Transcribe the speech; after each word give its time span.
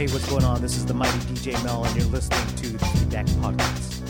Hey, 0.00 0.06
what's 0.06 0.26
going 0.30 0.44
on? 0.44 0.62
This 0.62 0.78
is 0.78 0.86
the 0.86 0.94
mighty 0.94 1.18
DJ 1.18 1.62
Mel, 1.62 1.84
and 1.84 1.94
you're 1.94 2.06
listening 2.06 2.56
to 2.56 2.68
the 2.68 2.86
Feedback 2.86 3.26
Podcast. 3.26 4.00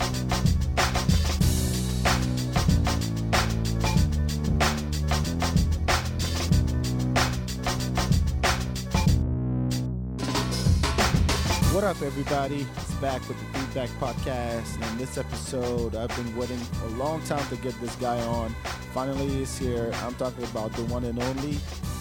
What 11.75 11.83
up, 11.83 12.01
everybody? 12.01 12.65
It's 12.77 12.93
back 13.01 13.27
with 13.27 13.37
the 13.37 13.59
Feedback 13.59 13.89
Podcast. 13.99 14.75
And 14.75 14.85
in 14.85 14.97
this 14.97 15.17
episode, 15.17 15.97
I've 15.97 16.15
been 16.15 16.33
waiting 16.37 16.61
a 16.85 16.87
long 16.91 17.21
time 17.23 17.45
to 17.49 17.57
get 17.57 17.77
this 17.81 17.93
guy 17.97 18.17
on. 18.27 18.55
Finally, 18.93 19.27
he's 19.27 19.57
here. 19.57 19.91
I'm 20.05 20.13
talking 20.13 20.45
about 20.45 20.71
the 20.71 20.85
one 20.85 21.03
and 21.03 21.21
only 21.21 21.55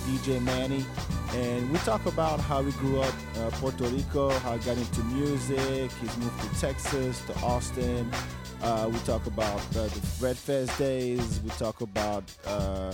DJ 0.07 0.41
Manny. 0.41 0.84
And 1.34 1.70
we 1.70 1.79
talk 1.79 2.07
about 2.07 2.41
how 2.41 2.62
he 2.62 2.73
grew 2.73 3.01
up 3.01 3.15
uh, 3.37 3.51
Puerto 3.51 3.84
Rico, 3.84 4.30
how 4.41 4.57
he 4.57 4.65
got 4.65 4.77
into 4.77 5.02
music. 5.05 5.91
He's 5.93 6.16
moved 6.16 6.41
to 6.41 6.61
Texas, 6.61 7.25
to 7.27 7.34
Austin. 7.41 8.11
Uh, 8.62 8.91
we 8.93 8.98
talk 9.01 9.27
about 9.27 9.59
uh, 9.77 9.87
the 9.87 10.02
Red 10.21 10.37
Fez 10.37 10.69
Tuesdays. 10.77 11.41
We 11.43 11.51
talk 11.51 11.80
about 11.80 12.24
uh, 12.47 12.51
uh, 12.51 12.93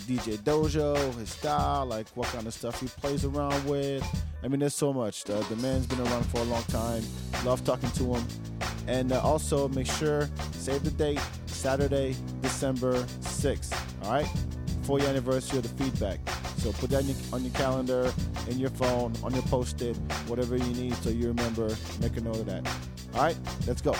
DJ 0.00 0.38
Dojo, 0.38 0.96
his 1.18 1.30
style, 1.30 1.86
like 1.86 2.08
what 2.14 2.28
kind 2.28 2.46
of 2.46 2.54
stuff 2.54 2.80
he 2.80 2.86
plays 2.86 3.24
around 3.24 3.64
with. 3.66 4.04
I 4.42 4.48
mean, 4.48 4.60
there's 4.60 4.74
so 4.74 4.92
much. 4.92 5.24
The, 5.24 5.34
the 5.50 5.56
man's 5.56 5.86
been 5.86 6.00
around 6.00 6.24
for 6.24 6.38
a 6.38 6.44
long 6.44 6.62
time. 6.64 7.02
Love 7.44 7.64
talking 7.64 7.90
to 7.92 8.14
him. 8.14 8.26
And 8.86 9.12
uh, 9.12 9.20
also 9.20 9.68
make 9.68 9.86
sure, 9.86 10.28
save 10.52 10.84
the 10.84 10.90
date, 10.90 11.20
Saturday, 11.46 12.14
December 12.42 13.02
6th. 13.20 13.74
All 14.04 14.12
right? 14.12 14.28
For 14.84 14.98
your 14.98 15.08
anniversary 15.08 15.58
of 15.58 15.62
the 15.62 15.82
feedback. 15.82 16.20
So 16.58 16.70
put 16.72 16.90
that 16.90 16.98
on 17.02 17.08
your, 17.08 17.16
on 17.32 17.42
your 17.42 17.54
calendar, 17.54 18.12
in 18.48 18.58
your 18.58 18.68
phone, 18.68 19.14
on 19.22 19.32
your 19.32 19.42
post-it, 19.44 19.96
whatever 20.26 20.58
you 20.58 20.74
need 20.74 20.94
so 20.96 21.08
you 21.08 21.28
remember. 21.28 21.74
Make 22.00 22.18
a 22.18 22.20
note 22.20 22.36
of 22.36 22.46
that. 22.46 22.68
All 23.14 23.22
right? 23.22 23.36
Let's 23.66 23.80
go. 23.80 23.94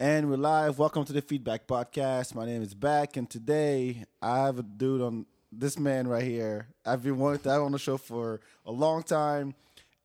And 0.00 0.30
we're 0.30 0.36
live. 0.36 0.78
Welcome 0.78 1.04
to 1.04 1.12
the 1.12 1.20
Feedback 1.20 1.66
Podcast. 1.66 2.34
My 2.34 2.46
name 2.46 2.62
is 2.62 2.72
Back, 2.72 3.18
and 3.18 3.28
today 3.28 4.04
I 4.22 4.38
have 4.46 4.58
a 4.58 4.62
dude 4.62 5.02
on 5.02 5.26
this 5.52 5.78
man 5.78 6.08
right 6.08 6.24
here. 6.24 6.68
I've 6.86 7.02
been 7.02 7.18
wanting 7.18 7.40
to 7.40 7.50
have 7.50 7.62
on 7.62 7.72
the 7.72 7.78
show 7.78 7.98
for 7.98 8.40
a 8.64 8.72
long 8.72 9.02
time, 9.02 9.54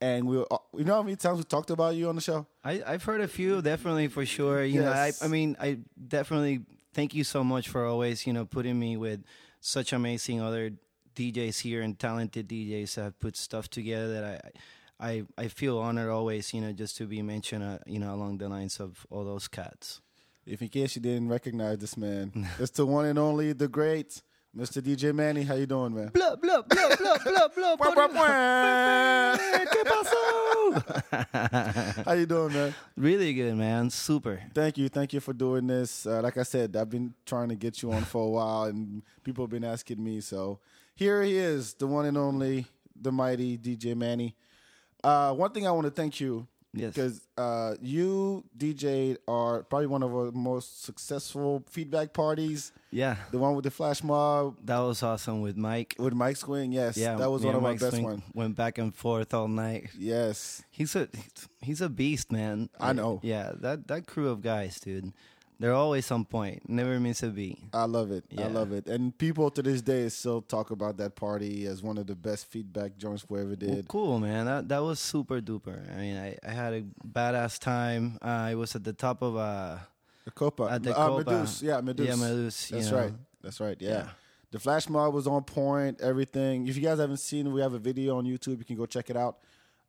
and 0.03 0.27
we, 0.27 0.37
uh, 0.37 0.57
you 0.75 0.83
know 0.83 0.95
how 0.95 1.03
many 1.03 1.15
times 1.15 1.37
we 1.37 1.45
talked 1.45 1.69
about 1.69 1.95
you 1.95 2.09
on 2.09 2.15
the 2.15 2.21
show. 2.21 2.45
I, 2.61 2.83
I've 2.85 3.03
heard 3.03 3.21
a 3.21 3.27
few, 3.27 3.61
definitely 3.61 4.09
for 4.09 4.25
sure. 4.25 4.61
You 4.61 4.81
know, 4.81 4.91
I, 4.91 5.13
I 5.21 5.29
mean, 5.29 5.55
I 5.61 5.77
definitely 6.07 6.59
thank 6.93 7.15
you 7.15 7.23
so 7.23 7.41
much 7.41 7.69
for 7.69 7.85
always, 7.85 8.27
you 8.27 8.33
know, 8.33 8.43
putting 8.43 8.77
me 8.77 8.97
with 8.97 9.23
such 9.61 9.93
amazing 9.93 10.41
other 10.41 10.71
DJs 11.15 11.61
here 11.61 11.81
and 11.81 11.97
talented 11.97 12.49
DJs 12.49 12.95
that 12.95 13.03
have 13.03 13.19
put 13.19 13.37
stuff 13.37 13.69
together 13.69 14.11
that 14.13 14.51
I, 14.99 15.09
I, 15.09 15.23
I 15.37 15.47
feel 15.47 15.79
honored 15.79 16.09
always, 16.09 16.53
you 16.53 16.59
know, 16.59 16.73
just 16.73 16.97
to 16.97 17.05
be 17.05 17.21
mentioned, 17.21 17.63
uh, 17.63 17.77
you 17.85 17.99
know, 17.99 18.13
along 18.13 18.39
the 18.39 18.49
lines 18.49 18.81
of 18.81 19.07
all 19.09 19.23
those 19.23 19.47
cats. 19.47 20.01
If 20.45 20.61
in 20.61 20.67
case 20.67 20.97
you 20.97 21.01
didn't 21.01 21.29
recognize 21.29 21.77
this 21.77 21.95
man, 21.95 22.49
it's 22.59 22.71
the 22.71 22.85
one 22.85 23.05
and 23.05 23.17
only, 23.17 23.53
the 23.53 23.69
great 23.69 24.21
Mr. 24.55 24.83
DJ 24.83 25.13
Manny. 25.15 25.41
How 25.41 25.55
you 25.55 25.65
doing, 25.65 25.95
man? 25.95 26.09
Blah 26.13 26.35
blah 26.35 26.61
blah 26.61 26.95
blah 26.95 27.17
blah 27.17 27.47
blah. 27.47 27.75
Wah, 27.79 27.93
wah, 27.95 28.07
wah. 28.13 29.37
¿Qué 29.65 29.83
pasó? 29.83 30.21
How 32.05 32.13
you 32.13 32.27
doing, 32.27 32.53
man? 32.53 32.75
really 32.95 33.33
good, 33.33 33.55
man. 33.55 33.89
Super. 33.89 34.43
Thank 34.53 34.77
you, 34.77 34.89
thank 34.89 35.11
you 35.11 35.19
for 35.19 35.33
doing 35.33 35.65
this. 35.65 36.05
Uh, 36.05 36.21
like 36.21 36.37
I 36.37 36.43
said, 36.43 36.75
I've 36.75 36.89
been 36.89 37.15
trying 37.25 37.49
to 37.49 37.55
get 37.55 37.81
you 37.81 37.91
on 37.93 38.03
for 38.03 38.27
a 38.27 38.29
while, 38.29 38.63
and 38.65 39.01
people 39.23 39.43
have 39.43 39.49
been 39.51 39.63
asking 39.63 40.03
me. 40.03 40.21
So 40.21 40.59
here 40.93 41.23
he 41.23 41.35
is, 41.35 41.73
the 41.73 41.87
one 41.87 42.05
and 42.05 42.17
only, 42.17 42.67
the 42.95 43.11
mighty 43.11 43.57
DJ 43.57 43.95
Manny. 43.95 44.35
Uh, 45.03 45.33
one 45.33 45.49
thing 45.51 45.65
I 45.65 45.71
want 45.71 45.85
to 45.85 45.91
thank 45.91 46.19
you 46.19 46.47
Yes. 46.75 46.93
because 46.93 47.21
uh, 47.37 47.75
you 47.81 48.43
DJ 48.57 49.17
are 49.27 49.61
probably 49.63 49.85
one 49.87 50.01
of 50.01 50.11
our 50.13 50.31
most 50.31 50.83
successful 50.83 51.63
feedback 51.69 52.13
parties. 52.13 52.71
Yeah. 52.89 53.17
The 53.31 53.37
one 53.37 53.53
with 53.55 53.63
the 53.65 53.71
flash 53.71 54.03
mob 54.03 54.57
That 54.65 54.79
was 54.79 55.03
awesome 55.03 55.41
with 55.41 55.55
Mike. 55.55 55.95
with 55.99 56.13
Mike 56.13 56.37
Swing. 56.37 56.71
Yes, 56.71 56.97
Yeah, 56.97 57.15
that 57.17 57.29
was 57.29 57.43
one 57.45 57.55
of 57.55 57.63
and 57.63 57.79
my 57.79 57.89
best 57.89 58.01
ones. 58.01 58.23
Went 58.33 58.55
back 58.55 58.77
and 58.79 58.93
forth 58.93 59.33
all 59.35 59.47
night. 59.47 59.91
Yes, 59.97 60.63
He's 60.71 60.95
a 60.95 61.07
he's 61.61 61.81
a 61.81 61.89
beast, 61.89 62.31
man. 62.31 62.69
I 62.79 62.93
know. 62.93 63.19
Yeah, 63.23 63.51
that 63.61 63.87
that 63.87 64.07
crew 64.07 64.29
of 64.29 64.41
guys, 64.41 64.79
dude. 64.79 65.13
They're 65.63 65.73
always 65.73 66.11
on 66.11 66.25
point. 66.25 66.67
Never 66.67 66.99
miss 66.99 67.23
a 67.23 67.29
beat. 67.29 67.57
I 67.71 67.85
love 67.85 68.11
it. 68.11 68.25
I 68.37 68.47
love 68.47 68.73
it. 68.73 68.87
And 68.87 69.17
people 69.17 69.49
to 69.51 69.61
this 69.61 69.81
day 69.81 70.09
still 70.09 70.41
talk 70.41 70.71
about 70.71 70.97
that 70.97 71.15
party 71.15 71.65
as 71.67 71.81
one 71.81 71.97
of 71.97 72.05
the 72.05 72.15
best 72.15 72.47
feedback 72.47 72.97
joints 72.97 73.25
we 73.29 73.39
ever 73.39 73.47
Well, 73.47 73.55
did. 73.55 73.87
cool, 73.87 74.19
man. 74.19 74.45
That 74.45 74.67
that 74.67 74.79
was 74.79 74.99
super 74.99 75.39
duper. 75.39 75.89
I 75.95 76.01
mean, 76.01 76.17
I, 76.17 76.37
I 76.45 76.51
had 76.51 76.73
a 76.73 76.83
badass 77.07 77.59
time. 77.59 78.17
Uh, 78.21 78.25
I 78.51 78.55
was 78.55 78.75
at 78.75 78.83
the 78.83 78.91
top 78.91 79.21
of 79.21 79.37
uh 79.37 79.77
The 80.25 80.31
Copa. 80.31 80.63
At 80.63 80.83
the 80.83 80.97
uh, 80.97 81.07
Copa. 81.07 81.31
Medus. 81.31 81.61
Yeah, 81.61 81.79
Medus. 81.79 82.07
yeah, 82.07 82.15
Medus. 82.15 82.67
That's 82.67 82.91
know. 82.91 82.97
right. 82.97 83.13
That's 83.41 83.59
right. 83.61 83.77
Yeah. 83.79 83.89
Yeah. 83.89 84.09
The 84.51 84.59
flash 84.59 84.89
mob 84.89 85.13
was 85.13 85.27
on 85.27 85.45
point. 85.45 86.01
Everything. 86.01 86.67
If 86.67 86.75
you 86.75 86.81
guys 86.83 86.99
haven't 86.99 87.23
seen, 87.23 87.53
we 87.53 87.61
have 87.61 87.73
a 87.73 87.79
video 87.79 88.17
on 88.17 88.25
YouTube. 88.25 88.57
You 88.59 88.65
can 88.65 88.75
go 88.75 88.85
check 88.85 89.09
it 89.09 89.15
out. 89.15 89.37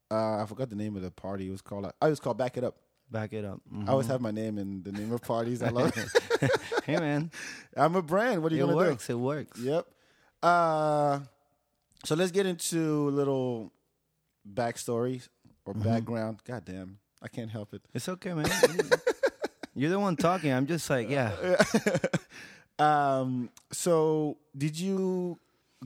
Uh, 0.08 0.40
I 0.40 0.46
forgot 0.46 0.70
the 0.70 0.76
name 0.76 0.94
of 0.94 1.02
the 1.02 1.10
party. 1.10 1.48
It 1.48 1.50
was 1.50 1.62
called. 1.62 1.90
I 2.00 2.08
was 2.08 2.20
called 2.20 2.38
Back 2.38 2.56
It 2.58 2.62
Up. 2.62 2.76
Back 3.10 3.32
it 3.32 3.44
up. 3.44 3.60
Mhm. 3.72 3.88
I 3.88 3.92
always 3.92 4.06
have 4.08 4.20
my 4.20 4.30
name 4.32 4.58
in 4.58 4.82
the 4.82 4.90
name 4.92 5.12
of 5.12 5.22
parties. 5.22 5.62
I 5.62 5.68
love 5.68 5.92
it. 5.96 6.50
hey, 6.84 6.96
man. 6.96 7.30
I'm 7.76 7.94
a 7.94 8.02
brand. 8.02 8.42
What 8.42 8.50
are 8.52 8.56
you 8.56 8.64
It 8.64 8.66
gonna 8.66 8.76
works. 8.76 9.08
It 9.10 9.14
works. 9.18 9.60
Yep. 9.60 9.86
Uh, 10.42 11.20
so 12.04 12.14
let's 12.16 12.32
get 12.32 12.44
into 12.46 13.08
a 13.08 13.12
little 13.12 13.72
backstory 14.52 15.26
or 15.64 15.74
Mm-hmm. 15.74 15.82
background. 15.84 16.38
God 16.44 16.64
damn, 16.64 16.98
I 17.22 17.28
can't 17.28 17.50
help 17.50 17.72
it. 17.72 17.82
It's 17.94 18.08
okay, 18.08 18.34
man. 18.34 18.46
You're 19.74 19.90
the 19.90 19.98
one 19.98 20.16
talking. 20.16 20.52
I'm 20.52 20.66
just 20.66 20.88
like, 20.90 21.08
yeah. 21.08 21.32
um, 22.78 23.50
so 23.72 24.36
did 24.56 24.78
you 24.78 25.38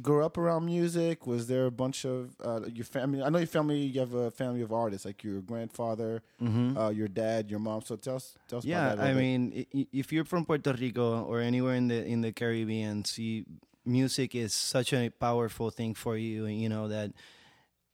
grow 0.03 0.25
up 0.25 0.36
around 0.38 0.66
music? 0.66 1.26
Was 1.26 1.47
there 1.47 1.66
a 1.66 1.70
bunch 1.70 2.04
of 2.04 2.34
uh, 2.44 2.60
your 2.72 2.84
family? 2.84 3.22
I 3.22 3.28
know 3.28 3.38
your 3.38 3.47
family. 3.47 3.78
You 3.81 4.00
have 4.00 4.14
a 4.14 4.31
family 4.31 4.62
of 4.62 4.72
artists, 4.72 5.04
like 5.04 5.22
your 5.25 5.41
grandfather, 5.41 6.22
uh, 6.41 6.88
your 6.91 7.09
dad, 7.09 7.50
your 7.50 7.60
mom. 7.60 7.82
So 7.82 7.97
tell 7.97 8.16
us, 8.16 8.36
tell 8.48 8.59
us. 8.59 8.64
Mm-hmm. 8.64 8.70
Yeah, 8.70 8.86
about 8.92 8.97
that 8.98 9.06
a 9.06 9.10
I 9.10 9.12
bit. 9.14 9.20
mean, 9.20 9.66
if 9.92 10.12
you're 10.12 10.25
from 10.25 10.44
Puerto 10.44 10.72
Rico 10.72 11.22
or 11.25 11.41
anywhere 11.41 11.75
in 11.75 11.88
the 11.88 12.04
in 12.04 12.20
the 12.20 12.32
Caribbean, 12.32 13.04
see, 13.04 13.44
music 13.84 14.34
is 14.34 14.53
such 14.54 14.92
a 14.92 15.10
powerful 15.10 15.70
thing 15.70 15.94
for 15.94 16.16
you. 16.16 16.47
and 16.47 16.60
You 16.60 16.69
know 16.69 16.88
that 16.88 17.12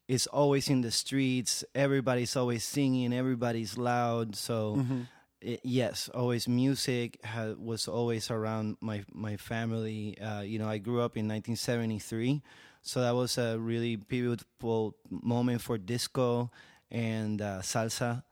it's 0.08 0.26
always 0.26 0.68
in 0.68 0.82
the 0.82 0.90
streets. 0.90 1.64
Everybody's 1.74 2.36
always 2.36 2.64
singing. 2.64 3.12
Everybody's 3.12 3.78
loud. 3.78 4.36
So. 4.36 4.76
Mm-hmm. 4.78 5.00
I- 5.46 5.60
yes, 5.62 6.08
always 6.14 6.48
music 6.48 7.18
ha- 7.24 7.54
was 7.58 7.88
always 7.88 8.30
around 8.30 8.76
my 8.80 9.04
my 9.12 9.36
family. 9.36 10.18
Uh, 10.18 10.40
you 10.42 10.58
know, 10.58 10.68
I 10.68 10.78
grew 10.78 11.00
up 11.00 11.16
in 11.16 11.26
1973, 11.28 12.42
so 12.82 13.00
that 13.00 13.14
was 13.14 13.38
a 13.38 13.58
really 13.58 13.96
pivotal 13.96 14.94
moment 15.10 15.60
for 15.62 15.78
disco 15.78 16.50
and 16.90 17.40
uh, 17.42 17.60
salsa. 17.62 18.22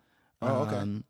Oh, 0.43 0.63
okay. 0.63 0.85
Um, 0.85 1.05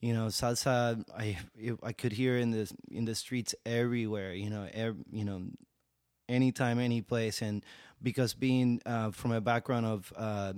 you 0.00 0.12
know, 0.14 0.26
salsa. 0.28 1.02
I 1.16 1.38
it, 1.58 1.78
I 1.82 1.92
could 1.92 2.12
hear 2.12 2.36
in 2.38 2.50
the 2.50 2.70
in 2.90 3.04
the 3.04 3.14
streets 3.14 3.54
everywhere. 3.66 4.32
You 4.34 4.50
know, 4.50 4.68
ev- 4.72 5.04
you 5.12 5.24
know, 5.24 5.42
anytime, 6.28 6.78
any 6.78 7.00
place, 7.02 7.42
and 7.42 7.64
because 8.02 8.34
being 8.34 8.80
uh, 8.86 9.10
from 9.10 9.32
a 9.32 9.40
background 9.40 9.86
of 9.86 10.12
uh, 10.16 10.52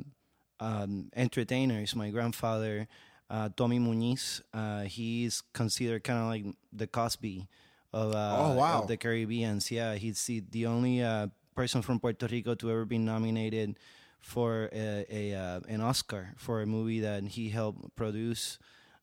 um, 0.60 1.10
entertainers, 1.14 1.94
my 1.94 2.10
grandfather, 2.10 2.88
uh, 3.30 3.48
Tommy 3.56 3.78
Muniz, 3.78 4.40
uh, 4.52 4.82
he's 4.82 5.42
considered 5.52 6.04
kind 6.04 6.18
of 6.20 6.26
like 6.26 6.56
the 6.72 6.86
Cosby 6.86 7.46
of, 7.92 8.12
uh, 8.14 8.36
Oh, 8.38 8.54
wow. 8.54 8.82
of 8.82 8.88
the 8.88 8.96
Caribbeans. 8.96 9.70
Yeah, 9.70 9.94
he's 9.94 10.24
the, 10.26 10.42
the 10.50 10.66
only 10.66 11.02
uh, 11.02 11.28
person 11.54 11.82
from 11.82 12.00
Puerto 12.00 12.26
Rico 12.26 12.54
to 12.54 12.70
ever 12.70 12.84
be 12.84 12.98
nominated 12.98 13.78
for 14.20 14.68
a, 14.72 15.04
a 15.10 15.34
uh, 15.34 15.60
an 15.68 15.80
Oscar 15.80 16.32
for 16.36 16.62
a 16.62 16.66
movie 16.66 17.00
that 17.00 17.22
he 17.24 17.50
helped 17.50 17.94
produce. 17.96 18.58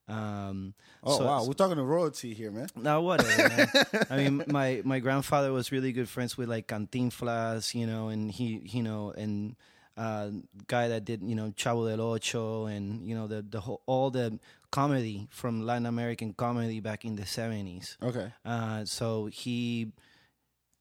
Um, 0.08 0.74
oh 1.04 1.18
so- 1.20 1.26
wow, 1.26 1.46
we're 1.46 1.54
talking 1.54 1.78
to 1.78 1.84
royalty 1.84 2.34
here, 2.34 2.52
man. 2.52 2.68
no, 2.76 3.02
whatever. 3.02 3.48
Man. 3.50 3.70
I 4.10 4.18
mean, 4.18 4.44
my 4.48 4.82
my 4.84 5.00
grandfather 5.00 5.54
was 5.54 5.72
really 5.72 5.92
good 5.94 6.10
friends 6.10 6.38
with 6.38 6.50
like 6.50 6.68
Cantinflas, 6.68 7.74
you 7.76 7.86
know, 7.88 8.10
and 8.10 8.30
he, 8.32 8.62
you 8.66 8.84
know, 8.84 9.12
and 9.16 9.56
uh, 9.98 10.30
guy 10.68 10.88
that 10.88 11.06
did, 11.06 11.22
you 11.24 11.36
know, 11.36 11.54
Chavo 11.56 11.90
del 11.90 12.02
Ocho, 12.02 12.66
and 12.66 13.06
you 13.06 13.16
know 13.16 13.28
the 13.28 13.42
the 13.42 13.60
whole 13.60 13.82
all 13.86 14.10
the 14.10 14.40
comedy 14.72 15.28
from 15.32 15.66
Latin 15.66 15.86
American 15.86 16.34
comedy 16.34 16.80
back 16.80 17.06
in 17.06 17.16
the 17.16 17.26
seventies. 17.26 17.98
Okay. 18.02 18.32
Uh, 18.46 18.86
so 18.86 19.26
he, 19.26 19.92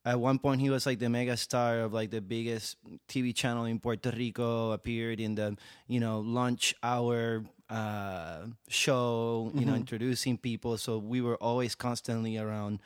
at 0.04 0.18
one 0.18 0.38
point, 0.38 0.60
he 0.60 0.70
was 0.70 0.86
like 0.86 0.98
the 0.98 1.08
mega 1.08 1.36
star 1.36 1.80
of 1.80 1.92
like 1.92 2.10
the 2.10 2.20
biggest 2.20 2.76
TV 3.08 3.34
channel 3.34 3.64
in 3.64 3.78
Puerto 3.80 4.10
Rico. 4.10 4.72
Appeared 4.72 5.20
in 5.20 5.34
the 5.34 5.56
you 5.88 6.00
know 6.00 6.20
lunch 6.20 6.74
hour 6.82 7.42
uh, 7.70 8.46
show, 8.68 9.50
you 9.54 9.64
know, 9.64 9.74
introducing 9.74 10.36
people. 10.36 10.76
So 10.76 10.98
we 10.98 11.20
were 11.20 11.36
always 11.36 11.74
constantly 11.74 12.36
around 12.36 12.80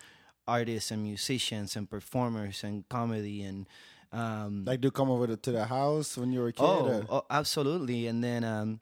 artists 0.47 0.91
and 0.91 1.03
musicians 1.03 1.75
and 1.75 1.89
performers 1.89 2.63
and 2.63 2.87
comedy 2.89 3.43
and 3.43 3.67
um, 4.15 4.65
Like, 4.65 4.81
do 4.81 4.91
come 4.91 5.11
over 5.11 5.27
to, 5.27 5.37
to 5.37 5.53
the 5.53 5.65
house 5.67 6.17
when 6.17 6.33
you 6.33 6.41
were 6.41 6.49
a 6.49 6.53
kid? 6.53 6.65
Oh, 6.65 7.05
oh, 7.11 7.25
absolutely. 7.31 8.07
And 8.07 8.23
then 8.23 8.45
um, 8.45 8.81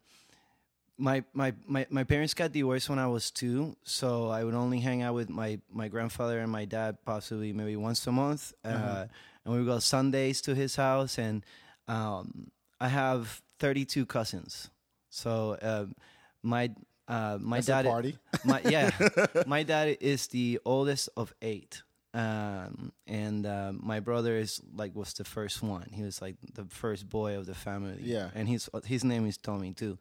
my, 0.99 1.25
my 1.33 1.55
my 1.67 1.87
my 1.91 2.05
parents 2.05 2.35
got 2.35 2.53
divorced 2.53 2.89
when 2.89 2.99
I 2.99 3.09
was 3.09 3.31
two, 3.31 3.75
so 3.83 4.29
I 4.29 4.45
would 4.45 4.55
only 4.55 4.79
hang 4.81 5.03
out 5.03 5.15
with 5.15 5.31
my 5.31 5.59
my 5.73 5.89
grandfather 5.89 6.39
and 6.39 6.53
my 6.53 6.65
dad 6.65 6.99
possibly 7.05 7.53
maybe 7.53 7.77
once 7.77 8.07
a 8.07 8.13
month, 8.13 8.53
uh, 8.65 9.07
and 9.45 9.53
we 9.55 9.59
would 9.59 9.67
go 9.67 9.79
Sundays 9.81 10.41
to 10.43 10.55
his 10.55 10.77
house. 10.77 11.19
And 11.19 11.43
um, 11.89 12.51
I 12.81 12.89
have 12.89 13.41
32 13.59 14.07
cousins, 14.07 14.71
so 15.09 15.57
um, 15.63 15.95
my 16.43 16.71
uh, 17.09 17.39
my 17.41 17.57
That's 17.59 17.67
dad 17.67 17.85
party. 17.87 18.17
my 18.45 18.61
yeah 18.69 18.91
my 19.47 19.63
dad 19.65 19.97
is 20.01 20.29
the 20.29 20.61
oldest 20.65 21.09
of 21.17 21.35
eight 21.43 21.83
um 22.15 22.93
and 23.07 23.47
uh, 23.47 23.73
my 23.75 24.01
brother 24.01 24.37
is 24.37 24.61
like 24.75 24.95
was 24.95 25.13
the 25.15 25.25
first 25.25 25.63
one. 25.63 25.89
He 25.93 26.03
was 26.03 26.21
like 26.21 26.37
the 26.55 26.65
first 26.65 27.09
boy 27.09 27.37
of 27.39 27.47
the 27.47 27.55
family. 27.55 27.99
Yeah. 28.03 28.31
and 28.35 28.49
his 28.49 28.69
his 28.85 29.03
name 29.05 29.27
is 29.27 29.37
tommy 29.39 29.73
too. 29.73 29.99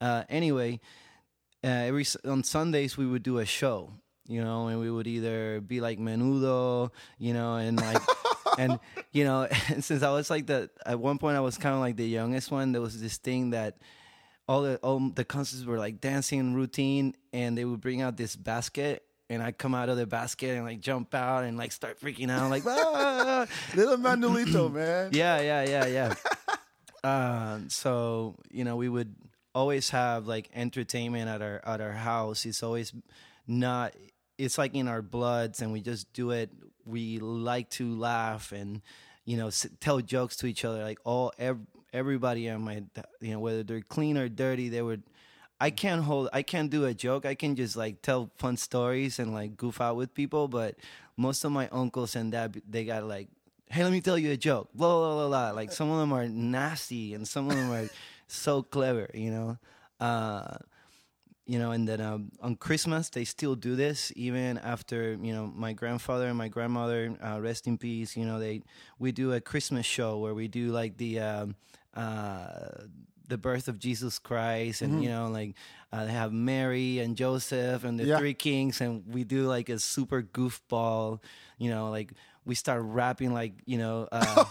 Uh 0.00 0.24
anyway 0.28 0.80
uh, 1.62 1.68
every 1.68 2.06
on 2.24 2.42
sundays 2.42 2.96
we 2.96 3.06
would 3.06 3.22
do 3.22 3.38
a 3.38 3.44
show 3.44 3.92
you 4.26 4.42
know 4.42 4.68
and 4.68 4.80
we 4.80 4.90
would 4.90 5.06
either 5.06 5.60
be 5.60 5.80
like 5.80 5.98
menudo 5.98 6.90
you 7.18 7.34
know 7.34 7.56
and 7.56 7.76
like 7.78 8.00
and 8.58 8.78
you 9.12 9.24
know 9.24 9.46
and 9.68 9.84
since 9.84 10.02
i 10.02 10.10
was 10.10 10.30
like 10.30 10.46
the 10.46 10.70
at 10.86 10.98
one 10.98 11.18
point 11.18 11.36
i 11.36 11.40
was 11.40 11.58
kind 11.58 11.74
of 11.74 11.80
like 11.80 11.96
the 11.96 12.06
youngest 12.08 12.50
one 12.50 12.72
there 12.72 12.80
was 12.80 12.98
this 13.00 13.18
thing 13.18 13.50
that 13.50 13.76
all 14.48 14.62
the 14.62 14.76
all 14.78 15.00
the 15.00 15.24
concerts 15.24 15.64
were 15.64 15.78
like 15.78 16.00
dancing 16.00 16.54
routine 16.54 17.14
and 17.32 17.58
they 17.58 17.64
would 17.64 17.80
bring 17.80 18.00
out 18.00 18.16
this 18.16 18.36
basket 18.36 19.04
and 19.30 19.42
I 19.42 19.52
come 19.52 19.74
out 19.74 19.88
of 19.88 19.96
the 19.96 20.06
basket 20.06 20.56
and 20.56 20.64
like 20.66 20.80
jump 20.80 21.14
out 21.14 21.44
and 21.44 21.56
like 21.56 21.72
start 21.72 21.98
freaking 21.98 22.30
out 22.30 22.50
like 22.50 22.64
ah! 22.66 23.46
Little 23.74 23.96
Manuelito, 23.96 24.70
man. 24.74 25.10
yeah 25.12 25.40
yeah 25.40 25.62
yeah 25.86 25.86
yeah 25.86 26.14
um, 27.04 27.68
so 27.70 28.34
you 28.50 28.64
know 28.64 28.76
we 28.76 28.88
would 28.88 29.14
always 29.54 29.90
have 29.90 30.26
like 30.26 30.50
entertainment 30.54 31.28
at 31.28 31.42
our 31.42 31.60
at 31.64 31.80
our 31.80 31.92
house 31.92 32.44
it's 32.46 32.62
always 32.62 32.92
not 33.48 33.94
it's 34.38 34.58
like 34.58 34.74
in 34.74 34.86
our 34.86 35.02
bloods 35.02 35.60
and 35.62 35.72
we 35.72 35.80
just 35.80 36.12
do 36.12 36.30
it 36.30 36.50
we 36.86 37.18
like 37.18 37.68
to 37.70 37.94
laugh 37.96 38.52
and 38.52 38.80
you 39.24 39.36
know 39.36 39.48
s- 39.48 39.66
tell 39.80 39.98
jokes 40.00 40.36
to 40.36 40.46
each 40.46 40.64
other 40.64 40.82
like 40.82 40.98
all 41.04 41.32
ev- 41.38 41.66
everybody 41.92 42.48
on 42.48 42.62
my 42.62 42.82
you 43.20 43.32
know 43.32 43.40
whether 43.40 43.62
they're 43.64 43.80
clean 43.80 44.16
or 44.16 44.28
dirty 44.28 44.68
they 44.68 44.80
would 44.82 45.02
I 45.60 45.70
can't 45.70 46.02
hold 46.02 46.28
I 46.32 46.42
can't 46.42 46.70
do 46.70 46.86
a 46.86 46.94
joke. 46.94 47.26
I 47.26 47.34
can 47.34 47.54
just 47.54 47.76
like 47.76 48.02
tell 48.02 48.30
fun 48.38 48.56
stories 48.56 49.18
and 49.18 49.34
like 49.34 49.56
goof 49.56 49.80
out 49.80 49.96
with 49.96 50.14
people 50.14 50.48
but 50.48 50.76
most 51.16 51.44
of 51.44 51.52
my 51.52 51.68
uncles 51.68 52.16
and 52.16 52.32
dad 52.32 52.60
they 52.68 52.84
got 52.84 53.04
like 53.04 53.28
hey 53.68 53.84
let 53.84 53.92
me 53.92 54.00
tell 54.00 54.18
you 54.18 54.32
a 54.32 54.36
joke. 54.36 54.70
Blah 54.74 54.88
blah 54.88 55.14
blah 55.14 55.28
blah 55.28 55.50
like 55.50 55.72
some 55.72 55.90
of 55.90 55.98
them 55.98 56.12
are 56.12 56.28
nasty 56.28 57.14
and 57.14 57.28
some 57.28 57.50
of 57.50 57.56
them 57.56 57.70
are 57.70 57.88
so 58.26 58.62
clever 58.62 59.10
you 59.14 59.30
know? 59.30 59.58
Uh 60.00 60.56
you 61.46 61.58
know 61.58 61.72
and 61.72 61.88
then 61.88 62.00
um, 62.00 62.30
on 62.40 62.54
christmas 62.54 63.10
they 63.10 63.24
still 63.24 63.56
do 63.56 63.74
this 63.74 64.12
even 64.14 64.56
after 64.58 65.18
you 65.20 65.32
know 65.32 65.50
my 65.56 65.72
grandfather 65.72 66.28
and 66.28 66.38
my 66.38 66.46
grandmother 66.46 67.12
uh, 67.24 67.40
rest 67.40 67.66
in 67.66 67.76
peace 67.76 68.16
you 68.16 68.24
know 68.24 68.38
they 68.38 68.62
we 69.00 69.10
do 69.10 69.32
a 69.32 69.40
christmas 69.40 69.84
show 69.84 70.18
where 70.18 70.32
we 70.32 70.46
do 70.46 70.68
like 70.68 70.96
the 70.98 71.18
um, 71.18 71.56
uh, 71.94 72.84
the 73.30 73.38
birth 73.38 73.66
of 73.68 73.78
jesus 73.78 74.18
christ 74.18 74.82
and 74.82 75.02
you 75.02 75.08
know 75.08 75.28
like 75.28 75.54
uh, 75.92 76.04
they 76.04 76.12
have 76.12 76.32
mary 76.32 76.98
and 76.98 77.16
joseph 77.16 77.84
and 77.84 77.98
the 77.98 78.04
Yeah. 78.04 78.18
three 78.18 78.34
kings 78.34 78.80
and 78.80 79.02
we 79.08 79.24
do 79.24 79.46
like 79.46 79.68
a 79.70 79.78
super 79.78 80.20
goofball 80.22 81.20
you 81.58 81.70
know 81.70 81.90
like 81.90 82.12
we 82.44 82.54
start 82.54 82.82
rapping 82.82 83.32
like 83.32 83.52
you 83.66 83.76
know 83.78 84.08
uh, 84.10 84.44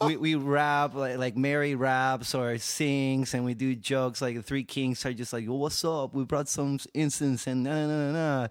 we, 0.06 0.16
we 0.16 0.34
rap 0.34 0.94
like, 0.94 1.18
like 1.18 1.36
mary 1.36 1.74
raps 1.74 2.34
or 2.34 2.58
sings 2.58 3.34
and 3.34 3.44
we 3.44 3.54
do 3.54 3.74
jokes 3.74 4.20
like 4.22 4.34
the 4.36 4.42
three 4.42 4.64
kings 4.64 5.04
are 5.06 5.12
just 5.12 5.32
like 5.32 5.46
what's 5.46 5.84
up? 5.84 6.14
We 6.14 6.24
brought 6.24 6.48
some 6.48 6.78
incense 6.94 7.46
and 7.46 7.62
na 7.64 7.86
na 7.86 7.86
na 7.86 8.12
na 8.12 8.48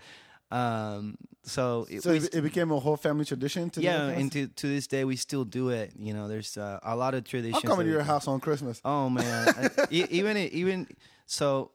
um 0.54 1.18
so, 1.46 1.86
it, 1.90 2.04
So 2.04 2.12
we 2.12 2.20
it, 2.20 2.42
became 2.42 2.72
a 2.72 2.80
whole 2.80 2.96
family 2.96 3.26
tradition 3.26 3.70
to 3.72 3.82
yeah 3.82 4.08
and 4.08 4.32
to, 4.32 4.48
to 4.48 4.68
this 4.76 4.88
day 4.88 5.04
we 5.04 5.18
still 5.18 5.44
do 5.44 5.70
it 5.70 5.92
you 6.00 6.14
know 6.14 6.30
there's 6.30 6.56
uh, 6.58 6.80
a 6.84 6.96
lot 6.96 7.14
of 7.16 7.26
traditions 7.26 7.64
I'm 7.66 7.70
coming 7.70 7.86
to 7.88 7.92
your 7.92 8.04
house 8.04 8.30
on 8.30 8.40
Christmas. 8.40 8.80
Oh 8.86 9.10
man, 9.10 9.54
I- 9.60 9.88
even 9.92 10.38
even 10.38 10.88
so, 11.26 11.72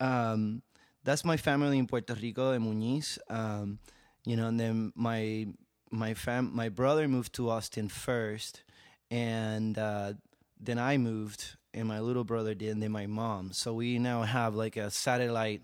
um, 0.00 0.62
that's 1.04 1.24
my 1.24 1.36
family 1.36 1.78
in 1.78 1.86
Puerto 1.86 2.14
Rico, 2.14 2.52
in 2.52 2.62
Muñiz. 2.62 3.18
Um, 3.28 3.78
you 4.24 4.36
know, 4.36 4.46
and 4.48 4.58
then 4.58 4.92
my 4.94 5.48
my 5.90 6.14
fam 6.14 6.50
my 6.54 6.68
brother 6.68 7.08
moved 7.08 7.32
to 7.34 7.50
Austin 7.50 7.88
first, 7.88 8.62
and 9.10 9.76
uh, 9.78 10.12
then 10.60 10.78
I 10.78 10.96
moved, 10.98 11.56
and 11.74 11.86
my 11.88 12.00
little 12.00 12.24
brother 12.24 12.54
did, 12.54 12.70
and 12.70 12.82
then 12.82 12.92
my 12.92 13.06
mom. 13.06 13.52
So 13.52 13.74
we 13.74 13.98
now 13.98 14.22
have 14.22 14.54
like 14.54 14.76
a 14.76 14.90
satellite 14.90 15.62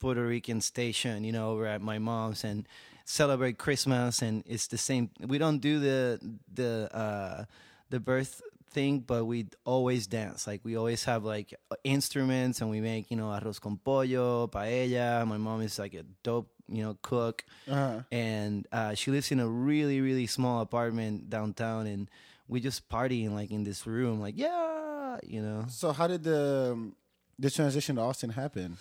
Puerto 0.00 0.26
Rican 0.26 0.60
station, 0.60 1.22
you 1.24 1.32
know, 1.32 1.50
over 1.52 1.66
at 1.66 1.80
my 1.82 1.98
mom's 1.98 2.42
and 2.44 2.66
celebrate 3.04 3.58
Christmas, 3.58 4.22
and 4.22 4.42
it's 4.46 4.66
the 4.68 4.78
same. 4.78 5.10
We 5.20 5.38
don't 5.38 5.58
do 5.60 5.78
the 5.78 6.18
the 6.52 6.88
uh, 6.94 7.44
the 7.90 8.00
birth 8.00 8.40
thing, 8.72 9.00
but 9.00 9.24
we 9.26 9.46
always 9.64 10.06
dance. 10.06 10.46
Like 10.46 10.60
we 10.64 10.76
always 10.76 11.04
have 11.04 11.24
like 11.24 11.54
instruments, 11.84 12.60
and 12.60 12.70
we 12.70 12.80
make 12.80 13.10
you 13.10 13.16
know 13.16 13.26
arroz 13.28 13.60
con 13.60 13.78
pollo, 13.84 14.46
paella. 14.48 15.26
My 15.26 15.36
mom 15.38 15.60
is 15.62 15.78
like 15.78 15.94
a 15.94 16.04
dope 16.22 16.48
you 16.68 16.82
know 16.82 16.96
cook, 17.02 17.44
Uh-huh. 17.68 18.02
and 18.12 18.66
uh, 18.72 18.94
she 18.94 19.10
lives 19.10 19.30
in 19.32 19.40
a 19.40 19.48
really 19.48 20.00
really 20.00 20.26
small 20.26 20.60
apartment 20.62 21.28
downtown, 21.28 21.86
and 21.86 22.08
we 22.48 22.60
just 22.60 22.88
partying 22.88 23.32
like 23.34 23.50
in 23.50 23.64
this 23.64 23.86
room, 23.86 24.20
like 24.20 24.38
yeah, 24.38 25.18
you 25.26 25.42
know. 25.42 25.66
So 25.68 25.92
how 25.92 26.06
did 26.06 26.22
the 26.22 26.70
um, 26.72 26.94
the 27.38 27.50
transition 27.50 27.96
to 27.96 28.02
Austin 28.02 28.30
happen? 28.30 28.76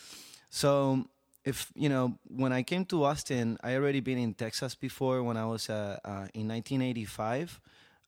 So 0.50 1.06
if 1.46 1.72
you 1.76 1.90
know, 1.90 2.18
when 2.28 2.52
I 2.52 2.64
came 2.64 2.86
to 2.86 3.04
Austin, 3.04 3.58
I 3.64 3.76
already 3.76 4.00
been 4.00 4.18
in 4.18 4.34
Texas 4.34 4.76
before. 4.76 5.24
When 5.24 5.38
I 5.38 5.46
was 5.46 5.70
uh, 5.70 5.98
uh, 6.04 6.28
in 6.34 6.48
1985, 6.48 7.60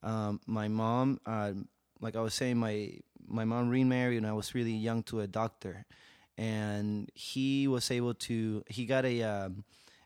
um, 0.04 0.40
my 0.46 0.68
mom, 0.68 1.20
uh, 1.26 1.54
like 2.00 2.16
I 2.16 2.22
was 2.22 2.34
saying, 2.34 2.58
my 2.58 2.92
my 3.28 3.46
mom 3.46 3.70
remarried 3.70 4.22
when 4.22 4.30
I 4.30 4.34
was 4.34 4.54
really 4.54 4.74
young 4.74 5.04
to 5.04 5.22
a 5.22 5.28
doctor, 5.28 5.86
and 6.38 7.10
he 7.14 7.68
was 7.68 7.90
able 7.92 8.14
to. 8.16 8.64
He 8.68 8.86
got 8.86 9.06
a 9.06 9.24
um, 9.24 9.64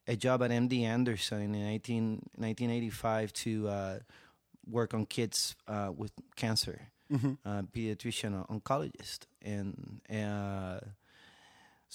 a 0.08 0.16
job 0.16 0.44
at 0.44 0.52
MD 0.52 0.84
Anderson 0.84 1.42
in 1.42 1.52
19, 1.54 2.30
1985 2.36 3.34
to 3.34 3.68
uh, 3.68 4.00
work 4.70 4.94
on 4.94 5.06
kids 5.06 5.56
uh, 5.68 5.92
with 5.96 6.12
cancer, 6.36 6.90
uh, 7.46 7.64
pediatrician, 7.74 8.48
oncologist, 8.50 9.26
and. 9.42 10.02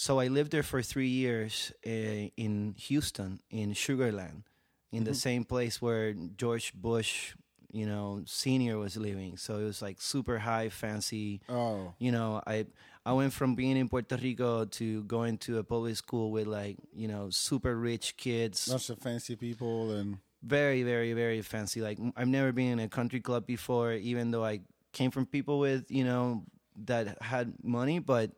So 0.01 0.19
I 0.19 0.29
lived 0.29 0.53
there 0.53 0.63
for 0.63 0.81
three 0.81 1.13
years 1.13 1.73
uh, 1.87 2.33
in 2.35 2.75
Houston, 2.89 3.39
in 3.51 3.75
Sugarland, 3.75 4.45
in 4.93 5.05
the 5.05 5.13
same 5.13 5.45
place 5.45 5.83
where 5.83 6.15
George 6.15 6.73
Bush, 6.73 7.35
you 7.71 7.85
know, 7.85 8.23
senior 8.25 8.79
was 8.79 8.97
living. 8.97 9.37
So 9.37 9.59
it 9.59 9.65
was 9.65 9.83
like 9.83 10.01
super 10.01 10.39
high, 10.39 10.71
fancy. 10.71 11.43
Oh, 11.51 11.93
You 11.99 12.13
know, 12.13 12.41
I 12.47 12.65
I 13.05 13.13
went 13.13 13.35
from 13.35 13.55
being 13.55 13.77
in 13.77 13.91
Puerto 13.91 14.17
Rico 14.17 14.65
to 14.81 15.05
going 15.05 15.37
to 15.45 15.59
a 15.59 15.65
public 15.65 15.97
school 15.97 16.31
with 16.33 16.47
like 16.47 16.79
you 16.97 17.07
know 17.07 17.29
super 17.29 17.77
rich 17.77 18.17
kids, 18.17 18.69
lots 18.73 18.89
of 18.89 19.01
fancy 19.01 19.37
people 19.37 19.93
and 19.93 20.17
very 20.43 20.83
very 20.83 21.13
very 21.13 21.43
fancy. 21.43 21.83
Like 21.83 21.99
I've 22.17 22.33
never 22.33 22.53
been 22.53 22.73
in 22.73 22.81
a 22.81 22.89
country 22.89 23.21
club 23.21 23.45
before, 23.45 23.93
even 23.93 24.31
though 24.31 24.47
I 24.47 24.65
came 24.97 25.11
from 25.11 25.27
people 25.27 25.59
with 25.61 25.91
you 25.93 26.05
know 26.05 26.49
that 26.89 27.21
had 27.21 27.53
money, 27.63 27.99
but 27.99 28.33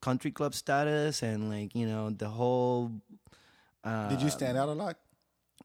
country 0.00 0.30
club 0.30 0.54
status 0.54 1.22
and 1.22 1.48
like 1.48 1.74
you 1.74 1.86
know 1.86 2.10
the 2.10 2.28
whole. 2.28 2.90
Uh, 3.84 4.08
did 4.08 4.22
you 4.22 4.30
stand 4.30 4.56
out 4.56 4.68
a 4.68 4.72
lot? 4.72 4.96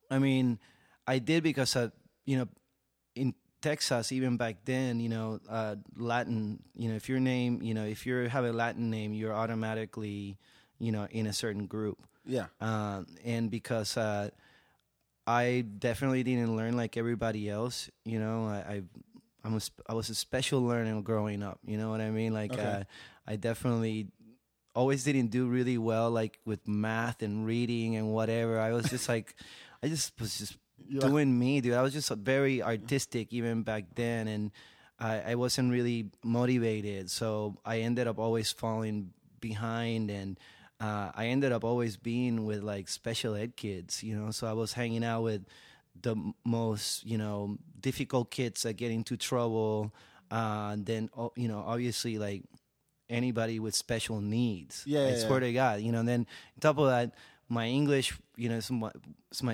I 0.09 0.19
mean, 0.19 0.59
I 1.05 1.19
did 1.19 1.43
because 1.43 1.75
uh, 1.75 1.89
you 2.25 2.37
know, 2.37 2.47
in 3.15 3.33
Texas, 3.61 4.11
even 4.11 4.37
back 4.37 4.57
then, 4.65 4.99
you 4.99 5.09
know, 5.09 5.39
uh, 5.49 5.75
Latin, 5.95 6.59
you 6.75 6.89
know, 6.89 6.95
if 6.95 7.09
your 7.09 7.19
name, 7.19 7.61
you 7.61 7.73
know, 7.73 7.85
if 7.85 8.05
you 8.05 8.29
have 8.29 8.45
a 8.45 8.53
Latin 8.53 8.89
name, 8.89 9.13
you're 9.13 9.33
automatically, 9.33 10.37
you 10.79 10.91
know, 10.91 11.07
in 11.11 11.27
a 11.27 11.33
certain 11.33 11.65
group. 11.65 11.97
Yeah. 12.25 12.47
Um, 12.61 13.07
and 13.25 13.49
because 13.49 13.97
uh, 13.97 14.29
I 15.25 15.65
definitely 15.79 16.23
didn't 16.23 16.55
learn 16.55 16.77
like 16.77 16.97
everybody 16.97 17.49
else, 17.49 17.89
you 18.05 18.19
know, 18.19 18.45
I, 18.47 18.73
I 18.73 18.81
I'm 19.47 19.55
a, 19.55 19.61
I 19.87 19.93
was 19.93 20.09
a 20.09 20.15
special 20.15 20.61
learner 20.61 21.01
growing 21.01 21.41
up. 21.41 21.59
You 21.65 21.77
know 21.77 21.89
what 21.89 22.01
I 22.01 22.11
mean? 22.11 22.33
Like, 22.33 22.51
Okay. 22.51 22.61
uh, 22.61 22.83
I 23.25 23.37
definitely 23.37 24.07
always 24.75 25.03
didn't 25.05 25.31
do 25.31 25.47
really 25.47 25.77
well, 25.77 26.11
like 26.11 26.39
with 26.45 26.67
math 26.67 27.21
and 27.23 27.45
reading 27.47 27.95
and 27.95 28.11
whatever. 28.11 28.59
I 28.59 28.73
was 28.73 28.89
just 28.89 29.07
like, 29.07 29.33
I 29.83 29.87
just 29.87 30.11
was 30.19 30.37
just 30.37 30.57
You're 30.87 31.01
like- 31.01 31.11
doing 31.11 31.39
me, 31.39 31.61
dude. 31.61 31.73
I 31.73 31.81
was 31.81 31.93
just 31.93 32.09
very 32.11 32.61
artistic 32.61 33.31
even 33.31 33.63
back 33.63 33.85
then, 33.95 34.27
and 34.27 34.51
I, 34.99 35.31
I 35.31 35.35
wasn't 35.35 35.71
really 35.71 36.11
motivated. 36.23 37.09
So 37.09 37.55
I 37.63 37.79
ended 37.79 38.07
up 38.07 38.19
always 38.19 38.51
falling 38.51 39.13
behind, 39.39 40.11
and 40.11 40.37
uh, 40.81 41.11
I 41.15 41.27
ended 41.27 41.51
up 41.53 41.63
always 41.63 41.95
being 41.97 42.45
with 42.45 42.63
like 42.63 42.87
special 42.89 43.33
ed 43.35 43.55
kids, 43.55 44.03
you 44.03 44.15
know. 44.19 44.31
So 44.31 44.45
I 44.47 44.53
was 44.53 44.73
hanging 44.73 45.03
out 45.05 45.23
with 45.23 45.45
the 46.01 46.15
most, 46.45 47.05
you 47.05 47.17
know, 47.17 47.57
difficult 47.79 48.31
kids 48.31 48.63
that 48.63 48.73
get 48.73 48.91
into 48.91 49.17
trouble. 49.17 49.93
Uh, 50.29 50.75
then, 50.77 51.09
you 51.35 51.47
know, 51.47 51.63
obviously 51.65 52.17
like 52.17 52.43
anybody 53.09 53.59
with 53.59 53.75
special 53.75 54.21
needs. 54.21 54.83
Yeah, 54.85 55.01
I 55.01 55.09
yeah, 55.09 55.17
swear 55.19 55.41
yeah. 55.41 55.47
to 55.47 55.53
God, 55.53 55.81
you 55.81 55.91
know. 55.91 55.99
And 55.99 56.09
then 56.09 56.19
on 56.21 56.59
top 56.59 56.77
of 56.77 56.87
that, 56.87 57.13
my 57.49 57.67
English, 57.67 58.13
you 58.35 58.49
know, 58.49 58.59
my 58.71 58.91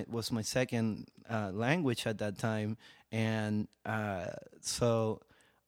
was 0.09 0.31
my 0.31 0.41
second 0.41 1.07
uh, 1.29 1.51
language 1.53 2.07
at 2.07 2.17
that 2.19 2.37
time, 2.37 2.77
and 3.11 3.67
uh, 3.85 4.27
so 4.61 5.21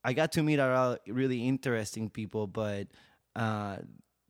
I 0.03 0.13
got 0.13 0.31
to 0.33 0.43
meet 0.43 0.59
a 0.59 0.67
lot 0.67 0.99
of 1.07 1.15
really 1.15 1.47
interesting 1.47 2.09
people. 2.09 2.47
But 2.47 2.87
uh, 3.35 3.77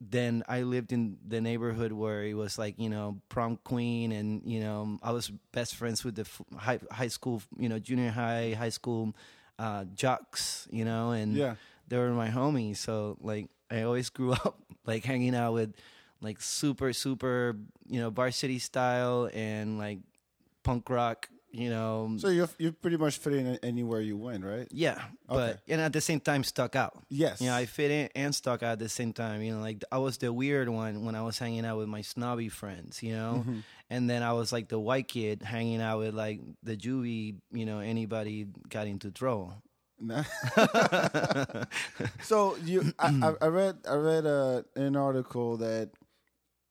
then 0.00 0.42
I 0.48 0.62
lived 0.62 0.92
in 0.92 1.16
the 1.26 1.40
neighborhood 1.40 1.92
where 1.92 2.24
it 2.24 2.34
was 2.34 2.58
like 2.58 2.74
you 2.78 2.88
know 2.90 3.20
prom 3.28 3.58
queen, 3.64 4.12
and 4.12 4.42
you 4.44 4.60
know 4.60 4.98
I 5.02 5.12
was 5.12 5.30
best 5.52 5.74
friends 5.76 6.04
with 6.04 6.16
the 6.16 6.22
f- 6.28 6.42
high 6.56 6.80
high 6.90 7.08
school, 7.08 7.42
you 7.58 7.68
know, 7.68 7.78
junior 7.78 8.10
high, 8.10 8.54
high 8.58 8.68
school 8.70 9.14
uh, 9.58 9.84
jocks, 9.94 10.68
you 10.70 10.84
know, 10.84 11.10
and 11.12 11.34
Yeah. 11.34 11.54
they 11.88 11.96
were 11.98 12.10
my 12.10 12.28
homies. 12.28 12.76
So 12.76 13.16
like 13.20 13.48
I 13.70 13.82
always 13.82 14.10
grew 14.10 14.32
up 14.44 14.58
like 14.84 15.04
hanging 15.04 15.34
out 15.34 15.54
with 15.54 15.72
like 16.20 16.40
super 16.40 16.92
super 16.92 17.56
you 17.88 18.00
know 18.00 18.10
varsity 18.10 18.58
style 18.58 19.30
and 19.32 19.78
like 19.78 19.98
punk 20.62 20.90
rock. 20.90 21.28
You 21.52 21.70
know, 21.70 22.16
So 22.18 22.28
you 22.28 22.48
you 22.58 22.72
pretty 22.72 22.98
much 22.98 23.16
fit 23.18 23.32
in 23.32 23.56
anywhere 23.62 24.00
you 24.00 24.16
went, 24.18 24.44
right? 24.44 24.68
yeah, 24.70 25.00
but 25.26 25.60
and 25.68 25.80
at 25.80 25.92
the 25.92 26.00
same 26.02 26.20
time 26.20 26.44
stuck 26.44 26.76
out. 26.76 26.92
Yes. 27.08 27.40
You 27.40 27.46
know, 27.46 27.54
I 27.56 27.64
fit 27.66 27.90
in 27.90 28.10
and 28.14 28.34
stuck 28.34 28.62
out 28.62 28.72
at 28.72 28.78
the 28.78 28.90
same 28.90 29.12
time. 29.14 29.40
You 29.42 29.54
know, 29.54 29.60
like 29.60 29.82
I 29.90 29.98
was 29.98 30.18
the 30.18 30.32
weird 30.32 30.68
one 30.68 31.04
when 31.06 31.14
I 31.14 31.22
was 31.22 31.38
hanging 31.38 31.64
out 31.64 31.78
with 31.78 31.88
my 31.88 32.02
snobby 32.02 32.48
friends. 32.50 33.02
You 33.02 33.14
know, 33.16 33.32
Mm-hmm. 33.46 33.60
and 33.88 34.10
then 34.10 34.22
I 34.22 34.32
was 34.34 34.52
like 34.52 34.68
the 34.68 34.78
white 34.78 35.08
kid 35.08 35.40
hanging 35.42 35.80
out 35.80 35.98
with 36.00 36.14
like 36.14 36.40
the 36.62 36.76
Juvie. 36.76 37.36
You 37.52 37.64
know, 37.64 37.78
anybody 37.80 38.46
got 38.68 38.86
into 38.86 39.10
trouble. 39.10 39.54
Nah. 39.98 40.24
so 42.22 42.56
you, 42.64 42.92
I, 42.98 43.08
I, 43.40 43.44
I 43.46 43.48
read, 43.48 43.76
I 43.88 43.94
read 43.94 44.26
uh, 44.26 44.62
an 44.74 44.96
article 44.96 45.56
that 45.58 45.90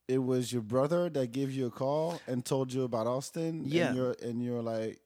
it 0.08 0.20
was 0.20 0.52
your 0.54 0.62
brother 0.62 1.10
that 1.10 1.32
gave 1.32 1.52
you 1.52 1.68
a 1.68 1.72
call 1.72 2.22
and 2.28 2.46
told 2.46 2.72
you 2.72 2.84
about 2.84 3.08
Austin. 3.08 3.64
Yeah. 3.66 3.88
and 3.88 3.96
you're 3.96 4.16
and 4.22 4.44
you're 4.44 4.62
like, 4.62 5.00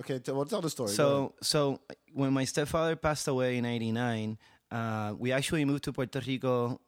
okay, 0.00 0.18
t- 0.18 0.32
well, 0.32 0.44
tell 0.44 0.60
the 0.60 0.70
story. 0.70 0.90
So, 0.90 1.34
so 1.42 1.80
when 2.12 2.32
my 2.32 2.44
stepfather 2.44 2.96
passed 2.96 3.28
away 3.28 3.56
in 3.58 3.64
'89, 3.64 4.38
uh, 4.70 5.14
we 5.18 5.32
actually 5.32 5.64
moved 5.64 5.84
to 5.84 5.92
Puerto 5.92 6.20
Rico 6.26 6.80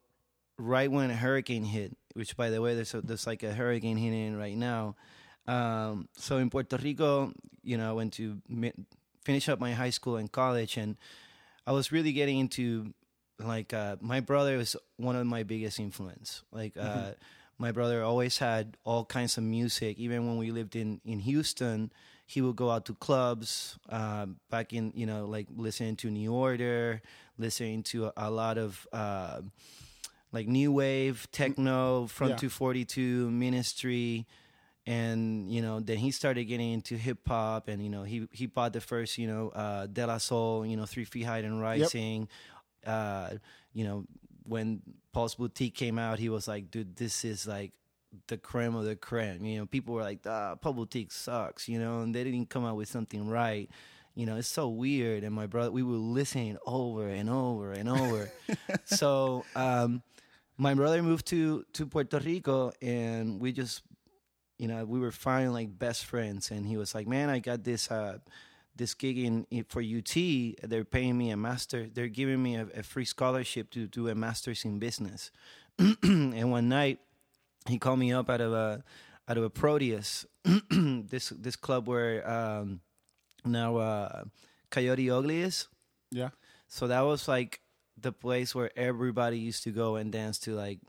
right 0.59 0.91
when 0.91 1.11
a 1.11 1.17
hurricane 1.17 1.65
hit. 1.65 1.97
Which, 2.15 2.37
by 2.37 2.51
the 2.51 2.61
way, 2.61 2.75
there's 2.75 2.93
a, 2.95 3.01
there's 3.03 3.27
like 3.27 3.43
a 3.43 3.53
hurricane 3.53 3.97
hitting 3.97 4.37
right 4.37 4.57
now. 4.57 4.97
Um, 5.47 6.09
so 6.17 6.39
in 6.39 6.51
Puerto 6.51 6.77
Rico, 6.77 7.33
you 7.63 7.77
know, 7.77 7.89
I 7.91 7.93
went 7.93 8.15
to 8.15 8.41
mi- 8.49 8.73
finish 9.25 9.49
up 9.49 9.61
my 9.61 9.73
high 9.73 9.91
school 9.91 10.17
and 10.17 10.31
college, 10.31 10.77
and 10.77 10.97
I 11.67 11.73
was 11.73 11.93
really 11.93 12.13
getting 12.13 12.39
into 12.39 12.93
like 13.39 13.73
uh, 13.73 13.97
my 14.01 14.21
brother 14.21 14.57
was 14.57 14.77
one 14.97 15.17
of 15.17 15.27
my 15.27 15.43
biggest 15.45 15.79
influence. 15.79 16.43
Like 16.53 16.77
uh, 16.77 17.13
my 17.61 17.71
brother 17.73 18.03
always 18.03 18.39
had 18.39 18.77
all 18.85 19.05
kinds 19.05 19.37
of 19.37 19.45
music. 19.45 19.99
Even 19.99 20.27
when 20.27 20.39
we 20.39 20.51
lived 20.51 20.75
in 20.75 21.01
in 21.05 21.21
Houston, 21.21 21.93
he 22.27 22.41
would 22.41 22.57
go 22.57 22.71
out 22.71 22.87
to 22.87 22.95
clubs. 22.95 23.79
Uh, 23.89 24.27
back 24.49 24.73
in 24.73 24.93
you 24.97 25.05
know 25.07 25.27
like 25.27 25.47
listening 25.55 25.97
to 25.97 26.11
New 26.11 26.33
Order, 26.33 27.03
listening 27.39 27.83
to 27.93 28.07
a, 28.07 28.13
a 28.17 28.31
lot 28.31 28.57
of. 28.59 28.87
Uh, 28.93 29.43
like 30.33 30.47
new 30.47 30.71
wave 30.71 31.27
techno 31.33 32.07
from 32.07 32.29
Yeah. 32.31 32.37
242 32.37 33.31
ministry 33.33 34.27
and 34.87 35.51
you 35.51 35.61
know 35.61 35.81
then 35.81 35.99
he 35.99 36.13
started 36.13 36.45
getting 36.45 36.73
into 36.73 36.95
hip 36.97 37.19
hop 37.27 37.67
and 37.67 37.83
you 37.83 37.91
know 37.91 38.05
he 38.05 38.29
he 38.31 38.47
bought 38.47 38.73
the 38.73 38.81
first 38.81 39.19
you 39.19 39.27
know 39.27 39.49
uh 39.51 39.87
de 39.87 40.07
la 40.07 40.19
soul 40.19 40.65
you 40.65 40.77
know 40.77 40.87
three 40.87 41.05
feet 41.05 41.25
high 41.25 41.41
and 41.43 41.61
rising 41.61 42.29
uh 42.87 43.31
you 43.73 43.83
know 43.83 44.05
when 44.51 44.83
Paul's 45.13 45.37
boutique 45.37 45.75
came 45.75 45.99
out 45.99 46.19
he 46.19 46.29
was 46.29 46.47
like 46.49 46.71
dude 46.71 46.97
this 46.97 47.25
is 47.25 47.47
like 47.47 47.73
the 48.27 48.37
creme 48.37 48.75
of 48.75 48.85
the 48.85 48.97
creme. 48.97 49.45
You 49.45 49.61
know 49.61 49.67
people 49.67 49.95
were 49.95 50.03
like 50.03 50.21
ah 50.27 50.57
Paul 50.57 50.75
boutique 50.75 51.13
sucks 51.13 51.69
you 51.69 51.79
know 51.79 52.01
and 52.03 52.15
they 52.15 52.25
didn't 52.25 52.51
come 52.51 52.65
out 52.65 52.77
with 52.77 52.89
something 52.89 53.29
right. 53.29 53.71
You 54.15 54.27
know 54.27 54.37
it's 54.37 54.49
so 54.49 54.69
weird 54.69 55.23
and 55.25 55.35
my 55.35 55.47
brother 55.47 55.71
we 55.71 55.83
were 55.83 55.95
listening 55.95 56.59
over 56.67 57.09
and 57.09 57.31
over 57.31 57.73
and 57.73 57.89
over. 57.89 58.31
So 58.85 59.45
um 59.55 60.03
my 60.59 60.75
brother 60.75 61.03
moved 61.03 61.27
to 61.29 61.65
to 61.75 61.87
Puerto 61.87 62.19
Rico 62.19 62.73
and 62.83 63.41
we 63.41 63.53
just 63.53 63.83
you 64.59 64.67
know 64.67 64.85
we 64.85 64.99
were 64.99 65.13
fine 65.13 65.53
like 65.53 65.79
best 65.79 66.05
friends 66.05 66.51
and 66.51 66.67
he 66.67 66.77
was 66.77 66.95
like 66.95 67.07
man 67.07 67.31
I 67.31 67.39
got 67.39 67.63
this 67.63 67.91
uh 67.91 68.19
this 68.77 68.95
gig 68.95 69.19
in, 69.19 69.47
in 69.51 69.65
for 69.65 69.83
UT 69.83 70.15
they're 70.63 70.85
paying 70.85 71.17
me 71.19 71.31
a 71.31 71.37
master 71.37 71.89
they're 71.93 72.09
giving 72.09 72.43
me 72.43 72.57
a, 72.57 72.67
a 72.77 72.83
free 72.83 73.05
scholarship 73.05 73.71
to 73.71 73.87
do 73.87 74.09
a 74.09 74.15
master's 74.15 74.65
in 74.65 74.79
business 74.79 75.31
and 76.03 76.51
one 76.51 76.69
night 76.69 76.99
he 77.69 77.79
called 77.79 77.99
me 77.99 78.13
up 78.13 78.31
out 78.31 78.41
of 78.41 78.53
a 78.53 78.83
out 79.29 79.37
of 79.37 79.45
a 79.45 79.51
Proteus 79.51 80.27
this 80.71 81.31
this 81.31 81.57
club 81.57 81.89
where 81.89 82.29
um 82.29 82.81
now 83.45 83.77
uh 83.77 84.25
Coyote 84.71 85.11
Ugly 85.11 85.43
is 85.43 85.69
yeah, 86.11 86.31
so 86.67 86.89
that 86.89 87.03
was 87.03 87.29
like 87.29 87.61
the 87.97 88.13
place 88.13 88.55
where 88.55 88.71
everybody 88.77 89.39
used 89.39 89.63
to 89.65 89.71
go 89.71 89.97
and 89.97 90.11
dance 90.11 90.39
to. 90.41 90.55
Like 90.55 90.81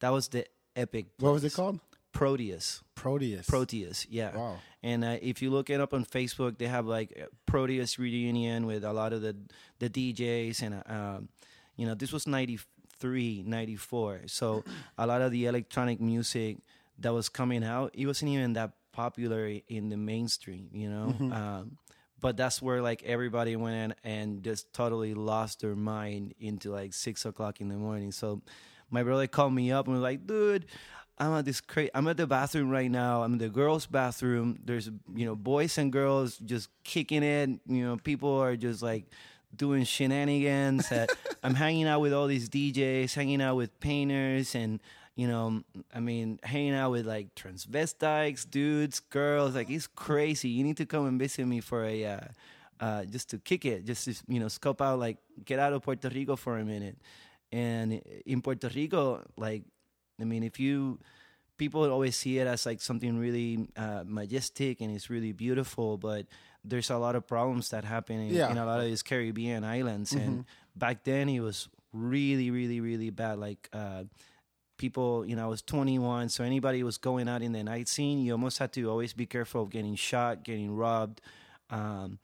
that 0.00 0.10
was 0.10 0.28
the 0.28 0.46
epic. 0.74 1.06
what 1.18 1.32
was 1.32 1.44
it 1.44 1.54
called? 1.54 1.80
Proteus. 2.12 2.82
Proteus. 2.94 3.46
Proteus. 3.46 4.06
Yeah. 4.10 4.36
Wow. 4.36 4.58
And 4.82 5.04
uh, 5.04 5.16
if 5.22 5.42
you 5.42 5.50
look 5.50 5.70
it 5.70 5.80
up 5.80 5.94
on 5.94 6.04
Facebook, 6.04 6.58
they 6.58 6.66
have 6.66 6.86
like 6.86 7.28
Proteus 7.46 7.98
reunion 7.98 8.66
with 8.66 8.84
a 8.84 8.92
lot 8.92 9.12
of 9.12 9.22
the 9.22 9.36
the 9.78 9.88
DJs 9.88 10.62
and 10.62 10.74
uh, 10.74 10.92
um, 10.92 11.28
you 11.76 11.86
know 11.86 11.94
this 11.94 12.12
was 12.12 12.26
93, 12.26 13.44
94. 13.46 14.22
So 14.26 14.64
a 14.98 15.06
lot 15.06 15.22
of 15.22 15.32
the 15.32 15.46
electronic 15.46 16.00
music 16.00 16.58
that 16.98 17.12
was 17.12 17.28
coming 17.28 17.64
out, 17.64 17.90
it 17.94 18.06
wasn't 18.06 18.32
even 18.32 18.54
that 18.54 18.72
popular 18.92 19.58
in 19.68 19.88
the 19.88 19.96
mainstream, 19.96 20.68
you 20.72 20.90
know. 20.90 21.14
Um, 21.32 21.78
but 22.20 22.36
that's 22.36 22.60
where 22.60 22.82
like 22.82 23.02
everybody 23.04 23.56
went 23.56 23.76
in 24.04 24.10
and 24.12 24.42
just 24.42 24.72
totally 24.74 25.14
lost 25.14 25.60
their 25.60 25.74
mind 25.74 26.34
into 26.38 26.70
like 26.70 26.92
six 26.92 27.24
o'clock 27.24 27.60
in 27.60 27.68
the 27.68 27.76
morning. 27.76 28.12
So 28.12 28.42
my 28.90 29.02
brother 29.02 29.26
called 29.26 29.54
me 29.54 29.72
up 29.72 29.86
and 29.86 29.94
was 29.94 30.02
like, 30.02 30.26
dude, 30.26 30.66
I'm 31.20 31.34
at 31.34 31.44
this 31.44 31.60
cra- 31.60 31.90
I'm 31.94 32.08
at 32.08 32.16
the 32.16 32.26
bathroom 32.26 32.70
right 32.70 32.90
now. 32.90 33.22
I'm 33.22 33.34
in 33.34 33.38
the 33.38 33.50
girls' 33.50 33.84
bathroom. 33.84 34.58
There's 34.64 34.90
you 35.14 35.26
know 35.26 35.36
boys 35.36 35.76
and 35.76 35.92
girls 35.92 36.38
just 36.38 36.70
kicking 36.82 37.22
it. 37.22 37.50
You 37.66 37.84
know 37.84 37.96
people 37.98 38.40
are 38.40 38.56
just 38.56 38.82
like 38.82 39.04
doing 39.54 39.84
shenanigans. 39.84 40.90
Uh, 40.90 41.06
I'm 41.42 41.54
hanging 41.54 41.86
out 41.86 42.00
with 42.00 42.14
all 42.14 42.26
these 42.26 42.48
DJs, 42.48 43.12
hanging 43.14 43.42
out 43.42 43.56
with 43.56 43.78
painters, 43.80 44.54
and 44.54 44.80
you 45.14 45.28
know, 45.28 45.62
I 45.94 46.00
mean, 46.00 46.40
hanging 46.42 46.74
out 46.74 46.90
with 46.90 47.06
like 47.06 47.34
transvestites, 47.34 48.48
dudes, 48.48 49.00
girls. 49.00 49.54
Like 49.54 49.68
it's 49.68 49.86
crazy. 49.86 50.48
You 50.48 50.64
need 50.64 50.78
to 50.78 50.86
come 50.86 51.06
and 51.06 51.18
visit 51.18 51.44
me 51.46 51.60
for 51.60 51.84
a. 51.84 52.04
Uh, 52.06 52.20
uh, 52.80 53.04
just 53.04 53.28
to 53.28 53.38
kick 53.38 53.66
it, 53.66 53.84
just 53.84 54.06
to 54.06 54.14
you 54.26 54.40
know, 54.40 54.48
scope 54.48 54.80
out, 54.80 54.98
like 54.98 55.18
get 55.44 55.58
out 55.58 55.74
of 55.74 55.82
Puerto 55.82 56.08
Rico 56.08 56.34
for 56.34 56.56
a 56.56 56.64
minute. 56.64 56.96
And 57.52 58.00
in 58.24 58.40
Puerto 58.40 58.70
Rico, 58.74 59.22
like 59.36 59.64
I 60.22 60.24
mean, 60.24 60.42
if 60.42 60.58
you 60.60 60.98
people 61.56 61.84
always 61.90 62.16
see 62.16 62.38
it 62.38 62.46
as 62.46 62.64
like 62.64 62.80
something 62.80 63.18
really 63.18 63.68
uh, 63.76 64.02
majestic 64.06 64.80
and 64.80 64.90
it's 64.94 65.10
really 65.10 65.32
beautiful, 65.32 65.98
but 65.98 66.26
there's 66.64 66.88
a 66.90 66.96
lot 66.96 67.14
of 67.14 67.26
problems 67.26 67.68
that 67.70 67.84
happen 67.84 68.18
in, 68.18 68.34
Yeah. 68.34 68.50
in 68.50 68.56
a 68.58 68.64
lot 68.64 68.80
of 68.80 68.86
these 68.86 69.02
Caribbean 69.02 69.62
islands. 69.64 70.12
And 70.12 70.44
back 70.74 71.04
then, 71.04 71.28
it 71.28 71.40
was 71.40 71.68
really, 71.92 72.50
really, 72.50 72.80
really 72.80 73.10
bad. 73.10 73.38
Like 73.38 73.68
uh, 73.74 74.04
people, 74.78 75.26
you 75.26 75.36
know, 75.36 75.44
I 75.44 75.48
was 75.48 75.60
21, 75.62 76.30
so 76.30 76.44
anybody 76.44 76.82
was 76.82 76.96
going 76.98 77.28
out 77.28 77.42
in 77.42 77.52
the 77.52 77.62
night 77.62 77.88
scene, 77.88 78.18
you 78.24 78.32
almost 78.32 78.58
had 78.58 78.72
to 78.74 78.88
always 78.90 79.12
be 79.12 79.26
careful 79.26 79.62
of 79.62 79.70
getting 79.70 79.94
shot, 79.96 80.42
getting 80.44 80.74
robbed. 80.74 81.20
Um, 81.68 82.18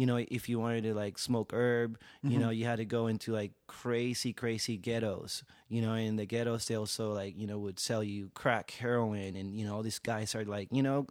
you 0.00 0.06
know, 0.06 0.16
if 0.16 0.48
you 0.48 0.58
wanted 0.58 0.84
to 0.84 0.94
like 0.94 1.18
smoke 1.18 1.52
herb, 1.52 1.98
you 2.22 2.38
know, 2.38 2.48
you 2.50 2.64
had 2.64 2.78
to 2.78 2.86
go 2.86 3.06
into 3.06 3.32
like 3.32 3.52
crazy, 3.66 4.32
crazy 4.32 4.76
ghettos. 4.78 5.44
You 5.68 5.82
know, 5.82 5.92
in 5.94 6.16
the 6.16 6.24
ghettos, 6.24 6.64
they 6.66 6.74
also 6.76 7.12
like, 7.12 7.36
you 7.36 7.46
know, 7.46 7.58
would 7.58 7.78
sell 7.78 8.02
you 8.02 8.30
crack, 8.34 8.70
heroin, 8.70 9.36
and, 9.36 9.54
you 9.54 9.66
know, 9.66 9.74
all 9.76 9.82
these 9.82 9.98
guys 10.00 10.34
are 10.34 10.44
like, 10.44 10.68
you 10.72 10.82
know, 10.82 11.06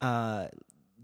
uh, 0.00 0.48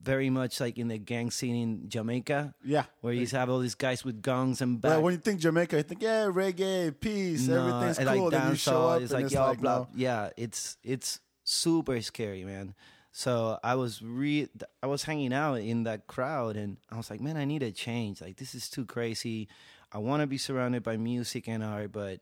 very 0.00 0.30
much 0.30 0.60
like 0.60 0.78
in 0.78 0.88
the 0.88 0.96
gang 0.96 1.30
scene 1.30 1.56
in 1.56 1.88
Jamaica, 1.88 2.54
Yeah. 2.64 2.84
where 3.02 3.12
you 3.12 3.26
have 3.26 3.50
all 3.50 3.58
these 3.58 3.74
guys 3.74 4.04
with 4.04 4.22
guns 4.22 4.62
and 4.62 4.82
Well, 4.82 4.94
back. 4.96 5.02
when 5.04 5.12
you 5.12 5.18
think 5.20 5.40
Jamaica, 5.40 5.76
you 5.76 5.82
think 5.82 6.02
yeah, 6.02 6.26
reggae, 6.32 6.94
peace, 6.98 7.48
everything's 7.48 7.98
cool. 7.98 8.06
Like 8.06 8.30
then 8.30 8.50
you 8.50 8.56
show 8.56 8.88
up 8.88 9.02
it's 9.02 9.12
and 9.12 9.22
like 9.22 9.32
it's 9.32 9.34
like 9.34 9.60
blah. 9.60 9.78
no. 9.80 9.88
Yeah, 9.94 10.30
it's 10.36 10.78
it's 10.84 11.20
super 11.44 12.00
scary, 12.00 12.44
man. 12.44 12.74
So 13.18 13.58
I 13.64 13.74
was 13.74 14.00
re 14.00 14.46
I 14.80 14.86
was 14.86 15.02
hanging 15.02 15.32
out 15.32 15.54
in 15.54 15.82
that 15.82 16.06
crowd, 16.06 16.54
and 16.54 16.76
I 16.88 16.96
was 16.96 17.10
like, 17.10 17.20
man, 17.20 17.36
I 17.36 17.46
need 17.46 17.64
a 17.64 17.72
change. 17.72 18.20
Like 18.20 18.36
this 18.36 18.54
is 18.54 18.70
too 18.70 18.84
crazy. 18.84 19.48
I 19.90 19.98
want 19.98 20.20
to 20.20 20.28
be 20.28 20.38
surrounded 20.38 20.84
by 20.84 20.98
music 20.98 21.48
and 21.48 21.64
art, 21.64 21.90
but 21.90 22.20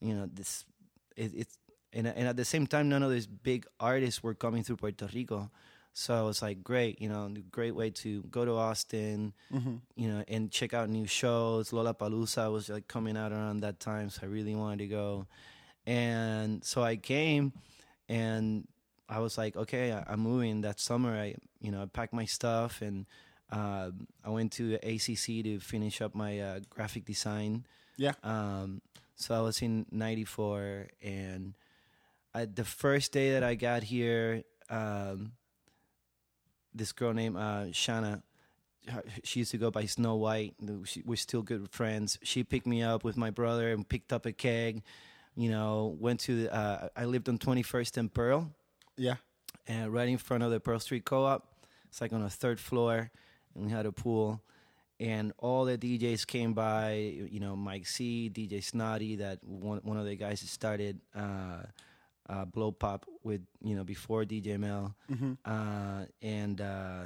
you 0.00 0.12
know 0.16 0.28
this 0.34 0.64
it, 1.14 1.30
it's 1.32 1.56
and 1.92 2.08
and 2.08 2.26
at 2.26 2.34
the 2.34 2.44
same 2.44 2.66
time, 2.66 2.88
none 2.88 3.04
of 3.04 3.12
these 3.12 3.28
big 3.28 3.66
artists 3.78 4.20
were 4.20 4.34
coming 4.34 4.64
through 4.64 4.78
Puerto 4.78 5.08
Rico. 5.14 5.48
So 5.92 6.24
it 6.24 6.26
was 6.26 6.42
like 6.42 6.64
great, 6.64 7.00
you 7.00 7.08
know, 7.08 7.32
great 7.52 7.76
way 7.76 7.90
to 8.02 8.24
go 8.24 8.44
to 8.44 8.56
Austin, 8.56 9.34
mm-hmm. 9.54 9.76
you 9.94 10.08
know, 10.08 10.24
and 10.26 10.50
check 10.50 10.74
out 10.74 10.88
new 10.88 11.06
shows. 11.06 11.70
Lollapalooza 11.70 12.50
was 12.50 12.68
like 12.68 12.88
coming 12.88 13.16
out 13.16 13.30
around 13.30 13.60
that 13.60 13.78
time, 13.78 14.10
so 14.10 14.22
I 14.24 14.26
really 14.26 14.56
wanted 14.56 14.78
to 14.78 14.88
go. 14.88 15.28
And 15.86 16.64
so 16.64 16.82
I 16.82 16.96
came, 16.96 17.52
and 18.08 18.66
I 19.12 19.18
was 19.18 19.36
like, 19.36 19.56
okay, 19.56 19.92
I, 19.92 20.04
I'm 20.08 20.20
moving. 20.20 20.62
That 20.62 20.80
summer, 20.80 21.14
I 21.14 21.34
you 21.60 21.70
know 21.70 21.82
I 21.82 21.86
packed 21.86 22.14
my 22.14 22.24
stuff 22.24 22.80
and 22.80 23.06
uh, 23.50 23.90
I 24.24 24.30
went 24.30 24.52
to 24.52 24.74
ACC 24.76 25.44
to 25.44 25.60
finish 25.60 26.00
up 26.00 26.14
my 26.14 26.40
uh, 26.40 26.60
graphic 26.70 27.04
design. 27.04 27.66
Yeah. 27.98 28.14
Um, 28.24 28.80
so 29.16 29.34
I 29.34 29.40
was 29.40 29.60
in 29.60 29.84
'94, 29.92 30.88
and 31.02 31.54
I, 32.34 32.46
the 32.46 32.64
first 32.64 33.12
day 33.12 33.32
that 33.32 33.44
I 33.44 33.54
got 33.54 33.82
here, 33.82 34.44
um, 34.70 35.32
this 36.74 36.92
girl 36.92 37.12
named 37.12 37.36
uh, 37.36 37.66
Shana, 37.70 38.22
she 39.24 39.40
used 39.40 39.50
to 39.50 39.58
go 39.58 39.70
by 39.70 39.84
Snow 39.84 40.16
White. 40.16 40.54
We're 41.04 41.16
still 41.16 41.42
good 41.42 41.68
friends. 41.70 42.18
She 42.22 42.44
picked 42.44 42.66
me 42.66 42.82
up 42.82 43.04
with 43.04 43.18
my 43.18 43.30
brother 43.30 43.72
and 43.72 43.86
picked 43.86 44.12
up 44.12 44.24
a 44.24 44.32
keg. 44.32 44.82
You 45.36 45.50
know, 45.50 45.94
went 46.00 46.20
to. 46.20 46.48
Uh, 46.48 46.88
I 46.96 47.04
lived 47.04 47.28
on 47.28 47.36
21st 47.36 47.98
and 47.98 48.12
Pearl 48.12 48.50
Yeah. 48.96 49.16
and 49.66 49.92
right 49.92 50.08
in 50.08 50.18
front 50.18 50.42
of 50.42 50.50
the 50.50 50.60
Pearl 50.60 50.78
Street 50.78 51.04
Co-op. 51.04 51.46
It's 51.88 52.00
like 52.00 52.12
on 52.12 52.22
the 52.22 52.30
third 52.30 52.58
floor, 52.58 53.10
and 53.54 53.66
we 53.66 53.70
had 53.70 53.84
a 53.86 53.92
pool. 53.92 54.40
And 55.00 55.32
all 55.38 55.64
the 55.64 55.76
DJs 55.76 56.26
came 56.26 56.52
by, 56.54 56.94
you 57.30 57.40
know, 57.40 57.56
Mike 57.56 57.86
C, 57.86 58.30
DJ 58.32 58.62
Snotty, 58.62 59.16
that 59.18 59.42
one 59.44 59.80
one 59.82 59.96
of 59.98 60.06
the 60.06 60.14
guys 60.16 60.40
that 60.40 60.48
started 60.48 61.00
uh, 61.14 61.62
uh, 62.28 62.44
Blow 62.44 62.70
Pop 62.72 63.04
with, 63.24 63.40
you 63.62 63.74
know, 63.74 63.82
before 63.84 64.24
DJ 64.24 64.58
Mel, 64.58 64.94
uh, 65.44 66.04
and 66.22 66.60
uh, 66.60 67.02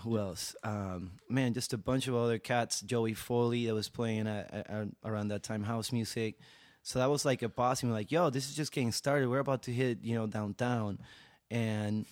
who 0.00 0.18
else? 0.18 0.54
Um, 0.64 1.12
man, 1.28 1.54
just 1.54 1.72
a 1.72 1.78
bunch 1.78 2.08
of 2.08 2.14
other 2.14 2.38
cats. 2.38 2.80
Joey 2.80 3.14
Foley 3.14 3.66
that 3.66 3.74
was 3.74 3.88
playing 3.88 4.26
at, 4.26 4.52
at- 4.52 4.88
around 5.04 5.28
that 5.28 5.42
time 5.42 5.62
house 5.64 5.92
music. 5.92 6.38
So 6.88 7.00
that 7.00 7.10
was 7.10 7.26
like 7.26 7.42
a 7.42 7.50
boss. 7.50 7.82
And 7.82 7.92
like, 7.92 8.10
yo, 8.10 8.30
this 8.30 8.48
is 8.48 8.56
just 8.56 8.72
getting 8.72 8.92
started. 8.92 9.28
We're 9.28 9.40
about 9.40 9.64
to 9.64 9.72
hit, 9.72 9.98
you 10.00 10.14
know, 10.14 10.26
downtown, 10.26 10.98
and 11.50 12.06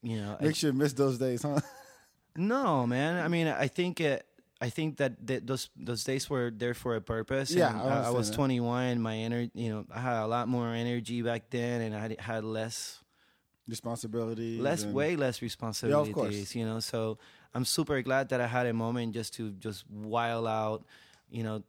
you 0.00 0.18
know, 0.18 0.36
Make 0.40 0.54
sure 0.54 0.70
you 0.70 0.78
miss 0.78 0.92
those 0.92 1.18
days, 1.18 1.42
huh? 1.42 1.58
no, 2.36 2.86
man. 2.86 3.18
I 3.18 3.26
mean, 3.26 3.48
I 3.48 3.66
think 3.66 4.00
it. 4.00 4.24
I 4.60 4.70
think 4.70 4.98
that 4.98 5.26
th- 5.26 5.42
those 5.44 5.70
those 5.76 6.04
days 6.04 6.30
were 6.30 6.52
there 6.54 6.72
for 6.72 6.94
a 6.94 7.00
purpose. 7.00 7.50
Yeah, 7.50 7.70
and 7.70 7.80
I 7.80 8.06
I, 8.06 8.10
was 8.10 8.30
that. 8.30 8.36
21. 8.36 9.00
My 9.00 9.16
energy, 9.16 9.50
you 9.54 9.70
know, 9.70 9.84
I 9.92 9.98
had 9.98 10.22
a 10.22 10.28
lot 10.28 10.46
more 10.46 10.68
energy 10.68 11.22
back 11.22 11.50
then, 11.50 11.80
and 11.80 11.96
I 11.96 11.98
had, 11.98 12.20
had 12.20 12.44
less 12.44 13.02
responsibility, 13.66 14.60
less 14.60 14.84
way 14.84 15.16
less 15.16 15.42
responsibilities 15.42 16.14
course. 16.14 16.54
you 16.54 16.64
know 16.64 16.78
so 16.78 17.18
i'm 17.52 17.64
super 17.64 18.00
glad 18.00 18.28
that 18.28 18.40
i 18.40 18.46
had 18.46 18.64
a 18.66 18.72
moment 18.72 19.12
just 19.12 19.34
to 19.34 19.50
just 19.58 19.82
wild 19.90 20.46
out 20.46 20.84
you 21.28 21.42
know 21.42 21.64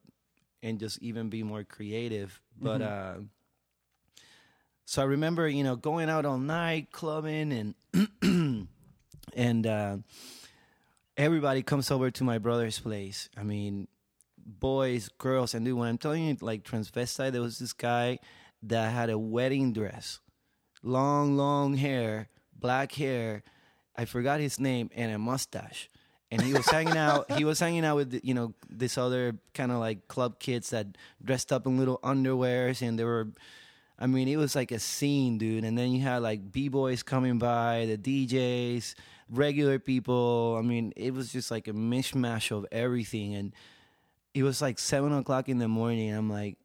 and 0.64 0.80
just 0.80 1.02
even 1.02 1.30
be 1.30 1.44
more 1.44 1.64
creative 1.64 2.42
but 2.60 2.82
Mm-hmm. 2.82 3.20
uh 3.22 3.24
so 4.86 5.02
i 5.02 5.06
remember 5.06 5.48
you 5.48 5.64
know 5.64 5.76
going 5.76 6.10
out 6.10 6.26
all 6.26 6.38
night 6.38 6.92
clubbing 6.92 7.52
and 7.92 8.68
and 9.36 9.68
uh 9.68 9.98
everybody 11.18 11.62
comes 11.64 11.92
over 11.92 12.10
to 12.12 12.24
my 12.24 12.38
brother's 12.38 12.80
place 12.80 13.30
i 13.38 13.44
mean 13.44 13.88
boys 14.38 15.10
girls 15.18 15.54
and 15.54 15.66
dude 15.66 15.78
when 15.78 15.90
i'm 15.90 15.98
telling 15.98 16.24
you 16.26 16.38
like 16.42 16.64
transvestite 16.64 17.32
there 17.34 17.42
was 17.42 17.60
this 17.60 17.74
guy 17.74 18.18
that 18.64 18.94
had 18.94 19.10
a 19.10 19.18
wedding 19.20 19.74
dress 19.74 20.20
long, 20.84 21.36
long 21.36 21.76
hair, 21.76 22.30
black 22.58 22.94
hair. 22.94 23.44
I 23.96 24.06
forgot 24.06 24.40
his 24.40 24.60
name 24.60 24.90
and 24.96 25.12
a 25.12 25.18
mustache. 25.18 25.90
And 26.30 26.42
he 26.42 26.54
was 26.54 26.66
hanging 26.68 26.98
out. 26.98 27.32
He 27.32 27.46
was 27.46 27.60
hanging 27.60 27.86
out 27.86 27.96
with 27.96 28.20
you 28.24 28.34
know 28.34 28.54
this 28.70 28.98
other 28.98 29.38
kind 29.54 29.72
of 29.72 29.80
like 29.80 30.08
club 30.08 30.40
kids 30.40 30.72
that 30.72 30.88
dressed 31.24 31.54
up 31.54 31.66
in 31.66 31.78
little 31.78 32.00
underwears, 32.04 32.82
and 32.82 32.98
they 33.00 33.04
were. 33.04 33.30
I 34.00 34.06
mean, 34.06 34.28
it 34.28 34.38
was 34.38 34.56
like 34.56 34.72
a 34.72 34.78
scene, 34.78 35.40
dude. 35.40 35.64
And 35.64 35.76
then 35.76 35.92
you 35.92 36.02
had 36.04 36.22
like 36.22 36.52
b 36.52 36.68
boys 36.68 37.02
coming 37.02 37.40
by, 37.40 37.88
the 37.88 37.98
DJs, 37.98 38.94
regular 39.30 39.80
people. 39.80 40.56
I 40.58 40.62
mean, 40.62 40.94
it 40.96 41.14
was 41.14 41.32
just 41.32 41.50
like 41.50 41.68
a 41.68 41.74
mishmash 41.74 42.52
of 42.52 42.66
everything. 42.72 43.36
And 43.36 43.54
it 44.34 44.44
was 44.44 44.62
like 44.62 44.80
seven 44.80 45.14
o'clock 45.14 45.50
in 45.50 45.58
the 45.58 45.68
morning. 45.68 46.14
I'm 46.14 46.30
like, 46.30 46.58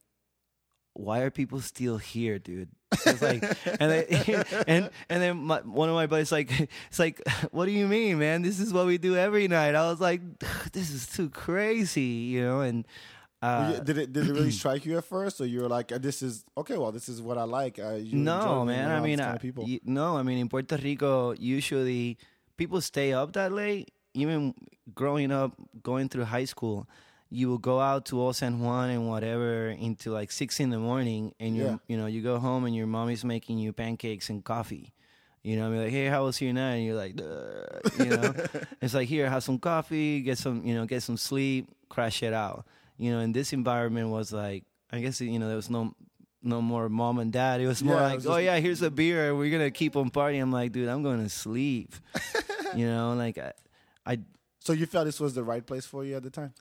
why 0.93 1.21
are 1.21 1.31
people 1.31 1.59
still 1.61 1.97
here, 1.97 2.39
dude? 2.39 2.69
It's 3.05 3.21
like, 3.21 3.43
and 3.79 3.91
then, 3.91 4.05
and 4.67 4.89
and 5.09 5.21
then 5.21 5.37
my, 5.37 5.59
one 5.61 5.89
of 5.89 5.95
my 5.95 6.05
buddies 6.05 6.31
like, 6.31 6.51
it's 6.89 6.99
like, 6.99 7.27
what 7.51 7.65
do 7.65 7.71
you 7.71 7.87
mean, 7.87 8.19
man? 8.19 8.43
This 8.43 8.59
is 8.59 8.71
what 8.71 8.85
we 8.85 8.97
do 8.99 9.15
every 9.15 9.47
night. 9.47 9.73
I 9.73 9.89
was 9.89 9.99
like, 9.99 10.21
this 10.71 10.91
is 10.91 11.07
too 11.07 11.29
crazy, 11.29 12.01
you 12.01 12.41
know. 12.41 12.61
And 12.61 12.85
uh, 13.41 13.79
did 13.79 13.97
it 13.97 14.13
did 14.13 14.29
it 14.29 14.33
really 14.33 14.51
strike 14.61 14.85
you 14.85 14.97
at 14.97 15.05
first, 15.05 15.41
or 15.41 15.45
you 15.45 15.61
were 15.61 15.67
like, 15.67 15.91
uh, 15.91 15.97
"This 15.97 16.21
is 16.21 16.45
okay. 16.55 16.77
Well, 16.77 16.91
this 16.91 17.09
is 17.09 17.21
what 17.21 17.37
I 17.37 17.43
like." 17.43 17.79
Uh, 17.79 17.95
you 17.95 18.15
no, 18.15 18.63
man. 18.63 18.91
I 18.91 19.01
mean, 19.01 19.19
I, 19.19 19.37
people. 19.37 19.67
no, 19.83 20.15
I 20.15 20.23
mean, 20.23 20.37
in 20.37 20.47
Puerto 20.47 20.77
Rico, 20.77 21.33
usually 21.33 22.17
people 22.55 22.79
stay 22.79 23.11
up 23.11 23.33
that 23.33 23.51
late. 23.51 23.91
Even 24.13 24.53
growing 24.93 25.31
up, 25.31 25.53
going 25.81 26.07
through 26.07 26.25
high 26.25 26.45
school, 26.45 26.87
you 27.33 27.49
will 27.49 27.57
go 27.57 27.79
out 27.79 28.05
to 28.07 28.19
Old 28.21 28.35
San 28.35 28.59
Juan 28.59 28.89
and 28.91 29.07
whatever 29.09 29.69
into 29.69 30.11
like 30.11 30.31
six 30.31 30.59
in 30.59 30.69
the 30.69 30.77
morning, 30.79 31.33
and 31.39 31.55
you 31.57 31.63
Yeah. 31.63 31.77
you 31.87 31.97
know 31.97 32.05
you 32.05 32.21
go 32.21 32.37
home 32.39 32.65
and 32.65 32.75
your 32.75 32.87
mommy's 32.87 33.25
making 33.25 33.57
you 33.59 33.73
pancakes 33.73 34.29
and 34.29 34.43
coffee. 34.43 34.93
You 35.41 35.57
know, 35.57 35.67
I 35.67 35.69
mean, 35.71 35.81
like, 35.83 35.91
hey, 35.91 36.05
how 36.07 36.23
was 36.23 36.39
your 36.39 36.53
night? 36.53 36.75
And 36.75 36.85
you're 36.85 36.95
like, 36.95 37.15
"Duh," 37.17 37.79
you 37.99 38.09
know, 38.15 38.33
it's 38.81 38.93
like 38.93 39.09
here, 39.09 39.29
have 39.29 39.43
some 39.43 39.59
coffee, 39.59 40.21
get 40.21 40.37
some, 40.37 40.63
you 40.65 40.73
know, 40.73 40.85
get 40.85 41.03
some 41.03 41.17
sleep, 41.17 41.67
crash 41.89 42.23
it 42.23 42.33
out. 42.33 42.65
You 42.97 43.11
know, 43.11 43.19
and 43.19 43.33
this 43.35 43.51
environment 43.51 44.07
was 44.09 44.31
like, 44.31 44.63
I 44.91 44.99
guess 45.01 45.19
you 45.19 45.39
know 45.39 45.47
there 45.47 45.57
was 45.57 45.69
no 45.69 45.95
no 46.43 46.61
more 46.61 46.87
mom 46.87 47.19
and 47.19 47.31
dad. 47.33 47.59
It 47.61 47.67
was 47.67 47.83
more 47.83 47.95
Yeah, 47.95 48.03
like, 48.03 48.15
was 48.17 48.27
oh 48.27 48.29
just- 48.37 48.43
yeah, 48.43 48.57
here's 48.59 48.81
a 48.81 48.91
beer. 48.91 49.35
We're 49.35 49.51
gonna 49.51 49.71
keep 49.71 49.95
on 49.97 50.11
partying. 50.11 50.41
I'm 50.41 50.51
like, 50.51 50.71
dude, 50.71 50.87
I'm 50.87 51.03
going 51.03 51.21
to 51.23 51.29
sleep. 51.29 51.95
you 52.75 52.85
know, 52.87 53.13
like 53.15 53.37
I, 53.37 53.51
I 54.05 54.19
so 54.59 54.71
you 54.71 54.85
felt 54.85 55.05
this 55.05 55.19
was 55.19 55.33
the 55.33 55.43
right 55.43 55.65
place 55.65 55.85
for 55.85 56.05
you 56.05 56.15
at 56.15 56.23
the 56.23 56.29
time. 56.29 56.53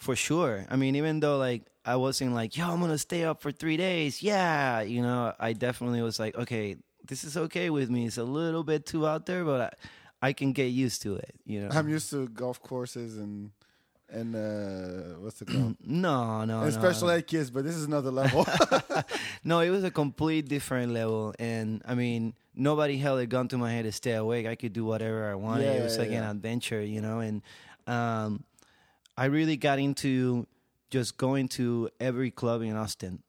For 0.00 0.16
sure. 0.16 0.66
I 0.68 0.76
mean, 0.76 0.96
even 0.96 1.20
though 1.20 1.38
like 1.38 1.62
I 1.84 1.96
wasn't 1.96 2.34
like, 2.34 2.56
yo, 2.56 2.70
I'm 2.70 2.80
gonna 2.80 2.98
stay 2.98 3.24
up 3.24 3.40
for 3.40 3.52
three 3.52 3.76
days. 3.76 4.22
Yeah, 4.22 4.80
you 4.80 5.02
know, 5.02 5.32
I 5.38 5.52
definitely 5.52 6.02
was 6.02 6.18
like, 6.18 6.36
okay, 6.36 6.76
this 7.06 7.22
is 7.22 7.36
okay 7.36 7.70
with 7.70 7.90
me. 7.90 8.06
It's 8.06 8.18
a 8.18 8.24
little 8.24 8.64
bit 8.64 8.86
too 8.86 9.06
out 9.06 9.26
there, 9.26 9.44
but 9.44 9.60
I, 10.22 10.28
I 10.28 10.32
can 10.32 10.52
get 10.52 10.66
used 10.66 11.02
to 11.02 11.16
it. 11.16 11.34
You 11.44 11.60
know. 11.62 11.68
I'm 11.72 11.88
used 11.88 12.10
to 12.10 12.28
golf 12.28 12.60
courses 12.62 13.18
and 13.18 13.52
and 14.12 14.34
uh, 14.34 15.18
what's 15.20 15.40
it 15.42 15.48
called? 15.48 15.76
no, 15.84 16.44
no, 16.44 16.62
and 16.62 16.72
no. 16.74 16.80
special 16.80 17.10
ed 17.10 17.26
kids, 17.26 17.50
but 17.50 17.64
this 17.64 17.76
is 17.76 17.84
another 17.84 18.10
level. 18.10 18.46
No, 19.44 19.60
it 19.60 19.70
was 19.70 19.84
a 19.84 19.90
complete 19.90 20.48
different 20.48 20.92
level, 20.92 21.34
and 21.38 21.82
I 21.86 21.94
mean, 21.94 22.34
nobody 22.54 22.98
held 22.98 23.20
a 23.20 23.26
gun 23.26 23.48
to 23.48 23.58
my 23.58 23.72
head 23.72 23.84
to 23.84 23.92
stay 23.92 24.12
awake. 24.12 24.46
I 24.46 24.54
could 24.54 24.72
do 24.72 24.84
whatever 24.84 25.30
I 25.30 25.34
wanted. 25.34 25.64
Yeah, 25.64 25.72
it 25.72 25.82
was 25.82 25.96
yeah, 25.96 26.02
like 26.02 26.10
yeah. 26.10 26.22
an 26.24 26.36
adventure, 26.36 26.82
you 26.82 27.00
know. 27.00 27.20
And 27.20 27.42
um, 27.86 28.44
I 29.20 29.26
really 29.26 29.56
got 29.58 29.78
into 29.78 30.46
just 30.90 31.16
going 31.18 31.48
to 31.60 31.90
every 32.00 32.30
club 32.30 32.62
in 32.62 32.74
Austin, 32.74 33.22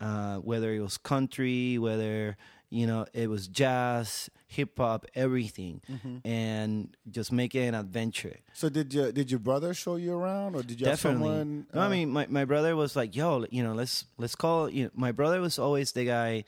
uh, 0.00 0.36
whether 0.48 0.68
it 0.74 0.80
was 0.80 0.98
country, 0.98 1.78
whether 1.78 2.36
you 2.70 2.86
know 2.86 3.06
it 3.14 3.28
was 3.30 3.48
jazz, 3.48 4.28
hip 4.46 4.76
hop, 4.76 5.06
everything, 5.14 5.80
Mm-hmm. 5.90 6.16
and 6.28 6.94
just 7.10 7.32
make 7.32 7.54
it 7.54 7.64
an 7.70 7.74
adventure. 7.74 8.36
so 8.52 8.68
did 8.68 8.92
you 8.92 9.10
did 9.18 9.30
your 9.32 9.40
brother 9.40 9.72
show 9.72 9.96
you 9.96 10.12
around, 10.20 10.54
or 10.54 10.62
did 10.62 10.78
you 10.80 10.84
Definitely. 10.84 11.28
have 11.28 11.38
someone? 11.38 11.66
no, 11.72 11.80
I 11.80 11.86
uh, 11.86 11.88
mean, 11.94 12.10
my, 12.10 12.26
my 12.28 12.44
brother 12.44 12.76
was 12.76 12.94
like, 12.94 13.16
"Yo, 13.16 13.46
you 13.50 13.62
know, 13.64 13.72
let's 13.74 14.04
let's 14.18 14.34
call." 14.36 14.68
You 14.68 14.84
know, 14.84 14.90
my 14.94 15.12
brother 15.12 15.40
was 15.40 15.58
always 15.58 15.92
the 15.92 16.04
guy 16.04 16.44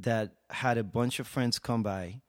that 0.00 0.32
had 0.50 0.76
a 0.76 0.82
bunch 0.84 1.20
of 1.20 1.26
friends 1.28 1.60
come 1.60 1.82
by, 1.84 2.20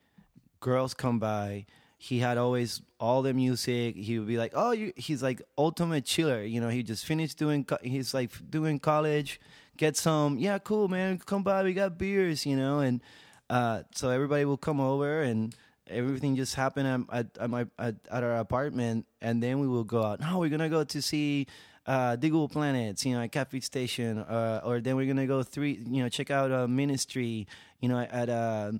girls 0.60 0.94
come 0.94 1.18
by. 1.20 1.66
He 1.98 2.20
had 2.20 2.38
always 2.38 2.82
all 3.00 3.22
the 3.22 3.34
music. 3.34 3.96
He 3.96 4.20
would 4.20 4.28
be 4.28 4.38
like, 4.38 4.52
"Oh, 4.56 4.72
you." 4.72 4.94
He's 4.96 5.24
like 5.24 5.42
ultimate 5.58 6.06
chiller. 6.06 6.44
You 6.44 6.62
know, 6.62 6.70
he 6.70 6.84
just 6.84 7.06
finished 7.06 7.38
doing. 7.38 7.66
He's 7.82 8.14
like 8.14 8.32
doing 8.50 8.80
college. 8.80 9.40
Get 9.78 9.98
some. 9.98 10.38
Yeah, 10.38 10.58
cool, 10.60 10.88
man. 10.88 11.20
Come 11.20 11.44
by. 11.44 11.64
We 11.64 11.74
got 11.74 11.98
beers. 11.98 12.46
You 12.46 12.58
know, 12.58 12.80
and 12.80 13.02
uh, 13.50 13.84
so 13.94 14.10
everybody 14.10 14.46
will 14.46 14.58
come 14.58 14.80
over 14.80 15.22
and. 15.22 15.56
Everything 15.88 16.36
just 16.36 16.56
happened 16.56 16.88
at, 16.88 17.16
at, 17.16 17.28
at 17.40 17.48
my 17.48 17.68
at, 17.78 17.94
at 18.10 18.24
our 18.24 18.38
apartment, 18.38 19.06
and 19.22 19.44
then 19.44 19.60
we 19.60 19.68
will 19.68 19.84
go 19.84 20.02
out. 20.02 20.20
No, 20.20 20.40
we're 20.40 20.50
gonna 20.50 20.68
go 20.68 20.84
to 20.84 21.00
see 21.00 21.46
uh, 21.86 22.18
Digable 22.18 22.52
Planets, 22.52 23.06
you 23.06 23.14
know, 23.14 23.22
at 23.22 23.32
Cafe 23.32 23.60
Station, 23.60 24.20
uh, 24.20 24.62
or 24.64 24.82
then 24.82 24.96
we're 24.96 25.06
gonna 25.06 25.28
go 25.28 25.44
three, 25.44 25.80
you 25.88 26.02
know, 26.02 26.10
check 26.10 26.32
out 26.32 26.52
uh, 26.52 26.68
Ministry, 26.68 27.48
you 27.80 27.90
know, 27.90 28.00
at 28.00 28.30
uh, 28.30 28.72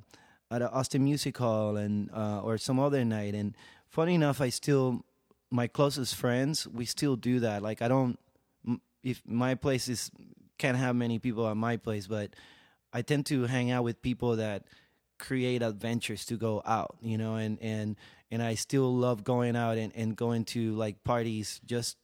at 0.52 0.62
a 0.62 0.70
Austin 0.72 1.04
Music 1.04 1.38
Hall, 1.38 1.78
and 1.78 2.10
uh, 2.14 2.42
or 2.42 2.58
some 2.58 2.80
other 2.80 3.04
night. 3.04 3.34
And 3.36 3.56
funny 3.88 4.16
enough, 4.16 4.42
I 4.42 4.50
still 4.50 5.04
my 5.52 5.68
closest 5.68 6.16
friends, 6.16 6.68
we 6.68 6.86
still 6.86 7.16
do 7.16 7.40
that. 7.40 7.62
Like 7.62 7.82
I 7.82 7.88
don't, 7.88 8.20
if 9.04 9.22
my 9.26 9.56
place 9.56 9.88
is 9.88 10.12
can't 10.58 10.78
have 10.78 10.96
many 10.96 11.20
people 11.20 11.48
at 11.48 11.58
my 11.58 11.78
place, 11.78 12.08
but 12.08 12.32
I 12.94 13.02
tend 13.02 13.26
to 13.28 13.44
hang 13.44 13.72
out 13.72 13.84
with 13.84 14.02
people 14.02 14.38
that 14.38 14.64
create 15.20 15.62
adventures 15.62 16.26
to 16.26 16.38
go 16.38 16.62
out, 16.66 16.98
you 17.02 17.18
know, 17.18 17.36
and 17.36 17.58
and 17.62 17.96
and 18.32 18.42
I 18.42 18.56
still 18.56 18.94
love 18.94 19.24
going 19.24 19.56
out 19.56 19.78
and 19.78 19.92
and 19.96 20.16
going 20.16 20.46
to 20.46 20.74
like 20.76 21.04
parties 21.04 21.62
just 21.66 21.98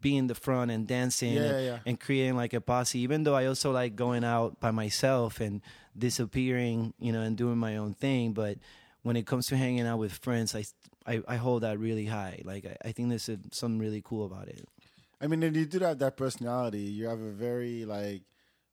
being 0.00 0.26
the 0.26 0.34
front 0.34 0.70
and 0.70 0.86
dancing 0.86 1.32
Yeah, 1.32 1.42
and, 1.42 1.64
yeah. 1.64 1.78
and 1.86 1.98
creating 1.98 2.36
like 2.36 2.52
a 2.52 2.60
posse 2.60 2.98
even 2.98 3.22
though 3.24 3.34
I 3.34 3.46
also 3.46 3.72
like 3.72 3.96
going 3.96 4.22
out 4.22 4.60
by 4.60 4.70
myself 4.70 5.40
and 5.40 5.62
disappearing, 5.96 6.94
you 6.98 7.12
know, 7.12 7.20
and 7.22 7.36
doing 7.36 7.58
my 7.58 7.76
own 7.76 7.94
thing, 7.94 8.32
but 8.32 8.58
when 9.02 9.16
it 9.16 9.26
comes 9.26 9.46
to 9.48 9.56
hanging 9.56 9.86
out 9.86 9.98
with 9.98 10.12
friends, 10.12 10.54
I 10.54 10.64
I, 11.06 11.22
I 11.28 11.36
hold 11.36 11.62
that 11.62 11.78
really 11.78 12.06
high. 12.06 12.40
Like 12.44 12.64
I, 12.64 12.88
I 12.88 12.92
think 12.92 13.10
there's 13.10 13.28
a, 13.28 13.38
something 13.52 13.78
really 13.78 14.00
cool 14.04 14.24
about 14.24 14.48
it. 14.48 14.66
I 15.20 15.26
mean, 15.26 15.42
and 15.42 15.54
you 15.54 15.66
do 15.66 15.78
have 15.80 15.98
that 15.98 16.16
personality. 16.16 16.80
You 16.80 17.08
have 17.08 17.20
a 17.20 17.30
very 17.30 17.84
like, 17.84 18.22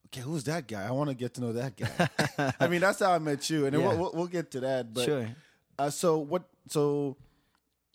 okay, 0.08 0.22
who's 0.22 0.46
that 0.46 0.68
guy? 0.68 0.88
I 0.88 0.92
want 0.92 1.10
to 1.10 1.16
get 1.16 1.34
to 1.36 1.42
know 1.42 1.54
that 1.54 1.76
guy. 1.76 2.54
I 2.60 2.68
mean, 2.68 2.82
that's 2.82 3.00
how 3.00 3.12
I 3.12 3.20
met 3.20 3.50
you, 3.50 3.66
and 3.66 3.76
Yeah. 3.76 3.88
we'll, 3.88 3.98
we'll, 3.98 4.12
we'll 4.14 4.28
get 4.28 4.52
to 4.52 4.62
that. 4.62 4.94
But 4.94 5.06
sure. 5.06 5.28
uh, 5.78 5.90
so 5.90 6.18
what? 6.20 6.44
So 6.70 7.18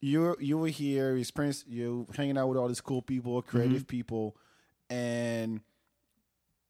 you 0.01 0.37
you 0.39 0.59
were 0.59 0.69
here, 0.69 1.15
you 1.15 1.21
experienced 1.21 1.67
you 1.67 2.07
hanging 2.15 2.37
out 2.37 2.49
with 2.49 2.59
all 2.59 2.69
these 2.69 2.81
cool 2.83 3.01
people, 3.03 3.41
creative 3.43 3.83
Mm-hmm. 3.83 3.97
people, 3.97 4.37
and 4.91 5.61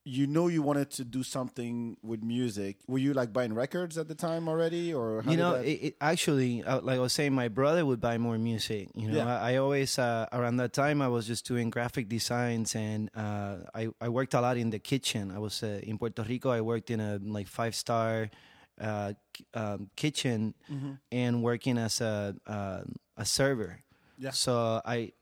you 0.08 0.26
know 0.28 0.46
you 0.46 0.62
wanted 0.62 0.88
to 0.92 1.02
do 1.04 1.24
something 1.24 1.96
with 2.00 2.22
music. 2.22 2.76
Were 2.86 2.98
you 3.02 3.12
like 3.12 3.32
buying 3.32 3.52
records 3.52 3.98
at 3.98 4.06
the 4.06 4.14
time 4.14 4.46
already, 4.48 4.94
or 4.94 5.20
how 5.22 5.30
you 5.32 5.36
did 5.36 5.42
know, 5.42 5.52
that- 5.58 5.66
it, 5.66 5.78
it 5.82 5.96
actually, 6.00 6.62
uh, 6.62 6.80
like 6.80 6.96
I 6.98 7.00
was 7.02 7.12
saying, 7.12 7.32
my 7.34 7.48
brother 7.48 7.84
would 7.84 8.00
buy 8.00 8.16
more 8.16 8.38
music. 8.38 8.88
You 8.94 9.08
know, 9.10 9.16
Yeah. 9.18 9.26
I, 9.42 9.54
I 9.54 9.56
always 9.56 9.98
uh, 9.98 10.26
around 10.30 10.58
that 10.62 10.72
time 10.72 11.02
I 11.02 11.08
was 11.08 11.26
just 11.26 11.44
doing 11.44 11.70
graphic 11.70 12.08
designs, 12.08 12.76
and 12.76 13.10
uh, 13.16 13.66
I 13.74 13.88
I 14.00 14.08
worked 14.08 14.34
a 14.34 14.40
lot 14.40 14.56
in 14.56 14.70
the 14.70 14.78
kitchen. 14.78 15.32
I 15.34 15.40
was 15.40 15.62
uh, 15.64 15.80
in 15.82 15.98
Puerto 15.98 16.22
Rico. 16.22 16.50
I 16.54 16.60
worked 16.62 16.90
in 16.94 17.00
a 17.00 17.18
like 17.20 17.48
five 17.48 17.74
star 17.74 18.30
uh, 18.80 19.12
um, 19.54 19.90
kitchen 19.96 20.54
Mm-hmm. 20.70 20.92
and 21.10 21.42
working 21.42 21.78
as 21.78 22.00
a 22.00 22.36
uh, 22.46 22.82
a 23.16 23.24
server. 23.24 23.82
Yeah. 24.22 24.30
So 24.30 24.80
I 24.86 25.12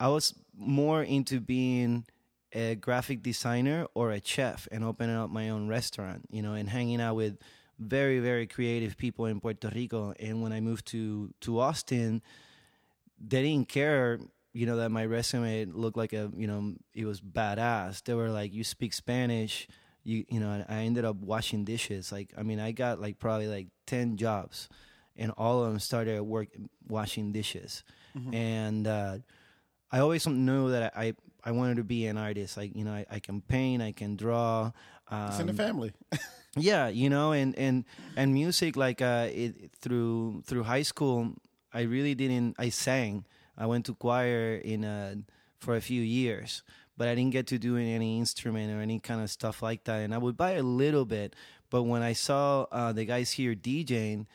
I 0.00 0.08
was 0.08 0.32
more 0.56 1.02
into 1.04 1.36
being 1.38 2.06
a 2.52 2.74
graphic 2.74 3.22
designer 3.22 3.86
or 3.94 4.12
a 4.12 4.20
chef 4.22 4.68
and 4.70 4.84
opening 4.84 5.16
up 5.16 5.30
my 5.30 5.48
own 5.50 5.68
restaurant, 5.68 6.26
you 6.30 6.42
know, 6.42 6.54
and 6.54 6.68
hanging 6.68 7.00
out 7.00 7.16
with 7.16 7.38
very 7.78 8.20
very 8.20 8.46
creative 8.46 8.96
people 8.96 9.26
in 9.26 9.40
Puerto 9.40 9.70
Rico. 9.74 10.14
And 10.20 10.42
when 10.42 10.52
I 10.52 10.60
moved 10.60 10.86
to 10.88 11.32
to 11.40 11.60
Austin, 11.60 12.22
they 13.18 13.42
didn't 13.42 13.68
care, 13.68 14.20
you 14.52 14.66
know, 14.66 14.76
that 14.76 14.90
my 14.90 15.04
resume 15.06 15.66
looked 15.66 15.96
like 15.96 16.12
a, 16.12 16.30
you 16.36 16.46
know, 16.46 16.74
it 16.94 17.04
was 17.06 17.20
badass. 17.20 18.02
They 18.04 18.14
were 18.14 18.30
like, 18.30 18.52
"You 18.52 18.64
speak 18.64 18.92
Spanish." 18.92 19.68
You 20.04 20.24
you 20.28 20.40
know, 20.40 20.64
I 20.68 20.82
ended 20.82 21.04
up 21.04 21.16
washing 21.16 21.64
dishes. 21.64 22.10
Like, 22.10 22.32
I 22.36 22.42
mean, 22.42 22.58
I 22.58 22.72
got 22.72 23.00
like 23.00 23.18
probably 23.18 23.46
like 23.46 23.68
ten 23.86 24.16
jobs, 24.16 24.68
and 25.16 25.30
all 25.38 25.62
of 25.62 25.70
them 25.70 25.78
started 25.78 26.16
at 26.16 26.26
work 26.26 26.48
washing 26.88 27.32
dishes. 27.32 27.84
And 28.34 28.86
uh, 28.86 29.18
I 29.90 30.00
always 30.00 30.26
knew 30.26 30.70
that 30.70 30.92
I 30.96 31.14
I 31.44 31.50
wanted 31.52 31.76
to 31.78 31.84
be 31.84 32.06
an 32.06 32.16
artist. 32.18 32.56
Like, 32.56 32.74
you 32.76 32.84
know, 32.84 32.92
I, 32.92 33.06
I 33.10 33.18
can 33.18 33.40
paint, 33.40 33.82
I 33.82 33.92
can 33.92 34.16
draw. 34.16 34.72
Um, 35.10 35.28
it's 35.28 35.40
in 35.40 35.46
the 35.46 35.54
family. 35.54 35.92
yeah 36.56 36.88
you 36.88 37.08
know 37.08 37.32
and 37.32 37.56
and 37.56 37.84
and 38.14 38.34
music 38.34 38.76
like 38.76 39.00
uh 39.00 39.26
it 39.32 39.72
through 39.80 40.42
through 40.44 40.62
high 40.62 40.82
school 40.82 41.32
i 41.72 41.80
really 41.80 42.14
didn't 42.14 42.54
i 42.58 42.68
sang 42.68 43.24
i 43.56 43.64
went 43.64 43.86
to 43.86 43.94
choir 43.94 44.56
in 44.56 44.84
uh 44.84 45.14
for 45.60 45.76
a 45.76 45.80
few 45.80 46.02
years 46.02 46.62
but 46.98 47.08
i 47.08 47.14
didn't 47.14 47.32
get 47.32 47.46
to 47.46 47.58
do 47.58 47.78
any 47.78 48.18
instrument 48.18 48.70
or 48.70 48.82
any 48.82 48.98
kind 48.98 49.22
of 49.22 49.30
stuff 49.30 49.62
like 49.62 49.84
that 49.84 50.00
and 50.00 50.14
i 50.14 50.18
would 50.18 50.36
buy 50.36 50.52
a 50.52 50.62
little 50.62 51.06
bit 51.06 51.34
but 51.70 51.84
when 51.84 52.02
i 52.02 52.12
saw 52.12 52.66
uh 52.70 52.92
the 52.92 53.06
guys 53.06 53.32
here 53.32 53.54
djing 53.54 54.26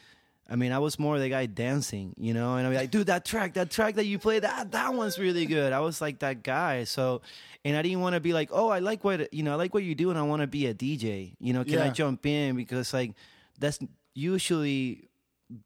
I 0.50 0.56
mean, 0.56 0.72
I 0.72 0.80
was 0.80 0.98
more 0.98 1.20
the 1.20 1.30
guy 1.30 1.46
dancing, 1.46 2.14
you 2.18 2.34
know, 2.34 2.56
and 2.56 2.70
be 2.70 2.76
like, 2.76 2.92
dude, 2.92 3.08
that 3.08 3.26
track, 3.26 3.56
that 3.56 3.70
track 3.70 3.96
that 3.96 4.06
you 4.06 4.18
played, 4.18 4.44
that 4.44 4.72
that 4.72 4.94
one's 4.94 5.20
really 5.20 5.46
good. 5.46 5.74
I 5.74 5.82
was 5.82 6.00
like 6.00 6.20
that 6.20 6.42
guy. 6.42 6.86
So, 6.86 7.22
and 7.66 7.76
I 7.76 7.82
didn't 7.82 8.00
want 8.00 8.14
to 8.16 8.22
be 8.22 8.32
like, 8.32 8.50
oh, 8.52 8.70
I 8.70 8.80
like 8.80 9.04
what 9.04 9.34
you 9.34 9.44
know, 9.44 9.54
I 9.54 9.56
like 9.56 9.74
what 9.74 9.84
you 9.84 9.94
do, 9.94 10.10
and 10.10 10.18
I 10.18 10.22
want 10.22 10.42
to 10.42 10.48
be 10.48 10.68
a 10.68 10.74
DJ. 10.74 11.36
You 11.40 11.54
know, 11.54 11.64
can 11.64 11.80
I 11.80 11.90
jump 11.90 12.26
in 12.26 12.56
because 12.56 12.94
like 12.94 13.14
that's 13.60 13.80
usually 14.14 15.10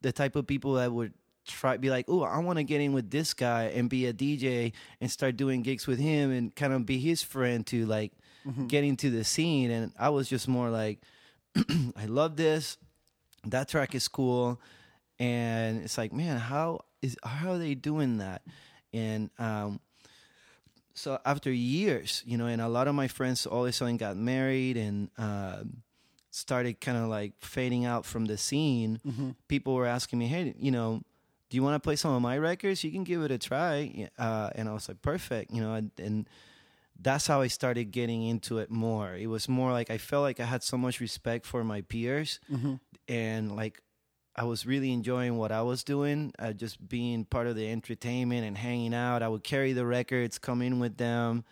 the 0.02 0.12
type 0.12 0.36
of 0.36 0.48
people 0.48 0.74
that 0.76 0.92
would 0.92 1.14
try 1.46 1.78
be 1.78 1.90
like, 1.90 2.06
oh, 2.08 2.24
I 2.24 2.40
want 2.40 2.58
to 2.58 2.64
get 2.64 2.82
in 2.82 2.94
with 2.94 3.12
this 3.12 3.34
guy 3.34 3.66
and 3.66 3.90
be 3.90 4.08
a 4.08 4.14
DJ 4.14 4.74
and 5.00 5.12
start 5.12 5.38
doing 5.38 5.62
gigs 5.62 5.88
with 5.88 6.00
him 6.00 6.32
and 6.32 6.56
kind 6.56 6.74
of 6.74 6.86
be 6.86 7.00
his 7.00 7.22
friend 7.22 7.66
to 7.68 7.86
like 7.86 8.14
mm-hmm. 8.48 8.68
get 8.68 8.84
into 8.84 9.10
the 9.10 9.24
scene. 9.24 9.72
And 9.72 9.92
I 9.98 10.10
was 10.10 10.28
just 10.28 10.48
more 10.48 10.70
like, 10.70 11.00
I 11.96 12.06
love 12.06 12.36
this 12.36 12.78
that 13.48 13.68
track 13.70 13.96
is 13.96 14.08
cool. 14.08 14.60
And 15.20 15.84
it's 15.84 15.98
like 15.98 16.14
man 16.14 16.38
how 16.38 16.82
is 17.02 17.18
how 17.24 17.52
are 17.54 17.58
they 17.58 17.76
doing 17.76 18.18
that? 18.18 18.42
And 18.94 19.30
um 19.40 19.80
so 20.94 21.20
after 21.26 21.52
years 21.52 22.22
you 22.26 22.38
know 22.38 22.48
and 22.48 22.62
a 22.62 22.68
lot 22.68 22.88
of 22.88 22.96
my 22.96 23.08
friends 23.08 23.46
all 23.46 23.64
of 23.64 23.70
a 23.70 23.72
sudden 23.72 23.98
got 23.98 24.18
married 24.18 24.76
and 24.78 25.10
um 25.18 25.82
started 26.32 26.80
kind 26.82 26.98
of 26.98 27.08
like 27.10 27.34
fading 27.40 27.86
out 27.86 28.06
from 28.06 28.26
the 28.26 28.38
scene 28.38 29.00
people 29.48 29.74
were 29.74 29.86
asking 29.88 30.20
me 30.20 30.28
hey 30.28 30.54
you 30.58 30.72
know 30.72 31.02
do 31.50 31.56
you 31.58 31.64
want 31.64 31.76
to 31.76 31.80
play 31.86 31.98
some 31.98 32.14
of 32.14 32.22
my 32.22 32.38
records? 32.38 32.82
You 32.82 32.92
can 32.92 33.04
give 33.04 33.22
it 33.24 33.32
a 33.32 33.38
try. 33.38 34.08
Uh, 34.18 34.50
and 34.56 34.70
i 34.70 34.74
was 34.74 34.88
like 34.88 35.02
perfect 35.02 35.52
you 35.52 35.62
know 35.62 35.74
and, 35.74 35.92
and 35.98 36.28
that's 37.02 37.28
how 37.28 37.42
I 37.42 37.48
started 37.48 37.92
getting 37.92 38.24
into 38.24 38.60
it 38.60 38.70
more. 38.70 39.16
It 39.16 39.28
was 39.28 39.50
more 39.50 39.72
like 39.72 39.90
I 39.90 39.98
felt 39.98 40.24
like 40.24 40.40
I 40.40 40.46
had 40.46 40.64
so 40.64 40.78
much 40.78 41.00
respect 41.00 41.46
for 41.46 41.64
my 41.64 41.82
peers, 41.82 42.40
and 43.08 43.56
like 43.56 43.82
I 44.36 44.46
was 44.46 44.66
really 44.66 44.92
enjoying 44.94 45.38
what 45.38 45.52
I 45.52 45.62
was 45.62 45.84
doing, 45.84 46.34
uh, 46.40 46.54
just 46.54 46.88
being 46.88 47.26
part 47.26 47.48
of 47.48 47.56
the 47.56 47.70
entertainment 47.70 48.46
and 48.46 48.58
hanging 48.58 48.94
out. 48.94 49.24
I 49.24 49.28
would 49.28 49.44
carry 49.44 49.74
the 49.74 49.86
records, 49.86 50.38
come 50.40 50.62
in 50.62 50.80
with 50.80 50.98
them. 50.98 51.44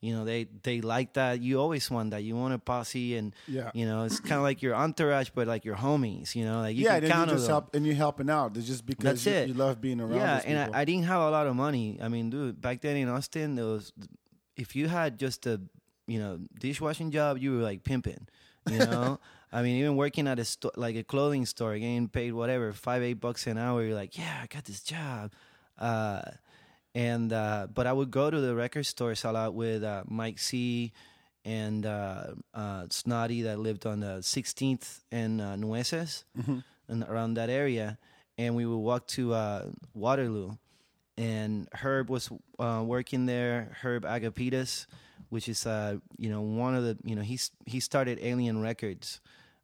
You 0.00 0.14
know, 0.14 0.24
they 0.24 0.46
they 0.62 0.80
like 0.80 1.14
that. 1.14 1.40
You 1.42 1.58
always 1.58 1.90
want 1.90 2.12
that. 2.12 2.22
You 2.22 2.36
want 2.36 2.54
a 2.54 2.58
posse, 2.60 3.16
and 3.16 3.34
Yeah. 3.48 3.72
you 3.74 3.84
know, 3.84 4.04
it's 4.04 4.20
kind 4.20 4.34
of 4.38 4.42
like 4.42 4.62
your 4.62 4.76
entourage, 4.76 5.30
but 5.34 5.48
like 5.48 5.64
your 5.64 5.74
homies. 5.74 6.36
You 6.36 6.44
know, 6.44 6.60
like 6.60 6.76
you 6.76 6.84
yeah, 6.84 7.00
can 7.00 7.08
count 7.10 7.26
you 7.26 7.32
on 7.32 7.36
just 7.38 7.46
them. 7.46 7.52
help, 7.54 7.74
and 7.74 7.84
you're 7.84 7.96
helping 7.96 8.30
out. 8.30 8.56
It's 8.56 8.68
just 8.68 8.86
because 8.86 9.26
you, 9.26 9.32
it. 9.32 9.48
you 9.48 9.54
love 9.54 9.80
being 9.80 10.00
around. 10.00 10.14
Yeah, 10.14 10.40
and. 10.44 10.72
I, 10.72 10.82
I 10.82 10.84
didn't 10.84 11.04
have 11.04 11.20
a 11.22 11.30
lot 11.30 11.48
of 11.48 11.56
money. 11.56 11.98
I 12.00 12.06
mean, 12.06 12.30
dude, 12.30 12.60
back 12.60 12.80
then 12.80 12.96
in 12.96 13.08
Austin, 13.08 13.56
there 13.56 13.64
was 13.64 13.92
if 14.58 14.76
you 14.76 14.88
had 14.88 15.18
just 15.18 15.46
a 15.46 15.60
you 16.06 16.18
know 16.18 16.40
dishwashing 16.58 17.10
job, 17.10 17.38
you 17.38 17.56
were 17.56 17.62
like 17.62 17.84
pimping. 17.84 18.28
You 18.68 18.78
know, 18.90 19.20
I 19.52 19.62
mean, 19.62 19.76
even 19.76 19.96
working 19.96 20.26
at 20.26 20.38
a 20.38 20.44
store 20.44 20.72
like 20.76 20.96
a 20.96 21.04
clothing 21.04 21.46
store, 21.46 21.78
getting 21.78 22.08
paid 22.08 22.32
whatever 22.32 22.72
five 22.72 23.02
eight 23.02 23.20
bucks 23.20 23.46
an 23.46 23.56
hour, 23.56 23.82
you're 23.82 23.94
like, 23.94 24.18
yeah, 24.18 24.40
I 24.42 24.46
got 24.46 24.64
this 24.64 24.82
job. 24.82 25.32
Uh, 25.78 26.22
and 26.94 27.32
uh, 27.32 27.68
but 27.72 27.86
I 27.86 27.92
would 27.92 28.10
go 28.10 28.30
to 28.30 28.40
the 28.40 28.54
record 28.54 28.84
stores 28.84 29.24
a 29.24 29.32
lot 29.32 29.54
with 29.54 29.82
uh, 29.84 30.02
Mike 30.06 30.38
C. 30.38 30.92
And 31.44 31.86
uh, 31.86 32.34
uh, 32.52 32.86
Snotty 32.90 33.42
that 33.42 33.58
lived 33.58 33.86
on 33.86 34.00
the 34.00 34.18
16th 34.18 35.00
and 35.10 35.40
uh, 35.40 35.56
Nueces, 35.56 36.24
and 36.88 37.04
around 37.08 37.34
that 37.34 37.48
area, 37.48 37.96
and 38.36 38.54
we 38.54 38.66
would 38.66 38.76
walk 38.76 39.06
to 39.16 39.32
uh, 39.32 39.66
Waterloo, 39.94 40.56
and 41.18 41.68
Herb 41.74 42.08
was 42.08 42.30
uh, 42.58 42.82
working 42.86 43.26
there. 43.26 43.76
Herb 43.82 44.04
Agapitas, 44.04 44.86
which 45.28 45.48
is 45.48 45.66
uh, 45.66 45.96
you 46.16 46.30
know 46.30 46.40
one 46.40 46.74
of 46.74 46.84
the 46.84 46.96
you 47.04 47.16
know 47.16 47.22
he's 47.22 47.50
he 47.66 47.80
started 47.80 48.18
Alien 48.22 48.62
Records. 48.62 49.20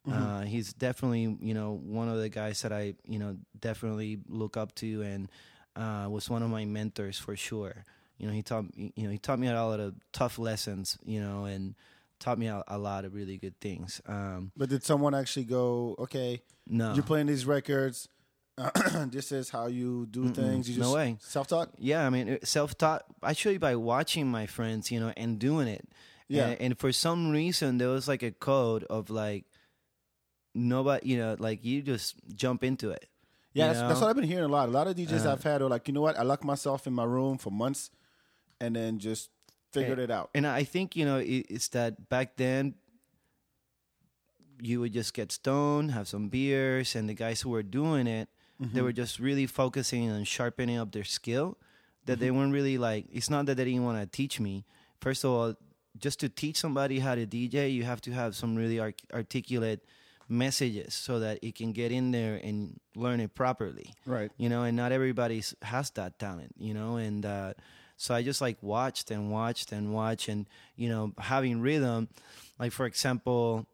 Uh, 0.07 0.43
he's 0.43 0.75
definitely 0.75 1.38
you 1.40 1.55
know 1.55 1.81
one 1.83 2.11
of 2.11 2.19
the 2.19 2.29
guys 2.29 2.61
that 2.61 2.73
I 2.73 2.95
you 3.09 3.19
know 3.19 3.38
definitely 3.59 4.19
look 4.29 4.59
up 4.59 4.75
to 4.77 5.01
and 5.01 5.31
uh, 5.77 6.07
was 6.11 6.29
one 6.29 6.43
of 6.43 6.51
my 6.51 6.67
mentors 6.67 7.19
for 7.19 7.35
sure. 7.37 7.87
You 8.19 8.27
know 8.27 8.33
he 8.35 8.43
taught 8.43 8.67
you 8.77 8.93
know 9.05 9.11
he 9.11 9.17
taught 9.17 9.38
me 9.38 9.49
a 9.49 9.55
lot 9.55 9.81
of 9.81 9.95
tough 10.12 10.38
lessons. 10.38 10.99
You 11.07 11.21
know 11.23 11.47
and 11.47 11.75
taught 12.21 12.38
me 12.38 12.49
a, 12.49 12.62
a 12.69 12.79
lot 12.79 13.05
of 13.05 13.14
really 13.14 13.37
good 13.37 13.59
things. 13.61 14.01
Um, 14.07 14.53
But 14.57 14.69
did 14.69 14.83
someone 14.85 15.14
actually 15.14 15.45
go, 15.45 15.95
okay, 15.99 16.43
no, 16.67 16.95
you're 16.95 17.03
playing 17.03 17.27
these 17.27 17.45
records. 17.47 18.09
this 19.07 19.33
is 19.33 19.51
how 19.51 19.67
you 19.67 20.07
do 20.07 20.31
things. 20.31 20.71
You 20.71 20.79
No 20.79 20.85
just 20.85 20.95
way. 20.95 21.17
Self-taught. 21.21 21.71
Yeah, 21.79 22.07
I 22.07 22.11
mean, 22.11 22.38
self 22.45 22.77
taught 22.79 23.05
actually 23.23 23.59
by 23.59 23.75
watching 23.77 24.29
my 24.31 24.47
friends, 24.47 24.90
you 24.90 25.01
know, 25.01 25.12
and 25.17 25.38
doing 25.38 25.67
it. 25.69 25.88
Yeah. 26.29 26.49
And, 26.49 26.61
and 26.61 26.79
for 26.79 26.93
some 26.93 27.31
reason, 27.31 27.79
there 27.79 27.88
was 27.88 28.07
like 28.07 28.23
a 28.23 28.31
code 28.31 28.85
of 28.85 29.11
like, 29.11 29.45
nobody, 30.55 31.11
you 31.11 31.19
know, 31.19 31.37
like 31.38 31.64
you 31.64 31.83
just 31.83 32.17
jump 32.35 32.62
into 32.62 32.90
it. 32.90 33.09
Yeah, 33.53 33.69
that's, 33.69 33.81
that's 33.81 34.01
what 34.01 34.11
I've 34.11 34.17
been 34.17 34.25
hearing 34.25 34.45
a 34.45 34.49
lot. 34.49 34.69
A 34.69 34.73
lot 34.73 34.87
of 34.88 34.97
DJs 34.97 35.27
Uh, 35.27 35.33
I've 35.33 35.43
had 35.43 35.62
are 35.62 35.69
like, 35.69 35.87
you 35.87 35.95
know 35.95 36.01
what? 36.01 36.19
I 36.19 36.23
locked 36.23 36.45
myself 36.45 36.87
in 36.87 36.93
my 36.93 37.05
room 37.05 37.38
for 37.38 37.51
months, 37.51 37.90
and 38.61 38.75
then 38.75 38.99
just 38.99 39.31
figured 39.73 39.99
it 39.99 40.11
out. 40.11 40.31
And 40.35 40.47
I 40.47 40.64
think, 40.64 40.97
you 40.97 41.05
know, 41.05 41.19
it, 41.19 41.47
it's 41.49 41.69
that 41.69 42.09
back 42.09 42.37
then, 42.37 42.75
you 44.61 44.81
would 44.81 44.93
just 44.93 45.14
get 45.14 45.31
stoned, 45.31 45.90
have 45.93 46.09
some 46.09 46.29
beers, 46.29 46.95
and 46.97 47.09
the 47.09 47.14
guys 47.14 47.43
who 47.43 47.51
were 47.51 47.62
doing 47.62 48.07
it, 48.07 48.29
they 48.61 48.83
were 48.83 48.93
just 48.93 49.19
really 49.19 49.47
focusing 49.47 50.11
on 50.11 50.25
sharpening 50.25 50.79
up 50.79 50.93
their 50.93 51.05
skill. 51.05 51.59
That 52.07 52.19
they 52.19 52.31
weren't 52.31 52.53
really 52.53 52.77
like. 52.77 53.07
It's 53.11 53.31
not 53.31 53.47
that 53.47 53.57
they 53.57 53.64
didn't 53.64 53.85
want 53.85 53.99
to 53.99 54.07
teach 54.07 54.38
me. 54.38 54.67
First 55.01 55.25
of 55.25 55.31
all, 55.31 55.55
just 55.99 56.21
to 56.21 56.29
teach 56.29 56.59
somebody 56.59 56.99
how 56.99 57.14
to 57.14 57.27
DJ, 57.27 57.73
you 57.73 57.85
have 57.85 58.01
to 58.03 58.12
have 58.12 58.37
some 58.37 58.57
really 58.57 58.79
arc- 58.79 59.01
articulate 59.12 59.81
messages 60.29 60.95
so 60.95 61.19
that 61.21 61.38
it 61.43 61.55
can 61.55 61.73
get 61.73 61.93
in 61.93 62.11
there 62.11 62.40
and 62.43 62.79
learn 62.95 63.21
it 63.21 63.35
properly. 63.35 63.95
Right. 64.05 64.31
You 64.37 64.49
know, 64.49 64.64
and 64.64 64.77
not 64.77 64.93
everybody 64.93 65.43
has 65.62 65.90
that 65.90 66.19
talent. 66.19 66.55
You 66.59 66.75
know, 66.75 66.97
and 66.97 67.25
uh, 67.25 67.55
so 67.97 68.14
I 68.14 68.23
just 68.23 68.40
like 68.40 68.59
watched 68.61 69.11
and 69.11 69.31
watched 69.31 69.73
and 69.73 69.93
watched, 69.93 70.29
and 70.29 70.47
you 70.77 70.88
know, 70.88 71.12
having 71.19 71.61
rhythm. 71.61 72.09
Like 72.59 72.73
for 72.73 72.87
example, 72.87 73.67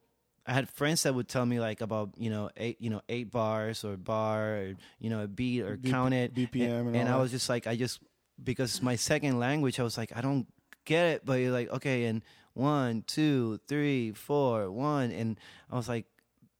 I 0.46 0.52
had 0.52 0.68
friends 0.70 1.02
that 1.04 1.14
would 1.14 1.28
tell 1.28 1.44
me 1.46 1.60
like 1.60 1.80
about 1.80 2.10
you 2.16 2.30
know 2.30 2.50
eight 2.56 2.80
you 2.80 2.90
know 2.90 3.02
eight 3.08 3.30
bars 3.30 3.84
or 3.84 3.96
bar 3.96 4.56
or 4.56 4.74
you 4.98 5.10
know 5.10 5.22
a 5.22 5.28
beat 5.28 5.62
or 5.62 5.76
B- 5.76 5.90
count 5.90 6.14
it 6.14 6.34
BPM 6.34 6.86
and 6.88 6.96
and, 6.96 7.08
all 7.08 7.18
I 7.18 7.22
was 7.22 7.30
just 7.30 7.48
like 7.48 7.66
I 7.66 7.76
just 7.76 8.00
because 8.42 8.70
it's 8.74 8.82
my 8.82 8.96
second 8.96 9.38
language 9.38 9.78
I 9.78 9.82
was 9.82 9.96
like 9.98 10.12
I 10.16 10.20
don't 10.20 10.46
get 10.86 11.06
it 11.06 11.26
but 11.26 11.34
you're 11.34 11.52
like 11.52 11.70
okay 11.70 12.04
and 12.06 12.22
one 12.54 13.04
two 13.06 13.60
three 13.68 14.12
four 14.12 14.70
one 14.70 15.10
and 15.12 15.38
I 15.70 15.76
was 15.76 15.88
like 15.88 16.06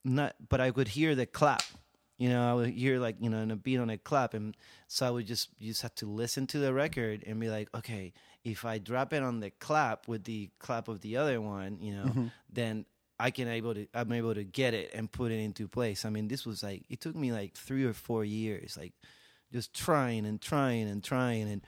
not 0.05 0.35
but 0.49 0.61
I 0.61 0.71
could 0.71 0.89
hear 0.89 1.15
the 1.15 1.27
clap 1.27 1.63
you 2.19 2.29
know 2.29 2.49
I 2.49 2.55
would 2.55 2.69
hear 2.69 2.99
like 3.01 3.17
you 3.19 3.31
know 3.31 3.39
and 3.39 3.51
a 3.51 3.57
beat 3.57 3.79
on 3.79 3.91
a 3.91 3.99
clap 3.99 4.35
and 4.35 4.55
so 4.89 5.07
I 5.07 5.11
would 5.11 5.27
just 5.27 5.49
you 5.59 5.69
just 5.73 5.83
have 5.83 5.95
to 5.97 6.07
listen 6.07 6.47
to 6.49 6.59
the 6.59 6.73
record 6.73 7.25
and 7.27 7.41
be 7.41 7.49
like 7.49 7.69
okay 7.75 8.13
if 8.45 8.65
I 8.65 8.79
drop 8.79 9.13
it 9.13 9.23
on 9.23 9.41
the 9.41 9.51
clap 9.51 10.07
with 10.07 10.25
the 10.25 10.51
clap 10.59 10.87
of 10.89 11.01
the 11.01 11.17
other 11.17 11.41
one 11.41 11.79
you 11.81 11.95
know 11.95 12.05
Mm-hmm. 12.05 12.27
then 12.53 12.85
I 13.21 13.31
can 13.31 13.49
able 13.49 13.75
to 13.75 13.87
I'm 13.95 14.13
able 14.13 14.35
to 14.35 14.45
get 14.45 14.75
it 14.75 14.91
and 14.95 15.11
put 15.11 15.31
it 15.31 15.39
into 15.39 15.69
place. 15.69 16.05
I 16.05 16.11
mean, 16.11 16.29
this 16.29 16.47
was 16.47 16.63
like 16.63 16.83
it 16.89 17.01
took 17.01 17.15
me 17.15 17.33
like 17.33 17.55
three 17.55 17.85
or 17.85 17.93
four 17.93 18.25
years, 18.25 18.77
like 18.79 18.95
just 19.53 19.75
trying 19.75 20.25
and 20.27 20.41
trying 20.41 20.89
and 20.89 21.05
trying. 21.05 21.51
And 21.51 21.63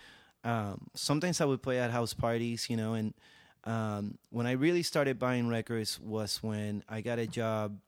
um, 0.45 0.89
sometimes 0.95 1.41
I 1.41 1.45
would 1.45 1.63
play 1.63 1.79
at 1.79 1.91
house 1.91 2.15
parties, 2.15 2.71
you 2.71 2.77
know. 2.77 2.95
And 2.95 3.15
um, 3.65 4.19
when 4.31 4.47
I 4.47 4.53
really 4.53 4.83
started 4.83 5.19
buying 5.19 5.49
records 5.49 6.01
was 6.01 6.43
when 6.43 6.83
I 6.89 7.03
got 7.03 7.19
a 7.19 7.27
job 7.27 7.79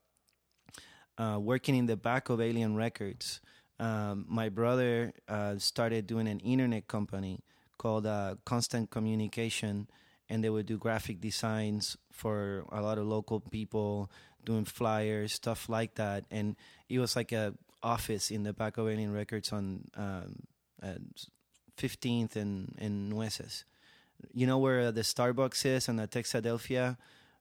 uh, 1.16 1.38
working 1.40 1.74
in 1.74 1.86
the 1.86 1.96
back 1.96 2.28
of 2.28 2.40
Alien 2.40 2.76
Records. 2.76 3.40
Um, 3.80 4.24
my 4.28 4.48
brother 4.48 5.12
uh, 5.28 5.58
started 5.58 6.06
doing 6.06 6.28
an 6.28 6.40
internet 6.40 6.86
company 6.86 7.40
called 7.78 8.06
uh, 8.06 8.36
Constant 8.44 8.90
Communication, 8.90 9.88
and 10.28 10.44
they 10.44 10.50
would 10.50 10.66
do 10.66 10.78
graphic 10.78 11.20
designs 11.20 11.96
for 12.14 12.64
a 12.70 12.80
lot 12.80 12.96
of 12.96 13.06
local 13.06 13.40
people, 13.40 14.10
doing 14.44 14.64
flyers, 14.64 15.34
stuff 15.34 15.68
like 15.68 15.96
that. 15.96 16.24
And 16.30 16.56
it 16.88 16.98
was 16.98 17.16
like 17.16 17.32
a 17.32 17.54
office 17.82 18.30
in 18.30 18.44
the 18.44 18.52
back 18.52 18.78
of 18.78 18.88
Alien 18.88 19.12
Records 19.12 19.52
on 19.52 19.90
um, 19.96 20.46
uh, 20.82 20.94
15th 21.76 22.36
and, 22.36 22.74
and 22.78 23.10
Nueces. 23.10 23.64
You 24.32 24.46
know 24.46 24.58
where 24.58 24.88
uh, 24.88 24.90
the 24.90 25.02
Starbucks 25.02 25.66
is 25.66 25.88
on 25.88 25.96
the 25.96 26.06
Texadelphia? 26.08 26.96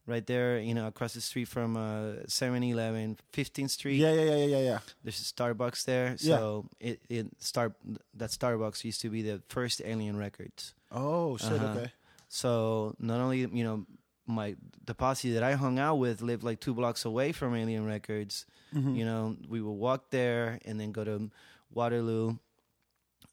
Right 0.05 0.25
there, 0.27 0.59
you 0.59 0.73
know, 0.73 0.87
across 0.87 1.13
the 1.13 1.21
street 1.21 1.47
from 1.47 1.77
uh, 1.77 2.25
7-Eleven, 2.27 3.17
15th 3.31 3.69
Street 3.69 3.95
Yeah, 3.95 4.11
yeah, 4.11 4.23
yeah, 4.23 4.35
yeah, 4.35 4.45
yeah, 4.45 4.59
yeah. 4.59 4.79
there's 5.01 5.21
a 5.21 5.23
Starbucks 5.23 5.85
there. 5.85 6.17
Yeah. 6.19 6.37
So 6.37 6.65
it, 6.81 6.99
it 7.07 7.27
star 7.39 7.71
that 8.15 8.31
Starbucks 8.31 8.83
used 8.83 8.99
to 9.01 9.09
be 9.09 9.21
the 9.21 9.41
first 9.47 9.81
Alien 9.85 10.17
Records. 10.17 10.73
Oh 10.91 11.37
shit. 11.37 11.53
Uh-huh. 11.53 11.79
Okay. 11.79 11.91
So 12.27 12.95
not 12.99 13.21
only 13.21 13.47
you 13.47 13.63
know 13.63 13.85
my 14.25 14.55
the 14.85 14.93
posse 14.95 15.33
that 15.33 15.43
I 15.43 15.53
hung 15.53 15.79
out 15.79 15.95
with 15.95 16.21
lived 16.21 16.43
like 16.43 16.59
two 16.59 16.73
blocks 16.73 17.05
away 17.05 17.31
from 17.31 17.55
Alien 17.55 17.85
Records. 17.85 18.45
Mm-hmm. 18.73 18.95
You 18.95 19.05
know, 19.05 19.35
we 19.49 19.61
would 19.61 19.71
walk 19.77 20.09
there 20.09 20.59
and 20.65 20.79
then 20.79 20.91
go 20.91 21.03
to 21.03 21.29
Waterloo. 21.71 22.37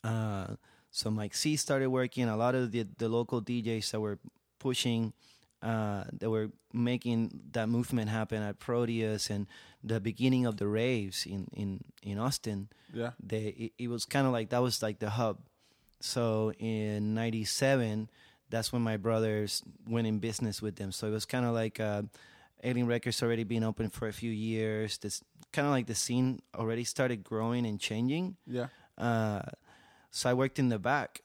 Uh, 0.02 0.54
so 0.90 1.10
Mike 1.10 1.34
C 1.34 1.56
started 1.56 1.88
working. 1.90 2.28
A 2.28 2.36
lot 2.36 2.54
of 2.54 2.72
the 2.72 2.86
the 2.98 3.08
local 3.08 3.40
DJs 3.42 3.90
that 3.92 4.00
were 4.00 4.18
pushing, 4.58 5.12
uh, 5.62 6.04
that 6.12 6.30
were 6.30 6.50
making 6.72 7.40
that 7.52 7.68
movement 7.68 8.10
happen 8.10 8.42
at 8.42 8.58
Proteus 8.58 9.30
and 9.30 9.46
the 9.82 10.00
beginning 10.00 10.46
of 10.46 10.56
the 10.56 10.66
raves 10.66 11.26
in 11.26 11.46
in 11.52 11.84
in 12.02 12.18
Austin 12.18 12.68
Yeah. 12.92 13.12
they 13.22 13.46
it, 13.56 13.72
it 13.78 13.88
was 13.88 14.04
kind 14.04 14.26
of 14.26 14.32
like 14.32 14.50
that 14.50 14.62
was 14.62 14.82
like 14.82 14.98
the 14.98 15.10
hub 15.10 15.38
so 16.00 16.52
in 16.58 17.14
97 17.14 18.08
that's 18.50 18.72
when 18.72 18.82
my 18.82 18.96
brothers 18.96 19.62
went 19.88 20.06
in 20.06 20.18
business 20.18 20.60
with 20.60 20.76
them. 20.76 20.92
So 20.92 21.06
it 21.06 21.12
was 21.12 21.24
kind 21.24 21.46
of 21.46 21.54
like 21.54 21.80
uh 21.80 22.02
alien 22.62 22.86
records 22.86 23.22
already 23.22 23.44
been 23.44 23.64
open 23.64 23.88
for 23.90 24.08
a 24.08 24.12
few 24.12 24.30
years. 24.30 24.98
This 24.98 25.22
kind 25.52 25.66
of 25.66 25.72
like 25.72 25.86
the 25.86 25.94
scene 25.94 26.40
already 26.54 26.84
started 26.84 27.24
growing 27.24 27.64
and 27.66 27.80
changing. 27.80 28.36
Yeah. 28.46 28.66
uh 28.98 29.42
so 30.12 30.28
i 30.28 30.34
worked 30.34 30.58
in 30.58 30.68
the 30.68 30.78
back 30.78 31.20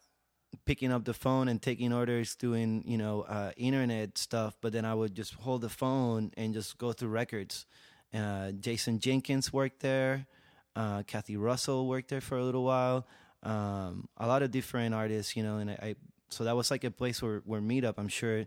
picking 0.66 0.92
up 0.92 1.04
the 1.06 1.14
phone 1.14 1.48
and 1.50 1.60
taking 1.62 1.92
orders 1.92 2.36
doing 2.36 2.84
you 2.86 2.98
know 2.98 3.24
uh 3.24 3.52
internet 3.58 4.16
stuff 4.18 4.56
but 4.62 4.72
then 4.72 4.86
i 4.86 4.94
would 4.94 5.14
just 5.16 5.34
hold 5.34 5.62
the 5.62 5.70
phone 5.70 6.32
and 6.38 6.54
just 6.54 6.78
go 6.78 6.94
through 6.94 7.10
records. 7.10 7.66
Uh 8.14 8.52
jason 8.52 9.00
jenkins 9.00 9.52
worked 9.52 9.80
there. 9.82 10.28
Uh, 10.76 11.04
Kathy 11.08 11.38
Russell 11.38 11.88
worked 11.88 12.10
there 12.10 12.20
for 12.22 12.38
a 12.38 12.44
little 12.44 12.64
while. 12.66 13.08
Um, 13.44 14.10
a 14.18 14.28
lot 14.28 14.44
of 14.44 14.52
different 14.52 14.94
artists, 14.94 15.36
you 15.38 15.42
know, 15.44 15.58
and 15.58 15.70
I, 15.72 15.78
I 15.82 15.96
so 16.30 16.44
that 16.44 16.56
was 16.56 16.72
like 16.72 16.84
a 16.84 16.92
place 16.92 17.22
where 17.22 17.42
where 17.46 17.62
meetup. 17.62 17.96
I'm 17.98 18.08
sure 18.08 18.46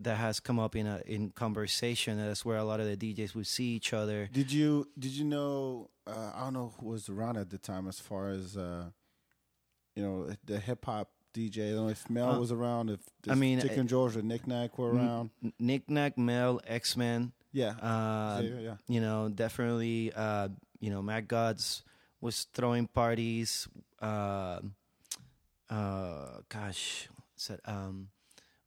that 0.00 0.16
has 0.16 0.38
come 0.40 0.58
up 0.58 0.76
in 0.76 0.86
a 0.86 1.02
in 1.06 1.30
conversation. 1.30 2.18
That's 2.18 2.44
where 2.44 2.56
a 2.56 2.64
lot 2.64 2.80
of 2.80 2.86
the 2.86 2.96
DJs 2.96 3.34
would 3.34 3.46
see 3.46 3.74
each 3.74 3.92
other. 3.92 4.28
Did 4.32 4.52
you 4.52 4.88
did 4.98 5.12
you 5.12 5.24
know? 5.24 5.90
Uh, 6.06 6.32
I 6.34 6.40
don't 6.44 6.54
know 6.54 6.72
who 6.80 6.88
was 6.88 7.08
around 7.08 7.36
at 7.36 7.50
the 7.50 7.58
time 7.58 7.88
as 7.88 7.98
far 8.00 8.28
as 8.30 8.56
uh, 8.56 8.90
you 9.94 10.02
know 10.02 10.30
the 10.44 10.58
hip 10.60 10.84
hop 10.84 11.10
DJ. 11.34 11.68
I 11.70 11.74
don't 11.74 11.84
know 11.86 11.88
if 11.90 12.08
Mel 12.08 12.30
Uh, 12.32 12.38
was 12.38 12.52
around. 12.52 12.90
If 12.90 13.00
I 13.28 13.34
mean, 13.34 13.58
Dick 13.58 13.72
uh, 13.76 13.80
and 13.80 13.88
George 13.88 14.16
or 14.16 14.22
Nick 14.22 14.46
Nack 14.46 14.78
were 14.78 14.90
N- 14.90 14.96
around. 14.98 15.30
Nick 15.58 15.90
Nack, 15.90 16.16
Mel, 16.16 16.60
X 16.66 16.96
Men. 16.96 17.32
Yeah. 17.52 17.70
Uh, 17.80 18.40
yeah, 18.44 18.58
yeah. 18.60 18.74
you 18.88 19.00
know, 19.00 19.28
definitely, 19.30 20.12
uh, 20.14 20.48
you 20.80 20.90
know, 20.90 21.00
Matt 21.02 21.26
Gods 21.28 21.82
was 22.20 22.46
throwing 22.54 22.86
parties. 22.86 23.66
Uh, 24.00 24.60
uh, 25.70 26.40
gosh, 26.48 27.08
said 27.36 27.60
um, 27.64 28.08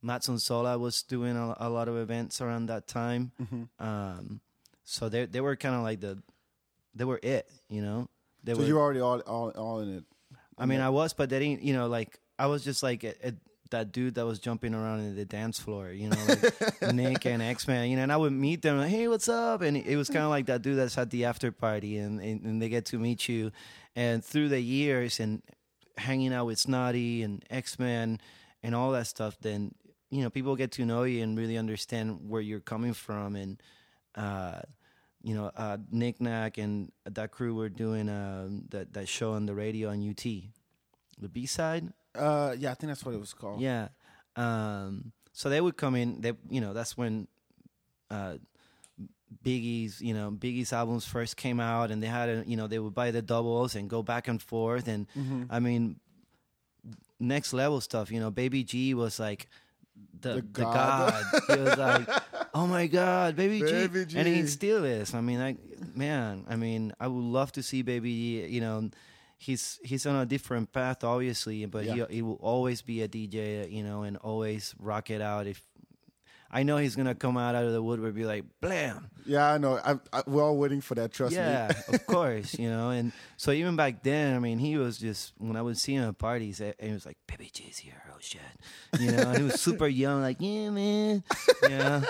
Matson 0.02 0.40
Sola 0.40 0.78
was 0.78 1.04
doing 1.04 1.36
a, 1.36 1.56
a 1.60 1.70
lot 1.70 1.88
of 1.88 1.98
events 1.98 2.42
around 2.42 2.68
that 2.68 2.88
time. 2.88 3.32
Mm-hmm. 3.42 3.64
Um, 3.84 4.42
so 4.84 5.10
they 5.10 5.26
they 5.26 5.42
were 5.42 5.56
kind 5.56 5.76
of 5.76 5.84
like 5.84 6.00
the, 6.02 6.22
they 6.96 7.06
were 7.06 7.20
it, 7.22 7.50
you 7.70 7.82
know. 7.82 8.08
They 8.44 8.54
So 8.54 8.60
were, 8.60 8.66
you 8.66 8.76
were 8.76 8.82
already 8.82 9.02
all 9.02 9.20
all 9.22 9.50
all 9.52 9.80
in 9.80 9.98
it. 9.98 10.04
I 10.58 10.66
mean, 10.66 10.80
I 10.80 10.90
was, 10.90 11.14
but 11.14 11.30
they 11.30 11.40
didn't, 11.40 11.64
you 11.64 11.74
know, 11.74 11.88
like 11.88 12.20
I 12.38 12.46
was 12.46 12.64
just 12.64 12.84
like 12.84 13.04
a, 13.04 13.14
a, 13.28 13.34
that 13.72 13.92
dude 13.92 14.16
that 14.16 14.26
was 14.26 14.38
jumping 14.38 14.76
around 14.76 15.00
in 15.00 15.16
the 15.16 15.26
dance 15.26 15.60
floor, 15.60 15.90
you 15.90 16.10
know, 16.10 16.18
like 16.28 16.82
Nick 16.94 17.26
and 17.26 17.42
X 17.42 17.68
Man, 17.68 17.90
you 17.90 17.96
know, 17.96 18.04
and 18.04 18.12
I 18.12 18.18
would 18.18 18.34
meet 18.34 18.62
them, 18.62 18.78
like, 18.78 18.90
hey, 18.90 19.08
what's 19.08 19.30
up? 19.30 19.62
And 19.62 19.76
it 19.76 19.96
was 19.96 20.10
kind 20.10 20.24
of 20.24 20.30
like 20.30 20.48
that 20.48 20.62
dude 20.62 20.78
that's 20.78 20.98
at 20.98 21.10
the 21.10 21.26
after 21.26 21.52
party, 21.52 21.98
and, 21.98 22.20
and 22.22 22.42
and 22.44 22.62
they 22.62 22.70
get 22.70 22.86
to 22.88 23.00
meet 23.00 23.28
you, 23.28 23.52
and 23.96 24.24
through 24.24 24.50
the 24.50 24.60
years 24.60 25.20
and 25.20 25.42
hanging 25.98 26.34
out 26.34 26.46
with 26.46 26.60
Snotty 26.60 27.24
and 27.24 27.44
X 27.50 27.80
Man 27.80 28.20
and 28.64 28.76
all 28.76 28.92
that 28.92 29.08
stuff, 29.08 29.38
then 29.42 29.74
you 30.12 30.22
know, 30.22 30.30
people 30.30 30.56
get 30.56 30.72
to 30.74 30.86
know 30.86 31.04
you 31.04 31.24
and 31.24 31.38
really 31.38 31.58
understand 31.58 32.30
where 32.30 32.42
you're 32.42 32.60
coming 32.60 32.94
from, 32.94 33.36
and 33.36 33.64
uh, 34.16 34.60
you 35.24 35.34
know, 35.34 35.52
uh, 35.56 35.78
Nick 35.90 36.20
Nack 36.20 36.58
and 36.58 36.92
that 37.06 37.32
crew 37.32 37.56
were 37.56 37.70
doing 37.70 38.10
um, 38.10 38.66
that 38.70 38.94
that 38.94 39.08
show 39.08 39.32
on 39.32 39.46
the 39.46 39.56
radio 39.56 39.90
on 39.90 40.08
UT, 40.08 40.24
the 40.24 41.30
B 41.32 41.46
side. 41.46 41.94
Uh, 42.14 42.56
yeah, 42.60 42.72
I 42.72 42.74
think 42.74 42.90
that's 42.90 43.06
what 43.06 43.16
it 43.16 43.20
was 43.20 43.34
called. 43.34 43.62
Yeah. 43.62 43.88
Um, 44.36 45.14
so 45.32 45.50
they 45.50 45.62
would 45.62 45.78
come 45.78 45.96
in. 45.96 46.20
They, 46.20 46.34
you 46.50 46.60
know, 46.60 46.74
that's 46.74 46.98
when 46.98 47.30
uh, 48.10 48.36
Biggie's, 49.44 50.02
you 50.02 50.14
know, 50.14 50.30
Biggie's 50.32 50.74
albums 50.74 51.06
first 51.06 51.38
came 51.38 51.60
out, 51.60 51.90
and 51.92 52.02
they 52.04 52.08
had, 52.08 52.30
a, 52.30 52.44
you 52.46 52.58
know, 52.58 52.68
they 52.68 52.80
would 52.80 52.94
buy 52.94 53.12
the 53.12 53.22
doubles 53.22 53.76
and 53.76 53.90
go 53.90 54.04
back 54.04 54.28
and 54.28 54.42
forth. 54.42 54.88
And 54.88 55.08
Mm-hmm. 55.18 55.44
I 55.50 55.60
mean, 55.60 56.00
next 57.20 57.54
level 57.54 57.82
stuff. 57.82 58.12
You 58.12 58.20
know, 58.20 58.32
Baby 58.32 58.64
G 58.64 58.94
was 58.94 59.20
like 59.20 59.48
the 60.20 60.36
The 60.36 60.36
the, 60.42 60.42
god. 60.64 61.24
god. 61.32 61.58
he 61.58 61.64
was 61.64 61.78
like, 61.78 62.10
oh 62.54 62.68
my 62.68 62.88
god, 62.88 63.36
Baby, 63.36 63.62
Baby 63.62 64.06
G. 64.06 64.18
and 64.18 64.28
he 64.28 64.42
G. 64.42 64.48
still 64.48 64.84
is. 64.84 65.14
I 65.14 65.22
mean, 65.22 65.40
like, 65.40 65.58
man, 65.96 66.46
I 66.50 66.56
mean, 66.56 66.94
I 67.00 67.08
would 67.08 67.24
love 67.24 67.52
to 67.54 67.64
see 67.64 67.82
Baby 67.84 68.14
G. 68.14 68.48
You 68.48 68.62
know, 68.62 68.90
he's 69.38 69.80
he's 69.84 70.06
on 70.06 70.16
a 70.16 70.26
different 70.26 70.72
path, 70.72 71.04
obviously, 71.04 71.66
but 71.66 71.86
Yeah. 71.86 72.06
he 72.10 72.16
he 72.16 72.22
will 72.22 72.40
always 72.42 72.82
be 72.82 73.02
a 73.02 73.08
DJ. 73.08 73.72
You 73.72 73.84
know, 73.84 74.04
and 74.04 74.18
always 74.18 74.74
rock 74.80 75.10
it 75.10 75.22
out. 75.22 75.48
If 75.48 75.62
I 76.54 76.64
know 76.64 76.78
he's 76.78 76.96
gonna 76.98 77.16
come 77.16 77.38
out 77.38 77.56
out 77.56 77.64
of 77.64 77.72
the 77.72 77.82
woodwork, 77.82 78.14
be 78.14 78.26
like, 78.26 78.44
blam. 78.60 79.10
Yeah, 79.26 79.54
I 79.54 79.58
know. 79.58 79.80
I, 79.84 79.96
I, 80.12 80.24
we're 80.28 80.44
all 80.44 80.58
waiting 80.58 80.82
for 80.82 80.96
that. 80.96 81.14
Trust 81.14 81.34
Yeah, 81.34 81.70
me. 81.70 81.76
Yeah, 81.90 81.96
of 81.96 82.06
course, 82.16 82.58
you 82.60 82.70
know. 82.70 82.90
And 82.90 83.14
so 83.38 83.52
even 83.52 83.76
back 83.78 84.04
then, 84.04 84.36
I 84.36 84.40
mean, 84.40 84.60
he 84.60 84.78
was 84.78 84.98
just 84.98 85.34
when 85.38 85.56
I 85.56 85.62
would 85.62 85.78
see 85.78 85.94
him 85.94 86.10
at 86.10 86.18
parties, 86.18 86.60
and 86.60 86.74
he 86.80 86.92
was 86.92 87.06
like, 87.06 87.18
"Baby 87.28 87.50
G's 87.54 87.78
here, 87.78 88.02
oh 88.12 88.18
shit," 88.20 88.42
you 89.00 89.12
know. 89.12 89.32
he 89.32 89.44
was 89.44 89.62
super 89.62 89.88
young, 90.04 90.22
like, 90.22 90.38
"Yeah, 90.40 90.70
man," 90.72 91.24
yeah. 91.70 92.02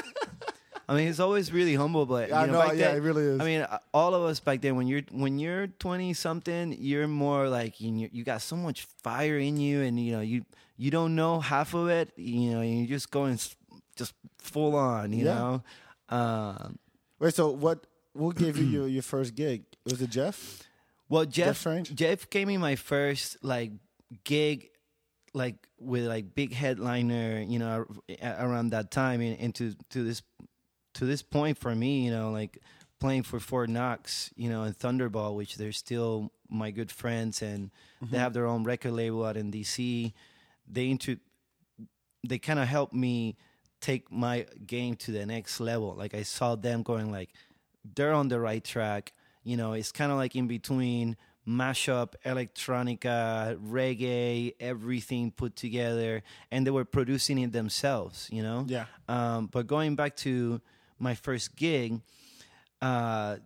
I 0.89 0.95
mean, 0.95 1.07
he's 1.07 1.19
always 1.21 1.53
really 1.53 1.75
humble, 1.75 2.05
but 2.05 2.29
you 2.29 2.35
I 2.35 2.47
know, 2.47 2.59
back 2.59 2.71
yeah, 2.73 2.87
then, 2.89 2.97
it 2.97 2.99
really 3.01 3.23
is. 3.23 3.39
I 3.39 3.45
mean, 3.45 3.65
all 3.93 4.13
of 4.15 4.23
us 4.23 4.39
back 4.39 4.61
then, 4.61 4.75
when 4.75 4.87
you're 4.87 5.03
when 5.11 5.37
you're 5.37 5.67
twenty 5.67 6.13
something, 6.13 6.75
you're 6.79 7.07
more 7.07 7.47
like 7.47 7.79
you 7.79 8.09
you 8.11 8.23
got 8.23 8.41
so 8.41 8.55
much 8.55 8.87
fire 9.03 9.37
in 9.37 9.57
you, 9.57 9.81
and 9.83 9.99
you 9.99 10.13
know 10.13 10.21
you 10.21 10.45
you 10.77 10.89
don't 10.91 11.15
know 11.15 11.39
half 11.39 11.75
of 11.75 11.89
it, 11.89 12.11
you 12.17 12.51
know, 12.51 12.61
and 12.61 12.79
you're 12.79 12.87
just 12.97 13.11
going 13.11 13.37
just 13.95 14.13
full 14.41 14.75
on, 14.75 15.13
you 15.13 15.25
Yeah. 15.25 15.33
know. 15.35 15.63
Um, 16.09 16.79
Wait, 17.19 17.33
so 17.33 17.51
what? 17.51 17.85
What 18.13 18.35
gave 18.35 18.57
you 18.57 18.65
your, 18.65 18.87
your 18.87 19.03
first 19.03 19.35
gig? 19.35 19.63
Was 19.85 20.01
it 20.01 20.09
Jeff? 20.09 20.63
well, 21.07 21.25
Jeff 21.25 21.57
Strange? 21.59 21.93
Jeff 21.95 22.29
gave 22.29 22.47
me 22.47 22.57
my 22.57 22.75
first 22.75 23.37
like 23.43 23.71
gig, 24.25 24.69
like 25.33 25.55
with 25.79 26.05
like 26.05 26.35
big 26.35 26.53
headliner, 26.53 27.39
you 27.47 27.59
know, 27.59 27.85
around 28.21 28.71
that 28.71 28.91
time, 28.91 29.21
and, 29.21 29.39
and 29.39 29.55
to 29.55 29.73
to 29.91 30.03
this 30.03 30.21
to 30.95 31.05
this 31.05 31.21
point 31.21 31.57
for 31.57 31.73
me, 31.73 32.03
you 32.03 32.11
know, 32.11 32.31
like 32.31 32.57
playing 32.99 33.23
for 33.23 33.39
Fort 33.39 33.69
Knox, 33.69 34.31
you 34.35 34.49
know, 34.49 34.63
and 34.63 34.77
Thunderball, 34.77 35.35
which 35.35 35.55
they're 35.55 35.71
still 35.71 36.31
my 36.49 36.69
good 36.71 36.91
friends, 36.91 37.41
and 37.41 37.71
they 38.01 38.17
have 38.17 38.33
their 38.33 38.45
own 38.45 38.63
record 38.65 38.91
label 38.91 39.23
out 39.23 39.37
in 39.37 39.51
DC. 39.51 40.11
They 40.67 40.85
intro, 40.87 41.15
they 42.27 42.39
kind 42.39 42.59
of 42.59 42.67
helped 42.67 42.93
me 42.93 43.37
take 43.81 44.11
my 44.11 44.45
game 44.65 44.95
to 44.97 45.11
the 45.11 45.25
next 45.25 45.59
level. 45.59 45.95
Like 45.95 46.13
I 46.13 46.23
saw 46.23 46.55
them 46.55 46.83
going 46.83 47.11
like 47.11 47.29
they're 47.95 48.13
on 48.13 48.27
the 48.29 48.39
right 48.39 48.63
track. 48.63 49.11
You 49.43 49.57
know, 49.57 49.73
it's 49.73 49.91
kind 49.91 50.11
of 50.11 50.17
like 50.17 50.35
in 50.35 50.47
between 50.47 51.17
mashup, 51.47 52.13
electronica, 52.23 53.57
reggae, 53.57 54.53
everything 54.59 55.31
put 55.31 55.55
together, 55.55 56.21
and 56.51 56.65
they 56.65 56.71
were 56.71 56.85
producing 56.85 57.39
it 57.39 57.51
themselves. 57.51 58.29
You 58.31 58.43
know, 58.43 58.65
Yeah. 58.67 58.85
um, 59.09 59.47
but 59.47 59.65
going 59.67 59.95
back 59.95 60.15
to 60.17 60.61
my 60.99 61.15
first 61.15 61.55
gig, 61.55 62.01
uh, 62.81 63.37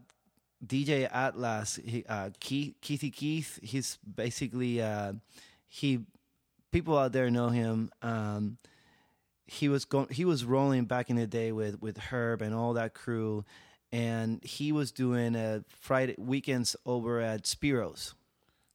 DJ 0.65 1.07
Atlas, 1.11 1.79
he, 1.85 2.03
uh, 2.09 2.31
Keith, 2.39 2.75
Keithy 2.81 3.11
Keith, 3.13 3.59
he's 3.63 3.97
basically 4.03 4.81
uh, 4.81 5.13
he. 5.67 5.99
People 6.71 6.97
out 6.97 7.13
there 7.13 7.31
know 7.31 7.47
him. 7.47 7.89
Um, 8.01 8.57
he 9.47 9.69
was 9.69 9.85
going. 9.85 10.07
He 10.09 10.25
was 10.25 10.43
rolling 10.45 10.85
back 10.85 11.09
in 11.09 11.15
the 11.15 11.27
day 11.27 11.51
with 11.51 11.81
with 11.81 11.97
Herb 11.97 12.41
and 12.41 12.53
all 12.53 12.73
that 12.73 12.93
crew, 12.93 13.45
and 13.91 14.43
he 14.43 14.71
was 14.71 14.91
doing 14.91 15.35
a 15.35 15.63
Friday 15.69 16.15
weekends 16.17 16.75
over 16.85 17.19
at 17.21 17.43
Spiros. 17.43 18.13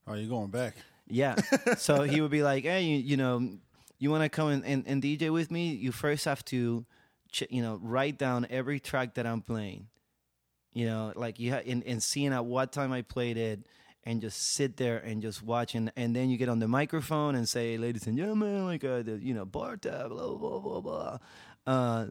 Oh, 0.07 0.15
you're 0.15 0.29
going 0.29 0.51
back. 0.51 0.77
Yeah. 1.09 1.37
so 1.77 2.03
he 2.03 2.21
would 2.21 2.31
be 2.31 2.43
like, 2.43 2.65
hey, 2.65 2.83
you, 2.83 2.99
you 2.99 3.17
know, 3.17 3.49
you 3.99 4.11
want 4.11 4.23
to 4.23 4.29
come 4.29 4.49
and, 4.49 4.65
and, 4.65 4.85
and 4.87 5.03
DJ 5.03 5.33
with 5.33 5.51
me? 5.51 5.71
You 5.71 5.93
first 5.93 6.25
have 6.25 6.45
to, 6.47 6.85
ch- 7.31 7.45
you 7.51 7.63
know, 7.63 7.79
write 7.83 8.19
down 8.19 8.47
every 8.49 8.81
track 8.81 9.15
that 9.15 9.27
I'm 9.27 9.43
playing. 9.43 9.89
You 10.73 10.87
know, 10.87 11.13
like 11.17 11.41
you 11.41 11.53
ha- 11.53 11.63
and, 11.67 11.85
and 11.85 12.03
seeing 12.03 12.33
at 12.33 12.45
what 12.45 12.73
time 12.73 12.93
I 12.93 13.03
played 13.03 13.37
it 13.37 13.67
and 14.05 14.21
just 14.21 14.55
sit 14.55 14.77
there 14.77 14.99
and 14.99 15.23
just 15.23 15.43
watch. 15.43 15.75
And, 15.75 15.93
and 15.97 16.15
then 16.15 16.31
you 16.31 16.37
get 16.37 16.49
on 16.49 16.59
the 16.59 16.69
microphone 16.69 17.35
and 17.35 17.49
say, 17.49 17.77
ladies 17.77 18.07
and 18.07 18.17
gentlemen, 18.17 18.65
like, 18.65 18.85
uh, 18.85 19.03
the, 19.03 19.19
you 19.23 19.35
know, 19.35 19.45
bar 19.45 19.77
tab, 19.77 20.11
blah, 20.11 20.35
blah, 20.35 20.59
blah, 20.59 20.81
blah. 20.81 21.19
Uh, 21.67 22.07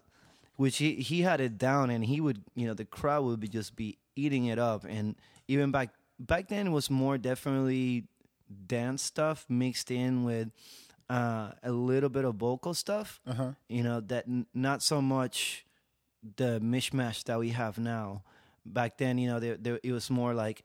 which 0.55 0.77
he, 0.77 0.95
he 0.95 1.21
had 1.21 1.39
it 1.39 1.57
down 1.57 1.89
and 1.89 2.05
he 2.05 2.19
would, 2.19 2.43
you 2.53 2.67
know, 2.67 2.73
the 2.73 2.85
crowd 2.85 3.23
would 3.23 3.39
be 3.39 3.47
just 3.47 3.75
be 3.75 3.97
eating 4.15 4.45
it 4.45 4.59
up. 4.59 4.85
And 4.87 5.15
even 5.47 5.71
back, 5.71 5.89
back 6.19 6.49
then 6.49 6.67
it 6.67 6.71
was 6.71 6.89
more 6.89 7.17
definitely 7.17 8.05
dance 8.67 9.01
stuff 9.01 9.45
mixed 9.47 9.89
in 9.89 10.23
with 10.23 10.49
uh, 11.09 11.51
a 11.63 11.71
little 11.71 12.09
bit 12.09 12.25
of 12.25 12.35
vocal 12.35 12.73
stuff. 12.73 13.19
Uh-huh. 13.25 13.51
You 13.67 13.83
know 13.83 13.99
that 14.01 14.25
n- 14.27 14.45
not 14.53 14.83
so 14.83 15.01
much 15.01 15.65
the 16.35 16.59
mishmash 16.59 17.23
that 17.23 17.39
we 17.39 17.49
have 17.49 17.77
now. 17.77 18.23
Back 18.65 18.97
then, 18.97 19.17
you 19.17 19.27
know, 19.29 19.39
there, 19.39 19.57
there, 19.57 19.79
it 19.81 19.91
was 19.91 20.09
more 20.09 20.33
like 20.33 20.63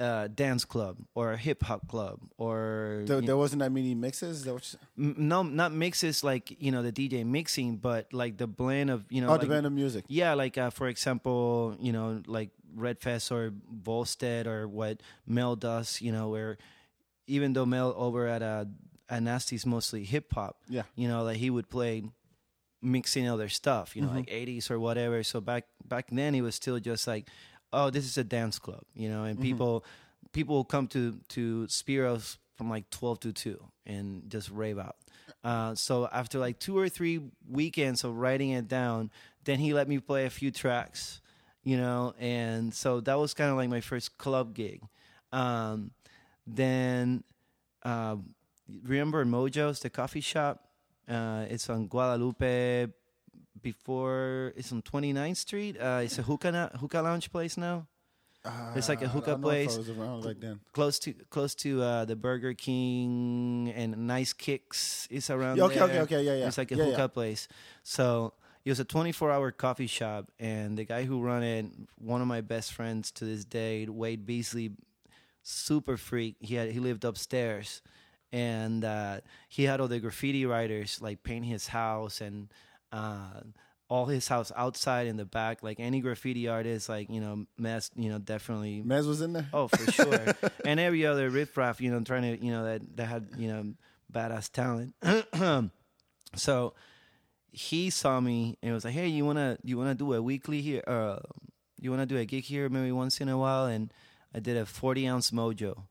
a 0.00 0.28
dance 0.28 0.64
club 0.64 0.96
or 1.14 1.32
a 1.32 1.36
hip 1.36 1.62
hop 1.62 1.86
club 1.86 2.18
or 2.38 3.04
There, 3.06 3.20
there 3.20 3.36
wasn't 3.36 3.60
that 3.60 3.70
many 3.70 3.94
mixes. 3.94 4.44
That 4.44 4.56
no, 4.96 5.42
not 5.42 5.72
mixes 5.72 6.24
like 6.24 6.56
you 6.58 6.72
know 6.72 6.82
the 6.82 6.90
DJ 6.92 7.24
mixing, 7.24 7.76
but 7.76 8.12
like 8.12 8.38
the 8.38 8.46
blend 8.48 8.88
of 8.90 9.04
you 9.10 9.20
know 9.20 9.28
oh, 9.28 9.32
like, 9.32 9.42
the 9.42 9.46
blend 9.46 9.66
of 9.66 9.72
music. 9.72 10.04
yeah, 10.08 10.32
like 10.34 10.56
uh, 10.58 10.70
for 10.70 10.88
example, 10.88 11.76
you 11.78 11.92
know, 11.92 12.22
like 12.26 12.50
Red 12.74 12.98
Fez 13.00 13.30
or 13.30 13.52
Volstead 13.70 14.46
or 14.46 14.66
what 14.66 15.02
Mel 15.26 15.54
does, 15.56 16.00
you 16.00 16.12
know, 16.12 16.28
where 16.28 16.56
even 17.26 17.52
though 17.52 17.66
Mel 17.66 17.94
over 17.96 18.26
at 18.26 18.42
uh, 18.42 18.64
at 19.08 19.22
Nasty's 19.22 19.66
mostly 19.66 20.04
hip 20.04 20.32
hop, 20.32 20.56
Yeah. 20.68 20.84
you 20.96 21.08
know, 21.08 21.22
like 21.24 21.36
he 21.36 21.50
would 21.50 21.68
play 21.68 22.04
mixing 22.82 23.28
other 23.28 23.48
stuff, 23.48 23.94
you 23.94 24.00
know, 24.02 24.08
like 24.10 24.26
80s 24.26 24.70
or 24.70 24.80
whatever. 24.80 25.22
So 25.22 25.40
back 25.40 25.66
back 25.84 26.06
then, 26.10 26.34
it 26.34 26.40
was 26.40 26.54
still 26.54 26.78
just 26.80 27.06
like, 27.06 27.28
oh, 27.72 27.90
this 27.90 28.04
is 28.04 28.18
a 28.18 28.24
dance 28.24 28.58
club, 28.58 28.82
you 28.94 29.08
know, 29.08 29.24
and 29.24 29.40
people 29.40 29.84
people 30.32 30.56
will 30.56 30.64
come 30.64 30.86
to 30.88 31.18
to 31.28 31.66
Spiros 31.66 32.36
from 32.56 32.68
like 32.68 32.88
12 32.90 33.20
to 33.20 33.32
2 33.32 33.64
and 33.86 34.28
just 34.28 34.50
rave 34.50 34.78
out. 34.78 34.96
Uh, 35.42 35.74
so 35.74 36.06
after 36.12 36.38
like 36.38 36.58
two 36.58 36.76
or 36.76 36.88
three 36.88 37.20
weekends 37.48 38.04
of 38.04 38.16
writing 38.16 38.50
it 38.50 38.68
down, 38.68 39.10
then 39.44 39.58
he 39.58 39.72
let 39.72 39.88
me 39.88 39.98
play 39.98 40.26
a 40.26 40.30
few 40.30 40.50
tracks, 40.50 41.22
you 41.64 41.76
know, 41.78 42.12
and 42.18 42.74
so 42.74 43.00
that 43.00 43.18
was 43.18 43.32
kind 43.32 43.50
of 43.50 43.56
like 43.56 43.70
my 43.70 43.80
first 43.80 44.18
club 44.18 44.54
gig. 44.54 44.82
Um, 45.32 45.92
then 46.46 47.24
uh, 47.82 48.16
remember 48.84 49.24
Mojo's, 49.24 49.80
the 49.80 49.88
coffee 49.88 50.20
shop? 50.20 50.64
Uh, 51.08 51.46
it's 51.48 51.70
on 51.70 51.86
Guadalupe 51.86 52.88
before 53.62 54.52
it's 54.56 54.72
on 54.72 54.82
29th 54.82 55.36
Street. 55.36 55.76
Uh, 55.80 56.00
it's 56.04 56.18
a 56.18 56.22
hookah 56.22 56.52
na- 56.52 56.68
hookah 56.78 57.02
lounge 57.02 57.30
place 57.30 57.56
now. 57.56 57.86
It's 58.74 58.88
like 58.88 59.02
a 59.02 59.04
Uh, 59.04 59.08
hookah 59.08 59.30
don't 59.32 59.40
know 59.42 59.50
if 59.50 59.66
place. 59.66 59.74
I 59.74 59.78
was 59.78 59.90
around 59.90 60.22
back 60.24 60.36
then. 60.40 60.60
Close 60.72 60.98
to 61.00 61.12
close 61.28 61.54
to 61.56 61.82
uh, 61.82 62.04
the 62.06 62.16
Burger 62.16 62.54
King 62.54 63.72
and 63.76 64.06
Nice 64.06 64.32
Kicks 64.32 65.06
is 65.10 65.28
around 65.30 65.58
Yeah, 65.58 65.64
okay, 65.64 65.74
there. 65.78 65.84
okay, 65.88 66.00
okay, 66.00 66.22
yeah, 66.24 66.34
yeah. 66.36 66.46
It's 66.48 66.56
like 66.58 66.72
a 66.72 66.76
Yeah, 66.76 66.84
hookah 66.84 67.00
yeah. 67.00 67.06
place. 67.08 67.48
So 67.82 68.32
it 68.64 68.70
was 68.70 68.80
a 68.80 68.84
24 68.84 69.30
hour 69.30 69.50
coffee 69.52 69.86
shop, 69.86 70.30
and 70.38 70.78
the 70.78 70.84
guy 70.84 71.04
who 71.04 71.20
run 71.20 71.42
it, 71.42 71.66
one 71.98 72.20
of 72.22 72.28
my 72.28 72.40
best 72.40 72.72
friends 72.72 73.10
to 73.12 73.24
this 73.24 73.44
day, 73.44 73.86
Wade 73.88 74.24
Beasley, 74.24 74.70
super 75.42 75.96
freak. 75.96 76.36
He 76.40 76.54
had 76.54 76.70
he 76.70 76.80
lived 76.80 77.04
upstairs, 77.04 77.82
and 78.32 78.84
uh, 78.84 79.20
he 79.48 79.64
had 79.64 79.80
all 79.80 79.88
the 79.88 80.00
graffiti 80.00 80.46
writers 80.46 80.98
like 81.02 81.22
paint 81.22 81.44
his 81.44 81.68
house 81.68 82.20
and 82.22 82.48
uh, 82.92 83.40
all 83.88 84.06
his 84.06 84.28
house 84.28 84.52
outside 84.56 85.08
in 85.08 85.16
the 85.16 85.24
back. 85.24 85.62
Like 85.62 85.80
any 85.80 86.00
graffiti 86.00 86.48
artist, 86.48 86.88
like 86.88 87.10
you 87.10 87.20
know, 87.20 87.46
mess, 87.58 87.90
you 87.96 88.08
know, 88.08 88.18
definitely 88.18 88.82
Mez 88.86 89.06
was 89.06 89.20
in 89.20 89.32
there. 89.32 89.48
Oh, 89.52 89.68
for 89.68 89.90
sure. 89.90 90.34
and 90.64 90.80
every 90.80 91.04
other 91.04 91.28
riffraff, 91.28 91.80
you 91.80 91.90
know, 91.90 92.00
trying 92.00 92.22
to, 92.22 92.44
you 92.44 92.52
know, 92.52 92.64
that 92.64 92.96
that 92.96 93.06
had, 93.06 93.28
you 93.36 93.48
know, 93.48 93.74
badass 94.10 94.50
talent. 94.50 94.94
so 96.36 96.74
he 97.52 97.90
saw 97.90 98.20
me 98.20 98.56
and 98.62 98.72
was 98.72 98.84
like, 98.84 98.94
"Hey, 98.94 99.08
you 99.08 99.24
wanna 99.24 99.58
you 99.64 99.76
wanna 99.76 99.94
do 99.94 100.14
a 100.14 100.22
weekly 100.22 100.62
here? 100.62 100.84
Uh, 100.86 101.18
you 101.80 101.90
wanna 101.90 102.06
do 102.06 102.16
a 102.16 102.24
gig 102.24 102.44
here 102.44 102.68
maybe 102.68 102.92
once 102.92 103.20
in 103.20 103.28
a 103.28 103.36
while?" 103.36 103.66
And 103.66 103.92
I 104.34 104.40
did 104.40 104.56
a 104.56 104.64
forty 104.66 105.06
ounce 105.06 105.32
mojo, 105.32 105.84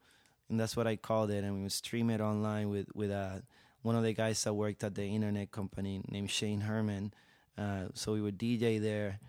and 0.50 0.60
that's 0.60 0.78
what 0.78 0.88
I 0.88 0.96
called 0.96 1.32
it. 1.32 1.44
And 1.44 1.56
we 1.56 1.64
would 1.64 1.72
stream 1.72 2.10
it 2.10 2.22
online 2.22 2.70
with 2.70 2.88
with 2.96 3.12
uh, 3.12 3.40
one 3.82 3.96
of 3.96 4.04
the 4.04 4.14
guys 4.14 4.44
that 4.44 4.54
worked 4.54 4.84
at 4.84 4.96
the 4.96 5.06
internet 5.06 5.52
company 5.52 6.02
named 6.10 6.30
Shane 6.30 6.62
Herman. 6.62 7.14
Uh, 7.58 7.86
so 7.94 8.14
we 8.14 8.22
would 8.22 8.38
DJ 8.38 8.82
there, 8.82 9.20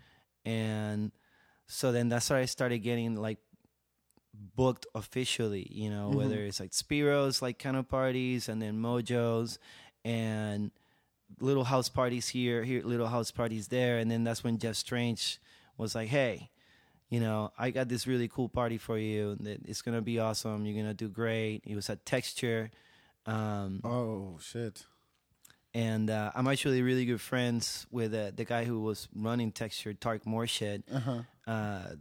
and 0.45 1.11
so 1.67 1.91
then 1.91 2.09
that's 2.09 2.29
where 2.29 2.39
I 2.39 2.45
started 2.45 2.79
getting 2.79 3.15
like 3.15 3.39
booked 4.33 4.85
officially, 4.95 5.67
you 5.69 5.89
know, 5.89 6.09
whether 6.09 6.37
it's 6.37 6.59
like 6.59 6.71
Spiros, 6.71 7.41
like 7.41 7.59
kind 7.59 7.75
of 7.77 7.89
parties, 7.89 8.47
and 8.47 8.61
then 8.61 8.77
Mojos, 8.81 9.57
and 10.05 10.71
little 11.39 11.65
house 11.65 11.89
parties 11.89 12.29
here, 12.29 12.63
here, 12.63 12.83
little 12.83 13.07
house 13.07 13.31
parties 13.31 13.67
there, 13.67 13.97
and 13.99 14.09
then 14.09 14.23
that's 14.23 14.43
when 14.43 14.57
Jeff 14.57 14.75
Strange 14.75 15.39
was 15.77 15.95
like, 15.95 16.09
"Hey, 16.09 16.49
you 17.09 17.19
know, 17.19 17.51
I 17.57 17.71
got 17.71 17.89
this 17.89 18.07
really 18.07 18.27
cool 18.27 18.49
party 18.49 18.77
for 18.77 18.97
you. 18.97 19.35
That 19.41 19.65
it's 19.65 19.81
gonna 19.81 20.01
be 20.01 20.19
awesome. 20.19 20.65
You're 20.65 20.81
gonna 20.81 20.93
do 20.93 21.09
great." 21.09 21.63
It 21.65 21.75
was 21.75 21.89
at 21.89 22.05
Texture, 22.05 22.71
um, 23.25 23.81
Oh 23.83 24.37
shit. 24.41 24.85
and 25.73 26.09
uh, 26.09 26.31
I'm 26.35 26.47
actually 26.47 26.81
really 26.81 27.05
good 27.05 27.21
friends 27.21 27.85
with 27.91 28.13
uh, 28.13 28.31
the 28.35 28.45
guy 28.45 28.65
who 28.65 28.81
was 28.81 29.07
running 29.15 29.51
Texture, 29.51 29.93
Tark 29.93 30.25
Morshed 30.25 30.83
Uh-huh. 30.91 31.21
uh, 31.47 31.95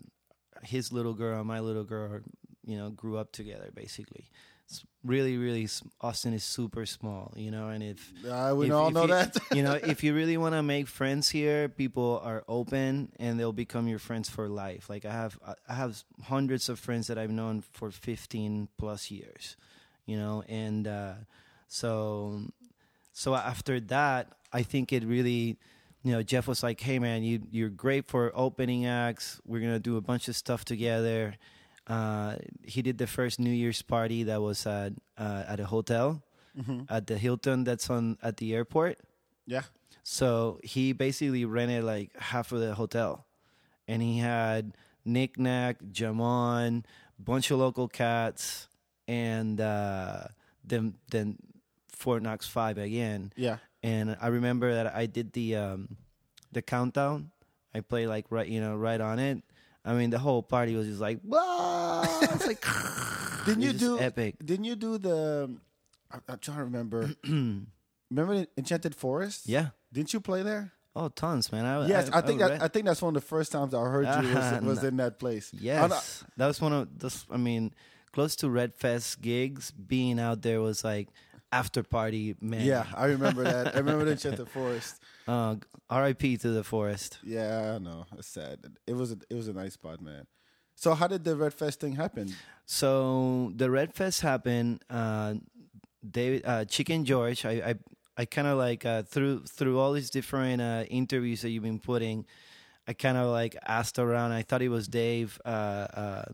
his 0.62 0.92
little 0.92 1.14
girl 1.14 1.38
and 1.38 1.48
my 1.48 1.60
little 1.60 1.84
girl, 1.84 2.20
you 2.66 2.76
know, 2.76 2.90
grew 2.90 3.16
up 3.18 3.32
together 3.32 3.70
basically. 3.74 4.28
It's 4.66 4.84
really, 5.04 5.36
really, 5.36 5.66
Austin 6.00 6.32
is 6.32 6.44
super 6.44 6.86
small, 6.86 7.32
you 7.36 7.50
know, 7.50 7.70
and 7.70 7.82
if. 7.82 8.12
Uh, 8.24 8.54
we 8.56 8.66
if- 8.66 8.72
all 8.72 8.88
if 8.88 8.94
know 8.94 9.02
you, 9.02 9.08
that. 9.08 9.36
you 9.52 9.62
know, 9.64 9.72
if 9.82 10.04
you 10.04 10.14
really 10.14 10.36
want 10.36 10.54
to 10.54 10.62
make 10.62 10.86
friends 10.86 11.28
here, 11.28 11.68
people 11.68 12.20
are 12.22 12.44
open 12.46 13.10
and 13.18 13.38
they'll 13.40 13.52
become 13.52 13.88
your 13.88 13.98
friends 13.98 14.30
for 14.30 14.48
life. 14.48 14.88
Like 14.88 15.04
I 15.04 15.10
have, 15.12 15.38
I- 15.44 15.54
I 15.68 15.74
have 15.74 16.04
hundreds 16.22 16.68
of 16.68 16.78
friends 16.78 17.08
that 17.08 17.18
I've 17.18 17.32
known 17.32 17.62
for 17.72 17.90
15 17.90 18.68
plus 18.78 19.10
years, 19.10 19.56
you 20.10 20.18
know, 20.18 20.42
and 20.50 20.86
uh, 20.88 21.14
so, 21.68 22.42
so 23.12 23.34
after 23.34 23.80
that, 23.94 24.32
I 24.52 24.62
think 24.62 24.92
it 24.92 25.04
really, 25.04 25.56
you 26.02 26.12
know, 26.12 26.22
Jeff 26.22 26.48
was 26.48 26.62
like, 26.62 26.80
"Hey, 26.80 26.98
man, 26.98 27.22
you 27.22 27.42
you're 27.50 27.70
great 27.70 28.08
for 28.08 28.32
opening 28.34 28.86
acts. 28.86 29.40
We're 29.46 29.60
gonna 29.62 29.78
do 29.78 29.96
a 29.96 30.00
bunch 30.02 30.28
of 30.28 30.34
stuff 30.36 30.64
together." 30.64 31.36
Uh, 31.86 32.36
he 32.64 32.82
did 32.82 32.98
the 32.98 33.06
first 33.06 33.38
New 33.40 33.50
Year's 33.54 33.82
party 33.82 34.24
that 34.24 34.40
was 34.42 34.66
at 34.66 34.92
uh, 35.18 35.44
at 35.46 35.60
a 35.60 35.66
hotel 35.66 36.22
Mm-hmm. 36.58 36.90
at 36.90 37.06
the 37.06 37.16
Hilton 37.16 37.62
that's 37.62 37.88
on 37.88 38.18
at 38.26 38.36
the 38.38 38.54
airport. 38.58 38.98
Yeah. 39.46 39.62
So 40.02 40.58
he 40.64 40.92
basically 40.92 41.44
rented 41.46 41.84
like 41.84 42.10
half 42.18 42.50
of 42.50 42.58
the 42.58 42.74
hotel, 42.74 43.24
and 43.86 44.02
he 44.02 44.18
had 44.18 44.74
Nick 45.04 45.38
Nack, 45.38 45.78
Jamon, 45.92 46.82
bunch 47.22 47.52
of 47.52 47.58
local 47.62 47.86
cats, 47.86 48.66
and 49.10 49.60
uh, 49.60 50.22
then 50.64 50.94
then 51.10 51.36
Fort 51.90 52.22
Knox 52.22 52.46
Five 52.46 52.78
again. 52.78 53.32
Yeah. 53.36 53.58
And 53.82 54.16
I 54.20 54.28
remember 54.28 54.72
that 54.74 54.94
I 54.94 55.06
did 55.06 55.32
the 55.32 55.56
um, 55.56 55.96
the 56.52 56.62
countdown. 56.62 57.30
I 57.74 57.80
played 57.80 58.06
like 58.06 58.26
right, 58.30 58.46
you 58.46 58.60
know, 58.60 58.76
right 58.76 59.00
on 59.00 59.18
it. 59.18 59.42
I 59.84 59.94
mean, 59.94 60.10
the 60.10 60.18
whole 60.18 60.42
party 60.42 60.76
was 60.76 60.86
just 60.86 61.00
like, 61.00 61.20
"Whoa!" 61.22 62.02
It's 62.22 62.46
like, 62.46 62.64
Didn't 63.46 63.62
you 63.62 63.72
do 63.72 63.98
epic? 63.98 64.36
Didn't 64.44 64.66
you 64.66 64.76
do 64.76 64.98
the? 64.98 65.50
I'm, 66.10 66.38
trying 66.38 66.58
to 66.58 66.64
remember. 66.64 67.10
remember 67.24 68.34
the 68.34 68.48
Enchanted 68.56 68.94
Forest? 68.94 69.48
Yeah. 69.48 69.68
Didn't 69.92 70.12
you 70.12 70.20
play 70.20 70.42
there? 70.42 70.72
Oh, 70.94 71.08
tons, 71.08 71.52
man. 71.52 71.64
I, 71.64 71.86
Yes, 71.86 72.10
I, 72.12 72.20
think 72.20 72.40
read- 72.40 72.50
that, 72.50 72.62
I 72.62 72.68
think 72.68 72.84
that's 72.84 73.00
one 73.00 73.14
of 73.16 73.22
the 73.22 73.26
first 73.26 73.52
times 73.52 73.74
I 73.74 73.80
heard 73.80 74.06
you 74.24 74.34
was, 74.34 74.62
was 74.62 74.84
in 74.84 74.96
that 74.96 75.20
place. 75.20 75.50
Yes, 75.54 76.24
that 76.36 76.46
was 76.46 76.60
one 76.60 76.72
of 76.72 76.98
those. 76.98 77.26
I 77.30 77.36
mean, 77.36 77.72
close 78.12 78.36
to 78.36 78.50
Red 78.50 78.74
Fez 78.74 79.16
gigs. 79.16 79.70
Being 79.70 80.18
out 80.18 80.42
there 80.42 80.60
was 80.60 80.84
like 80.84 81.08
after 81.52 81.82
party, 81.82 82.36
man. 82.40 82.62
Yeah, 82.62 82.86
I 82.94 83.06
remember 83.06 83.44
that. 83.44 83.74
I 83.74 83.78
remember 83.78 84.04
that 84.04 84.24
at 84.24 84.36
the 84.36 84.46
Forest. 84.56 85.00
Uh, 85.26 85.56
R.I.P. 85.88 86.36
to 86.38 86.50
the 86.50 86.64
forest. 86.64 87.18
Yeah, 87.22 87.74
I 87.74 87.78
know. 87.78 88.06
It's 88.18 88.28
sad. 88.28 88.58
It 88.86 88.94
was 88.94 89.12
a, 89.12 89.18
it 89.28 89.34
was 89.34 89.48
a 89.48 89.52
nice 89.52 89.74
spot, 89.74 90.00
man. 90.00 90.26
So 90.76 90.94
how 90.94 91.06
did 91.06 91.24
the 91.24 91.36
Red 91.36 91.52
Fez 91.52 91.76
thing 91.76 91.94
happen? 91.94 92.34
So 92.66 93.52
the 93.54 93.70
Red 93.70 93.94
Fez 93.94 94.20
happened. 94.20 94.82
Uh, 94.88 95.34
David 96.08 96.42
uh, 96.46 96.64
Chicken 96.64 97.04
George. 97.04 97.44
I 97.44 97.50
I, 97.50 97.74
I 98.16 98.24
kind 98.24 98.48
of 98.48 98.56
like 98.56 98.86
uh, 98.86 99.02
through 99.02 99.44
through 99.44 99.78
all 99.78 99.92
these 99.92 100.10
different 100.10 100.62
uh, 100.62 100.84
interviews 100.88 101.42
that 101.42 101.50
you've 101.50 101.62
been 101.64 101.80
putting. 101.80 102.24
I 102.88 102.92
kind 102.92 103.16
of 103.16 103.28
like 103.28 103.56
asked 103.66 103.98
around. 103.98 104.32
I 104.32 104.42
thought 104.42 104.62
it 104.62 104.68
was 104.68 104.88
Dave. 104.88 105.38
Uh, 105.44 105.48
uh, 105.48 106.24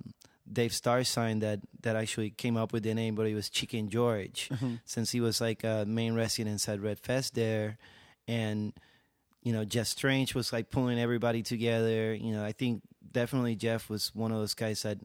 Dave 0.50 0.70
Starsign 0.70 1.40
that 1.40 1.60
that 1.82 1.96
actually 1.96 2.30
came 2.30 2.56
up 2.56 2.72
with 2.72 2.82
the 2.82 2.94
name, 2.94 3.14
but 3.14 3.26
it 3.26 3.34
was 3.34 3.50
Chicken 3.50 3.88
George, 3.88 4.48
since 4.84 5.10
he 5.12 5.20
was 5.20 5.40
like 5.40 5.64
a 5.64 5.84
main 5.86 6.14
resident 6.14 6.68
at 6.68 6.80
Red 6.80 6.98
Fez 7.00 7.30
there, 7.30 7.78
and 8.28 8.72
you 9.42 9.52
know 9.52 9.64
Jeff 9.64 9.86
Strange 9.86 10.34
was 10.34 10.52
like 10.52 10.70
pulling 10.70 10.98
everybody 10.98 11.42
together. 11.42 12.14
You 12.14 12.32
know, 12.32 12.44
I 12.44 12.52
think 12.52 12.82
definitely 13.10 13.56
Jeff 13.56 13.88
was 13.90 14.14
one 14.14 14.30
of 14.32 14.38
those 14.38 14.54
guys 14.54 14.82
that 14.82 14.98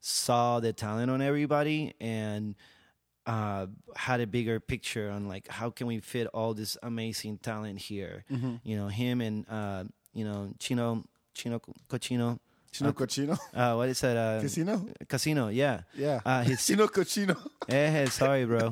saw 0.00 0.60
the 0.60 0.72
talent 0.72 1.10
on 1.10 1.20
everybody 1.20 1.92
and 2.00 2.54
uh, 3.26 3.66
had 3.96 4.20
a 4.20 4.26
bigger 4.26 4.58
picture 4.60 5.10
on 5.10 5.28
like 5.28 5.48
how 5.48 5.70
can 5.70 5.86
we 5.86 6.00
fit 6.00 6.26
all 6.28 6.54
this 6.54 6.76
amazing 6.82 7.38
talent 7.38 7.78
here. 7.80 8.24
You 8.64 8.76
know, 8.76 8.88
him 8.88 9.20
and 9.20 9.44
uh, 9.48 9.84
you 10.12 10.24
know 10.24 10.52
Chino 10.58 11.04
Chino 11.34 11.60
Cochino. 11.88 12.38
Chino 12.72 12.92
Cochino? 12.92 13.38
Uh, 13.54 13.74
what 13.74 13.88
is 13.88 14.00
that? 14.00 14.16
Uh, 14.16 14.40
Casino? 14.40 14.86
Casino, 15.08 15.48
yeah. 15.48 15.80
Yeah. 15.96 16.20
Uh, 16.24 16.42
his 16.42 16.64
Chino 16.66 16.86
Cochino. 16.86 17.36
Eh, 17.68 18.06
sorry, 18.08 18.44
bro. 18.44 18.70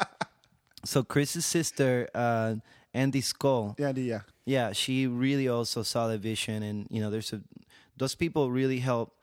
so 0.84 1.02
Chris's 1.02 1.46
sister, 1.46 2.08
uh, 2.14 2.56
Andy 2.94 3.20
Skull, 3.20 3.74
Yeah, 3.78 3.92
the- 3.92 4.02
yeah. 4.02 4.20
yeah, 4.44 4.72
she 4.72 5.06
really 5.06 5.48
also 5.48 5.82
saw 5.82 6.08
the 6.08 6.18
vision, 6.18 6.62
and 6.62 6.86
you 6.90 7.00
know, 7.00 7.10
there's 7.10 7.32
a 7.32 7.40
those 7.96 8.14
people 8.14 8.50
really 8.50 8.80
help 8.80 9.14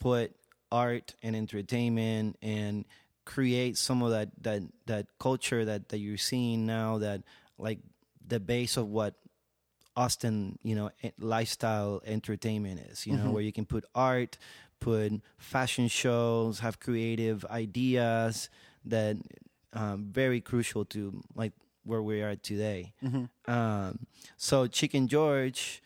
put 0.00 0.32
art 0.70 1.14
and 1.22 1.34
entertainment 1.34 2.36
and 2.42 2.84
create 3.24 3.76
some 3.76 4.02
of 4.02 4.10
that 4.12 4.28
that 4.42 4.62
that 4.86 5.06
culture 5.18 5.64
that 5.64 5.88
that 5.90 5.98
you're 5.98 6.16
seeing 6.16 6.64
now 6.64 6.98
that 6.98 7.22
like 7.58 7.80
the 8.26 8.38
base 8.40 8.76
of 8.76 8.88
what 8.88 9.14
Austin, 10.02 10.58
you 10.62 10.74
know, 10.76 10.90
lifestyle 11.18 12.00
entertainment 12.06 12.78
is, 12.90 13.04
you 13.06 13.14
know, 13.16 13.30
where 13.34 13.42
you 13.42 13.52
can 13.52 13.66
put 13.66 13.84
art, 13.94 14.38
put 14.78 15.10
fashion 15.38 15.88
shows, 15.88 16.60
have 16.60 16.78
creative 16.78 17.44
ideas 17.50 18.48
that 18.84 19.16
um, 19.72 20.06
very 20.12 20.40
crucial 20.40 20.84
to 20.94 21.20
like 21.34 21.52
where 21.84 22.02
we 22.02 22.22
are 22.22 22.36
today. 22.36 22.92
Um, 23.46 24.06
so 24.36 24.66
Chicken 24.68 25.08
George 25.08 25.82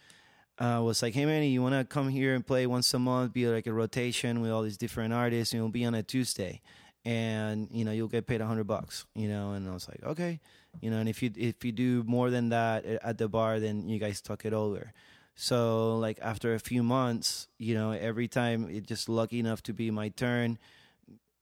uh, 0.58 0.80
was 0.84 1.02
like, 1.02 1.14
"Hey 1.14 1.24
man, 1.24 1.42
you 1.44 1.62
want 1.62 1.74
to 1.74 1.84
come 1.84 2.08
here 2.10 2.34
and 2.34 2.46
play 2.46 2.66
once 2.66 2.92
a 2.94 2.98
month? 2.98 3.32
Be 3.32 3.46
like 3.48 3.66
a 3.66 3.72
rotation 3.72 4.42
with 4.42 4.50
all 4.50 4.62
these 4.62 4.76
different 4.76 5.12
artists, 5.14 5.54
and 5.54 5.58
it'll 5.60 5.70
be 5.70 5.86
on 5.86 5.94
a 5.94 6.02
Tuesday, 6.02 6.60
and 7.04 7.68
you 7.70 7.84
know 7.84 7.92
you'll 7.92 8.08
get 8.08 8.26
paid 8.26 8.40
a 8.40 8.46
hundred 8.46 8.66
bucks, 8.66 9.06
you 9.14 9.28
know." 9.28 9.52
And 9.52 9.68
I 9.68 9.72
was 9.72 9.88
like, 9.88 10.02
"Okay." 10.04 10.40
You 10.80 10.90
know, 10.90 10.98
and 10.98 11.08
if 11.08 11.22
you 11.22 11.30
if 11.36 11.64
you 11.64 11.72
do 11.72 12.02
more 12.04 12.30
than 12.30 12.48
that 12.50 12.84
at 12.84 13.18
the 13.18 13.28
bar, 13.28 13.60
then 13.60 13.88
you 13.88 13.98
guys 13.98 14.20
talk 14.20 14.44
it 14.44 14.52
over. 14.52 14.92
So 15.34 15.96
like 15.98 16.18
after 16.22 16.54
a 16.54 16.58
few 16.60 16.82
months, 16.82 17.48
you 17.58 17.74
know, 17.74 17.92
every 17.92 18.28
time 18.28 18.68
it 18.68 18.86
just 18.86 19.08
lucky 19.08 19.38
enough 19.38 19.62
to 19.64 19.72
be 19.72 19.90
my 19.90 20.08
turn, 20.10 20.58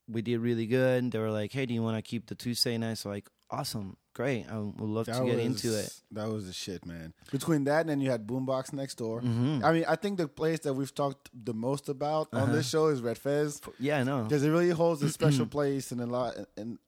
we 0.09 0.23
did 0.23 0.39
really 0.41 0.67
good. 0.67 1.13
They 1.13 1.19
were 1.19 1.31
like, 1.31 1.53
"Hey, 1.53 1.67
do 1.67 1.75
you 1.75 1.83
want 1.83 1.97
to 1.97 2.03
keep 2.03 2.27
the 2.27 2.35
Tuesday 2.35 2.77
nights?" 2.79 3.05
Like, 3.05 3.29
awesome, 3.51 3.97
great. 4.15 4.47
I 4.51 4.59
would 4.59 4.81
love 4.81 5.07
to 5.07 5.25
get 5.25 5.39
into 5.39 5.79
it. 5.79 5.93
That 6.13 6.29
was 6.29 6.47
the 6.47 6.53
shit, 6.53 6.85
man. 6.87 7.13
Between 7.31 7.65
that 7.65 7.81
and 7.83 7.89
then 7.91 8.01
you 8.01 8.11
had 8.11 8.27
Boombox 8.27 8.73
next 8.73 8.97
door. 8.97 9.21
Mm-hmm. 9.21 9.65
I 9.65 9.73
mean, 9.73 9.85
I 9.89 9.97
think 9.97 10.19
the 10.19 10.29
place 10.29 10.61
that 10.61 10.75
we've 10.75 10.95
talked 10.95 11.31
the 11.33 11.55
most 11.55 11.89
about 11.89 12.29
on 12.33 12.43
Uh-huh. 12.43 12.53
this 12.53 12.69
show 12.69 12.87
is 12.89 13.01
Red 13.03 13.19
Fez 13.19 13.61
Yeah, 13.79 14.01
I 14.01 14.03
know. 14.03 14.25
because 14.25 14.43
it 14.43 14.51
really 14.51 14.71
holds 14.71 15.03
a 15.03 15.09
special 15.21 15.47
place 15.47 15.93
and 15.93 16.01
a 16.01 16.07
lot. 16.07 16.35
And 16.57 16.79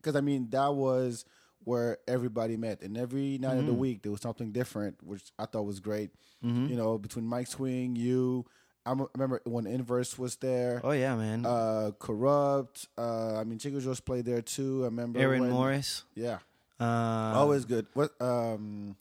because 0.00 0.16
I 0.16 0.20
mean, 0.20 0.48
that 0.50 0.74
was 0.74 1.24
where 1.64 1.98
everybody 2.08 2.56
met, 2.56 2.80
and 2.82 2.96
every 2.96 3.36
night 3.38 3.58
of 3.58 3.66
the 3.66 3.72
Mm-hmm. 3.72 3.80
week 3.80 4.02
there 4.02 4.10
was 4.12 4.22
something 4.22 4.50
different, 4.50 4.96
which 5.04 5.30
I 5.38 5.44
thought 5.44 5.64
was 5.64 5.78
great. 5.80 6.10
You 6.42 6.74
know, 6.74 6.96
between 6.96 7.26
Mike 7.26 7.48
Swing, 7.48 7.96
you. 7.96 8.46
I 8.86 8.94
remember 9.14 9.42
when 9.44 9.66
Inverse 9.66 10.18
was 10.18 10.36
there. 10.36 10.80
Oh 10.82 10.92
yeah, 10.92 11.14
man. 11.14 11.44
Uh, 11.44 11.90
Corrupt. 11.98 12.88
Uh, 12.96 13.36
I 13.36 13.44
mean, 13.44 13.58
Chico 13.58 13.78
Joe's 13.78 14.00
played 14.00 14.24
there 14.24 14.40
too. 14.40 14.80
I 14.82 14.86
remember 14.86 15.20
Aaron 15.20 15.42
when- 15.42 15.50
Morris. 15.50 16.04
Yeah, 16.14 16.38
Uh, 16.80 17.32
always 17.36 17.64
good. 17.66 17.86
What? 17.94 18.12
Um, 18.20 18.96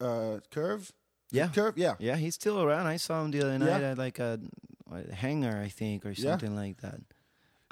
uh, 0.00 0.38
Curve. 0.50 0.92
yeah, 1.30 1.48
Curve. 1.48 1.76
Yeah. 1.76 1.94
yeah. 1.98 2.16
He's 2.16 2.34
still 2.34 2.62
around. 2.62 2.86
I 2.86 2.96
saw 2.96 3.22
him 3.24 3.30
the 3.30 3.40
other 3.42 3.58
night 3.58 3.80
Yeah. 3.80 3.90
at 3.92 3.98
like 3.98 4.18
a, 4.18 4.40
a 4.90 5.12
hangar, 5.14 5.60
I 5.60 5.68
think, 5.68 6.04
or 6.06 6.10
Yeah. 6.10 6.30
something 6.32 6.54
like 6.54 6.80
that. 6.82 7.00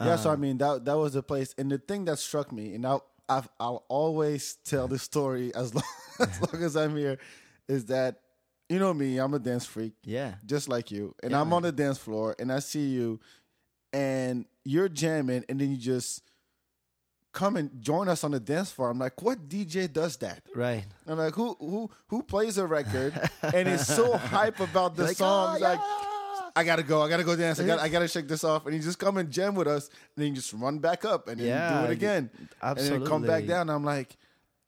Yeah, 0.00 0.14
so 0.16 0.30
I 0.30 0.34
Um, 0.34 0.40
mean 0.40 0.58
that 0.58 0.84
that 0.84 0.96
was 0.96 1.14
the 1.14 1.22
place, 1.24 1.54
and 1.58 1.70
the 1.72 1.78
thing 1.78 2.04
that 2.04 2.18
struck 2.20 2.52
me, 2.52 2.74
and 2.74 2.86
I'll 2.86 3.04
I've, 3.28 3.48
I'll 3.58 3.84
always 3.88 4.54
tell 4.64 4.86
this 4.88 5.02
story 5.02 5.52
as 5.56 5.74
long 5.74 5.84
as 6.20 6.40
long 6.52 6.62
as 6.62 6.76
I'm 6.76 6.96
here, 6.96 7.18
is 7.66 7.86
that 7.86 8.20
you 8.68 8.78
know 8.78 8.94
me, 8.94 9.18
I'm 9.18 9.34
a 9.34 9.40
dance 9.40 9.66
freak, 9.66 9.94
yeah, 10.04 10.34
just 10.46 10.68
like 10.68 10.92
you, 10.92 11.14
and 11.22 11.32
Yeah, 11.32 11.40
I'm 11.40 11.52
on 11.52 11.62
the 11.62 11.72
dance 11.72 11.98
floor, 11.98 12.36
and 12.38 12.52
I 12.52 12.60
see 12.60 12.86
you, 12.90 13.18
and 13.92 14.46
you're 14.64 14.88
jamming, 14.88 15.44
and 15.48 15.60
then 15.60 15.70
you 15.72 15.76
just 15.76 16.22
come 17.38 17.54
and 17.60 17.70
join 17.80 18.06
us 18.08 18.24
on 18.24 18.30
the 18.32 18.40
dance 18.40 18.70
floor. 18.74 18.90
I'm 18.90 18.98
like, 18.98 19.20
what 19.22 19.48
DJ 19.48 19.86
does 20.00 20.16
that? 20.24 20.40
right. 20.54 20.84
I'm 21.06 21.18
like, 21.18 21.34
who 21.34 21.54
who 21.60 21.88
who 22.10 22.22
plays 22.22 22.58
a 22.58 22.66
record 22.66 23.12
and 23.54 23.68
is 23.68 23.86
so 23.86 24.16
hype 24.34 24.58
about 24.60 24.96
the 24.96 25.04
Like, 25.04 25.16
songs? 25.16 25.60
"Oh, 25.62 25.64
Like, 25.70 25.78
yeah." 25.80 26.04
I 26.56 26.64
gotta 26.64 26.82
go, 26.82 26.96
I 27.04 27.08
gotta 27.08 27.22
go 27.30 27.36
dance, 27.36 27.60
I 27.60 27.66
got 27.66 27.78
I 27.78 27.88
gotta 27.88 28.08
shake 28.08 28.26
this 28.26 28.42
off, 28.42 28.66
and 28.66 28.74
you 28.74 28.82
just 28.82 28.98
come 28.98 29.16
and 29.20 29.30
jam 29.30 29.54
with 29.54 29.68
us, 29.68 29.84
and 29.88 30.16
then 30.18 30.26
you 30.30 30.34
just 30.34 30.52
run 30.52 30.80
back 30.80 31.04
up 31.04 31.28
and 31.28 31.38
then 31.38 31.46
Yeah, 31.46 31.78
do 31.78 31.84
it 31.86 31.92
again, 31.92 32.30
Absolutely. 32.60 32.96
and 32.96 33.02
then 33.02 33.08
come 33.08 33.22
back 33.22 33.46
down. 33.46 33.70
I'm 33.70 33.84
like, 33.84 34.16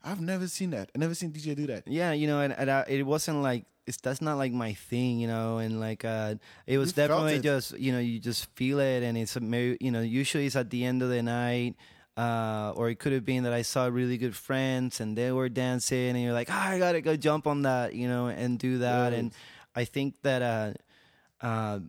I've 0.04 0.20
never 0.20 0.46
seen 0.46 0.70
that. 0.70 0.90
I 0.94 0.98
never 0.98 1.14
seen 1.16 1.32
DJ 1.32 1.56
do 1.56 1.66
that. 1.66 1.82
Yeah, 1.88 2.12
you 2.12 2.26
know, 2.30 2.40
and, 2.44 2.52
and 2.56 2.70
I, 2.70 2.84
it 2.88 3.02
wasn't 3.02 3.42
like 3.42 3.64
it's 3.88 3.96
that's 3.98 4.22
not 4.22 4.36
like 4.38 4.52
my 4.52 4.72
thing, 4.74 5.18
you 5.18 5.26
know, 5.26 5.58
and 5.58 5.80
like 5.80 6.04
uh, 6.04 6.36
it 6.66 6.78
was 6.78 6.90
You 6.90 7.02
definitely 7.02 7.42
it. 7.42 7.42
just 7.42 7.74
you 7.76 7.90
know 7.90 7.98
you 7.98 8.20
just 8.20 8.46
feel 8.54 8.78
it, 8.78 9.02
and 9.02 9.18
it's 9.18 9.34
you 9.34 9.90
know 9.90 10.00
usually 10.00 10.46
it's 10.46 10.54
at 10.56 10.70
the 10.70 10.84
end 10.84 11.02
of 11.02 11.08
the 11.10 11.22
night. 11.24 11.74
Uh, 12.16 12.72
or 12.76 12.90
it 12.90 12.98
could 12.98 13.12
have 13.12 13.24
been 13.24 13.44
that 13.44 13.52
I 13.54 13.62
saw 13.62 13.86
really 13.86 14.18
good 14.18 14.36
friends 14.36 15.00
and 15.00 15.16
they 15.16 15.32
were 15.32 15.48
dancing, 15.48 16.11
and 16.11 16.20
you're 16.20 16.34
like, 16.34 16.48
ah, 16.50 16.70
I 16.70 16.78
gotta 16.78 17.00
go 17.00 17.16
jump 17.16 17.46
on 17.46 17.62
that, 17.62 17.94
you 17.94 18.08
know, 18.08 18.26
and 18.26 18.58
do 18.58 18.78
that. 18.78 19.11
Right. 19.11 19.12
And 19.14 19.32
I 19.74 19.84
think 19.84 20.16
that, 20.22 20.42
uh, 20.42 20.72
uh, 21.40 21.80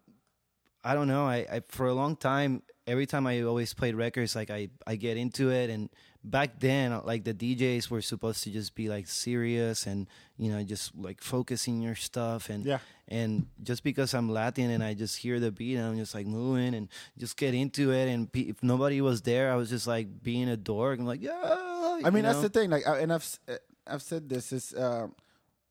I 0.84 0.93
don't 0.93 1.07
know, 1.07 1.26
I, 1.26 1.45
I 1.51 1.61
for 1.67 1.88
a 1.88 1.93
long 1.93 2.15
time, 2.15 2.63
every 2.88 3.07
time 3.07 3.28
I 3.28 3.41
always 3.41 3.74
played 3.74 3.95
records, 3.95 4.36
like 4.36 4.49
I, 4.49 4.69
I 4.88 4.95
get 4.95 5.17
into 5.17 5.51
it, 5.51 5.69
and 5.69 5.89
back 6.24 6.59
then, 6.59 7.01
like 7.05 7.24
the 7.24 7.34
DJs 7.34 7.89
were 7.89 8.01
supposed 8.01 8.43
to 8.43 8.51
just 8.51 8.76
be 8.76 8.89
like 8.89 9.07
serious 9.07 9.86
and 9.88 10.07
you 10.38 10.51
know 10.51 10.61
just 10.63 10.95
like 10.95 11.22
focusing 11.22 11.82
your 11.82 11.95
stuff 11.95 12.49
and 12.49 12.65
Yeah. 12.65 12.80
and 13.07 13.47
just 13.63 13.84
because 13.84 14.13
I'm 14.13 14.30
Latin 14.30 14.69
and 14.69 14.84
I 14.84 14.93
just 14.93 15.17
hear 15.17 15.39
the 15.39 15.51
beat 15.51 15.76
and 15.78 15.86
I'm 15.86 15.97
just 15.97 16.13
like 16.13 16.28
moving 16.28 16.74
and 16.76 16.89
just 17.17 17.38
get 17.38 17.53
into 17.53 17.91
it 17.91 18.07
and 18.09 18.32
pe- 18.32 18.49
if 18.53 18.61
nobody 18.63 19.01
was 19.01 19.22
there 19.24 19.51
I 19.51 19.55
was 19.55 19.69
just 19.69 19.88
like 19.88 20.22
being 20.24 20.47
a 20.49 20.57
dork 20.57 20.99
I'm 20.99 21.05
like 21.05 21.22
yeah 21.22 21.67
I 22.03 22.09
mean, 22.09 22.24
that's 22.24 22.41
the 22.41 22.49
thing. 22.49 22.69
Like, 22.72 22.88
I, 22.88 22.99
and 22.99 23.13
I've 23.13 23.39
uh, 23.47 23.55
I've 23.86 24.01
said 24.01 24.28
this 24.30 24.51
is 24.51 24.74
um, 24.76 25.13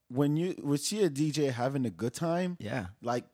when 0.09 0.36
you 0.36 0.55
would 0.62 0.80
see 0.80 1.03
a 1.03 1.11
DJ 1.11 1.51
having 1.53 1.86
a 1.86 1.90
good 1.90 2.14
time, 2.14 2.57
yeah 2.61 2.86
like 3.03 3.24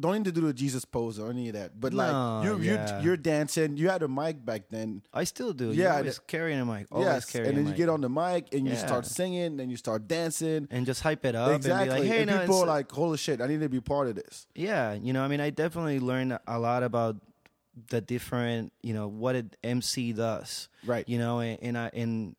don't 0.00 0.14
need 0.14 0.24
to 0.26 0.32
do 0.32 0.42
the 0.42 0.52
Jesus 0.52 0.84
pose 0.84 1.18
or 1.18 1.30
any 1.30 1.48
of 1.48 1.54
that. 1.54 1.78
But 1.80 1.92
No, 1.92 1.98
like 1.98 2.44
you 2.46 2.58
yeah. 2.60 2.98
you 3.00 3.04
you're 3.04 3.16
dancing. 3.16 3.76
You 3.76 3.88
had 3.88 4.02
a 4.02 4.08
mic 4.08 4.44
back 4.44 4.68
then. 4.68 5.02
I 5.12 5.24
still 5.24 5.52
do. 5.52 5.72
Yeah, 5.72 5.84
Yeah, 5.84 5.96
always 5.98 6.18
carrying 6.20 6.60
a 6.60 6.64
mic. 6.64 6.86
Always 6.92 7.06
yes, 7.06 7.30
carrying 7.30 7.48
and 7.50 7.58
then 7.58 7.64
a 7.64 7.68
you 7.68 7.72
mic. 7.72 7.76
get 7.78 7.88
on 7.88 8.00
the 8.00 8.08
mic 8.08 8.52
and 8.54 8.66
you 8.66 8.72
Yeah. 8.74 8.86
start 8.86 9.06
singing, 9.06 9.56
then 9.56 9.70
you 9.70 9.76
start 9.76 10.06
dancing. 10.06 10.68
and 10.70 10.86
just 10.86 11.02
hype 11.02 11.24
it 11.24 11.34
up. 11.34 11.50
exactly. 11.52 11.88
And 11.88 12.02
be 12.02 12.08
like, 12.08 12.08
hey, 12.16 12.22
and 12.22 12.30
no, 12.30 12.38
people 12.40 12.54
it's- 12.56 12.62
are 12.64 12.66
like, 12.76 12.92
"Holy 12.92 13.16
shit, 13.18 13.40
I 13.40 13.46
need 13.46 13.60
to 13.60 13.68
be 13.68 13.80
part 13.80 14.08
of 14.08 14.14
this." 14.14 14.46
Yeah, 14.54 14.92
you 14.94 15.12
know, 15.12 15.22
I 15.22 15.28
mean, 15.28 15.40
I 15.40 15.50
definitely 15.50 15.98
learned 16.00 16.38
a 16.46 16.58
lot 16.58 16.82
about 16.82 17.16
the 17.90 18.00
different, 18.00 18.72
you 18.82 18.92
know, 18.94 19.06
what 19.08 19.36
an 19.36 19.50
MC 19.62 20.12
does. 20.12 20.68
Right. 20.84 21.08
You 21.08 21.18
know, 21.18 21.38
and, 21.40 21.58
and 21.62 21.78
I 21.78 21.90
and 21.94 22.34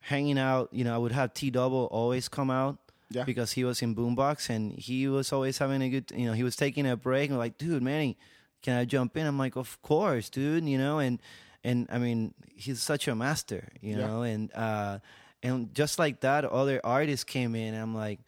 hanging 0.00 0.38
out, 0.38 0.68
you 0.72 0.84
know, 0.84 0.94
I 0.94 0.98
would 0.98 1.12
have 1.12 1.32
T 1.34 1.50
Double 1.50 1.86
always 1.90 2.28
come 2.28 2.50
out. 2.50 2.78
Yeah. 3.10 3.24
Because 3.24 3.52
he 3.52 3.64
was 3.64 3.82
in 3.82 3.94
Boombox 3.94 4.48
and 4.50 4.72
he 4.72 5.06
was 5.08 5.32
always 5.32 5.58
having 5.58 5.82
a 5.82 5.88
good, 5.88 6.10
you 6.14 6.26
know, 6.26 6.32
he 6.32 6.42
was 6.42 6.56
taking 6.56 6.86
a 6.86 6.96
break 6.96 7.30
and 7.30 7.38
like, 7.38 7.58
dude, 7.58 7.82
Manny, 7.82 8.16
can 8.62 8.76
I 8.78 8.84
jump 8.86 9.16
in? 9.16 9.26
I'm 9.26 9.38
like, 9.38 9.56
of 9.56 9.80
course, 9.82 10.30
dude. 10.30 10.66
You 10.68 10.78
know, 10.78 10.98
and 10.98 11.20
and 11.62 11.86
I 11.92 11.98
mean, 11.98 12.34
he's 12.56 12.80
such 12.82 13.06
a 13.08 13.14
master, 13.14 13.68
you 13.80 13.96
Yeah. 13.96 14.06
know, 14.06 14.22
and 14.22 14.50
uh, 14.54 14.98
and 15.42 15.74
just 15.74 15.98
like 15.98 16.20
that, 16.20 16.44
other 16.44 16.80
artists 16.82 17.24
came 17.24 17.54
in. 17.54 17.74
And 17.74 17.82
I'm 17.82 17.94
like, 17.94 18.20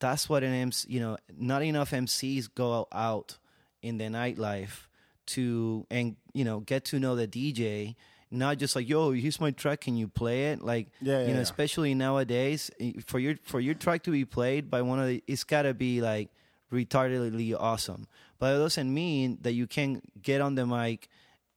that's 0.00 0.28
what 0.28 0.42
an 0.42 0.52
MC, 0.52 0.88
you 0.92 1.00
know, 1.00 1.16
not 1.38 1.62
enough 1.62 1.92
MCs 1.92 2.48
go 2.54 2.88
out 2.92 3.38
in 3.82 3.98
the 3.98 4.04
nightlife 4.06 4.86
to 5.26 5.86
and 5.90 6.16
you 6.34 6.44
know 6.44 6.60
get 6.60 6.84
to 6.86 6.98
know 6.98 7.14
the 7.16 7.28
DJ. 7.28 7.94
Not 8.30 8.58
just 8.58 8.76
like 8.76 8.88
yo, 8.88 9.10
here's 9.12 9.40
my 9.40 9.50
track. 9.50 9.80
Can 9.82 9.96
you 9.96 10.06
play 10.08 10.52
it? 10.52 10.62
Like 10.62 10.88
Yeah, 11.00 11.14
yeah, 11.14 11.20
you 11.22 11.28
know, 11.28 11.34
yeah. 11.34 11.40
especially 11.40 11.94
nowadays, 11.94 12.70
for 13.06 13.18
your 13.18 13.34
for 13.42 13.58
your 13.60 13.74
track 13.74 14.04
to 14.04 14.10
be 14.12 14.24
played 14.24 14.70
by 14.70 14.82
one 14.82 15.00
of 15.00 15.06
the, 15.08 15.22
it's 15.26 15.42
gotta 15.44 15.74
be 15.74 16.00
like 16.00 16.30
retardedly 16.72 17.54
awesome. 17.58 18.06
But 18.38 18.54
it 18.54 18.58
doesn't 18.58 18.92
mean 18.92 19.38
that 19.42 19.52
you 19.52 19.66
can 19.66 20.00
get 20.22 20.40
on 20.40 20.54
the 20.54 20.66
mic 20.66 21.08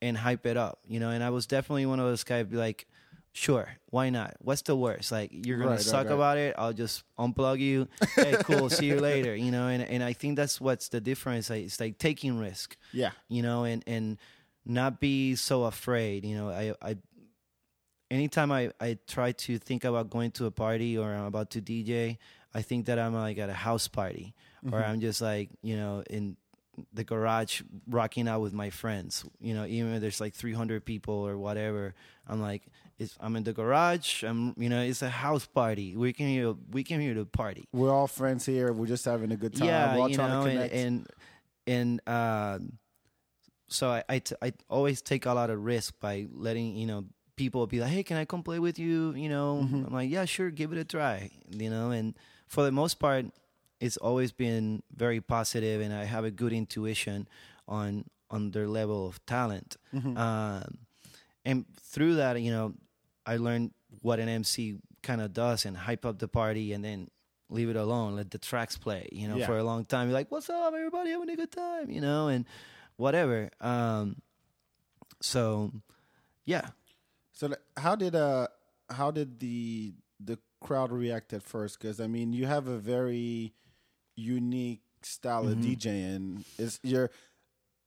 and 0.02 0.16
hype 0.18 0.44
it 0.46 0.56
up, 0.56 0.80
you 0.86 1.00
know. 1.00 1.10
And 1.10 1.22
I 1.24 1.30
was 1.30 1.46
definitely 1.46 1.86
one 1.86 1.98
of 2.00 2.06
those 2.06 2.24
guys. 2.24 2.46
Be 2.46 2.56
like, 2.56 2.86
sure, 3.32 3.68
why 3.90 4.10
not? 4.10 4.34
What's 4.40 4.62
the 4.62 4.76
worst? 4.76 5.10
Like 5.12 5.30
you're 5.32 5.58
gonna 5.58 5.70
Right, 5.70 5.76
right, 5.76 5.82
suck 5.84 6.06
right. 6.06 6.14
about 6.14 6.38
it. 6.38 6.54
I'll 6.58 6.72
just 6.74 7.04
unplug 7.18 7.60
you. 7.60 7.88
hey, 8.16 8.36
cool. 8.42 8.68
See 8.68 8.86
you 8.86 9.00
later. 9.00 9.34
You 9.34 9.50
know. 9.50 9.68
And 9.68 9.82
and 9.82 10.02
I 10.02 10.12
think 10.12 10.36
that's 10.36 10.60
what's 10.60 10.88
the 10.88 11.00
difference. 11.00 11.48
It's 11.50 11.80
like 11.80 11.98
taking 11.98 12.38
risk 12.38 12.76
Yeah. 12.92 13.12
you 13.28 13.42
know, 13.42 13.64
and 13.64 13.82
and 13.86 14.18
not 14.66 15.00
be 15.00 15.34
so 15.36 15.64
afraid. 15.64 16.24
You 16.24 16.36
know, 16.36 16.48
I 16.50 16.74
I 16.82 16.96
anytime 18.10 18.52
I 18.52 18.70
I 18.80 18.98
try 19.06 19.32
to 19.32 19.58
think 19.58 19.84
about 19.84 20.10
going 20.10 20.30
to 20.32 20.46
a 20.46 20.50
party 20.50 20.96
or 20.98 21.12
I'm 21.12 21.24
about 21.26 21.50
to 21.50 21.60
DJ, 21.62 22.18
I 22.54 22.62
think 22.62 22.86
that 22.86 22.98
I'm 22.98 23.14
like 23.14 23.38
at 23.38 23.50
a 23.50 23.54
house 23.54 23.88
party 23.88 24.34
or 24.70 24.82
I'm 24.82 25.00
just 25.00 25.20
like 25.20 25.50
you 25.62 25.76
know 25.76 26.02
in 26.08 26.36
the 26.92 27.04
garage 27.04 27.62
rocking 27.88 28.26
out 28.26 28.40
with 28.40 28.52
my 28.52 28.70
friends. 28.70 29.24
You 29.40 29.54
know, 29.54 29.64
even 29.66 29.94
if 29.94 30.00
there's 30.00 30.20
like 30.20 30.34
300 30.34 30.84
people 30.84 31.14
or 31.14 31.36
whatever, 31.38 31.94
I'm 32.26 32.40
like. 32.40 32.62
It's, 32.96 33.16
I'm 33.18 33.34
in 33.34 33.42
the 33.42 33.52
garage. 33.52 34.22
I'm, 34.22 34.54
you 34.56 34.68
know, 34.68 34.80
it's 34.80 35.02
a 35.02 35.08
house 35.08 35.46
party. 35.46 35.96
We 35.96 36.12
came 36.12 36.28
here. 36.28 36.54
We 36.70 36.84
came 36.84 37.00
here 37.00 37.12
to 37.14 37.24
party 37.24 37.66
We're 37.72 37.90
all 37.92 38.06
friends 38.06 38.46
here. 38.46 38.72
We're 38.72 38.86
just 38.86 39.04
having 39.04 39.32
a 39.32 39.36
good 39.36 39.52
time. 39.56 39.66
yeah, 39.66 39.96
We're 39.96 40.02
all 40.02 40.08
you 40.10 40.14
trying 40.14 40.30
know, 40.30 40.44
to 40.44 40.50
and 40.50 40.70
connect. 40.70 40.74
and, 40.74 41.06
and 41.66 42.00
uh, 42.06 42.58
so 43.68 43.88
I, 43.90 44.04
I 44.08 44.18
t- 44.20 44.36
I 44.42 44.52
always 44.68 45.02
take 45.02 45.26
a 45.26 45.32
lot 45.32 45.50
of 45.50 45.64
risk 45.64 45.94
by 46.00 46.26
letting 46.32 46.76
you 46.76 46.86
know 46.86 47.04
people 47.36 47.66
be 47.66 47.80
like, 47.80 47.90
hey, 47.90 48.02
can 48.02 48.16
I 48.16 48.24
come 48.24 48.42
play 48.42 48.58
with 48.58 48.78
you? 48.78 49.12
You 49.14 49.28
know, 49.28 49.60
Mm-hmm. 49.64 49.86
I'm 49.86 49.92
like, 49.92 50.10
yeah, 50.10 50.24
sure, 50.24 50.50
give 50.50 50.72
it 50.72 50.78
a 50.78 50.84
try. 50.84 51.30
You 51.50 51.70
know, 51.70 51.90
and 51.90 52.14
for 52.46 52.62
the 52.62 52.70
most 52.72 53.00
part, 53.00 53.26
it's 53.80 53.96
always 53.96 54.30
been 54.32 54.82
very 54.94 55.20
positive, 55.20 55.80
and 55.80 55.92
I 55.92 56.04
have 56.04 56.24
a 56.24 56.30
good 56.30 56.52
intuition 56.52 57.26
on 57.66 58.04
on 58.30 58.50
their 58.52 58.66
level 58.68 59.06
of 59.06 59.24
talent. 59.26 59.76
Mm-hmm. 59.94 60.16
Um, 60.16 60.78
and 61.44 61.64
through 61.80 62.16
that, 62.16 62.40
you 62.40 62.50
know, 62.50 62.74
I 63.26 63.36
learned 63.36 63.72
what 64.00 64.18
an 64.18 64.28
MC 64.28 64.78
kind 65.02 65.20
of 65.20 65.32
does 65.32 65.64
and 65.66 65.76
hype 65.76 66.04
up 66.06 66.18
the 66.18 66.28
party 66.28 66.72
and 66.72 66.82
then 66.84 67.08
leave 67.50 67.68
it 67.68 67.76
alone, 67.76 68.16
let 68.16 68.30
the 68.30 68.38
tracks 68.38 68.76
play, 68.78 69.06
you 69.12 69.28
know, 69.28 69.36
Yeah. 69.36 69.46
for 69.46 69.58
a 69.58 69.62
long 69.62 69.84
time. 69.84 70.08
You're 70.08 70.14
like, 70.18 70.30
what's 70.30 70.48
up, 70.48 70.72
everybody 70.74 71.10
having 71.10 71.28
a 71.30 71.36
good 71.36 71.52
time, 71.52 71.90
you 71.90 72.00
know, 72.00 72.28
and 72.28 72.46
whatever. 72.96 73.50
Um, 73.60 74.20
so, 75.20 75.72
yeah. 76.44 76.68
So 77.32 77.48
th- 77.48 77.60
how 77.76 77.96
did 77.96 78.14
uh 78.14 78.48
how 78.90 79.10
did 79.10 79.40
the 79.40 79.94
the 80.20 80.38
crowd 80.60 80.92
react 80.92 81.32
at 81.32 81.42
first? 81.42 81.78
Because 81.80 82.00
I 82.00 82.06
mean, 82.06 82.32
you 82.32 82.46
have 82.46 82.68
a 82.68 82.78
very 82.78 83.54
unique 84.16 84.82
style 85.02 85.44
Mm-hmm. 85.44 85.60
of 85.60 85.66
DJing. 85.78 86.44
Is 86.58 86.78
you're 86.82 87.10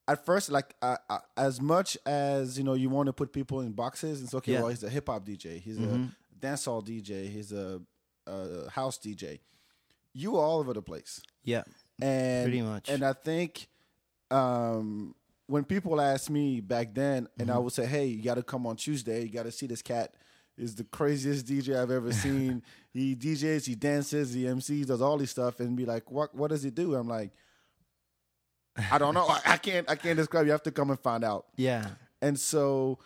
at 0.07 0.25
first 0.25 0.49
like 0.51 0.75
uh, 0.81 0.97
uh, 1.09 1.19
as 1.37 1.61
much 1.61 1.97
as 2.05 2.57
you 2.57 2.63
know 2.63 2.73
you 2.73 2.89
want 2.89 3.07
to 3.07 3.13
put 3.13 3.31
people 3.31 3.61
in 3.61 3.71
boxes. 3.71 4.21
It's 4.21 4.33
okay. 4.33 4.53
Yeah. 4.53 4.59
Well, 4.61 4.69
he's 4.69 4.83
a 4.83 4.89
hip 4.89 5.07
hop 5.07 5.25
DJ. 5.25 5.59
He's 5.61 5.77
Mhm. 5.77 6.11
a 6.11 6.45
dancehall 6.45 6.85
DJ. 6.85 7.29
He's 7.29 7.51
a, 7.51 7.81
a 8.25 8.69
house 8.71 8.97
DJ. 8.97 9.39
You 10.13 10.37
are 10.37 10.43
all 10.43 10.59
over 10.59 10.73
the 10.73 10.81
place. 10.81 11.21
Yeah. 11.43 11.63
and 12.01 12.43
Pretty 12.45 12.61
much. 12.61 12.89
And 12.89 13.03
I 13.03 13.13
think 13.13 13.67
um, 14.31 15.15
when 15.47 15.63
people 15.63 15.99
ask 16.01 16.29
me 16.29 16.59
back 16.61 16.93
then, 16.93 17.27
and 17.39 17.47
Mm-hmm. 17.49 17.51
I 17.57 17.59
would 17.59 17.73
say, 17.73 17.85
"Hey, 17.85 18.07
you 18.07 18.21
got 18.23 18.35
to 18.35 18.43
come 18.43 18.65
on 18.67 18.75
Tuesday. 18.75 19.23
You 19.23 19.29
got 19.29 19.43
to 19.43 19.51
see 19.51 19.67
this 19.67 19.81
cat. 19.81 20.13
Is 20.57 20.73
the 20.75 20.83
craziest 20.85 21.45
DJ 21.45 21.79
I've 21.79 21.91
ever 21.91 22.11
seen. 22.25 22.63
he 22.91 23.15
DJs, 23.15 23.67
he 23.67 23.75
dances, 23.75 24.33
he 24.33 24.43
MCs, 24.45 24.87
does 24.87 25.01
all 25.01 25.17
this 25.19 25.29
stuff, 25.31 25.59
and 25.59 25.75
be 25.77 25.85
like, 25.85 26.09
"What? 26.11 26.33
What 26.35 26.49
does 26.49 26.63
he 26.63 26.69
do?" 26.71 26.95
I'm 26.95 27.07
like, 27.07 27.31
I 28.91 28.97
don't 28.97 29.13
know. 29.13 29.27
I, 29.27 29.41
I 29.45 29.57
can't. 29.57 29.89
I 29.89 29.95
can't 29.95 30.17
describe. 30.17 30.45
You 30.45 30.51
have 30.51 30.63
to 30.63 30.71
come 30.71 30.89
and 30.89 30.99
find 30.99 31.23
out. 31.23 31.45
Yeah. 31.55 31.87
And 32.21 32.39
so, 32.39 32.99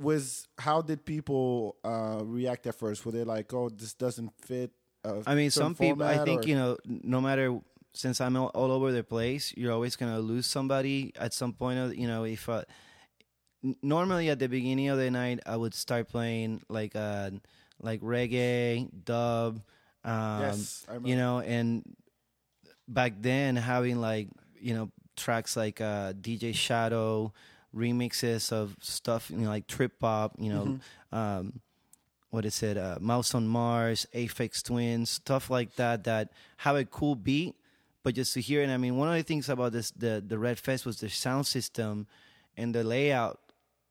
was 0.00 0.46
how 0.58 0.82
did 0.82 1.04
people 1.04 1.76
uh, 1.84 2.20
react 2.24 2.66
at 2.66 2.74
first? 2.76 3.04
Were 3.04 3.12
they 3.12 3.24
like, 3.24 3.52
"Oh, 3.52 3.68
this 3.68 3.94
doesn't 3.94 4.32
fit"? 4.40 4.70
Uh, 5.04 5.20
I 5.26 5.34
mean, 5.34 5.50
some 5.50 5.74
people, 5.74 6.02
I 6.02 6.24
think, 6.24 6.44
or- 6.44 6.48
you 6.48 6.54
know, 6.54 6.76
no 6.86 7.20
matter, 7.20 7.58
since 7.94 8.20
I'm 8.20 8.36
all, 8.36 8.48
all 8.48 8.70
over 8.72 8.92
the 8.92 9.02
place, 9.04 9.54
you're 9.56 9.72
always 9.72 9.96
going 9.96 10.12
to 10.12 10.20
lose 10.20 10.46
somebody 10.46 11.12
at 11.18 11.32
some 11.32 11.52
point. 11.52 11.78
Of, 11.78 11.96
you 11.96 12.06
know, 12.06 12.24
if, 12.24 12.48
uh, 12.48 12.62
normally 13.82 14.28
at 14.30 14.38
the 14.38 14.48
beginning 14.48 14.88
of 14.88 14.98
the 14.98 15.10
night, 15.10 15.40
I 15.46 15.56
would 15.56 15.74
start 15.74 16.08
playing 16.08 16.62
like, 16.68 16.94
uh, 16.96 17.30
like 17.80 18.00
reggae, 18.00 18.88
dub, 19.04 19.60
um, 20.04 20.40
Yes, 20.40 20.84
I 20.88 20.92
remember. 20.94 21.08
you 21.08 21.16
know, 21.16 21.40
and 21.40 21.82
back 22.88 23.14
then 23.20 23.56
having 23.56 24.00
like, 24.00 24.28
you 24.60 24.74
know, 24.74 24.90
tracks 25.16 25.56
like, 25.56 25.80
uh, 25.80 26.12
DJ 26.12 26.54
Shadow, 26.54 27.32
remixes 27.74 28.52
of 28.52 28.76
stuff, 28.80 29.30
you 29.30 29.38
know, 29.38 29.48
like 29.48 29.66
trip 29.66 29.92
hop, 30.00 30.32
you 30.38 30.52
know, 30.52 30.64
Mm-hmm. 31.12 31.16
um, 31.16 31.60
what 32.30 32.44
is 32.44 32.62
it, 32.62 32.76
uh, 32.76 32.98
Mouse 33.00 33.34
on 33.34 33.46
Mars, 33.46 34.06
Aphex 34.14 34.62
Twins, 34.62 35.08
stuff 35.10 35.50
like 35.50 35.76
that 35.76 36.04
that 36.04 36.30
have 36.58 36.74
a 36.76 36.84
cool 36.84 37.14
beat, 37.14 37.54
but 38.04 38.14
just 38.14 38.34
to 38.34 38.40
hear 38.40 38.62
it. 38.62 38.68
I 38.68 38.76
mean, 38.76 38.96
one 38.96 39.08
of 39.08 39.14
the 39.16 39.24
things 39.24 39.48
about 39.48 39.72
this 39.72 39.90
the 39.90 40.22
the 40.24 40.38
Red 40.38 40.60
Fez 40.60 40.84
was 40.84 41.00
the 41.00 41.08
sound 41.08 41.48
system 41.48 42.06
and 42.56 42.72
the 42.72 42.84
layout. 42.84 43.40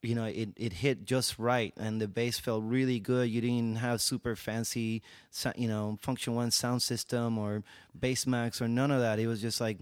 You 0.00 0.14
know, 0.14 0.26
it, 0.26 0.50
it 0.56 0.74
hit 0.74 1.06
just 1.06 1.38
right, 1.38 1.72
and 1.78 1.98
the 1.98 2.06
bass 2.06 2.38
felt 2.38 2.62
really 2.62 3.00
good. 3.00 3.30
You 3.30 3.40
didn't 3.40 3.76
have 3.76 4.02
super 4.02 4.36
fancy, 4.36 5.02
you 5.56 5.66
know, 5.66 5.98
Funktion-One 6.04 6.50
sound 6.50 6.82
system 6.82 7.38
or 7.38 7.64
Bass 7.98 8.26
Max 8.26 8.60
or 8.60 8.68
none 8.68 8.90
of 8.90 9.00
that. 9.00 9.18
It 9.18 9.26
was 9.26 9.40
just 9.40 9.62
like 9.62 9.78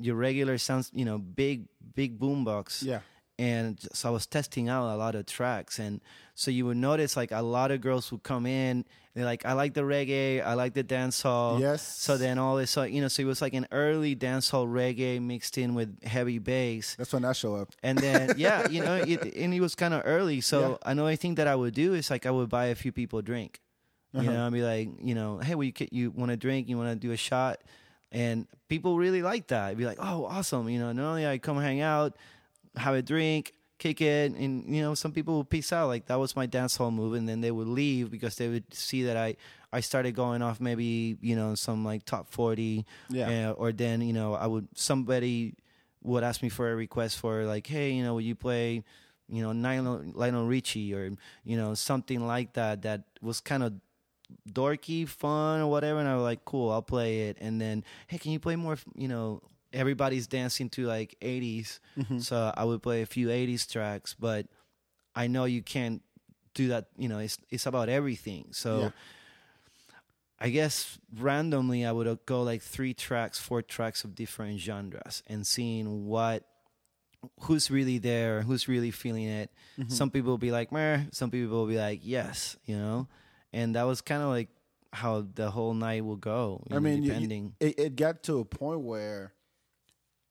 your 0.00 0.16
regular 0.16 0.58
sounds, 0.58 0.90
you 0.92 1.04
know, 1.04 1.18
big 1.18 1.68
big 1.94 2.18
boombox 2.18 2.82
yeah. 2.82 3.00
And 3.38 3.78
so 3.92 4.08
I 4.08 4.12
was 4.12 4.26
testing 4.26 4.68
out 4.68 4.92
a 4.94 4.96
lot 4.96 5.14
of 5.14 5.26
tracks, 5.26 5.78
and 5.78 6.00
so 6.34 6.50
you 6.50 6.66
would 6.66 6.76
notice 6.76 7.16
like 7.16 7.30
a 7.32 7.42
lot 7.42 7.70
of 7.70 7.80
girls 7.80 8.10
would 8.12 8.22
come 8.22 8.46
in. 8.46 8.84
They're 9.14 9.24
like, 9.24 9.46
"I 9.46 9.52
like 9.54 9.74
the 9.74 9.82
reggae, 9.82 10.44
I 10.44 10.54
like 10.54 10.74
the 10.74 10.84
dancehall." 10.84 11.60
Yes. 11.60 11.82
So 11.82 12.16
then 12.18 12.38
all 12.38 12.56
this, 12.56 12.70
so 12.70 12.82
you 12.84 13.00
know, 13.00 13.08
so 13.08 13.22
it 13.22 13.26
was 13.26 13.40
like 13.42 13.54
an 13.54 13.66
early 13.72 14.14
dancehall 14.16 14.66
reggae 14.66 15.20
mixed 15.22 15.58
in 15.58 15.74
with 15.74 16.02
heavy 16.04 16.38
bass, 16.38 16.94
That's 16.96 17.12
when 17.12 17.24
I 17.24 17.32
show 17.32 17.54
up. 17.56 17.68
and 17.82 17.98
then 17.98 18.34
yeah, 18.36 18.68
you 18.68 18.80
know, 18.80 18.96
it, 18.96 19.34
and 19.36 19.54
it 19.54 19.60
was 19.60 19.74
kind 19.74 19.94
of 19.94 20.02
early. 20.04 20.40
So 20.40 20.60
Yeah. 20.60 20.90
another 20.90 21.16
thing 21.16 21.34
that 21.36 21.46
I 21.46 21.54
would 21.56 21.74
do 21.74 21.94
is 21.94 22.10
like 22.10 22.26
I 22.26 22.30
would 22.30 22.48
buy 22.48 22.66
a 22.66 22.74
few 22.74 22.92
people 22.92 23.18
a 23.20 23.22
drink. 23.22 23.60
You 24.14 24.20
Uh-huh. 24.20 24.32
know, 24.32 24.46
I'd 24.46 24.52
be 24.52 24.62
like, 24.62 24.88
you 25.02 25.14
know, 25.14 25.38
hey, 25.38 25.54
well, 25.54 25.64
you 25.64 25.72
you 25.92 26.10
want 26.10 26.30
to 26.30 26.36
drink? 26.36 26.68
You 26.68 26.78
want 26.78 26.90
to 26.90 26.96
do 27.06 27.12
a 27.12 27.16
shot? 27.16 27.60
And 28.10 28.46
people 28.68 28.96
really 28.96 29.20
like 29.20 29.48
that. 29.48 29.68
I'd 29.68 29.76
be 29.76 29.84
like, 29.84 29.98
oh, 30.00 30.24
awesome. 30.24 30.66
You 30.70 30.78
know, 30.80 30.92
not 30.92 31.04
only 31.10 31.26
I 31.26 31.36
come 31.36 31.58
hang 31.60 31.82
out, 31.82 32.16
have 32.78 32.94
a 32.94 33.02
drink, 33.02 33.52
kick 33.78 34.00
it, 34.00 34.32
and 34.32 34.74
you 34.74 34.82
know, 34.82 34.94
some 34.94 35.12
people 35.12 35.38
would 35.38 35.50
peace 35.50 35.72
out. 35.72 35.88
Like 35.88 36.06
that 36.06 36.18
was 36.18 36.34
my 36.36 36.46
dance 36.46 36.76
hall 36.76 36.90
move, 36.90 37.14
and 37.14 37.28
then 37.28 37.40
they 37.40 37.50
would 37.50 37.68
leave 37.68 38.10
because 38.10 38.36
they 38.36 38.48
would 38.48 38.72
see 38.74 39.04
that 39.04 39.16
I 39.16 39.36
I 39.72 39.80
started 39.80 40.14
going 40.14 40.40
off 40.42 40.60
maybe 40.60 41.18
you 41.20 41.36
know 41.36 41.54
some 41.54 41.84
like 41.84 42.04
top 42.04 42.30
forty, 42.30 42.86
Yeah. 43.10 43.50
uh, 43.50 43.52
or 43.52 43.72
then 43.72 44.00
you 44.00 44.12
know 44.12 44.34
I 44.34 44.46
would 44.46 44.68
somebody 44.74 45.54
would 46.02 46.22
ask 46.24 46.42
me 46.42 46.48
for 46.48 46.70
a 46.72 46.76
request 46.76 47.18
for 47.18 47.44
like, 47.44 47.66
hey, 47.66 47.90
you 47.92 48.02
know, 48.04 48.14
would 48.14 48.24
you 48.24 48.36
play, 48.36 48.84
you 49.28 49.42
know, 49.42 49.50
Lionel, 49.50 50.02
Lionel 50.14 50.46
Richie 50.46 50.94
or 50.94 51.10
you 51.44 51.56
know 51.56 51.74
something 51.74 52.26
like 52.26 52.52
that 52.54 52.82
that 52.82 53.02
was 53.20 53.40
kind 53.40 53.62
of 53.62 53.74
dorky, 54.50 55.06
fun 55.08 55.60
or 55.60 55.66
whatever, 55.70 55.98
and 56.00 56.08
I 56.08 56.14
was 56.14 56.22
like, 56.22 56.44
cool, 56.44 56.70
I'll 56.70 56.82
play 56.82 57.28
it. 57.28 57.36
And 57.40 57.60
then, 57.60 57.84
hey, 58.06 58.18
can 58.18 58.32
you 58.32 58.38
play 58.38 58.56
more, 58.56 58.76
you 58.94 59.08
know, 59.08 59.42
everybody's 59.72 60.26
dancing 60.26 60.68
to 60.70 60.86
like 60.86 61.16
80s. 61.20 61.78
So 62.20 62.52
I 62.56 62.64
would 62.64 62.82
play 62.82 63.02
a 63.02 63.06
few 63.06 63.28
80s 63.28 63.70
tracks, 63.70 64.14
but 64.18 64.46
I 65.14 65.26
know 65.26 65.44
you 65.44 65.62
can't 65.62 66.02
do 66.54 66.68
that. 66.68 66.86
You 66.96 67.08
know, 67.08 67.18
it's 67.18 67.38
it's 67.50 67.66
about 67.66 67.88
everything. 67.88 68.48
So 68.52 68.80
Yeah. 68.80 68.90
I 70.40 70.50
guess 70.50 70.98
randomly 71.18 71.84
I 71.84 71.90
would 71.90 72.06
uh, 72.06 72.16
go 72.24 72.42
like 72.42 72.62
three 72.62 72.94
tracks, 72.94 73.40
four 73.40 73.60
tracks 73.60 74.04
of 74.04 74.14
different 74.14 74.60
genres 74.60 75.22
and 75.26 75.44
seeing 75.46 76.06
what 76.06 76.44
who's 77.40 77.70
really 77.70 77.98
there, 77.98 78.42
who's 78.42 78.68
really 78.68 78.92
feeling 78.92 79.24
it. 79.26 79.50
Mm-hmm. 79.78 79.90
Some 79.90 80.10
people 80.10 80.30
will 80.30 80.38
be 80.38 80.52
like, 80.52 80.70
meh, 80.70 81.00
some 81.10 81.30
people 81.32 81.56
will 81.58 81.66
be 81.66 81.76
like, 81.76 82.00
yes, 82.04 82.56
you 82.64 82.76
know? 82.78 83.08
And 83.52 83.74
that 83.74 83.82
was 83.82 84.00
kind 84.00 84.22
of 84.22 84.28
like 84.28 84.48
how 84.92 85.26
the 85.34 85.50
whole 85.50 85.74
night 85.74 86.04
will 86.04 86.16
go. 86.16 86.62
I 86.70 86.78
mean, 86.78 86.98
you- 87.02 87.08
you- 87.08 87.12
depending. 87.14 87.54
it, 87.58 87.78
it 87.78 87.96
got 87.96 88.22
to 88.24 88.38
a 88.38 88.44
point 88.44 88.80
where 88.82 89.32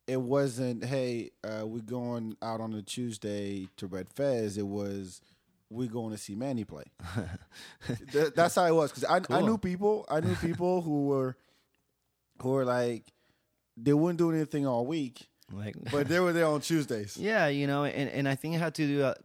it 0.07 0.21
wasn't, 0.21 0.85
hey, 0.85 1.31
uh, 1.43 1.65
we're 1.67 1.81
going 1.81 2.37
out 2.41 2.61
on 2.61 2.73
a 2.73 2.81
Tuesday 2.81 3.67
to 3.77 3.87
Red 3.87 4.07
Fez. 4.09 4.57
It 4.57 4.65
was, 4.67 5.21
we're 5.69 5.89
going 5.89 6.11
to 6.11 6.17
see 6.17 6.33
Manny 6.33 6.63
play. 6.63 6.85
Th- 8.11 8.33
that's 8.33 8.55
how 8.55 8.65
it 8.65 8.73
was. 8.73 8.91
Because 8.91 9.03
I, 9.03 9.21
I 9.35 9.41
knew 9.41 9.57
people, 9.57 10.05
I 10.09 10.21
knew 10.21 10.35
people 10.35 10.81
who 10.81 11.07
were, 11.07 11.35
who 12.41 12.49
were 12.49 12.65
like, 12.65 13.03
they 13.75 13.93
wouldn't 13.93 14.17
do 14.17 14.31
anything 14.31 14.65
all 14.65 14.85
week, 14.85 15.27
like, 15.51 15.75
but 15.91 16.07
they 16.07 16.19
were 16.19 16.33
there 16.33 16.47
on 16.47 16.61
Tuesdays. 16.61 17.15
yeah, 17.17 17.47
you 17.47 17.67
know, 17.67 17.83
and, 17.85 18.09
and 18.09 18.27
I 18.27 18.35
think 18.35 18.55
it 18.55 18.59
had 18.59 18.73
to 18.75 18.87
do 18.87 19.03
a, 19.03 19.15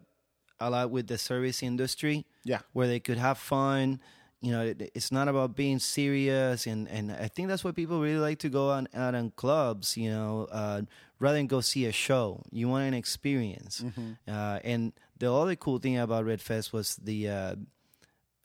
a 0.61 0.69
lot 0.69 0.91
with 0.91 1.07
the 1.07 1.17
service 1.19 1.63
industry. 1.63 2.27
Yeah. 2.45 2.59
where 2.73 2.89
they 2.89 2.99
could 2.99 3.19
have 3.19 3.39
fun. 3.39 4.01
You 4.43 4.51
know, 4.53 4.63
it, 4.63 4.91
it's 4.95 5.13
not 5.13 5.29
about 5.29 5.55
being 5.55 5.79
serious, 5.79 6.67
and, 6.67 6.89
and 6.89 7.13
I 7.13 7.29
think 7.29 7.49
that's 7.49 7.63
why 7.63 7.71
people 7.71 8.01
really 8.01 8.19
like 8.19 8.41
to 8.41 8.49
go 8.51 8.71
on, 8.71 8.89
out 8.93 9.15
on 9.15 9.31
clubs. 9.37 9.97
You 9.97 10.11
know, 10.11 10.49
uh, 10.51 10.83
rather 11.21 11.37
than 11.39 11.47
go 11.47 11.61
see 11.61 11.87
a 11.87 11.93
show, 11.93 12.43
you 12.51 12.69
want 12.69 12.89
an 12.89 12.95
experience. 12.95 13.85
Uh, 14.29 14.59
and 14.65 14.93
the 15.19 15.33
other 15.33 15.55
cool 15.55 15.79
thing 15.79 15.97
about 15.97 16.25
Red 16.27 16.41
Fez 16.43 16.73
was 16.73 16.97
the 16.97 17.29
uh, 17.29 17.55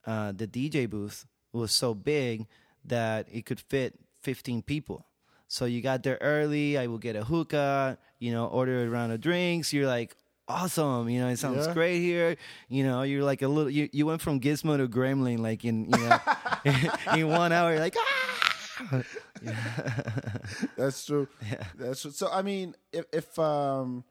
uh, 0.05 0.31
the 0.31 0.47
DJ 0.47 0.87
booth 0.89 1.25
was 1.51 1.71
so 1.71 1.93
big 1.95 2.45
that 2.85 3.27
it 3.31 3.45
could 3.45 3.59
fit 3.59 3.95
15 4.21 4.61
people. 4.61 5.05
So 5.47 5.65
you 5.65 5.81
got 5.81 6.03
there 6.03 6.17
early. 6.21 6.77
I 6.77 6.87
will 6.87 6.99
get 6.99 7.15
a 7.15 7.23
hookah. 7.23 7.97
You 8.19 8.31
know, 8.31 8.45
order 8.47 8.83
a 8.85 8.89
round 8.89 9.11
of 9.13 9.21
drinks. 9.21 9.73
You're 9.73 9.87
like, 9.87 10.15
awesome. 10.47 11.09
You 11.09 11.19
know, 11.21 11.27
it 11.29 11.37
sounds 11.37 11.67
Yeah. 11.67 11.73
great 11.73 11.99
here. 12.01 12.37
You 12.69 12.83
know, 12.83 13.03
you're 13.03 13.23
like 13.23 13.41
a 13.41 13.47
little. 13.47 13.69
You, 13.69 13.89
you 13.91 14.05
went 14.05 14.21
from 14.21 14.39
Gizmo 14.39 14.77
to 14.77 14.87
Gremlin 14.87 15.39
like 15.39 15.65
in 15.65 15.85
you 15.85 15.97
know 15.97 16.19
in 17.15 17.27
one 17.27 17.51
hour. 17.51 17.71
You're 17.71 17.79
like 17.79 17.95
ah. 17.97 19.03
That's 20.77 21.05
true. 21.05 21.27
Yeah. 21.49 21.63
That's 21.75 22.01
true. 22.01 22.11
So 22.11 22.29
I 22.31 22.41
mean, 22.41 22.75
if 22.91 23.05
if 23.11 23.39
um, 23.39 24.03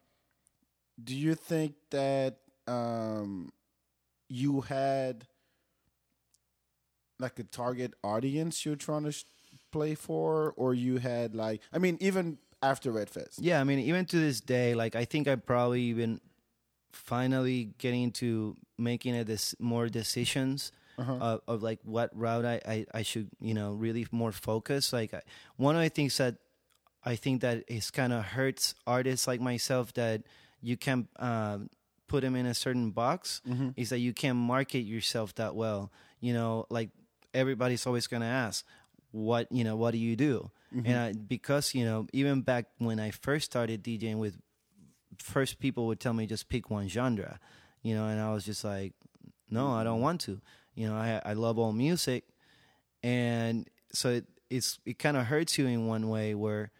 do 1.01 1.15
you 1.15 1.35
think 1.35 1.75
that 1.91 2.37
um, 2.67 3.49
you 4.29 4.61
had 4.61 5.25
like 7.19 7.39
a 7.39 7.43
target 7.43 7.93
audience 8.03 8.63
you're 8.65 8.75
trying 8.75 9.03
to 9.03 9.11
sh- 9.11 9.23
play 9.71 9.95
for, 9.95 10.53
or 10.55 10.73
you 10.73 10.97
had 10.97 11.33
like, 11.35 11.61
I 11.73 11.79
mean, 11.79 11.97
even 11.99 12.37
after 12.61 12.91
Red 12.91 13.09
Fez, 13.09 13.37
Yeah, 13.39 13.59
I 13.61 13.63
mean, 13.63 13.79
even 13.79 14.05
to 14.05 14.19
this 14.19 14.41
day, 14.41 14.75
like 14.75 14.95
I 14.95 15.05
think 15.05 15.27
I 15.27 15.35
probably 15.35 15.81
even 15.83 16.19
finally 16.91 17.73
getting 17.77 18.11
to 18.11 18.55
making 18.77 19.15
a 19.15 19.23
this 19.23 19.55
more 19.59 19.87
decisions 19.87 20.71
of, 21.21 21.41
of 21.47 21.61
like 21.61 21.79
what 21.83 22.09
route 22.17 22.43
I, 22.45 22.59
I, 22.65 22.85
I 22.91 23.01
should 23.03 23.29
you 23.39 23.53
know 23.53 23.73
really 23.73 24.07
more 24.11 24.31
focus. 24.31 24.91
Like 24.93 25.13
I, 25.13 25.21
one 25.55 25.75
of 25.75 25.81
the 25.83 25.89
things 25.89 26.17
that 26.17 26.37
I 27.05 27.15
think 27.15 27.41
that 27.41 27.63
is 27.67 27.91
kind 27.91 28.11
of 28.11 28.23
hurts 28.23 28.73
artists 28.87 29.27
like 29.27 29.39
myself 29.39 29.93
that 29.93 30.23
you 30.61 30.75
can 30.75 31.07
um, 31.17 31.69
put 32.07 32.21
them 32.21 32.35
in 32.35 32.45
a 32.47 32.53
certain 32.55 32.89
box 32.91 33.41
is 33.75 33.89
that 33.89 33.99
you 33.99 34.11
can't 34.13 34.37
market 34.37 34.79
yourself 34.79 35.35
that 35.35 35.55
well. 35.55 35.91
You 36.19 36.33
know, 36.33 36.65
like 36.69 36.89
everybody's 37.33 37.85
always 37.85 38.07
gonna 38.07 38.25
ask, 38.25 38.65
what 39.11 39.51
you 39.51 39.63
know, 39.63 39.75
what 39.75 39.91
do 39.91 39.99
you 39.99 40.15
do? 40.15 40.49
And 40.71 40.97
I, 40.97 41.13
because 41.13 41.73
you 41.73 41.85
know, 41.85 42.07
even 42.13 42.41
back 42.41 42.65
when 42.77 42.99
I 42.99 43.11
first 43.11 43.45
started 43.45 43.83
DJing 43.83 44.17
with, 44.17 44.37
first 45.19 45.59
people 45.59 45.87
would 45.87 45.99
tell 45.99 46.13
me 46.13 46.27
just 46.27 46.49
pick 46.49 46.69
one 46.69 46.87
genre, 46.89 47.39
you 47.81 47.95
know, 47.95 48.07
and 48.07 48.19
I 48.19 48.33
was 48.33 48.45
just 48.45 48.63
like, 48.63 48.93
no, 49.49 49.71
I 49.71 49.83
don't 49.83 50.01
want 50.01 50.21
to. 50.21 50.41
You 50.75 50.87
know, 50.89 50.95
I 50.95 51.21
I 51.23 51.33
love 51.33 51.57
all 51.57 51.71
music, 51.71 52.25
and 53.01 53.67
so 53.93 54.09
it, 54.09 54.25
it's 54.49 54.79
it 54.85 54.99
kind 54.99 55.17
of 55.17 55.25
hurts 55.25 55.57
you 55.57 55.67
in 55.67 55.87
one 55.87 56.09
way 56.09 56.35
where 56.35 56.71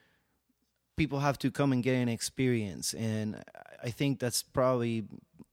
people 0.98 1.20
have 1.20 1.38
to 1.38 1.52
come 1.52 1.72
and 1.72 1.84
get 1.84 1.94
an 1.94 2.10
experience. 2.10 2.94
And 2.94 3.42
i 3.84 3.90
think 3.92 4.20
that's 4.20 4.42
probably 4.42 5.06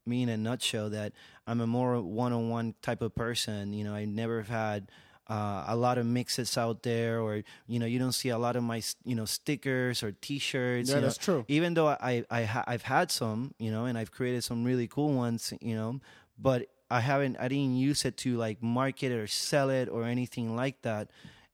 me 0.05 0.23
in 0.23 0.29
a 0.29 0.37
nutshell 0.37 0.89
that 0.89 1.13
i'm 1.47 1.61
a 1.61 1.67
more 1.67 2.01
one-on-one 2.01 2.73
type 2.81 3.01
of 3.01 3.15
person. 3.15 3.71
You 3.73 3.83
know 3.83 3.93
i 3.93 4.05
never 4.05 4.37
have 4.41 4.49
had 4.49 4.91
uh, 5.27 5.63
a 5.67 5.75
lot 5.75 5.97
of 5.97 6.05
mixes 6.05 6.57
out 6.57 6.83
there 6.83 7.19
or 7.19 7.43
you 7.67 7.79
know 7.79 7.85
you 7.85 7.97
don't 7.99 8.11
see 8.13 8.29
a 8.29 8.37
lot 8.37 8.55
of 8.55 8.63
my 8.63 8.81
you 9.05 9.15
know 9.15 9.25
stickers 9.25 10.03
or 10.03 10.11
t-shirts 10.11 10.89
Yeah, 10.89 10.95
you 10.95 11.01
know. 11.01 11.07
that's 11.07 11.17
true. 11.17 11.45
even 11.47 11.73
though 11.73 11.87
i 11.87 12.23
i 12.29 12.43
ha- 12.43 12.63
i've 12.67 12.83
had 12.83 13.09
some 13.11 13.53
you 13.57 13.71
know 13.71 13.85
and 13.85 13.97
i've 13.97 14.11
created 14.11 14.43
some 14.43 14.63
really 14.63 14.87
cool 14.87 15.13
ones 15.13 15.51
you 15.61 15.73
know 15.75 15.99
but 16.37 16.67
i 16.91 16.99
haven't 16.99 17.37
i 17.39 17.47
didn't 17.47 17.75
use 17.75 18.05
it 18.05 18.17
to 18.17 18.37
like 18.37 18.61
market 18.61 19.11
it 19.11 19.15
or 19.17 19.25
sell 19.27 19.69
it 19.71 19.89
or 19.89 20.03
anything 20.03 20.55
like 20.55 20.81
that 20.83 21.09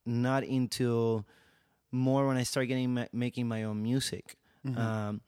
not 0.05 0.43
until 0.43 1.25
more 1.91 2.25
when 2.27 2.37
I 2.37 2.43
started 2.43 2.67
getting 2.67 2.93
ma- 2.93 3.11
making 3.13 3.47
my 3.47 3.63
own 3.63 3.83
music. 3.83 4.37
Um, 4.77 5.21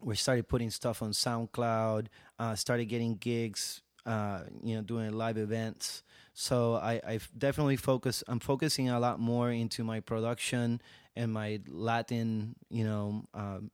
we 0.00 0.16
started 0.16 0.48
putting 0.48 0.70
stuff 0.70 1.02
on 1.02 1.10
SoundCloud. 1.12 2.06
Uh, 2.38 2.54
started 2.54 2.86
getting 2.86 3.16
gigs. 3.16 3.82
Uh, 4.06 4.40
you 4.64 4.74
know, 4.74 4.82
doing 4.82 5.12
live 5.12 5.36
events. 5.38 6.02
So 6.34 6.74
I, 6.74 7.00
I've 7.06 7.30
definitely 7.36 7.76
focus. 7.76 8.24
I'm 8.26 8.40
focusing 8.40 8.88
a 8.88 8.98
lot 8.98 9.20
more 9.20 9.50
into 9.50 9.84
my 9.84 10.00
production 10.00 10.80
and 11.14 11.32
my 11.32 11.60
Latin, 11.68 12.54
you 12.70 12.84
know, 12.84 13.24
um, 13.34 13.70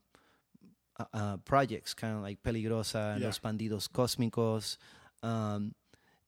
uh, 0.98 1.04
uh, 1.14 1.36
projects, 1.38 1.94
kind 1.94 2.16
of 2.16 2.22
like 2.22 2.42
Peligrosa 2.42 3.12
and 3.12 3.20
Yeah. 3.20 3.26
Los 3.28 3.38
Bandidos 3.38 3.88
Cósmicos. 3.88 4.76
Um, 5.22 5.74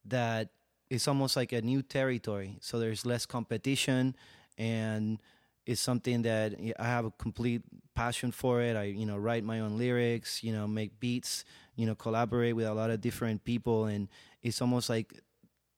that 0.05 0.51
it's 0.89 1.07
almost 1.09 1.37
like 1.37 1.53
a 1.53 1.61
new 1.63 1.83
territory. 1.83 2.59
So 2.61 2.79
there's 2.79 3.05
less 3.05 3.27
competition, 3.27 4.15
and 4.57 5.21
it's 5.67 5.81
something 5.81 6.23
that 6.23 6.55
I 6.79 6.85
have 6.87 7.05
a 7.05 7.11
complete 7.13 7.63
passion 7.95 8.31
for 8.33 8.61
it. 8.63 8.77
I 8.77 8.85
you 8.85 9.07
know 9.07 9.17
write 9.17 9.45
my 9.45 9.61
own 9.61 9.79
lyrics, 9.79 10.43
you 10.43 10.53
know 10.53 10.67
make 10.67 10.99
beats, 11.01 11.45
you 11.77 11.87
know 11.87 11.95
collaborate 11.95 12.55
with 12.57 12.67
a 12.67 12.75
lot 12.75 12.91
of 12.91 13.01
different 13.01 13.45
people, 13.45 13.87
and 13.87 14.09
it's 14.43 14.61
almost 14.61 14.89
like 14.89 15.13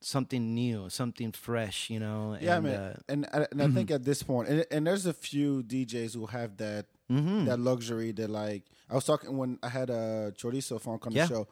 something 0.05 0.55
new, 0.55 0.89
something 0.91 1.33
fresh, 1.33 1.91
you 1.91 2.01
know. 2.01 2.37
yeah, 2.41 2.57
and, 2.57 2.65
man, 2.65 2.75
uh, 2.75 2.97
and 3.09 3.29
and, 3.33 3.49
and 3.53 3.63
I 3.63 3.69
think 3.69 3.91
at 3.99 4.05
this 4.05 4.23
point, 4.23 4.49
and, 4.49 4.67
and 4.71 4.87
there's 4.87 5.07
a 5.07 5.13
few 5.13 5.63
DJs 5.63 6.15
who 6.15 6.27
have 6.27 6.57
that 6.59 6.87
mhm. 7.11 7.47
that 7.47 7.59
luxury 7.59 8.13
that 8.13 8.31
like 8.31 8.65
I 8.91 8.95
was 8.95 9.05
talking 9.05 9.37
when 9.37 9.59
I 9.63 9.69
had 9.69 9.91
a 9.91 10.33
chorizo 10.37 10.81
funk 10.81 11.07
on 11.07 11.13
Yeah. 11.13 11.27
the 11.27 11.35
show, 11.35 11.49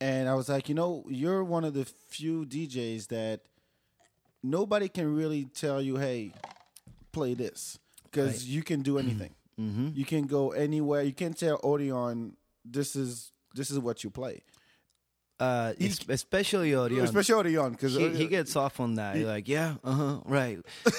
and 0.00 0.28
I 0.28 0.34
was 0.34 0.48
like, 0.48 0.68
you 0.68 0.74
know, 0.74 1.04
you're 1.08 1.44
one 1.44 1.64
of 1.64 1.74
the 1.74 1.84
few 1.84 2.44
DJs 2.46 3.08
that 3.08 3.42
nobody 4.42 4.88
can 4.88 5.14
really 5.14 5.44
tell 5.46 5.80
you, 5.80 5.96
hey, 5.96 6.32
play 7.12 7.34
this 7.34 7.78
because 8.04 8.44
you 8.46 8.62
can 8.62 8.82
do 8.82 8.98
anything. 9.04 9.34
Mm-hmm. 9.60 9.90
You 9.94 10.04
can 10.04 10.26
go 10.26 10.50
anywhere. 10.50 11.02
You 11.02 11.12
can 11.12 11.32
tell 11.32 11.60
Odeon 11.62 12.36
this 12.64 12.96
is 12.96 13.30
this 13.54 13.70
is 13.70 13.78
what 13.78 14.02
you 14.02 14.10
play, 14.10 14.42
uh, 15.40 15.72
es- 15.80 16.08
especially 16.08 16.74
Orion. 16.74 17.04
especially 17.04 17.34
Odeon 17.34 17.72
because 17.72 17.94
he, 17.94 18.08
he 18.10 18.26
gets 18.26 18.56
off 18.56 18.80
on 18.80 18.94
that. 18.96 19.16
You're 19.16 19.28
like, 19.28 19.48
yeah, 19.48 19.74
uh 19.82 19.92
huh, 19.92 20.20
right. 20.24 20.58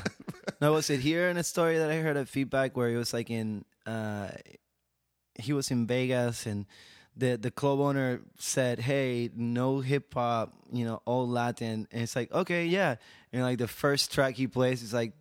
no, 0.60 0.72
was 0.72 0.90
it 0.90 1.00
here 1.00 1.28
in 1.28 1.36
a 1.36 1.44
story 1.44 1.78
that 1.78 1.90
I 1.90 1.96
heard 1.96 2.16
a 2.16 2.26
feedback 2.26 2.76
where 2.76 2.88
he 2.88 2.96
was 2.96 3.12
like 3.12 3.30
in, 3.30 3.64
uh, 3.86 4.28
he 5.34 5.52
was 5.52 5.70
in 5.70 5.86
Vegas 5.86 6.46
and 6.46 6.66
the 7.16 7.36
the 7.36 7.50
club 7.50 7.80
owner 7.80 8.20
said, 8.38 8.78
hey, 8.78 9.30
no 9.34 9.80
hip 9.80 10.14
hop, 10.14 10.52
you 10.72 10.84
know, 10.84 11.02
all 11.04 11.28
Latin, 11.28 11.86
and 11.90 12.02
it's 12.02 12.14
like, 12.14 12.30
okay, 12.32 12.66
yeah, 12.66 12.94
and 13.32 13.42
like 13.42 13.58
the 13.58 13.66
first 13.68 14.12
track 14.12 14.34
he 14.34 14.46
plays 14.46 14.82
is 14.82 14.92
like. 14.94 15.12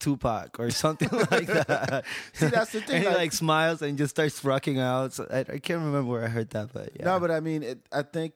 Tupac 0.00 0.58
or 0.58 0.70
something 0.70 1.08
like 1.30 1.46
that. 1.46 2.04
See, 2.32 2.46
that's 2.46 2.72
the 2.72 2.80
thing, 2.80 2.96
And 2.96 3.04
he 3.04 3.08
like- 3.08 3.18
like 3.18 3.32
smiles 3.32 3.82
and 3.82 3.96
just 3.96 4.10
starts 4.10 4.42
rocking 4.44 4.80
out. 4.80 5.12
So 5.12 5.26
I, 5.30 5.40
I 5.40 5.58
can't 5.58 5.80
remember 5.84 6.04
where 6.10 6.24
I 6.24 6.28
heard 6.28 6.50
that, 6.50 6.72
but 6.72 6.90
yeah. 6.98 7.04
No, 7.04 7.20
but 7.20 7.30
I 7.30 7.40
mean, 7.40 7.62
it, 7.62 7.86
I 7.92 8.02
think 8.02 8.32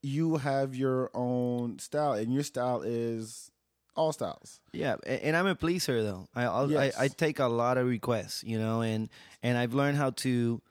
you 0.00 0.36
have 0.38 0.74
your 0.74 1.10
own 1.12 1.78
style, 1.80 2.12
and 2.12 2.32
your 2.32 2.44
style 2.44 2.82
is 2.82 3.50
all 3.96 4.12
styles. 4.12 4.60
Yeah, 4.72 4.94
a- 5.04 5.26
and 5.26 5.36
I'm 5.36 5.46
a 5.48 5.56
pleaser 5.56 6.02
though. 6.04 6.28
I 6.34 6.64
Yes. 6.66 6.96
I 6.96 7.04
I 7.04 7.08
take 7.08 7.40
a 7.40 7.48
lot 7.48 7.76
of 7.78 7.86
requests, 7.88 8.44
you 8.44 8.58
know, 8.58 8.80
and 8.80 9.10
and 9.42 9.58
I've 9.58 9.74
learned 9.74 9.96
how 9.98 10.10
to 10.22 10.62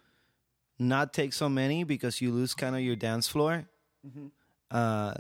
not 0.80 1.12
take 1.12 1.34
so 1.34 1.50
many 1.50 1.84
because 1.84 2.22
you 2.22 2.32
lose 2.32 2.54
kind 2.54 2.76
of 2.76 2.82
your 2.82 2.96
dance 2.96 3.28
floor. 3.28 3.66
Uh, 4.72 5.14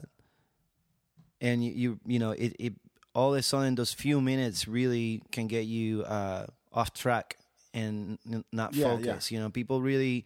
and 1.41 1.63
you, 1.63 1.71
you 1.71 1.99
you 2.05 2.19
know 2.19 2.31
it, 2.31 2.55
it 2.59 2.73
all 3.17 3.33
of 3.33 3.39
a 3.39 3.41
sudden 3.41 3.73
those 3.75 3.93
few 3.93 4.21
minutes 4.21 4.67
really 4.67 5.21
can 5.35 5.47
get 5.47 5.65
you 5.65 6.03
uh 6.03 6.45
off 6.71 6.93
track 6.93 7.37
and 7.73 8.19
n- 8.31 8.45
not 8.51 8.69
Yeah, 8.75 8.85
focus. 8.85 9.31
You 9.31 9.39
know, 9.41 9.49
people 9.49 9.81
really 9.81 10.25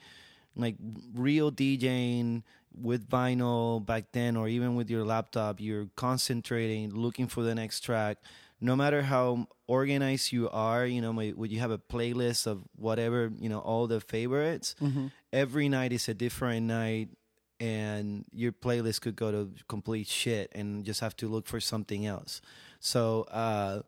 like 0.55 0.75
real 1.15 1.51
DJing 1.51 2.43
with 2.75 3.07
vinyl 3.09 3.83
back 3.91 4.11
then, 4.11 4.35
or 4.35 4.47
even 4.47 4.75
with 4.75 4.89
your 4.89 5.03
laptop. 5.05 5.59
You're 5.59 5.87
concentrating, 5.95 6.91
looking 7.05 7.27
for 7.27 7.41
the 7.43 7.55
next 7.55 7.81
track. 7.87 8.17
No 8.59 8.75
matter 8.75 9.01
how 9.01 9.47
organized 9.67 10.31
you 10.31 10.49
are, 10.49 10.85
you 10.85 11.01
know, 11.01 11.11
would 11.11 11.51
you 11.51 11.59
have 11.59 11.71
a 11.71 11.79
playlist 11.79 12.45
of 12.47 12.63
whatever, 12.75 13.31
you 13.39 13.49
know, 13.49 13.59
all 13.59 13.87
the 13.87 13.99
favorites. 13.99 14.75
Every 15.33 15.67
night 15.69 15.91
is 15.93 16.07
a 16.09 16.13
different 16.13 16.67
night, 16.67 17.09
and 17.59 18.25
your 18.31 18.51
playlist 18.51 19.01
could 19.01 19.15
go 19.15 19.31
to 19.31 19.49
complete 19.67 20.07
shit, 20.07 20.51
and 20.53 20.83
just 20.85 20.99
have 20.99 21.15
to 21.17 21.27
look 21.27 21.47
for 21.47 21.59
something 21.59 22.05
else. 22.05 22.41
So, 22.81 23.23
uh, 23.31 23.83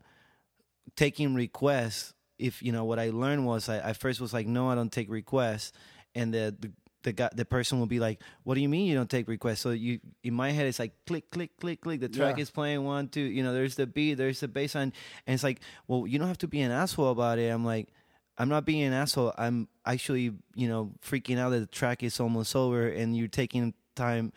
taking 0.95 1.33
requests 1.33 2.13
if 2.39 2.61
you 2.61 2.71
know 2.71 2.83
what 2.85 2.99
i 2.99 3.09
learned 3.09 3.45
was 3.45 3.69
i, 3.69 3.89
I 3.89 3.93
first 3.93 4.19
was 4.19 4.33
like 4.33 4.47
no 4.47 4.69
i 4.69 4.75
don't 4.75 4.91
take 4.91 5.09
requests. 5.09 5.71
And 6.15 6.31
the, 6.33 6.55
the 6.59 6.71
the 7.03 7.11
guy 7.11 7.29
the 7.35 7.43
person 7.45 7.79
will 7.79 7.87
be 7.87 7.99
like 7.99 8.21
what 8.43 8.53
do 8.55 8.61
you 8.61 8.69
mean 8.69 8.85
you 8.85 8.93
don't 8.95 9.09
take 9.09 9.27
requests? 9.27 9.61
So 9.61 9.71
you 9.71 9.99
in 10.23 10.33
my 10.35 10.51
head 10.51 10.67
it's 10.67 10.77
like 10.79 10.93
click 11.07 11.31
click 11.31 11.57
click 11.59 11.81
click. 11.81 11.99
The 12.01 12.07
track 12.09 12.37
Yeah. 12.37 12.43
is 12.43 12.51
playing 12.51 12.83
one 12.83 13.07
two 13.07 13.21
you 13.21 13.41
know 13.43 13.51
there's 13.53 13.75
the 13.75 13.87
beat 13.87 14.13
there's 14.15 14.39
the 14.39 14.47
bass 14.47 14.75
line. 14.75 14.93
And 15.25 15.33
it's 15.33 15.43
like 15.43 15.59
well 15.87 16.05
you 16.05 16.19
don't 16.19 16.27
have 16.27 16.37
to 16.39 16.47
be 16.47 16.61
an 16.61 16.71
asshole 16.71 17.09
about 17.09 17.39
it. 17.39 17.49
I'm 17.49 17.65
like 17.65 17.89
i'm 18.37 18.49
not 18.49 18.65
being 18.65 18.83
an 18.83 18.93
asshole. 18.93 19.33
I'm 19.37 19.67
actually 19.85 20.33
you 20.55 20.67
know 20.67 20.91
freaking 21.01 21.39
out 21.39 21.49
that 21.49 21.59
the 21.59 21.65
track 21.67 22.03
is 22.03 22.19
almost 22.19 22.55
over 22.55 22.87
and 22.87 23.17
you're 23.17 23.27
taking 23.27 23.73
time 23.95 24.31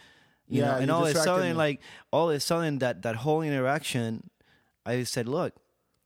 you 0.49 0.61
Yeah, 0.61 0.71
know 0.73 0.77
and 0.79 0.91
all 0.91 1.05
of 1.05 1.11
a 1.11 1.15
sudden 1.15 1.49
me. 1.51 1.55
like 1.55 1.81
all 2.11 2.31
of 2.31 2.37
a 2.37 2.41
sudden 2.41 2.79
that 2.79 3.03
that 3.03 3.17
whole 3.17 3.43
interaction 3.43 4.31
I 4.87 5.03
said, 5.05 5.29
look, 5.29 5.55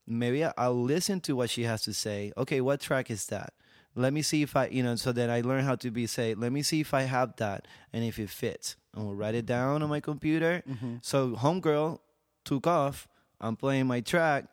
maybe 0.07 0.43
I'll 0.43 0.81
listen 0.81 1.21
to 1.21 1.35
what 1.35 1.49
she 1.49 1.63
has 1.63 1.83
to 1.83 1.93
say. 1.93 2.33
Okay, 2.37 2.61
what 2.61 2.81
track 2.81 3.09
is 3.09 3.27
that? 3.27 3.53
Let 3.95 4.13
me 4.13 4.21
see 4.21 4.41
if 4.41 4.55
I, 4.55 4.67
you 4.67 4.83
know, 4.83 4.95
so 4.95 5.11
then 5.11 5.29
I 5.29 5.41
learn 5.41 5.65
how 5.65 5.75
to 5.75 5.91
be 5.91 6.07
say, 6.07 6.33
let 6.33 6.51
me 6.51 6.61
see 6.63 6.79
if 6.79 6.93
I 6.93 7.01
have 7.01 7.35
that 7.37 7.67
and 7.91 8.03
if 8.03 8.19
it 8.19 8.29
fits. 8.29 8.77
And 8.93 9.05
we'll 9.05 9.15
write 9.15 9.35
it 9.35 9.45
down 9.45 9.83
on 9.83 9.89
my 9.89 9.99
computer. 9.99 10.63
Mm-hmm. 10.69 10.95
So 11.01 11.31
homegirl 11.31 11.99
took 12.45 12.67
off. 12.67 13.07
I'm 13.41 13.55
playing 13.55 13.87
my 13.87 14.01
track, 14.01 14.45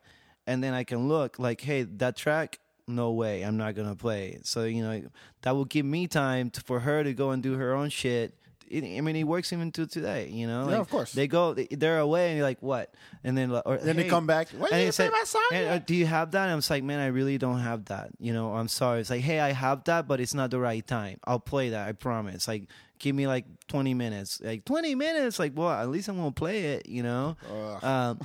and 0.47 0.63
then 0.63 0.73
I 0.73 0.83
can 0.83 1.07
look 1.07 1.37
like, 1.37 1.61
hey, 1.61 1.83
that 1.83 2.17
track, 2.17 2.57
no 2.87 3.11
way, 3.11 3.43
I'm 3.43 3.55
not 3.55 3.75
gonna 3.75 3.95
play. 3.95 4.39
So 4.41 4.63
you 4.63 4.81
know, 4.81 5.03
that 5.43 5.51
will 5.51 5.65
give 5.65 5.85
me 5.85 6.07
time 6.07 6.49
to, 6.49 6.61
for 6.61 6.79
her 6.79 7.03
to 7.03 7.13
go 7.13 7.29
and 7.29 7.43
do 7.43 7.53
her 7.53 7.75
own 7.75 7.89
shit. 7.89 8.33
It, 8.69 8.97
I 8.97 9.01
mean, 9.01 9.15
it 9.15 9.23
works 9.23 9.51
even 9.51 9.71
to 9.73 9.87
today. 9.87 10.29
You 10.29 10.47
know, 10.47 10.61
Yeah, 10.65 10.71
Like, 10.71 10.81
of 10.81 10.89
course. 10.89 11.13
They 11.13 11.27
go, 11.27 11.53
they're 11.53 11.99
away, 11.99 12.29
and 12.29 12.37
you're 12.37 12.45
like, 12.45 12.61
what? 12.61 12.93
And 13.23 13.37
then, 13.37 13.51
or, 13.65 13.77
Then 13.77 13.95
they 13.95 14.07
come 14.07 14.27
back. 14.27 14.49
Why 14.49 14.69
and 14.71 14.85
you 14.85 14.91
play 14.91 15.05
like, 15.05 15.13
my 15.13 15.23
song 15.23 15.47
and, 15.51 15.67
uh, 15.67 15.77
do 15.79 15.95
you 15.95 16.05
have 16.05 16.31
that? 16.31 16.43
And 16.43 16.53
I'm 16.53 16.61
like, 16.69 16.83
man, 16.83 16.99
I 16.99 17.07
really 17.07 17.37
don't 17.37 17.59
have 17.59 17.85
that. 17.85 18.11
You 18.19 18.33
know, 18.33 18.53
I'm 18.53 18.67
sorry. 18.67 19.01
It's 19.01 19.09
like, 19.09 19.21
hey, 19.21 19.39
I 19.39 19.51
have 19.51 19.83
that, 19.85 20.07
but 20.07 20.19
it's 20.19 20.33
not 20.33 20.51
the 20.51 20.59
right 20.59 20.85
time. 20.85 21.19
I'll 21.25 21.39
play 21.39 21.69
that. 21.69 21.87
I 21.87 21.91
promise. 21.93 22.47
Like, 22.47 22.69
give 22.99 23.15
me 23.15 23.27
like 23.27 23.45
20 23.67 23.93
minutes. 23.93 24.41
Like 24.43 24.65
20 24.65 24.95
minutes. 24.95 25.39
Like, 25.39 25.53
well, 25.55 25.69
at 25.69 25.89
least 25.89 26.07
I'm 26.09 26.17
gonna 26.17 26.31
play 26.31 26.75
it. 26.75 26.87
You 26.87 27.03
know. 27.03 27.37
Um, 27.81 28.19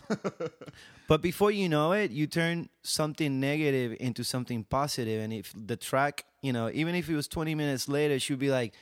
but 1.09 1.23
before 1.23 1.51
you 1.51 1.69
know 1.69 1.93
it, 1.93 2.11
you 2.11 2.27
turn 2.27 2.69
something 2.83 3.41
negative 3.41 3.97
into 4.01 4.25
something 4.25 4.65
positive. 4.65 5.23
And 5.23 5.33
if 5.33 5.53
the 5.57 5.77
track, 5.77 6.25
you 6.43 6.53
know, 6.53 6.71
even 6.73 6.95
if 6.95 7.09
it 7.09 7.15
was 7.15 7.29
20 7.29 7.55
minutes 7.55 7.89
later, 7.89 8.19
she'd 8.19 8.39
be 8.39 8.51
like, 8.51 8.75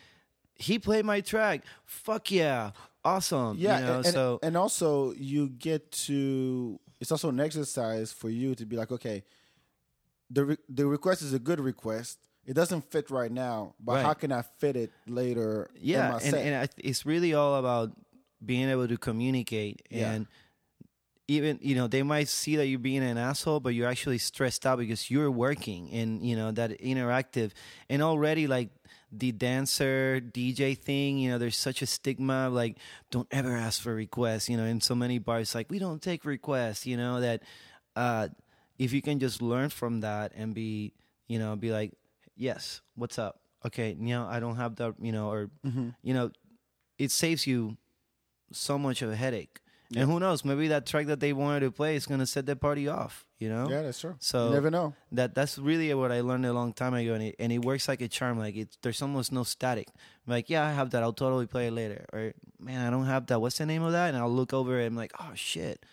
he 0.57 0.79
played 0.79 1.05
my 1.05 1.21
track. 1.21 1.63
Fuck 1.85 2.31
yeah. 2.31 2.71
Awesome. 3.05 3.57
Yeah, 3.59 3.81
You 3.81 3.87
know, 3.87 3.97
and, 3.97 4.07
so 4.07 4.39
and 4.43 4.57
also 4.57 5.13
you 5.15 5.49
get 5.49 5.91
to. 6.07 6.79
It's 7.01 7.11
also 7.11 7.31
an 7.31 7.41
exercise 7.41 8.13
for 8.13 8.31
you 8.31 8.55
to 8.55 8.65
be 8.65 8.77
like, 8.77 8.93
okay, 8.93 9.25
the 10.31 10.45
re- 10.45 10.57
the 10.69 10.87
request 10.87 11.23
is 11.23 11.33
a 11.33 11.39
good 11.39 11.59
request. 11.61 12.19
It 12.47 12.55
doesn't 12.55 12.91
fit 12.91 13.11
right 13.11 13.31
now, 13.31 13.75
but 13.81 13.95
Right. 13.95 14.05
how 14.05 14.15
can 14.15 14.33
I 14.33 14.43
fit 14.43 14.77
it 14.77 14.91
later? 15.07 15.71
in 15.77 15.81
yeah 15.89 16.11
my 16.13 16.19
and, 16.21 16.35
and 16.35 16.55
I 16.57 16.67
th- 16.67 16.89
it's 16.89 17.05
really 17.07 17.35
all 17.35 17.57
about 17.57 17.91
being 18.45 18.69
able 18.69 18.87
to 18.89 18.97
communicate 18.99 19.83
Yeah. 19.91 20.13
and 20.13 20.27
even 21.29 21.59
you 21.63 21.75
know 21.77 21.87
they 21.87 22.03
might 22.03 22.27
see 22.29 22.57
that 22.57 22.67
you're 22.67 22.81
being 22.81 23.03
an 23.05 23.17
asshole 23.17 23.61
but 23.61 23.71
you're 23.75 23.89
actually 23.89 24.19
stressed 24.19 24.67
out 24.67 24.79
because 24.79 25.09
you're 25.11 25.31
working 25.31 25.89
and 25.93 26.25
you 26.27 26.35
know 26.35 26.51
that 26.51 26.71
interactive 26.81 27.53
and 27.89 28.03
already 28.03 28.49
like 28.49 28.71
the 29.15 29.31
dancer 29.31 30.21
dj 30.33 30.77
thing 30.79 31.19
you 31.19 31.31
know 31.31 31.37
there's 31.37 31.57
such 31.57 31.83
a 31.83 31.87
stigma 31.87 32.49
like 32.49 32.79
don't 33.11 33.29
ever 33.31 33.55
ask 33.55 33.83
for 33.83 33.95
requests 33.95 34.49
you 34.49 34.57
know 34.57 34.65
in 34.65 34.81
so 34.81 34.95
many 34.95 35.19
bars 35.19 35.55
like 35.55 35.71
we 35.71 35.79
don't 35.79 36.01
take 36.01 36.25
requests 36.25 36.87
you 36.87 36.97
know 36.97 37.21
that 37.21 37.43
uh 37.95 38.27
if 38.79 38.93
you 38.93 39.03
can 39.03 39.19
just 39.19 39.43
learn 39.43 39.69
from 39.69 40.01
that 40.01 40.33
and 40.35 40.55
be 40.55 40.95
you 41.29 41.39
know 41.39 41.55
be 41.57 41.71
like 41.71 41.93
yes 42.37 42.81
what's 42.95 43.19
up? 43.19 43.39
Okay 43.67 43.91
you 44.01 44.09
know 44.15 44.27
i 44.27 44.41
don't 44.41 44.57
have 44.57 44.77
that 44.77 44.95
you 45.01 45.13
know 45.13 45.29
or 45.31 45.51
you 46.03 46.15
know 46.15 46.31
it 46.99 47.11
saves 47.11 47.47
you 47.47 47.77
so 48.51 48.79
much 48.79 49.03
of 49.03 49.11
a 49.11 49.17
headache. 49.17 49.61
And 49.95 50.11
who 50.11 50.19
knows 50.21 50.45
maybe 50.45 50.69
that 50.69 50.87
track 50.87 51.07
that 51.07 51.21
they 51.21 51.33
wanted 51.35 51.61
to 51.61 51.71
play 51.71 51.97
is 51.97 52.07
going 52.07 52.21
to 52.21 52.27
set 52.27 52.47
the 52.47 52.57
party 52.57 52.89
off 52.89 53.27
you 53.43 53.49
know 53.51 53.67
yeah, 53.69 53.83
that's 53.83 53.99
true. 54.01 54.15
So- 54.21 54.49
you 54.49 54.55
never 54.55 54.71
know. 54.71 54.95
that 55.19 55.35
that's 55.35 55.59
really 55.59 55.91
what 55.95 56.13
I 56.15 56.21
learned 56.23 56.47
a 56.47 56.53
long 56.55 56.73
time 56.73 56.95
ago, 56.95 57.15
and 57.19 57.25
it, 57.29 57.35
and 57.43 57.51
it 57.51 57.59
works 57.65 57.89
like 57.91 58.01
a 58.01 58.09
charm. 58.09 58.39
Like 58.39 58.55
it's 58.57 58.79
there's 58.83 59.03
almost 59.03 59.33
no 59.33 59.43
static. 59.43 59.89
I'm 60.27 60.31
like, 60.37 60.49
yeah, 60.49 60.63
I 60.65 60.71
have 60.73 60.91
that. 60.95 61.03
I'll 61.03 61.13
totally 61.25 61.47
play 61.51 61.67
it 61.67 61.75
later. 61.75 62.07
Or 62.15 62.33
man, 62.59 62.81
I 62.87 62.91
don't 62.95 63.07
have 63.11 63.27
that. 63.27 63.41
What's 63.43 63.59
the 63.59 63.67
name 63.67 63.83
of 63.83 63.93
that? 63.99 64.15
And 64.15 64.17
I'll 64.23 64.31
look 64.41 64.53
over 64.55 64.79
it. 64.79 64.87
and 64.87 64.93
I'm 64.95 65.01
like, 65.05 65.13
oh 65.19 65.35
shit. 65.35 65.85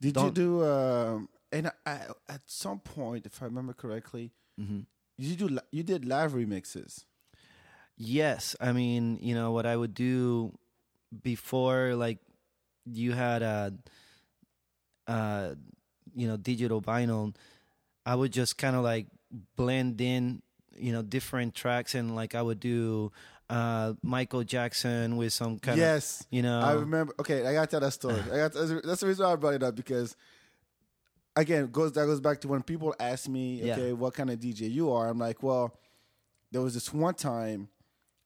Did 0.00 0.14
Don't- 0.14 0.26
you 0.26 0.32
do? 0.32 0.50
Um, 0.66 1.28
and 1.52 1.70
I, 1.86 2.10
at 2.28 2.42
some 2.46 2.80
point, 2.80 3.24
if 3.26 3.40
I 3.40 3.46
remember 3.46 3.72
correctly, 3.72 4.32
Mm-hmm. 4.60 4.80
you 5.16 5.36
do 5.36 5.46
you 5.70 5.82
did 5.84 6.04
live 6.04 6.32
remixes. 6.32 7.04
Yes, 7.96 8.56
I 8.60 8.72
mean, 8.72 9.18
you 9.22 9.34
know 9.38 9.52
what 9.52 9.64
I 9.64 9.76
would 9.76 9.94
do 9.94 10.52
before, 11.22 11.94
like 11.94 12.18
you 12.84 13.12
had 13.12 13.40
a, 13.42 13.72
uh, 15.06 15.54
you 16.16 16.26
know, 16.26 16.36
digital 16.36 16.80
vinyl. 16.82 17.34
I 18.04 18.14
would 18.16 18.32
just 18.32 18.58
kind 18.58 18.74
of 18.74 18.82
like 18.82 19.06
blend 19.56 20.00
in, 20.00 20.42
you 20.76 20.92
know, 20.92 21.02
different 21.02 21.54
tracks, 21.54 21.94
and 21.94 22.16
like 22.16 22.34
I 22.34 22.42
would 22.42 22.58
do 22.58 23.12
uh 23.48 23.92
Michael 24.02 24.42
Jackson 24.42 25.16
with 25.16 25.32
some 25.32 25.60
kind 25.60 25.78
yes, 25.78 26.22
of, 26.22 26.26
you 26.30 26.42
know, 26.42 26.60
I 26.60 26.72
remember. 26.72 27.14
Okay, 27.20 27.46
I 27.46 27.52
got 27.52 27.62
to 27.62 27.66
tell 27.70 27.80
that 27.80 27.92
story. 27.92 28.20
I 28.20 28.36
got 28.38 28.52
that's 28.52 28.68
the- 28.70 28.80
that's 28.84 29.00
the 29.02 29.06
reason 29.06 29.24
why 29.24 29.32
I 29.32 29.36
brought 29.36 29.54
it 29.54 29.62
up 29.62 29.76
because 29.76 30.16
again, 31.36 31.68
goes 31.70 31.92
that 31.92 32.06
goes 32.06 32.20
back 32.20 32.40
to 32.40 32.48
when 32.48 32.62
people 32.62 32.94
ask 32.98 33.28
me, 33.28 33.62
Yeah. 33.62 33.74
okay, 33.74 33.92
what 33.92 34.14
kind 34.14 34.30
of 34.30 34.38
DJ 34.40 34.70
you 34.70 34.90
are. 34.92 35.08
I'm 35.08 35.18
like, 35.18 35.42
well, 35.42 35.78
there 36.50 36.62
was 36.62 36.74
this 36.74 36.92
one 36.92 37.14
time 37.14 37.68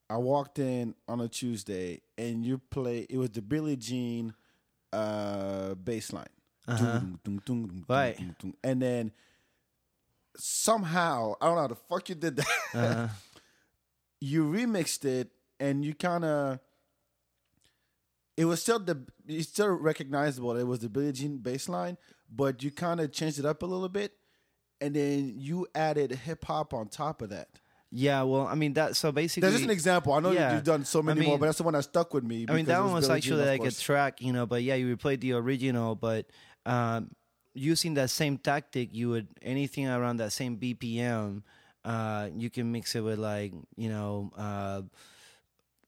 I 0.09 0.17
walked 0.17 0.59
in 0.59 0.95
on 1.09 1.21
a 1.21 1.29
Tuesday 1.29 2.03
and 2.17 2.45
you 2.45 2.59
play. 2.71 3.07
It 3.11 3.17
was 3.19 3.31
the 3.31 3.43
Billie 3.43 3.77
Jean 3.77 4.35
uh, 4.93 5.75
bass 5.75 6.13
line, 6.13 6.27
Uh-huh. 6.71 7.01
Right. 7.89 8.19
and 8.63 8.81
then 8.83 9.13
somehow 10.37 11.35
I 11.41 11.47
don't 11.47 11.55
know 11.57 11.61
how 11.63 11.67
the 11.69 11.75
fuck 11.75 12.09
you 12.09 12.15
did 12.15 12.37
that. 12.37 12.47
uh, 12.75 13.09
you 14.21 14.45
remixed 14.45 15.05
it 15.05 15.31
and 15.59 15.85
you 15.85 15.95
kind 15.95 16.25
of 16.25 16.61
it 18.37 18.45
was 18.45 18.61
still 18.63 18.79
the 18.79 19.03
it's 19.27 19.49
still 19.49 19.69
recognizable 19.69 20.57
it 20.57 20.65
was 20.67 20.81
the 20.81 20.89
Billie 20.89 21.13
Jean 21.13 21.39
bass 21.39 21.69
line 21.69 21.97
but 22.31 22.63
you 22.63 22.71
kind 22.71 23.01
of 23.01 23.13
changed 23.13 23.39
it 23.39 23.45
up 23.45 23.63
a 23.63 23.67
little 23.67 23.89
bit 23.89 24.13
and 24.81 24.95
then 24.95 25.35
you 25.37 25.67
added 25.75 26.13
hip 26.13 26.45
hop 26.45 26.73
on 26.73 26.89
top 26.89 27.23
of 27.23 27.31
that 27.31 27.49
yeah. 27.93 28.23
Well, 28.23 28.47
I 28.47 28.55
mean 28.55 28.75
that. 28.75 28.95
So 28.95 29.11
basically, 29.11 29.41
that's 29.49 29.55
just 29.55 29.65
an 29.65 29.71
example 29.71 30.13
I 30.13 30.21
know 30.21 30.31
Yeah. 30.31 30.55
you've 30.55 30.63
done 30.63 30.85
so 30.85 31.01
I 31.01 31.03
many 31.03 31.27
more 31.27 31.39
but 31.39 31.47
that's 31.47 31.59
the 31.59 31.65
one 31.65 31.75
that 31.75 31.83
stuck 31.83 32.15
with 32.15 32.23
me 32.23 32.47
I 32.49 32.55
mean, 32.55 32.67
that 32.67 32.81
one 32.81 32.93
was 32.93 33.09
Billie 33.09 33.17
actually 33.19 33.43
of 33.43 33.61
like 33.61 33.65
a 33.65 33.75
track, 33.75 34.23
you 34.23 34.33
know. 34.33 34.47
But 34.47 34.63
yeah, 34.63 34.77
you 34.77 34.97
replayed 34.97 35.21
the 35.21 35.33
original, 35.33 35.97
but 35.97 36.27
um, 36.71 37.11
using 37.53 37.95
that 37.95 38.11
same 38.11 38.39
tactic, 38.39 38.91
you 38.93 39.11
would 39.11 39.29
anything 39.43 39.89
around 39.89 40.19
that 40.19 40.33
same 40.33 40.57
BPM, 40.57 41.43
uh, 41.85 42.29
you 42.37 42.49
can 42.49 42.71
mix 42.71 42.95
it 42.95 43.01
with 43.01 43.19
like 43.19 43.53
you 43.77 43.89
know 43.89 44.31
uh, 44.39 44.83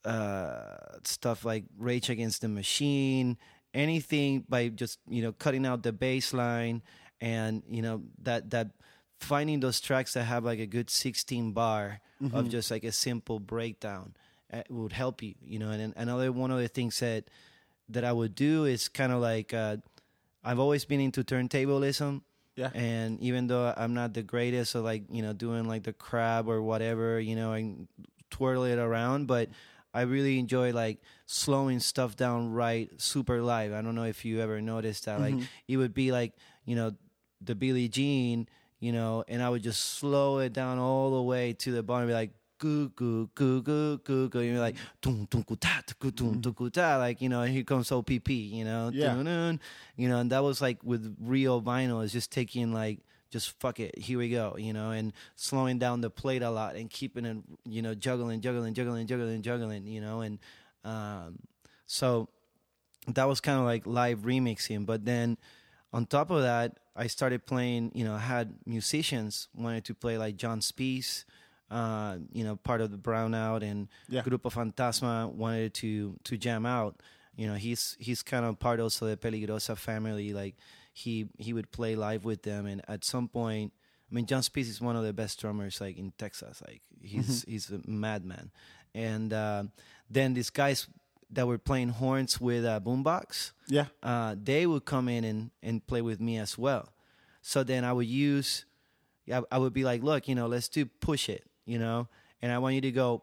uh, 0.09 0.99
stuff 1.05 1.45
like 1.45 1.64
Rage 1.78 2.11
Against 2.11 2.41
the 2.43 2.49
Machine, 2.49 3.39
anything 3.72 4.45
by 4.49 4.68
just 4.68 4.99
you 5.09 5.22
know 5.22 5.33
cutting 5.33 5.64
out 5.64 5.83
the 5.83 5.93
bass 5.93 6.33
line 6.35 6.83
and 7.20 7.62
you 7.68 7.83
know 7.83 8.03
that 8.22 8.51
that 8.51 8.70
finding 9.20 9.61
those 9.61 9.80
tracks 9.80 10.14
that 10.14 10.24
have 10.24 10.45
like 10.45 10.59
a 10.59 10.66
good 10.66 10.91
16 10.91 11.53
bar 11.53 12.01
of 12.33 12.49
just 12.49 12.70
like 12.72 12.83
a 12.83 12.91
simple 12.91 13.39
breakdown 13.39 14.14
uh, 14.53 14.62
would 14.68 14.93
help 14.93 15.22
you 15.22 15.35
you 15.41 15.59
know 15.59 15.70
and 15.70 15.80
then 15.80 15.95
another 15.97 16.33
one 16.33 16.51
of 16.51 16.59
the 16.59 16.66
things 16.66 16.99
that 16.99 17.24
that 17.89 18.05
I 18.05 18.12
would 18.12 18.35
do 18.35 18.64
is 18.64 18.89
kind 18.89 19.12
of 19.12 19.20
like 19.20 19.55
uh, 19.55 19.76
I've 20.45 20.59
always 20.59 20.84
been 20.84 21.01
into 21.01 21.22
turntablism 21.24 22.22
Yeah. 22.57 22.70
and 22.74 23.20
even 23.20 23.47
though 23.47 23.72
I'm 23.76 23.95
not 23.95 24.14
the 24.14 24.22
greatest 24.22 24.72
so 24.72 24.82
like 24.82 25.05
you 25.11 25.22
know 25.22 25.32
doing 25.32 25.66
like 25.66 25.84
the 25.84 25.93
crab 25.93 26.49
or 26.49 26.62
whatever 26.62 27.20
you 27.20 27.36
know 27.36 27.53
and 27.53 27.88
twirl 28.30 28.64
it 28.64 28.78
around 28.78 29.26
but 29.26 29.49
I 29.95 30.03
really 30.03 30.38
enjoy 30.38 30.72
like 30.72 31.01
slowing 31.26 31.80
stuff 31.80 32.16
down 32.16 32.53
right 32.53 32.90
super 33.01 33.40
live 33.40 33.72
I 33.72 33.82
don't 33.82 33.95
know 33.95 34.05
if 34.05 34.24
you 34.24 34.40
ever 34.40 34.61
noticed 34.61 35.07
that 35.07 35.20
like 35.20 35.34
mm-hmm. 35.34 35.45
it 35.68 35.76
would 35.76 35.95
be 35.95 36.12
like 36.12 36.34
you 36.64 36.76
know 36.76 36.93
the 37.40 37.55
Billie 37.55 37.88
Jean 37.88 38.49
you 38.82 38.90
know, 38.90 39.22
and 39.28 39.40
I 39.40 39.49
would 39.49 39.62
just 39.62 39.80
slow 39.80 40.40
it 40.40 40.53
down 40.53 40.80
all 40.80 41.12
the 41.12 41.22
way 41.22 41.53
to 41.53 41.70
the 41.70 41.82
bottom, 41.84 42.09
be 42.09 42.14
like. 42.14 42.32
You're 44.43 44.61
like. 44.61 44.77
Like 46.97 47.21
you 47.21 47.29
know, 47.29 47.43
here 47.43 47.65
comes 47.65 47.91
OPP. 47.93 48.31
You 48.31 48.65
know, 48.65 48.91
Yeah. 48.93 49.15
You 49.97 50.09
know, 50.09 50.19
and 50.19 50.31
that 50.33 50.43
was 50.43 50.61
like 50.61 50.79
with 50.83 51.17
real 51.21 51.61
vinyl. 51.61 52.05
Is 52.05 52.13
just 52.13 52.31
taking 52.33 52.73
like 52.73 53.01
just 53.33 53.59
fuck 53.61 53.81
it, 53.81 53.99
here 53.99 54.19
we 54.19 54.29
go. 54.29 54.57
You 54.59 54.73
know, 54.73 54.91
and 54.91 55.13
slowing 55.37 55.79
down 55.79 56.03
the 56.03 56.11
plate 56.11 56.43
a 56.43 56.51
lot 56.51 56.77
and 56.77 56.89
keeping 56.91 57.25
it, 57.25 57.39
you 57.65 57.83
know, 57.83 57.95
juggling, 57.95 58.41
juggling, 58.41 58.75
juggling, 58.75 59.07
juggling, 59.07 59.43
juggling. 59.43 59.87
You 59.87 60.01
know, 60.01 60.21
and 60.21 60.39
um, 60.85 61.39
so 61.87 62.29
that 63.09 63.25
was 63.25 63.41
kind 63.41 63.59
of 63.59 63.65
like 63.65 63.87
live 63.87 64.21
remixing. 64.21 64.87
But 64.87 65.05
then 65.05 65.39
on 65.93 66.07
top 66.07 66.31
of 66.31 66.43
that, 66.43 66.79
I 66.95 67.07
started 67.07 67.47
playing. 67.47 67.93
You 67.95 68.05
know, 68.05 68.15
I 68.15 68.21
had 68.21 68.55
musicians 68.67 69.49
wanted 69.55 69.85
to 69.87 69.95
play 69.95 70.19
like 70.19 70.37
John 70.37 70.61
Speice, 70.61 71.25
uh, 71.73 72.18
you 72.33 72.45
know, 72.45 72.57
part 72.57 72.81
of 72.81 72.91
the 72.91 72.99
Brownout 72.99 73.62
and 73.62 73.89
Yeah. 74.09 74.23
Grupo 74.23 74.51
Fantasma 74.53 75.33
wanted 75.33 75.73
to 75.75 76.16
to 76.25 76.37
jam 76.37 76.66
out. 76.66 77.01
You 77.37 77.47
know, 77.49 77.55
he's 77.55 77.97
he's 77.99 78.23
kind 78.23 78.45
of 78.45 78.59
part 78.59 78.79
also 78.81 79.07
the 79.07 79.16
Peligrosa 79.16 79.77
family. 79.77 80.33
Like 80.33 80.55
he 80.93 81.29
he 81.39 81.53
would 81.53 81.70
play 81.73 81.97
live 81.97 82.25
with 82.25 82.43
them, 82.43 82.66
and 82.66 82.83
at 82.89 83.05
some 83.05 83.27
point, 83.29 83.73
I 84.11 84.14
mean, 84.14 84.27
John 84.27 84.43
Speice 84.43 84.68
is 84.68 84.81
one 84.81 84.97
of 84.97 85.05
the 85.05 85.12
best 85.14 85.41
drummers 85.41 85.81
like 85.81 85.97
in 85.97 86.12
Texas. 86.18 86.61
Like 86.66 86.83
he's 87.01 87.43
he's 87.49 87.70
a 87.70 87.81
madman, 87.87 88.51
and 88.95 89.33
uh, 89.33 89.64
then 90.11 90.35
these 90.35 90.51
guys 90.51 90.87
that 91.35 91.47
were 91.47 91.57
playing 91.57 91.89
horns 91.89 92.39
with 92.39 92.62
a 92.66 92.79
boombox 92.85 93.53
Yeah. 93.66 93.87
uh, 94.03 94.37
they 94.37 94.66
would 94.66 94.85
come 94.85 95.09
in 95.09 95.25
and, 95.25 95.51
and 95.62 95.81
play 95.87 96.03
with 96.03 96.20
me 96.20 96.37
as 96.37 96.59
well. 96.59 96.93
So 97.41 97.64
then 97.64 97.85
I 97.87 97.93
would 97.95 98.07
use, 98.07 98.66
I, 99.33 99.41
I 99.51 99.57
would 99.57 99.73
be 99.73 99.83
like, 99.83 100.03
look, 100.03 100.29
you 100.29 100.35
know, 100.35 100.47
let's 100.47 100.68
do 100.68 100.85
push 100.85 101.31
it, 101.31 101.47
you 101.67 101.79
know, 101.79 102.09
and 102.41 102.51
I 102.51 102.59
want 102.59 102.75
you 102.75 102.81
to 102.83 102.91
go 102.93 103.23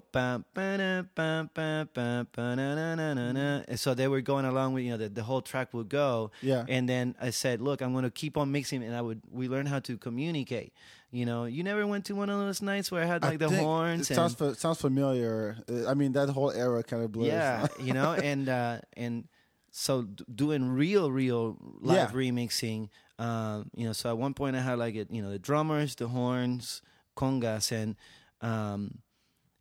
na, 2.55 3.13
na, 3.15 3.31
na. 3.31 3.61
And 3.67 3.79
so 3.79 3.93
they 3.93 4.07
were 4.07 4.21
going 4.21 4.45
along 4.45 4.73
with, 4.73 4.83
you 4.83 4.91
know, 4.91 4.97
the, 4.97 5.09
the 5.09 5.23
whole 5.23 5.41
track 5.41 5.73
would 5.73 5.89
go. 5.89 6.31
Yeah. 6.41 6.65
And 6.67 6.87
then 6.87 7.15
I 7.21 7.31
said, 7.31 7.61
look, 7.61 7.81
I'm 7.81 7.91
going 7.91 8.05
to 8.05 8.11
keep 8.11 8.37
on 8.37 8.51
mixing, 8.51 8.83
and 8.83 8.95
I 8.95 9.01
would, 9.01 9.21
we 9.31 9.47
learned 9.47 9.67
how 9.67 9.79
to 9.79 9.97
communicate. 9.97 10.73
You 11.11 11.25
know, 11.25 11.45
you 11.45 11.63
never 11.63 11.87
went 11.87 12.05
to 12.05 12.13
one 12.15 12.29
of 12.29 12.39
those 12.39 12.61
nights 12.61 12.91
where 12.91 13.01
I 13.01 13.05
had 13.07 13.25
I 13.25 13.29
like 13.29 13.39
the 13.39 13.49
horns 13.49 14.11
It 14.11 14.13
sounds 14.15 14.35
fa- 14.35 14.53
sounds 14.55 14.79
familiar. 14.79 15.57
I 15.87 15.95
mean, 15.95 16.11
that 16.13 16.29
whole 16.29 16.51
era 16.51 16.83
kind 16.83 17.03
of 17.03 17.11
blurs. 17.11 17.27
yeah, 17.29 17.65
you 17.81 17.93
know, 17.93 18.13
and 18.13 18.47
uh, 18.47 18.79
and 18.95 19.27
so 19.71 20.03
d- 20.03 20.23
doing 20.33 20.69
real, 20.69 21.11
real 21.11 21.57
live 21.81 22.11
Yeah. 22.13 22.15
remixing. 22.15 22.89
Um, 23.17 23.71
you 23.75 23.85
know, 23.87 23.93
so 23.93 24.09
at 24.11 24.17
one 24.19 24.35
point 24.35 24.55
I 24.55 24.61
had 24.61 24.77
like 24.77 24.93
it, 24.95 25.09
you 25.11 25.23
know, 25.23 25.31
the 25.31 25.39
drummers, 25.39 25.95
the 25.95 26.07
horns, 26.09 26.83
congas, 27.17 27.71
and 27.71 27.95
um, 28.41 28.99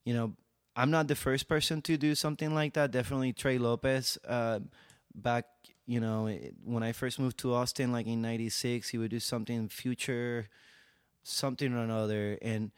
you 0.05 0.15
know, 0.15 0.35
I'm 0.77 0.91
not 0.91 1.09
the 1.09 1.17
first 1.17 1.49
person 1.49 1.83
to 1.83 1.97
do 1.97 2.15
something 2.15 2.55
like 2.55 2.75
that. 2.75 2.93
Definitely 2.93 3.33
Trey 3.33 3.59
Lopez. 3.59 4.19
Uh, 4.27 4.61
back, 5.15 5.47
you 5.87 6.01
know, 6.01 6.29
when 6.65 6.83
I 6.83 6.93
first 6.93 7.19
moved 7.19 7.39
to 7.39 7.55
Austin, 7.55 7.93
like 7.93 8.07
in 8.07 8.23
'96, 8.23 8.89
he 8.89 8.99
would 8.99 9.11
do 9.11 9.21
something 9.21 9.69
future, 9.69 10.49
something 11.23 11.73
or 11.75 11.79
another, 11.79 12.39
and 12.43 12.71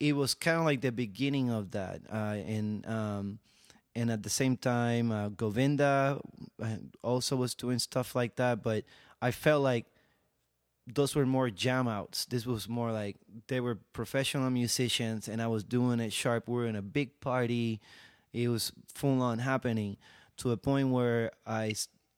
it 0.00 0.16
was 0.16 0.34
kind 0.34 0.58
of 0.58 0.64
like 0.64 0.80
the 0.80 0.92
beginning 0.92 1.50
of 1.50 1.72
that. 1.72 2.00
Uh, 2.10 2.40
and 2.46 2.86
um, 2.86 3.38
and 3.94 4.10
at 4.10 4.22
the 4.22 4.30
same 4.30 4.56
time, 4.56 5.12
uh, 5.12 5.28
Govinda 5.28 6.18
uh, 6.62 6.66
also 7.02 7.36
was 7.36 7.54
doing 7.54 7.78
stuff 7.78 8.14
like 8.14 8.36
that. 8.36 8.62
But 8.62 8.84
I 9.20 9.30
felt 9.30 9.62
like 9.62 9.86
those 10.86 11.14
were 11.14 11.26
more 11.26 11.50
jam 11.50 11.86
outs. 11.88 12.24
This 12.26 12.44
was 12.46 12.68
more 12.68 12.90
like 12.92 13.16
they 13.48 13.60
were 13.60 13.78
professional 13.92 14.50
musicians, 14.50 15.28
and 15.28 15.40
I 15.40 15.46
was 15.46 15.62
doing 15.64 16.00
it 16.00 16.12
sharp. 16.12 16.48
We 16.48 16.54
were 16.56 16.66
in 16.66 16.76
a 16.76 16.82
big 16.82 17.20
party. 17.20 17.80
It 18.32 18.48
was 18.48 18.72
full 18.94 19.22
on 19.22 19.38
happening 19.38 19.96
to 20.38 20.50
a 20.52 20.56
point 20.56 20.88
where 20.88 21.32
I 21.46 21.74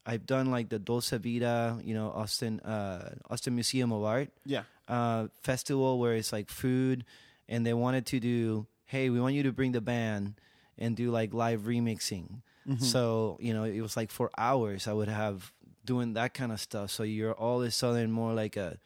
I've 0.06 0.26
done 0.26 0.50
like 0.50 0.68
the 0.68 0.78
Dolce 0.78 1.18
Vita, 1.18 1.78
you 1.82 1.94
know, 1.94 2.10
Austin 2.10 2.60
uh, 2.60 3.14
Austin 3.28 3.54
Museum 3.54 3.92
of 3.92 4.02
Art 4.04 4.30
Yeah. 4.46 4.62
uh, 4.88 5.28
festival 5.42 5.98
where 5.98 6.14
it's 6.14 6.32
like 6.32 6.48
food, 6.50 7.04
and 7.48 7.66
they 7.66 7.74
wanted 7.74 8.06
to 8.06 8.20
do, 8.20 8.66
hey, 8.86 9.10
we 9.10 9.20
want 9.20 9.34
you 9.34 9.42
to 9.44 9.52
bring 9.52 9.72
the 9.72 9.80
band 9.80 10.34
and 10.78 10.96
do 10.96 11.10
like 11.10 11.34
live 11.34 11.62
remixing. 11.62 12.40
So 12.78 13.36
you 13.40 13.52
know, 13.52 13.64
it 13.64 13.80
was 13.82 13.94
like 13.96 14.10
for 14.10 14.30
hours. 14.38 14.88
I 14.88 14.92
would 14.94 15.08
have 15.08 15.52
doing 15.84 16.14
that 16.14 16.34
kind 16.34 16.52
of 16.52 16.60
stuff. 16.60 16.90
So 16.90 17.02
you're 17.02 17.34
all 17.34 17.60
of 17.60 17.68
a 17.68 17.70
sudden 17.70 18.10
more 18.10 18.32
like 18.32 18.56
a 18.56 18.78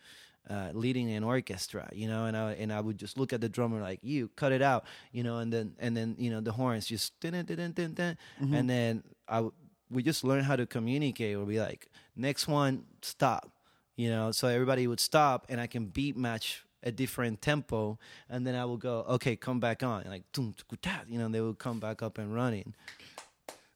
uh, 0.48 0.70
leading 0.72 1.10
an 1.10 1.24
orchestra, 1.24 1.88
you 1.92 2.08
know, 2.08 2.24
and 2.24 2.36
I 2.36 2.52
and 2.52 2.72
I 2.72 2.80
would 2.80 2.96
just 2.98 3.18
look 3.18 3.32
at 3.32 3.40
the 3.40 3.48
drummer 3.50 3.80
like 3.82 4.00
you 4.02 4.28
cut 4.34 4.50
it 4.52 4.62
out, 4.62 4.84
you 5.12 5.22
know, 5.22 5.38
and 5.38 5.52
then 5.52 5.74
and 5.78 5.94
then 5.96 6.16
you 6.18 6.30
know 6.30 6.40
the 6.40 6.52
horns 6.52 6.86
just 6.86 7.18
dun, 7.20 7.32
dun, 7.32 7.44
dun, 7.44 7.72
dun, 7.72 7.92
dun, 7.94 8.16
and 8.54 8.68
then 8.70 9.02
I 9.28 9.36
w- 9.36 9.52
we 9.90 10.02
just 10.02 10.24
learn 10.24 10.44
how 10.44 10.56
to 10.56 10.66
communicate. 10.66 11.36
We'll 11.36 11.46
be 11.46 11.60
like 11.60 11.88
next 12.16 12.48
one 12.48 12.84
stop, 13.02 13.50
you 13.96 14.08
know, 14.08 14.32
so 14.32 14.48
everybody 14.48 14.86
would 14.86 15.00
stop 15.00 15.44
and 15.50 15.60
I 15.60 15.66
can 15.66 15.86
beat 15.86 16.16
match 16.16 16.64
a 16.82 16.92
different 16.92 17.42
tempo, 17.42 17.98
and 18.30 18.46
then 18.46 18.54
I 18.54 18.64
will 18.64 18.76
go 18.78 19.04
okay, 19.08 19.36
come 19.36 19.60
back 19.60 19.82
on 19.82 20.04
like 20.06 20.22
tuku, 20.32 20.80
ta, 20.80 21.02
you 21.08 21.18
know? 21.18 21.28
They 21.28 21.42
will 21.42 21.54
come 21.54 21.78
back 21.78 22.02
up 22.02 22.16
and 22.16 22.34
running. 22.34 22.74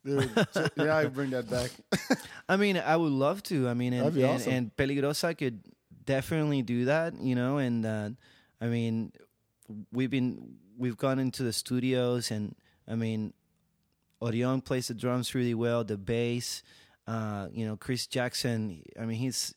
Dude, 0.05 0.30
so- 0.53 0.68
yeah, 0.76 0.96
I 0.96 1.07
bring 1.07 1.30
that 1.30 1.48
back. 1.48 1.70
I 2.48 2.57
mean, 2.57 2.76
I 2.76 2.96
would 2.96 3.12
love 3.12 3.42
to. 3.44 3.68
I 3.68 3.74
mean, 3.74 3.92
and 3.92 4.03
That'd 4.03 4.14
be 4.14 4.22
and, 4.24 4.32
awesome. 4.32 4.53
and 4.53 4.76
Peligrosa 4.76 5.36
could 5.36 5.61
definitely 6.05 6.62
do 6.62 6.86
that, 6.86 7.14
you 7.20 7.34
know. 7.34 7.59
And 7.59 7.86
uh, 7.86 8.11
I 8.61 8.66
mean, 8.66 9.12
we've 9.92 10.11
been 10.11 10.57
we've 10.76 10.96
gone 10.96 11.18
into 11.18 11.42
the 11.44 11.53
studios, 11.53 12.30
and 12.30 12.55
I 12.88 12.96
mean, 12.96 13.32
Orion 14.20 14.61
plays 14.61 14.88
the 14.88 14.94
drums 14.94 15.34
really 15.34 15.55
well, 15.55 15.84
the 15.84 15.96
bass. 15.96 16.62
Uh, 17.07 17.48
you 17.53 17.66
know, 17.66 17.76
Chris 17.76 18.07
Jackson. 18.07 18.82
I 19.00 19.05
mean, 19.07 19.18
he's. 19.18 19.55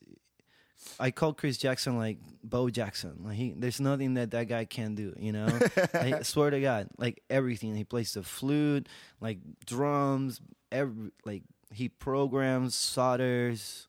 I 0.99 1.11
call 1.11 1.33
Chris 1.33 1.57
Jackson 1.57 1.97
like 1.97 2.17
Bo 2.43 2.69
Jackson. 2.69 3.17
Like 3.23 3.35
he, 3.35 3.53
there's 3.55 3.79
nothing 3.79 4.13
that 4.15 4.31
that 4.31 4.47
guy 4.47 4.65
can 4.65 4.95
do. 4.95 5.13
You 5.17 5.31
know, 5.33 5.47
I 5.93 6.21
swear 6.23 6.49
to 6.49 6.61
God, 6.61 6.87
like 6.97 7.21
everything. 7.29 7.75
He 7.75 7.83
plays 7.83 8.13
the 8.13 8.23
flute, 8.23 8.87
like 9.19 9.39
drums, 9.65 10.39
every 10.71 11.11
like 11.25 11.43
he 11.73 11.89
programs, 11.89 12.75
solders. 12.75 13.87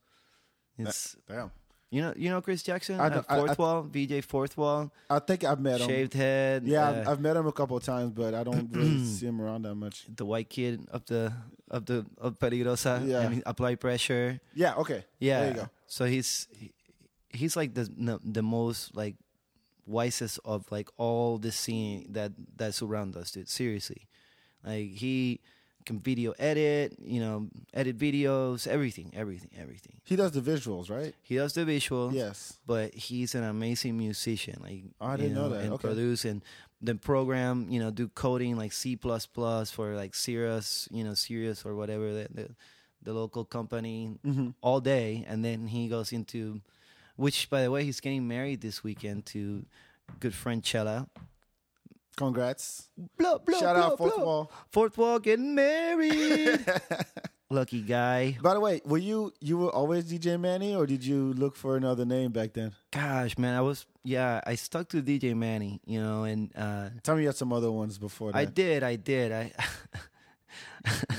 It's 0.78 1.16
Damn. 1.26 1.50
you 1.90 2.02
know 2.02 2.12
you 2.16 2.28
know 2.28 2.40
Chris 2.42 2.62
Jackson, 2.62 3.00
I 3.00 3.06
uh, 3.08 3.22
fourth 3.22 3.50
I- 3.58 3.62
wall, 3.62 3.82
VJ 3.90 4.24
fourth 4.24 4.56
wall, 4.56 4.92
I 5.08 5.18
think 5.20 5.44
I've 5.44 5.60
met 5.60 5.80
him. 5.80 5.88
shaved 5.88 6.12
head. 6.14 6.64
Yeah, 6.66 6.88
uh, 6.88 7.12
I've, 7.12 7.20
met 7.20 7.36
him 7.36 7.46
a 7.46 7.52
couple 7.52 7.76
of 7.78 7.82
times, 7.82 8.12
but 8.12 8.34
I 8.34 8.44
don't 8.44 8.68
really 8.72 9.04
see 9.06 9.26
him 9.26 9.40
around 9.40 9.62
that 9.62 9.74
much. 9.74 10.04
the 10.14 10.26
white 10.26 10.50
kid 10.50 10.86
of 10.90 11.06
the 11.06 11.32
of 11.70 11.86
the 11.86 12.04
of 12.18 12.38
Peligrosa. 12.38 13.06
Yeah. 13.08 13.20
and 13.22 13.34
he 13.36 13.42
apply 13.46 13.76
pressure. 13.76 14.38
Yeah, 14.54 14.74
okay. 14.74 15.04
Yeah. 15.18 15.40
There 15.40 15.48
you 15.48 15.54
go. 15.56 15.68
So 15.86 16.04
he's 16.04 16.46
he- 16.58 16.72
he's 17.36 17.56
like 17.56 17.74
the 17.74 17.84
the 18.24 18.42
most 18.42 18.96
like 18.96 19.16
wisest 19.86 20.40
of 20.44 20.70
like 20.70 20.88
all 20.96 21.38
the 21.38 21.52
scene 21.52 22.06
that 22.12 22.32
that 22.56 22.74
surround 22.74 23.16
us, 23.16 23.30
dude. 23.30 23.48
Seriously, 23.48 24.08
like 24.64 24.90
he 24.92 25.40
can 25.84 26.00
video 26.00 26.34
edit, 26.40 26.96
you 27.00 27.20
know, 27.20 27.46
edit 27.72 27.96
videos, 27.96 28.66
everything, 28.66 29.12
everything, 29.14 29.50
everything. 29.56 30.00
He 30.02 30.16
does 30.16 30.32
the 30.32 30.40
visuals, 30.40 30.90
right? 30.90 31.14
He 31.22 31.36
does 31.36 31.52
the 31.52 31.64
visuals. 31.64 32.12
Yes. 32.12 32.58
but 32.66 32.92
he's 32.94 33.36
an 33.36 33.44
amazing 33.44 33.96
musician. 33.96 34.58
Like 34.60 34.82
Oh, 35.00 35.06
I 35.14 35.16
didn't 35.16 35.34
know 35.34 35.48
that. 35.50 35.62
and 35.62 35.72
Okay. 35.74 35.86
produce 35.88 36.24
and 36.24 36.42
then 36.82 36.98
program. 36.98 37.68
You 37.70 37.78
know, 37.78 37.90
do 37.92 38.08
coding 38.08 38.56
like 38.56 38.72
C 38.72 38.96
plus 38.96 39.26
plus 39.26 39.70
for 39.70 39.94
like 39.94 40.14
Sirius, 40.16 40.88
you 40.90 41.04
know, 41.04 41.14
Sirius 41.14 41.64
or 41.64 41.76
whatever 41.76 42.12
the 42.12 42.26
the, 42.34 42.46
the 43.02 43.12
local 43.14 43.44
company 43.44 44.18
Mm-hmm. 44.26 44.50
all 44.62 44.80
day, 44.80 45.24
and 45.28 45.44
then 45.44 45.68
he 45.68 45.86
goes 45.86 46.10
into, 46.12 46.60
which 47.16 47.50
by 47.50 47.62
the 47.62 47.70
way, 47.70 47.84
he's 47.84 48.00
getting 48.00 48.28
married 48.28 48.60
this 48.60 48.84
weekend 48.84 49.26
to 49.26 49.66
good 50.20 50.34
friend 50.34 50.62
Chella. 50.62 51.08
Congrats. 52.16 52.88
Blah, 53.18 53.38
blah, 53.38 53.58
Shout 53.58 53.76
blah, 53.76 53.86
out 53.86 53.98
Fourth. 53.98 54.18
Wall. 54.18 54.52
Fourth 54.70 54.98
wall 54.98 55.18
getting 55.18 55.54
married. 55.54 56.64
Lucky 57.50 57.82
guy. 57.82 58.36
By 58.42 58.54
the 58.54 58.60
way, 58.60 58.80
were 58.84 58.98
you 58.98 59.32
you 59.40 59.56
were 59.58 59.70
always 59.70 60.10
DJ 60.10 60.40
Manny, 60.40 60.74
or 60.74 60.84
did 60.84 61.04
you 61.04 61.32
look 61.34 61.54
for 61.54 61.76
another 61.76 62.04
name 62.04 62.32
back 62.32 62.54
then? 62.54 62.72
Gosh, 62.90 63.38
man, 63.38 63.54
I 63.54 63.60
was 63.60 63.86
yeah. 64.02 64.40
I 64.44 64.56
stuck 64.56 64.88
to 64.88 65.02
DJ 65.02 65.36
Manny, 65.36 65.80
you 65.86 66.02
know, 66.02 66.24
and 66.24 66.50
uh, 66.56 66.88
Tell 67.04 67.14
me 67.14 67.22
you 67.22 67.28
had 67.28 67.36
some 67.36 67.52
other 67.52 67.70
ones 67.70 67.98
before 67.98 68.32
that. 68.32 68.38
I 68.38 68.46
did, 68.46 68.82
I 68.82 68.96
did. 68.96 69.30
I 69.30 69.52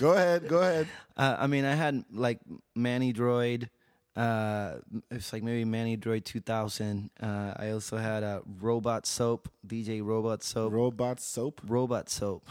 go 0.02 0.14
ahead, 0.14 0.50
go 0.50 0.60
ahead. 0.60 0.88
uh, 1.18 1.38
I 1.40 1.48
mean, 1.48 1.64
I 1.64 1.76
had 1.76 2.04
like 2.12 2.40
Manny 2.76 3.14
Droid. 3.14 3.70
Uh, 4.18 4.78
it's 5.12 5.32
like 5.32 5.44
maybe 5.44 5.64
Manny 5.64 5.96
Droid 5.96 6.24
2000. 6.26 7.12
Uh, 7.22 7.54
I 7.56 7.70
also 7.70 7.98
had 7.98 8.24
a 8.24 8.42
Robot 8.60 9.06
Soap, 9.06 9.48
DJ 9.66 10.04
Robot 10.04 10.44
Soap, 10.44 10.74
Robot 10.74 11.20
soap. 11.20 11.62
Robot 11.68 12.10
Soap. 12.10 12.50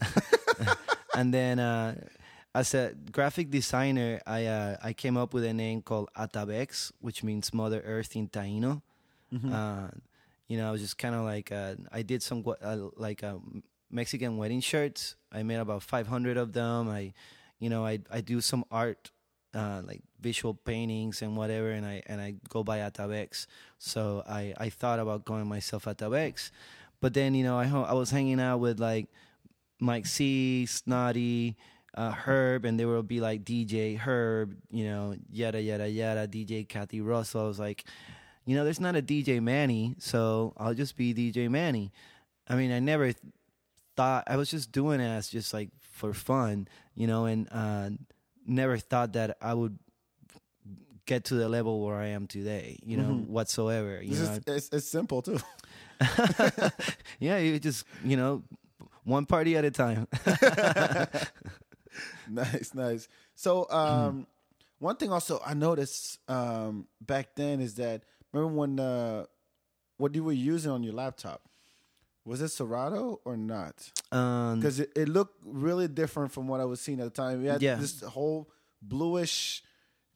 and 1.14 1.32
then 1.32 1.58
uh, 1.58 1.94
as 2.54 2.72
a 2.74 2.94
graphic 3.12 3.50
designer, 3.50 4.20
I 4.26 4.46
uh, 4.46 4.76
I 4.82 4.92
came 4.92 5.16
up 5.16 5.34
with 5.34 5.44
a 5.44 5.52
name 5.52 5.82
called 5.82 6.08
Atabex, 6.16 6.92
which 7.00 7.22
means 7.22 7.52
Mother 7.52 7.82
Earth 7.84 8.16
in 8.16 8.28
Taino. 8.28 8.80
Uh, 9.52 9.88
you 10.48 10.56
know, 10.56 10.68
I 10.68 10.70
was 10.70 10.80
just 10.80 10.96
kind 10.98 11.14
of 11.14 11.24
like 11.24 11.50
uh, 11.50 11.74
I 11.92 12.02
did 12.02 12.22
some 12.22 12.44
uh, 12.46 12.76
like 12.96 13.24
uh, 13.24 13.36
Mexican 13.90 14.36
wedding 14.36 14.60
shirts. 14.60 15.16
I 15.32 15.42
made 15.42 15.56
about 15.56 15.82
500 15.82 16.36
of 16.36 16.52
them. 16.52 16.88
I, 16.88 17.12
you 17.58 17.68
know, 17.68 17.84
I 17.84 18.00
I 18.10 18.20
do 18.20 18.40
some 18.40 18.64
art, 18.70 19.10
uh, 19.54 19.82
like 19.86 20.02
visual 20.20 20.54
paintings 20.54 21.22
and 21.22 21.36
whatever, 21.36 21.70
and 21.70 21.86
I 21.86 22.02
and 22.06 22.20
I 22.20 22.34
go 22.48 22.62
by 22.64 22.78
Atabex. 22.78 23.46
So 23.78 24.22
I 24.28 24.54
I 24.56 24.68
thought 24.70 24.98
about 24.98 25.24
going 25.24 25.46
myself 25.46 25.84
Atabex, 25.84 26.50
but 27.00 27.14
then 27.14 27.34
you 27.34 27.44
know 27.44 27.58
I 27.58 27.68
I 27.68 27.92
was 27.94 28.10
hanging 28.10 28.40
out 28.40 28.58
with 28.58 28.80
like 28.80 29.08
Mike 29.80 30.06
C, 30.06 30.66
Snotty, 30.66 31.56
uh, 31.94 32.10
Herb, 32.10 32.64
and 32.64 32.78
there 32.78 32.88
will 32.88 33.02
be 33.02 33.20
like 33.20 33.44
DJ 33.44 33.98
Herb, 33.98 34.56
you 34.70 34.84
know, 34.84 35.14
yada 35.30 35.60
yada 35.60 35.88
yada, 35.88 36.26
DJ 36.26 36.68
Kathy 36.68 37.00
Russell. 37.00 37.42
I 37.42 37.46
was 37.46 37.58
like, 37.58 37.84
you 38.46 38.56
know, 38.56 38.64
there's 38.64 38.80
not 38.80 38.96
a 38.96 39.02
DJ 39.02 39.40
Manny, 39.40 39.94
so 39.98 40.52
I'll 40.56 40.74
just 40.74 40.96
be 40.96 41.14
DJ 41.14 41.48
Manny. 41.48 41.92
I 42.48 42.56
mean, 42.56 42.72
I 42.72 42.78
never 42.78 43.06
th- 43.06 43.16
thought 43.96 44.24
I 44.26 44.36
was 44.36 44.50
just 44.50 44.72
doing 44.72 45.00
it 45.00 45.08
as 45.08 45.28
just 45.28 45.54
like 45.54 45.70
for 45.80 46.12
fun, 46.12 46.68
you 46.94 47.06
know, 47.06 47.26
and 47.26 47.48
uh, 47.52 47.90
never 48.46 48.78
thought 48.78 49.14
that 49.14 49.36
I 49.40 49.54
would 49.54 49.78
get 51.06 51.24
to 51.24 51.34
the 51.34 51.48
level 51.48 51.84
where 51.84 51.96
I 51.96 52.08
am 52.08 52.26
today, 52.26 52.78
you 52.84 52.96
know, 52.96 53.12
whatsoever. 53.26 54.02
You 54.02 54.16
know, 54.16 54.22
is, 54.22 54.40
it's, 54.46 54.68
it's 54.72 54.88
simple 54.88 55.22
too. 55.22 55.38
yeah, 57.20 57.38
you 57.38 57.58
just 57.58 57.84
you 58.04 58.16
know, 58.16 58.42
one 59.04 59.26
party 59.26 59.56
at 59.56 59.64
a 59.64 59.70
time. 59.70 60.08
nice, 62.28 62.74
nice. 62.74 63.08
So, 63.34 63.68
um, 63.70 64.26
one 64.78 64.96
thing 64.96 65.12
also 65.12 65.40
I 65.44 65.54
noticed 65.54 66.18
um, 66.28 66.86
back 67.00 67.34
then 67.34 67.60
is 67.60 67.74
that 67.74 68.02
remember 68.32 68.54
when 68.54 68.80
uh, 68.80 69.24
what 69.96 70.14
you 70.14 70.24
were 70.24 70.32
using 70.32 70.70
on 70.70 70.82
your 70.82 70.94
laptop 70.94 71.42
was 72.24 72.40
it 72.40 72.48
Serato 72.48 73.20
or 73.24 73.36
not? 73.36 73.90
um, 74.12 74.60
Because 74.60 74.80
it, 74.80 74.90
it 74.96 75.08
looked 75.08 75.36
really 75.44 75.88
different 75.88 76.32
from 76.32 76.48
what 76.48 76.60
I 76.60 76.64
was 76.64 76.80
seeing 76.80 77.00
at 77.00 77.04
the 77.04 77.10
time. 77.22 77.42
We 77.42 77.48
had 77.48 77.60
Yeah. 77.62 77.76
this 77.76 78.00
whole 78.02 78.48
bluish 78.80 79.62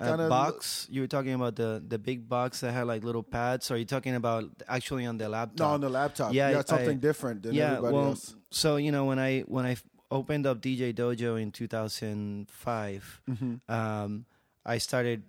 kind 0.00 0.20
of 0.20 0.28
box. 0.30 0.86
You 0.90 1.00
were 1.02 1.08
talking 1.08 1.34
about 1.34 1.56
the 1.56 1.82
the 1.86 1.98
big 1.98 2.28
box 2.28 2.60
that 2.60 2.72
had 2.72 2.86
like 2.86 3.02
little 3.04 3.22
pads. 3.24 3.70
Or 3.70 3.74
are 3.74 3.78
you 3.78 3.84
talking 3.84 4.14
about 4.14 4.44
actually 4.68 5.04
on 5.06 5.18
the 5.18 5.28
laptop? 5.28 5.58
No, 5.68 5.74
on 5.74 5.80
the 5.80 5.88
laptop. 5.90 6.32
Yeah, 6.32 6.50
Yeah, 6.50 6.58
I- 6.60 6.62
something 6.62 6.98
different 7.00 7.42
than 7.42 7.54
yeah, 7.54 7.72
everybody 7.72 7.94
well, 7.94 8.06
else. 8.14 8.34
so 8.50 8.76
you 8.76 8.92
know 8.92 9.04
when 9.06 9.18
I 9.18 9.40
when 9.42 9.66
I 9.66 9.76
opened 10.10 10.46
up 10.46 10.60
DJ 10.62 10.94
Dojo 10.94 11.36
in 11.40 11.50
2005, 11.52 13.20
Mm-hmm. 13.28 13.54
um, 13.72 14.24
I 14.64 14.78
started 14.78 15.22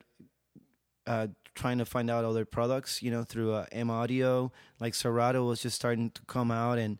uh, 1.08 1.28
trying 1.60 1.78
to 1.80 1.86
find 1.86 2.10
out 2.10 2.24
other 2.26 2.46
products. 2.46 3.04
You 3.04 3.12
know, 3.12 3.24
through 3.24 3.54
uh, 3.54 3.66
M 3.72 3.90
Audio, 3.92 4.52
like 4.80 4.94
Serato 4.96 5.46
was 5.46 5.62
just 5.62 5.76
starting 5.76 6.10
to 6.12 6.22
come 6.26 6.50
out, 6.52 6.78
and 6.80 6.98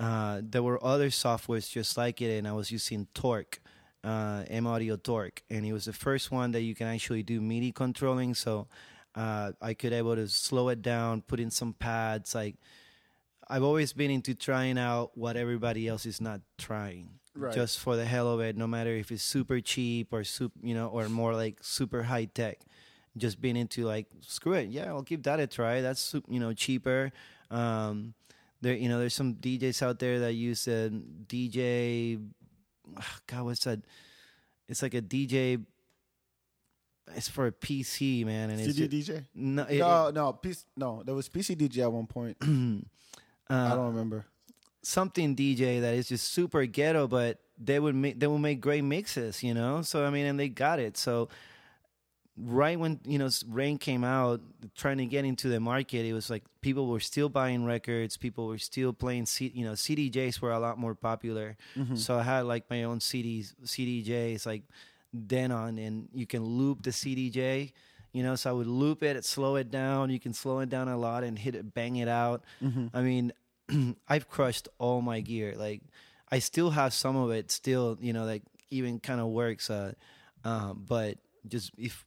uh, 0.00 0.40
there 0.42 0.62
were 0.62 0.82
other 0.82 1.10
softwares 1.10 1.70
just 1.70 1.96
like 1.96 2.20
it, 2.22 2.36
and 2.38 2.48
I 2.48 2.52
was 2.52 2.70
using 2.72 3.06
Torq. 3.14 3.58
Uh, 4.02 4.44
M 4.48 4.66
Audio 4.66 4.96
Torq, 4.96 5.40
and 5.50 5.66
it 5.66 5.74
was 5.74 5.84
the 5.84 5.92
first 5.92 6.30
one 6.30 6.52
that 6.52 6.62
you 6.62 6.74
can 6.74 6.86
actually 6.86 7.22
do 7.22 7.38
MIDI 7.40 7.70
controlling. 7.70 8.32
So 8.34 8.66
uh, 9.14 9.52
I 9.60 9.74
could 9.74 9.92
able 9.92 10.16
to 10.16 10.26
slow 10.26 10.70
it 10.70 10.80
down, 10.80 11.20
put 11.20 11.38
in 11.38 11.50
some 11.50 11.74
pads. 11.74 12.34
Like 12.34 12.56
I've 13.46 13.62
always 13.62 13.92
been 13.92 14.10
into 14.10 14.34
trying 14.34 14.78
out 14.78 15.10
what 15.18 15.36
everybody 15.36 15.86
else 15.86 16.06
is 16.06 16.18
not 16.18 16.40
trying, 16.56 17.20
Right. 17.34 17.52
just 17.54 17.78
for 17.78 17.94
the 17.96 18.06
hell 18.06 18.28
of 18.32 18.40
it. 18.40 18.56
No 18.56 18.66
matter 18.66 18.90
if 18.96 19.12
it's 19.12 19.22
super 19.22 19.60
cheap 19.60 20.14
or 20.14 20.24
super, 20.24 20.58
you 20.62 20.72
know, 20.72 20.86
or 20.88 21.06
more 21.10 21.34
like 21.34 21.58
super 21.60 22.04
high 22.04 22.24
tech. 22.24 22.56
Just 23.16 23.40
being 23.40 23.56
into 23.56 23.84
like 23.84 24.06
screw 24.20 24.52
it, 24.52 24.68
yeah, 24.68 24.86
I'll 24.86 25.02
give 25.02 25.24
that 25.24 25.40
a 25.40 25.46
try. 25.46 25.80
That's 25.80 26.14
you 26.28 26.38
know 26.38 26.52
cheaper. 26.52 27.10
Um, 27.50 28.14
there, 28.60 28.74
you 28.74 28.88
know, 28.88 28.98
there's 29.00 29.14
some 29.14 29.34
DJs 29.34 29.82
out 29.82 29.98
there 29.98 30.20
that 30.20 30.34
use 30.34 30.68
a 30.68 30.90
DJ. 31.26 32.20
God, 33.26 33.44
what's 33.44 33.64
that? 33.64 33.80
It's 34.68 34.82
like 34.82 34.94
a 34.94 35.02
DJ. 35.02 35.64
It's 37.16 37.28
for 37.28 37.46
a 37.48 37.52
PC, 37.52 38.24
man, 38.24 38.50
and 38.50 38.60
it's 38.60 38.76
CD 38.76 39.02
ju- 39.02 39.12
DJ? 39.12 39.24
no, 39.34 39.62
it- 39.64 39.78
no, 39.78 40.10
no, 40.10 40.32
PC, 40.32 40.64
no. 40.76 41.02
There 41.04 41.14
was 41.14 41.28
PC 41.28 41.56
DJ 41.56 41.82
at 41.82 41.92
one 41.92 42.06
point. 42.06 42.36
I 43.50 43.54
uh, 43.54 43.74
don't 43.74 43.88
remember. 43.88 44.26
something 44.82 45.34
DJ 45.34 45.80
that 45.80 45.94
is 45.94 46.08
just 46.08 46.32
super 46.32 46.64
ghetto, 46.66 47.08
but 47.08 47.40
they 47.58 47.80
would 47.80 47.96
make 47.96 48.20
they 48.20 48.28
would 48.28 48.38
make 48.38 48.60
great 48.60 48.84
mixes, 48.84 49.42
you 49.42 49.54
know. 49.54 49.82
So 49.82 50.04
I 50.04 50.10
mean, 50.10 50.26
and 50.26 50.38
they 50.38 50.48
got 50.48 50.78
it. 50.78 50.96
So 50.96 51.28
right 52.44 52.78
when 52.78 53.00
you 53.04 53.18
know 53.18 53.28
Rane 53.48 53.78
came 53.78 54.04
out, 54.04 54.40
trying 54.76 54.98
to 54.98 55.06
get 55.06 55.24
into 55.24 55.48
the 55.48 55.60
market, 55.60 56.06
it 56.06 56.12
was 56.12 56.30
like 56.30 56.44
people 56.60 56.86
were 56.88 57.00
still 57.00 57.28
buying 57.28 57.64
records, 57.64 58.16
people 58.16 58.46
were 58.46 58.58
still 58.58 58.92
playing. 58.92 59.26
C, 59.26 59.50
you 59.54 59.64
know, 59.64 59.72
CDJs 59.72 60.40
were 60.40 60.52
a 60.52 60.58
lot 60.58 60.78
more 60.78 60.94
popular. 60.94 61.56
So 61.96 62.18
I 62.18 62.22
had 62.22 62.46
like 62.46 62.68
my 62.70 62.84
own 62.84 62.98
CDs, 63.00 63.54
CDJs 63.64 64.46
like 64.46 64.62
Denon, 65.26 65.78
and 65.78 66.08
you 66.14 66.26
can 66.26 66.44
loop 66.44 66.82
the 66.82 66.90
CDJ. 66.90 67.72
You 68.12 68.24
know, 68.24 68.34
so 68.34 68.50
I 68.50 68.52
would 68.52 68.66
loop 68.66 69.04
it, 69.04 69.24
slow 69.24 69.54
it 69.56 69.70
down. 69.70 70.10
You 70.10 70.18
can 70.18 70.32
slow 70.32 70.58
it 70.60 70.68
down 70.68 70.88
a 70.88 70.96
lot 70.96 71.22
and 71.22 71.38
hit 71.38 71.54
it, 71.54 71.72
bang 71.74 71.94
it 71.96 72.08
out. 72.08 72.42
I 72.92 73.02
mean, 73.02 73.32
I've 74.08 74.28
crushed 74.28 74.68
all 74.78 75.00
my 75.00 75.20
gear. 75.20 75.54
Like, 75.56 75.82
I 76.30 76.40
still 76.40 76.70
have 76.70 76.92
some 76.92 77.14
of 77.14 77.30
it 77.30 77.52
still. 77.52 77.96
You 78.00 78.12
know, 78.12 78.24
like 78.24 78.42
even 78.70 78.98
kind 78.98 79.20
of 79.20 79.28
works. 79.28 79.70
Uh, 79.70 79.92
um, 80.44 80.84
but 80.88 81.18
just 81.46 81.70
if 81.78 82.04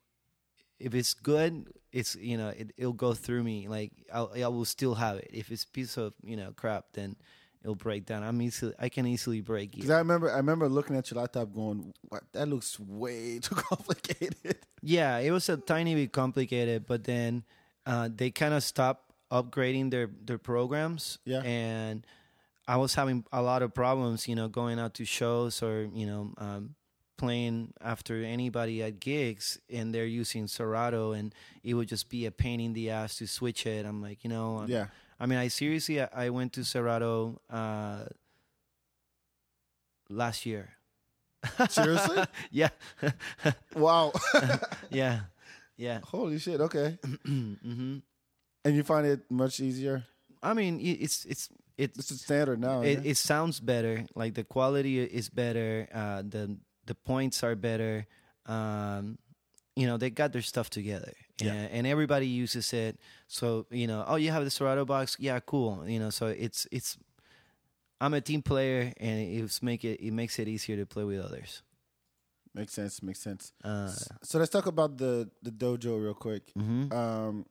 if 0.83 0.93
it's 0.93 1.13
good, 1.13 1.67
it's 1.91 2.15
you 2.15 2.37
know 2.37 2.49
it, 2.49 2.73
it'll 2.77 2.93
go 2.93 3.13
through 3.13 3.43
me. 3.43 3.67
Like 3.67 3.91
I'll, 4.13 4.31
I 4.35 4.47
will 4.47 4.65
still 4.65 4.95
have 4.95 5.17
it. 5.17 5.29
If 5.33 5.51
it's 5.51 5.63
piece 5.65 5.97
of 5.97 6.13
you 6.23 6.35
know 6.35 6.53
crap, 6.55 6.85
then 6.93 7.15
it'll 7.63 7.75
break 7.75 8.05
down. 8.05 8.23
I'm 8.23 8.41
easily 8.41 8.73
I 8.77 8.89
can 8.89 9.07
easily 9.07 9.41
break 9.41 9.73
it. 9.73 9.75
Because. 9.77 9.89
I 9.91 9.99
remember, 9.99 10.29
I 10.31 10.37
remember 10.37 10.67
looking 10.67 10.97
at 10.97 11.09
your 11.09 11.21
laptop, 11.21 11.53
going, 11.53 11.93
"What? 12.09 12.23
That 12.33 12.47
looks 12.49 12.79
way 12.79 13.39
too 13.41 13.55
complicated." 13.55 14.57
Yeah, 14.81 15.19
it 15.19 15.31
was 15.31 15.47
a 15.47 15.57
tiny 15.57 15.95
bit 15.95 16.11
complicated, 16.11 16.85
but 16.85 17.05
then 17.05 17.43
uh, 17.85 18.09
they 18.13 18.31
kind 18.31 18.53
of 18.53 18.63
stopped 18.63 19.13
upgrading 19.31 19.91
their 19.91 20.09
their 20.25 20.37
programs. 20.37 21.17
Yeah. 21.25 21.41
and 21.41 22.05
I 22.67 22.77
was 22.77 22.95
having 22.95 23.25
a 23.31 23.41
lot 23.41 23.61
of 23.61 23.73
problems, 23.73 24.27
you 24.27 24.35
know, 24.35 24.47
going 24.47 24.79
out 24.79 24.93
to 24.95 25.05
shows 25.05 25.61
or 25.61 25.89
you 25.93 26.05
know 26.05 26.33
um, 26.37 26.75
playing 27.23 27.73
after 27.79 28.23
anybody 28.23 28.83
at 28.83 28.99
gigs, 28.99 29.57
and 29.71 29.93
they're 29.93 30.05
using 30.21 30.47
Serato, 30.47 31.13
and 31.13 31.33
it 31.63 31.73
would 31.75 31.87
just 31.87 32.09
be 32.09 32.25
a 32.25 32.31
pain 32.31 32.59
in 32.59 32.73
the 32.73 32.89
ass 32.91 33.15
to 33.17 33.27
switch 33.27 33.65
it. 33.65 33.85
I'm 33.85 34.01
like, 34.01 34.23
you 34.23 34.29
know, 34.29 34.59
I'm- 34.59 34.69
Yeah. 34.69 34.87
I 35.19 35.25
mean, 35.25 35.39
I 35.39 35.47
seriously, 35.49 36.01
I, 36.01 36.09
I 36.25 36.29
went 36.29 36.51
to 36.53 36.63
Serato 36.65 37.39
uh, 37.49 38.05
last 40.09 40.45
year. 40.45 40.69
Seriously? 41.69 42.23
Yeah, 42.51 42.69
wow. 43.75 44.11
yeah, 44.89 45.19
yeah. 45.77 45.99
Holy 46.03 46.39
shit. 46.39 46.59
Okay. 46.61 46.97
hmm 47.25 47.97
And 48.65 48.75
you 48.75 48.83
find 48.83 49.05
it 49.07 49.29
much 49.29 49.59
easier? 49.59 50.03
I 50.41 50.53
mean, 50.53 50.79
it's 50.79 51.25
it's 51.25 51.49
it's 51.77 51.97
It's 51.99 52.11
a 52.11 52.17
standard 52.17 52.59
now. 52.59 52.81
it, 52.81 53.03
yeah? 53.03 53.11
it 53.11 53.17
sounds 53.17 53.59
better. 53.59 54.05
Like 54.15 54.33
the 54.35 54.43
quality 54.43 54.99
is 55.03 55.29
better. 55.29 55.87
Uh, 55.93 56.21
the 56.23 56.57
the 56.85 56.95
points 56.95 57.43
are 57.43 57.55
better. 57.55 58.05
Um, 58.45 59.17
you 59.75 59.87
know, 59.87 59.97
they 59.97 60.09
got 60.09 60.31
their 60.33 60.41
stuff 60.43 60.69
together, 60.69 61.13
Yeah. 61.41 61.53
and, 61.53 61.71
and 61.71 61.87
everybody 61.87 62.27
uses 62.27 62.73
it. 62.73 62.99
So 63.27 63.65
you 63.71 63.87
know, 63.87 64.03
oh, 64.07 64.15
you 64.17 64.31
have 64.31 64.43
the 64.43 64.51
Serato 64.51 64.85
box, 64.85 65.17
yeah, 65.19 65.39
cool. 65.39 65.87
You 65.87 65.99
know, 65.99 66.09
so 66.11 66.27
it's 66.27 66.67
it's. 66.71 66.97
I'm 68.01 68.13
a 68.13 68.21
team 68.21 68.41
player, 68.41 68.91
and 68.97 69.19
it's 69.19 69.63
make 69.63 69.83
it 69.85 69.99
it 70.05 70.11
makes 70.11 70.37
it 70.39 70.47
easier 70.47 70.75
to 70.77 70.85
play 70.85 71.03
with 71.05 71.21
others. 71.21 71.63
Makes 72.53 72.73
sense. 72.73 73.01
Makes 73.01 73.19
sense. 73.19 73.53
Uh, 73.63 73.87
So 74.21 74.37
let's 74.37 74.51
talk 74.51 74.67
about 74.67 74.97
the 74.97 75.29
the 75.41 75.51
dojo 75.51 75.97
real 76.03 76.13
quick. 76.13 76.53
mhm. 76.53 76.91
Um, 76.93 77.45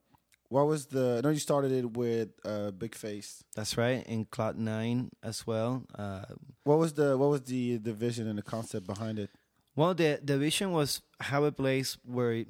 what 0.52 0.66
was 0.66 0.86
the? 0.86 1.04
I 1.18 1.20
know 1.24 1.30
you 1.30 1.38
started 1.50 1.72
it 1.72 1.86
with 1.96 2.28
uh, 2.44 2.70
Big 2.82 2.94
Face. 2.94 3.42
That's 3.56 3.76
right, 3.76 4.04
in 4.06 4.26
Cloud 4.34 4.56
Nine 4.58 5.10
as 5.22 5.46
well. 5.46 5.72
Uh, 5.96 6.24
What 6.64 6.78
was 6.78 6.92
the 6.92 7.16
What 7.20 7.30
was 7.34 7.42
the 7.52 7.78
the 7.78 7.94
vision 8.06 8.28
and 8.30 8.38
the 8.38 8.42
concept 8.54 8.86
behind 8.86 9.18
it? 9.18 9.30
Well, 9.74 9.94
the 9.94 10.20
the 10.22 10.36
vision 10.38 10.68
was 10.72 11.00
have 11.32 11.42
a 11.42 11.52
place 11.52 11.96
where 12.04 12.44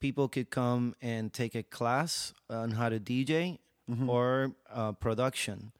people 0.00 0.28
could 0.28 0.48
come 0.50 0.94
and 1.02 1.32
take 1.32 1.54
a 1.58 1.64
class 1.78 2.32
on 2.48 2.70
how 2.78 2.88
to 2.94 2.98
DJ 3.00 3.58
or 4.06 4.52
uh, 4.70 4.92
production, 4.92 5.72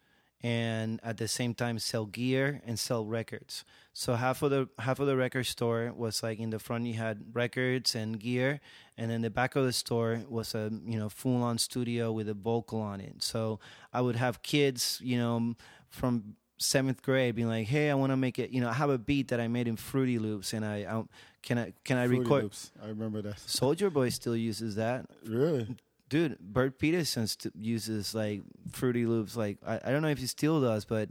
and 0.43 1.01
at 1.03 1.16
the 1.16 1.26
same 1.26 1.55
time 1.55 1.78
sell 1.78 2.07
gear 2.07 2.61
and 2.64 2.78
sell 2.78 3.05
records. 3.05 3.64
So 3.93 4.14
half 4.14 4.43
of 4.43 4.51
the 4.51 4.68
half 4.78 5.01
of 5.01 5.07
the 5.07 5.16
record 5.16 5.45
store 5.47 5.93
was 5.97 6.22
like 6.22 6.39
in 6.39 6.51
the 6.51 6.59
front 6.59 6.86
you 6.86 6.95
had 6.95 7.34
records 7.34 7.95
and 7.95 8.18
gear, 8.18 8.61
and 8.97 9.11
then 9.11 9.22
the 9.22 9.30
back 9.30 9.57
of 9.57 9.64
the 9.64 9.72
store 9.72 10.22
was 10.28 10.55
a 10.55 10.70
you 10.86 10.99
know 10.99 11.09
full 11.09 11.43
on 11.43 11.59
studio 11.59 12.12
with 12.12 12.28
a 12.28 12.34
vocal 12.34 12.80
on 12.80 13.01
it. 13.01 13.22
So 13.22 13.59
I 13.93 14.01
would 14.01 14.16
have 14.16 14.43
kids, 14.43 15.01
you 15.03 15.18
know, 15.18 15.55
from 15.89 16.36
seventh 16.59 17.03
grade 17.03 17.34
being 17.34 17.49
like, 17.49 17.66
"Hey, 17.66 17.91
I 17.91 17.95
want 17.95 18.12
to 18.12 18.16
make 18.16 18.39
it." 18.39 18.51
You 18.51 18.61
know, 18.61 18.68
I 18.68 18.74
have 18.74 18.91
a 18.91 18.99
beat 18.99 19.28
that 19.28 19.41
I 19.41 19.49
made 19.49 19.66
in 19.66 19.76
Fruity 19.76 20.18
Loops, 20.20 20.53
and 20.53 20.64
I, 20.64 20.76
I 20.78 21.03
can 21.43 21.59
I 21.59 21.72
can 21.84 21.97
I 21.97 22.07
Fruity 22.07 22.22
record. 22.22 22.43
Loops. 22.45 22.70
I 22.80 22.86
remember 22.86 23.22
that. 23.22 23.41
Soldier 23.41 23.91
Boy 23.91 24.11
still 24.11 24.36
uses 24.36 24.76
that. 24.76 25.07
Really? 25.26 25.66
Dude, 26.09 26.39
Bert 26.41 26.79
Peterson 26.79 27.27
st- 27.27 27.55
uses 27.57 28.15
like 28.15 28.43
Fruity 28.73 29.07
Loops. 29.07 29.37
Like 29.37 29.59
I, 29.67 29.81
I 29.85 29.91
don't 29.91 30.03
know 30.03 30.09
if 30.09 30.19
he 30.19 30.27
still 30.27 30.61
does, 30.61 30.85
but 30.85 31.09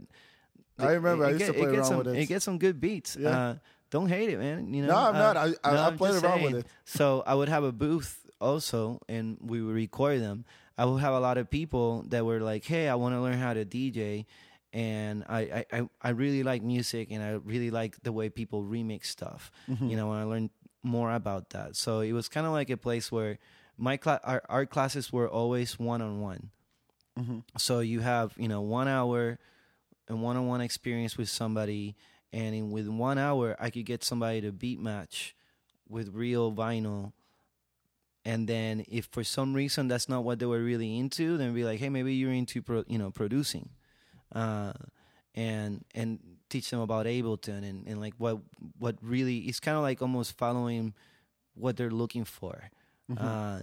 I 0.78 0.92
remember 0.92 1.24
I 1.26 1.30
used 1.30 1.46
to 1.46 1.52
play 1.52 1.64
around 1.66 1.84
some, 1.84 1.98
with 1.98 2.08
it. 2.08 2.16
It 2.18 2.26
gets 2.26 2.44
some 2.44 2.58
good 2.58 2.80
beats. 2.80 3.16
Yeah. 3.18 3.28
Uh, 3.30 3.54
don't 3.90 4.08
hate 4.08 4.28
it, 4.30 4.38
man. 4.38 4.72
You 4.74 4.82
know, 4.82 4.88
No, 4.88 4.96
I'm 4.96 5.14
uh, 5.16 5.18
not. 5.18 5.36
I- 5.36 5.54
I- 5.64 5.72
no, 5.74 5.82
I 5.82 5.90
played 5.96 6.22
around 6.22 6.42
with 6.42 6.54
it. 6.56 6.66
So 6.84 7.22
I 7.26 7.34
would 7.34 7.48
have 7.48 7.64
a 7.64 7.72
booth 7.72 8.24
also, 8.40 9.00
and 9.08 9.38
we 9.40 9.62
would 9.62 9.74
record 9.74 10.20
them. 10.20 10.44
I 10.76 10.84
would 10.84 11.00
have 11.00 11.14
a 11.14 11.20
lot 11.20 11.38
of 11.38 11.50
people 11.50 12.04
that 12.08 12.24
were 12.24 12.40
like, 12.40 12.64
"Hey, 12.64 12.88
I 12.88 12.94
want 12.94 13.14
to 13.14 13.20
learn 13.20 13.38
how 13.38 13.54
to 13.54 13.64
DJ." 13.64 14.26
And 14.72 15.24
I, 15.28 15.40
I, 15.40 15.64
I- 15.80 15.88
I 16.02 16.08
really 16.10 16.42
like 16.42 16.62
music, 16.62 17.08
and 17.10 17.22
I 17.22 17.30
really 17.30 17.70
like 17.70 17.96
the 18.02 18.12
way 18.12 18.28
people 18.28 18.62
remix 18.62 19.06
stuff. 19.06 19.50
Mm-hmm. 19.68 19.88
You 19.88 19.96
know, 19.96 20.12
and 20.12 20.20
I 20.20 20.24
learned 20.24 20.50
more 20.82 21.12
about 21.12 21.50
that. 21.50 21.74
So 21.74 22.00
it 22.00 22.12
was 22.12 22.28
kind 22.28 22.46
of 22.46 22.52
like 22.52 22.70
a 22.70 22.76
place 22.76 23.10
where 23.10 23.38
my 23.78 23.96
class, 23.96 24.20
our, 24.24 24.42
our 24.48 24.66
classes 24.66 25.12
were 25.12 25.28
always 25.28 25.78
one 25.78 26.02
on 26.02 26.20
one. 26.20 26.50
So 27.56 27.80
you 27.80 28.00
have 28.00 28.34
you 28.36 28.48
know 28.48 28.60
one 28.60 28.88
hour 28.88 29.38
and 30.08 30.22
one 30.22 30.36
on 30.36 30.46
one 30.46 30.60
experience 30.60 31.16
with 31.16 31.28
somebody, 31.28 31.96
and 32.32 32.54
in 32.54 32.70
with 32.70 32.88
one 32.88 33.18
hour 33.18 33.56
I 33.58 33.70
could 33.70 33.86
get 33.86 34.04
somebody 34.04 34.40
to 34.42 34.52
beat 34.52 34.80
match 34.80 35.34
with 35.88 36.14
real 36.14 36.52
vinyl. 36.52 37.12
And 38.24 38.46
then 38.48 38.84
if 38.88 39.06
for 39.06 39.24
some 39.24 39.54
reason 39.54 39.88
that's 39.88 40.08
not 40.08 40.22
what 40.22 40.38
they 40.38 40.46
were 40.46 40.62
really 40.62 40.98
into, 40.98 41.38
then 41.38 41.54
be 41.54 41.64
like, 41.64 41.78
hey, 41.80 41.88
maybe 41.88 42.14
you're 42.14 42.32
into 42.32 42.60
pro, 42.62 42.84
you 42.86 42.98
know 42.98 43.10
producing, 43.10 43.70
uh, 44.34 44.74
and 45.34 45.84
and 45.94 46.18
teach 46.50 46.70
them 46.70 46.80
about 46.80 47.06
Ableton 47.06 47.68
and, 47.68 47.86
and 47.86 48.00
like 48.00 48.14
what 48.18 48.38
what 48.78 48.96
really 49.02 49.38
it's 49.40 49.60
kind 49.60 49.76
of 49.76 49.82
like 49.82 50.02
almost 50.02 50.36
following 50.36 50.94
what 51.54 51.76
they're 51.76 51.90
looking 51.90 52.24
for. 52.24 52.70
Uh, 53.16 53.60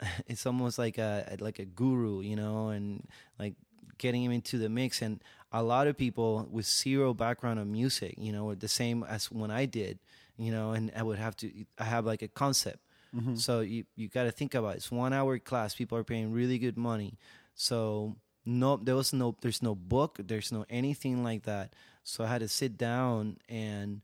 it's 0.26 0.46
almost 0.46 0.78
like 0.78 0.98
a 0.98 1.36
like 1.40 1.58
a 1.58 1.64
guru, 1.64 2.20
you 2.22 2.36
know, 2.36 2.68
and 2.70 3.06
like 3.38 3.54
getting 3.98 4.22
him 4.24 4.32
into 4.32 4.58
the 4.58 4.68
mix. 4.68 5.02
And 5.02 5.22
a 5.52 5.62
lot 5.62 5.86
of 5.86 5.96
people 5.96 6.48
with 6.50 6.66
zero 6.66 7.12
background 7.14 7.60
on 7.60 7.70
music, 7.70 8.14
you 8.18 8.32
know, 8.32 8.54
the 8.54 8.68
same 8.68 9.02
as 9.04 9.30
when 9.30 9.50
I 9.50 9.66
did, 9.66 9.98
you 10.38 10.50
know, 10.50 10.72
and 10.72 10.90
I 10.96 11.02
would 11.02 11.18
have 11.18 11.36
to 11.38 11.50
I 11.78 11.84
have 11.84 12.06
like 12.06 12.22
a 12.22 12.28
concept. 12.28 12.78
So 13.34 13.60
you 13.60 13.84
you 13.96 14.08
got 14.08 14.24
to 14.24 14.30
think 14.30 14.54
about 14.54 14.74
it. 14.74 14.76
it's 14.78 14.90
one 14.90 15.12
hour 15.12 15.38
class. 15.38 15.74
People 15.74 15.98
are 15.98 16.04
paying 16.04 16.32
really 16.32 16.58
good 16.58 16.76
money. 16.76 17.18
So 17.54 18.16
no, 18.46 18.76
there 18.76 18.96
was 18.96 19.12
no 19.12 19.36
there's 19.40 19.62
no 19.62 19.74
book, 19.74 20.18
there's 20.22 20.52
no 20.52 20.64
anything 20.70 21.22
like 21.24 21.42
that. 21.44 21.74
So 22.04 22.24
I 22.24 22.28
had 22.28 22.40
to 22.40 22.48
sit 22.48 22.78
down 22.78 23.38
and 23.48 24.00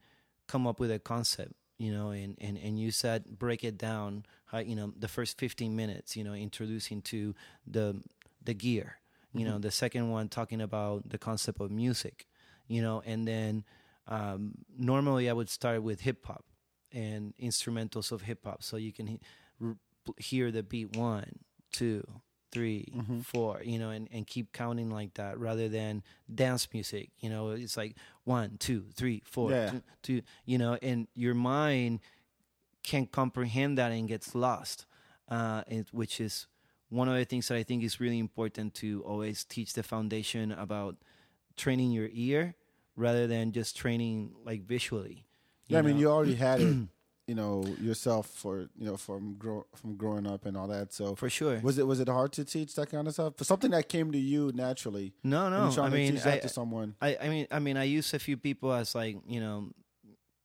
come 0.47 0.67
up 0.67 0.79
with 0.79 0.91
a 0.91 0.99
concept, 0.99 1.53
you 1.77 1.91
know, 1.91 2.09
and, 2.11 2.37
and, 2.39 2.57
and 2.57 2.79
you 2.79 2.91
said 2.91 3.39
break 3.39 3.63
it 3.63 3.77
down, 3.77 4.25
how, 4.47 4.59
you 4.59 4.75
know, 4.75 4.93
the 4.97 5.07
first 5.07 5.37
15 5.37 5.75
minutes, 5.75 6.15
you 6.15 6.23
know, 6.23 6.33
introducing 6.33 7.01
to 7.03 7.35
the 7.65 8.01
the 8.43 8.53
gear, 8.53 8.97
you 9.33 9.43
know, 9.43 9.53
mm-hmm. 9.53 9.61
the 9.61 9.71
second 9.71 10.09
one 10.09 10.29
talking 10.29 10.61
about 10.61 11.09
the 11.09 11.17
concept 11.17 11.59
of 11.59 11.69
music, 11.69 12.27
you 12.67 12.81
know, 12.81 13.03
and 13.05 13.27
then 13.27 13.63
um, 14.07 14.53
normally 14.77 15.29
I 15.29 15.33
would 15.33 15.49
start 15.49 15.83
with 15.83 16.01
hip 16.01 16.25
hop 16.25 16.45
and 16.93 17.33
instrumentals 17.37 18.11
of 18.11 18.21
hip 18.21 18.45
hop, 18.45 18.63
so 18.63 18.77
you 18.77 18.93
can 18.93 19.07
he- 19.07 19.19
hear 20.17 20.51
the 20.51 20.63
beat 20.63 20.95
one, 20.95 21.39
two, 21.73 22.07
three, 22.51 22.91
mm-hmm. 22.95 23.19
four, 23.19 23.61
you 23.63 23.77
know, 23.77 23.89
and, 23.89 24.07
and 24.11 24.25
keep 24.25 24.53
counting 24.53 24.89
like 24.89 25.13
that 25.15 25.37
rather 25.37 25.67
than 25.67 26.03
dance 26.33 26.67
music. 26.73 27.09
You 27.19 27.29
know, 27.29 27.49
it's 27.51 27.77
like 27.77 27.95
one, 28.23 28.57
two, 28.59 28.85
three, 28.95 29.21
four, 29.25 29.51
Yeah. 29.51 29.69
two, 29.71 29.81
two, 30.01 30.21
you 30.45 30.57
know, 30.57 30.77
and 30.81 31.07
your 31.13 31.33
mind 31.33 31.99
can't 32.87 33.11
comprehend 33.11 33.77
that 33.77 33.91
and 33.91 34.07
gets 34.07 34.33
lost, 34.33 34.85
uh, 35.27 35.61
and, 35.67 35.85
which 35.91 36.21
is 36.21 36.47
one 36.89 37.09
of 37.09 37.15
the 37.15 37.25
things 37.25 37.49
that 37.49 37.57
I 37.57 37.63
think 37.63 37.83
is 37.83 37.99
really 37.99 38.17
important 38.17 38.73
to 38.75 39.03
always 39.05 39.43
teach 39.43 39.73
the 39.73 39.83
foundation 39.83 40.53
about 40.53 40.95
training 41.57 41.91
your 41.91 42.07
ear 42.13 42.55
rather 42.95 43.27
than 43.27 43.51
just 43.51 43.75
training 43.75 44.31
like 44.45 44.63
visually. 44.63 45.25
Yeah, 45.67 45.79
I 45.79 45.81
mean, 45.81 45.97
you 45.97 46.09
already 46.09 46.35
had 46.47 46.61
it, 46.61 46.87
you 47.27 47.35
know, 47.35 47.65
yourself 47.81 48.27
for 48.27 48.69
you 48.77 48.85
know 48.85 48.95
from 48.95 49.35
grow 49.35 49.65
from 49.75 49.97
growing 49.97 50.25
up 50.25 50.45
and 50.45 50.55
all 50.55 50.69
that. 50.69 50.93
So 50.93 51.13
for 51.15 51.29
sure. 51.29 51.59
was 51.61 51.77
it 51.77 51.85
was 51.85 51.99
it 51.99 52.07
hard 52.07 52.31
to 52.33 52.45
teach 52.45 52.73
that 52.75 52.89
kind 52.89 53.05
of 53.05 53.13
stuff? 53.13 53.33
For 53.35 53.43
something 53.43 53.71
that 53.71 53.89
came 53.89 54.13
to 54.13 54.17
you 54.17 54.53
naturally. 54.55 55.13
No, 55.23 55.49
no. 55.49 55.65
I 55.83 55.89
to 55.89 55.93
mean, 55.93 56.21
I, 56.23 56.37
to 56.37 56.47
someone. 56.47 56.95
I, 57.01 57.17
I 57.21 57.27
mean, 57.27 57.47
I 57.51 57.59
mean, 57.59 57.75
I 57.75 57.83
used 57.83 58.13
a 58.13 58.19
few 58.19 58.37
people 58.37 58.71
as 58.71 58.95
like 58.95 59.17
you 59.27 59.41
know 59.41 59.71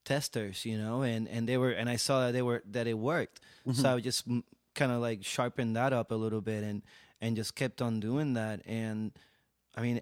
testers, 0.05 0.65
you 0.65 0.79
know, 0.79 1.03
and 1.03 1.29
and 1.29 1.49
they 1.49 1.57
were, 1.57 1.71
and 1.71 1.89
I 1.89 1.97
saw 1.97 2.27
that 2.27 2.33
they 2.33 2.43
were 2.43 2.63
that 2.71 2.87
it 2.87 2.99
worked, 2.99 3.41
so 3.67 3.73
mm-hmm. 3.73 3.87
I 3.87 4.01
just 4.01 4.27
kind 4.75 4.93
of 4.93 5.01
like 5.01 5.25
sharpened 5.25 5.77
that 5.77 5.93
up 5.93 6.11
a 6.11 6.15
little 6.15 6.41
bit 6.41 6.65
and 6.65 6.83
and 7.21 7.37
just 7.37 7.55
kept 7.55 7.83
on 7.83 8.01
doing 8.01 8.35
that, 8.35 8.63
and 8.67 9.13
I 9.77 9.83
mean, 9.83 10.01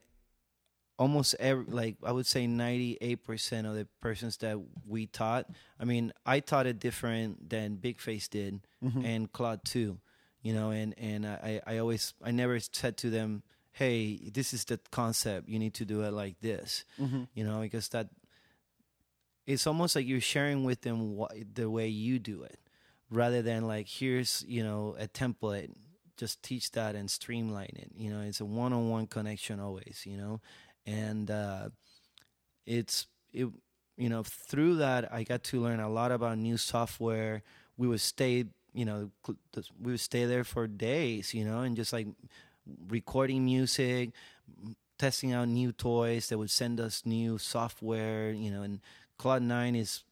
almost 0.99 1.35
every 1.39 1.65
like 1.67 1.97
I 2.03 2.13
would 2.13 2.27
say 2.27 2.47
ninety 2.47 2.99
eight 3.01 3.25
percent 3.25 3.67
of 3.67 3.75
the 3.75 3.87
persons 4.01 4.39
that 4.39 4.59
we 4.87 5.07
taught, 5.07 5.47
I 5.79 5.85
mean, 5.85 6.13
I 6.25 6.41
taught 6.41 6.67
it 6.67 6.79
different 6.79 7.51
than 7.51 7.77
Big 7.77 8.01
Face 8.01 8.29
did, 8.29 8.61
mm-hmm. 8.83 9.05
and 9.05 9.33
Claude 9.33 9.65
too, 9.65 9.99
you 10.43 10.53
know, 10.53 10.71
and 10.71 10.95
and 10.99 11.27
I 11.27 11.61
I 11.67 11.79
always 11.79 12.15
I 12.23 12.31
never 12.31 12.59
said 12.61 12.97
to 12.99 13.11
them 13.11 13.43
hey, 13.73 14.17
this 14.33 14.53
is 14.53 14.65
the 14.65 14.79
concept. 14.91 15.49
You 15.49 15.59
need 15.59 15.75
to 15.75 15.85
do 15.85 16.03
it 16.03 16.13
like 16.13 16.41
this, 16.41 16.85
mm-hmm. 17.01 17.25
you 17.35 17.45
know, 17.45 17.61
because 17.61 17.89
that 17.91 18.09
it's 19.47 19.67
almost 19.67 19.97
like 19.97 20.07
you're 20.07 20.21
sharing 20.21 20.65
with 20.65 20.83
them 20.83 21.17
what, 21.17 21.33
the 21.55 21.71
way 21.71 21.89
you 21.89 22.19
do 22.19 22.43
it, 22.43 22.59
rather 23.11 23.43
than 23.43 23.67
like 23.67 23.89
here's 23.89 24.45
you 24.49 24.63
know 24.63 24.97
a 24.99 25.09
template. 25.09 25.71
Just 26.17 26.43
teach 26.43 26.73
that 26.73 26.95
and 26.95 27.11
streamline 27.11 27.73
it. 27.77 27.91
You 27.97 28.11
know, 28.11 28.21
it's 28.21 28.41
a 28.41 28.45
one-on-one 28.45 29.07
connection 29.07 29.59
always. 29.59 30.03
You 30.05 30.19
know, 30.19 30.41
and 30.87 31.31
uh, 31.31 31.71
it's 32.67 33.07
it. 33.33 33.49
You 33.97 34.09
know, 34.09 34.23
through 34.23 34.77
that 34.77 35.13
I 35.13 35.25
got 35.25 35.43
to 35.45 35.61
learn 35.61 35.79
a 35.81 35.89
lot 35.89 36.11
about 36.11 36.39
new 36.39 36.57
software. 36.57 37.43
We 37.77 37.87
would 37.87 38.01
stay, 38.01 38.47
you 38.73 38.85
know, 38.87 39.11
we 39.79 39.93
would 39.93 40.01
stay 40.01 40.25
there 40.25 40.45
for 40.45 40.67
days. 40.67 41.35
You 41.35 41.45
know, 41.45 41.61
and 41.61 41.77
just 41.77 41.93
like 41.93 42.07
recording 42.89 43.45
music, 43.45 44.11
testing 44.99 45.33
out 45.33 45.49
new 45.49 45.73
toys. 45.73 46.29
They 46.29 46.37
would 46.37 46.51
send 46.51 46.81
us 46.81 47.03
new 47.05 47.39
software, 47.39 48.31
you 48.33 48.51
know, 48.51 48.63
and 48.63 48.81
Cloud 49.21 49.43
Nine 49.43 49.77
is 49.77 50.03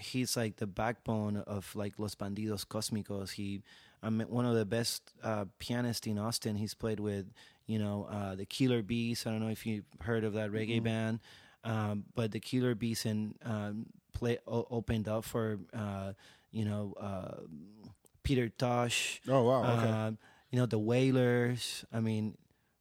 he's 0.00 0.34
like 0.34 0.56
the 0.56 0.66
backbone 0.66 1.36
of 1.36 1.76
like 1.76 1.98
Los 1.98 2.14
Bandidos 2.14 2.66
Cosmicos. 2.66 3.32
He 3.32 3.62
I'm 4.02 4.20
one 4.20 4.46
of 4.46 4.54
the 4.54 4.64
best 4.64 5.02
uh, 5.22 5.44
pianists 5.58 6.06
in 6.06 6.18
Austin. 6.18 6.56
He's 6.56 6.72
played 6.72 6.98
with, 6.98 7.26
you 7.66 7.78
know, 7.78 8.08
uh, 8.10 8.34
the 8.34 8.46
Killer 8.46 8.80
Bees. 8.82 9.26
I 9.26 9.30
don't 9.30 9.40
know 9.40 9.50
if 9.50 9.66
you've 9.66 9.84
heard 10.00 10.24
of 10.24 10.32
that 10.34 10.52
reggae 10.52 10.82
band, 10.82 11.20
um, 11.64 12.04
but 12.14 12.32
the 12.32 12.40
Killer 12.40 12.74
Bees 12.74 13.04
and 13.04 13.34
um, 13.44 13.86
play 14.14 14.38
o- 14.46 14.66
opened 14.70 15.06
up 15.06 15.24
for, 15.24 15.58
uh, 15.74 16.14
you 16.50 16.64
know, 16.64 16.94
uh, 16.98 17.42
Peter 18.22 18.48
Tosh. 18.48 19.20
Oh 19.28 19.42
wow, 19.42 19.64
okay. 19.64 19.90
Um, 19.90 20.18
you 20.50 20.58
know 20.58 20.66
the 20.66 20.78
Wailers. 20.78 21.84
I 21.92 22.00
mean, 22.00 22.38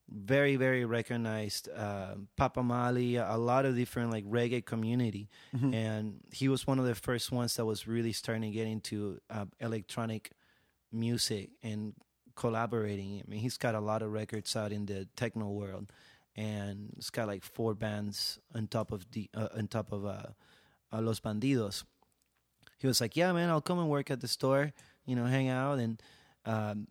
very 0.10 0.56
very 0.56 0.86
recognized. 0.86 1.68
Uh, 1.70 2.16
Papa 2.38 2.62
Mali, 2.64 3.16
a 3.16 3.38
lot 3.38 3.66
of 3.66 3.76
different 3.76 4.12
like 4.12 4.26
reggae 4.26 4.64
community, 4.64 5.30
Mm-hmm. 5.56 5.74
and 5.74 6.20
he 6.32 6.48
was 6.48 6.68
one 6.68 6.80
of 6.80 6.86
the 6.86 6.96
first 6.96 7.32
ones 7.32 7.56
that 7.56 7.66
was 7.66 7.88
really 7.88 8.12
starting 8.14 8.44
to 8.44 8.52
get 8.52 8.68
into 8.68 9.20
uh, 9.30 9.46
electronic 9.60 10.32
music 10.92 11.50
and 11.64 11.94
collaborating. 12.36 13.22
I 13.26 13.30
mean, 13.30 13.40
he's 13.40 13.58
got 13.58 13.76
a 13.76 13.80
lot 13.80 14.02
of 14.02 14.12
records 14.12 14.56
out 14.56 14.72
in 14.72 14.86
the 14.86 15.08
techno 15.16 15.50
world, 15.50 15.92
and 16.36 16.94
it's 16.98 17.10
got 17.10 17.28
like 17.28 17.44
four 17.44 17.74
bands 17.74 18.40
on 18.54 18.68
top 18.68 18.92
of 18.92 19.10
the 19.12 19.30
uh, 19.34 19.48
on 19.58 19.68
top 19.68 19.92
of 19.92 20.06
uh, 20.06 20.24
uh, 20.94 21.02
Los 21.02 21.20
Bandidos. 21.20 21.84
He 22.78 22.88
was 22.88 23.02
like, 23.02 23.16
"Yeah, 23.16 23.32
man, 23.34 23.50
I'll 23.50 23.62
come 23.62 23.80
and 23.80 23.90
work 23.90 24.12
at 24.12 24.20
the 24.22 24.28
store, 24.28 24.74
you 25.06 25.16
know, 25.16 25.26
hang 25.26 25.50
out." 25.50 25.80
And 25.80 26.02
um, 26.46 26.88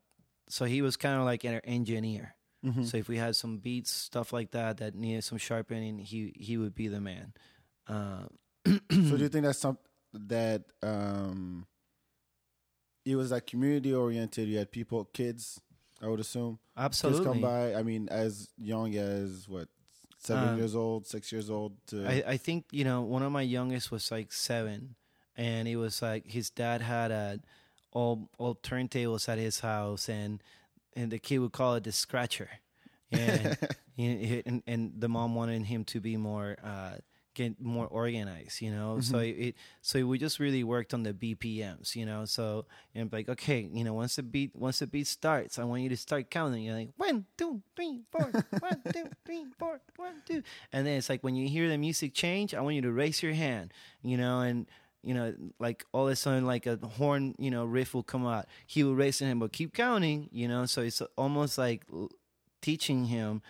so 0.48 0.64
he 0.64 0.82
was 0.82 0.96
kind 0.96 1.18
of 1.18 1.24
like 1.24 1.44
an 1.44 1.60
engineer. 1.64 2.34
Mm-hmm. 2.64 2.84
So 2.84 2.96
if 2.96 3.08
we 3.08 3.18
had 3.18 3.36
some 3.36 3.58
beats, 3.58 3.90
stuff 3.90 4.32
like 4.32 4.52
that 4.52 4.78
that 4.78 4.94
needed 4.94 5.24
some 5.24 5.38
sharpening, 5.38 5.98
he 5.98 6.32
he 6.36 6.56
would 6.56 6.74
be 6.74 6.88
the 6.88 7.00
man. 7.00 7.32
Uh, 7.86 8.24
so 8.66 8.78
do 8.90 9.16
you 9.18 9.28
think 9.32 9.44
that's 9.44 9.58
some 9.58 9.76
that 10.14 10.62
um 10.82 11.66
it 13.04 13.16
was 13.16 13.30
like 13.30 13.46
community 13.46 13.92
oriented 13.92 14.48
you 14.48 14.56
had 14.56 14.70
people 14.70 15.04
kids 15.12 15.60
i 16.00 16.06
would 16.06 16.20
assume 16.20 16.58
absolutely. 16.76 17.20
kids 17.20 17.28
come 17.28 17.40
by 17.42 17.74
i 17.74 17.82
mean 17.82 18.08
as 18.10 18.48
young 18.56 18.94
as 18.94 19.46
what 19.48 19.68
seven 20.18 20.50
Um, 20.50 20.56
years 20.56 20.74
old 20.74 21.06
six 21.06 21.30
years 21.32 21.50
old 21.50 21.76
to 21.88 22.06
I, 22.06 22.22
I 22.26 22.36
think 22.38 22.64
you 22.70 22.84
know 22.84 23.02
one 23.02 23.22
of 23.22 23.32
my 23.32 23.42
youngest 23.42 23.90
was 23.90 24.10
like 24.10 24.32
seven, 24.32 24.94
and 25.36 25.68
it 25.68 25.76
was 25.76 26.00
like 26.00 26.26
his 26.30 26.48
dad 26.48 26.80
had 26.80 27.10
a 27.10 27.40
all 27.92 28.30
all 28.38 28.54
turntables 28.54 29.28
at 29.28 29.36
his 29.36 29.60
house, 29.60 30.08
and 30.08 30.42
and 30.96 31.10
the 31.10 31.18
kid 31.18 31.38
would 31.38 31.52
call 31.52 31.74
it 31.74 31.84
the 31.84 31.92
scratcher, 31.92 32.50
and 33.10 33.56
and, 33.98 34.62
and 34.66 34.92
the 34.98 35.08
mom 35.08 35.34
wanted 35.34 35.62
him 35.64 35.84
to 35.84 36.00
be 36.00 36.16
more 36.16 36.56
uh, 36.62 36.96
get 37.34 37.60
more 37.60 37.86
organized, 37.86 38.60
you 38.60 38.70
know. 38.70 39.00
So 39.00 39.18
Mm-hmm. 39.18 39.40
it 39.48 39.54
so 39.80 40.06
we 40.06 40.18
just 40.18 40.38
really 40.38 40.62
worked 40.64 40.94
on 40.94 41.02
the 41.02 41.12
BPMs, 41.12 41.94
you 41.96 42.04
know. 42.06 42.24
So 42.24 42.66
and 42.94 43.12
like 43.12 43.28
okay, 43.28 43.68
you 43.72 43.84
know, 43.84 43.94
once 43.94 44.16
the 44.16 44.22
beat 44.22 44.54
once 44.54 44.78
the 44.80 44.86
beat 44.86 45.06
starts, 45.06 45.58
I 45.58 45.64
want 45.64 45.82
you 45.82 45.88
to 45.90 45.96
start 45.96 46.30
counting. 46.30 46.62
You're 46.64 46.74
like 46.76 46.90
one, 46.96 47.26
two, 47.36 47.62
three, 47.76 48.02
four, 48.10 48.34
one, 48.60 48.82
two, 48.92 49.10
three, 49.24 49.46
four, 49.58 49.80
one, 49.96 50.22
two, 50.26 50.42
and 50.72 50.86
then 50.86 50.98
it's 50.98 51.08
like 51.08 51.22
when 51.22 51.34
you 51.34 51.48
hear 51.48 51.68
the 51.68 51.78
music 51.78 52.14
change, 52.14 52.54
I 52.54 52.60
want 52.60 52.76
you 52.76 52.82
to 52.82 52.92
raise 52.92 53.22
your 53.22 53.34
hand, 53.34 53.72
you 54.02 54.16
know, 54.16 54.40
and 54.40 54.66
you 55.04 55.14
know, 55.14 55.34
like 55.58 55.84
all 55.92 56.06
of 56.06 56.12
a 56.12 56.16
sudden, 56.16 56.46
like 56.46 56.66
a 56.66 56.76
horn, 56.76 57.34
you 57.38 57.50
know, 57.50 57.64
riff 57.64 57.94
will 57.94 58.02
come 58.02 58.26
out. 58.26 58.46
He 58.66 58.82
will 58.82 58.94
raise 58.94 59.18
his 59.18 59.28
him, 59.28 59.38
but 59.38 59.52
keep 59.52 59.74
counting, 59.74 60.28
you 60.32 60.48
know. 60.48 60.66
So 60.66 60.82
it's 60.82 61.02
almost 61.16 61.58
like 61.58 61.84
teaching 62.62 63.06
him, 63.06 63.42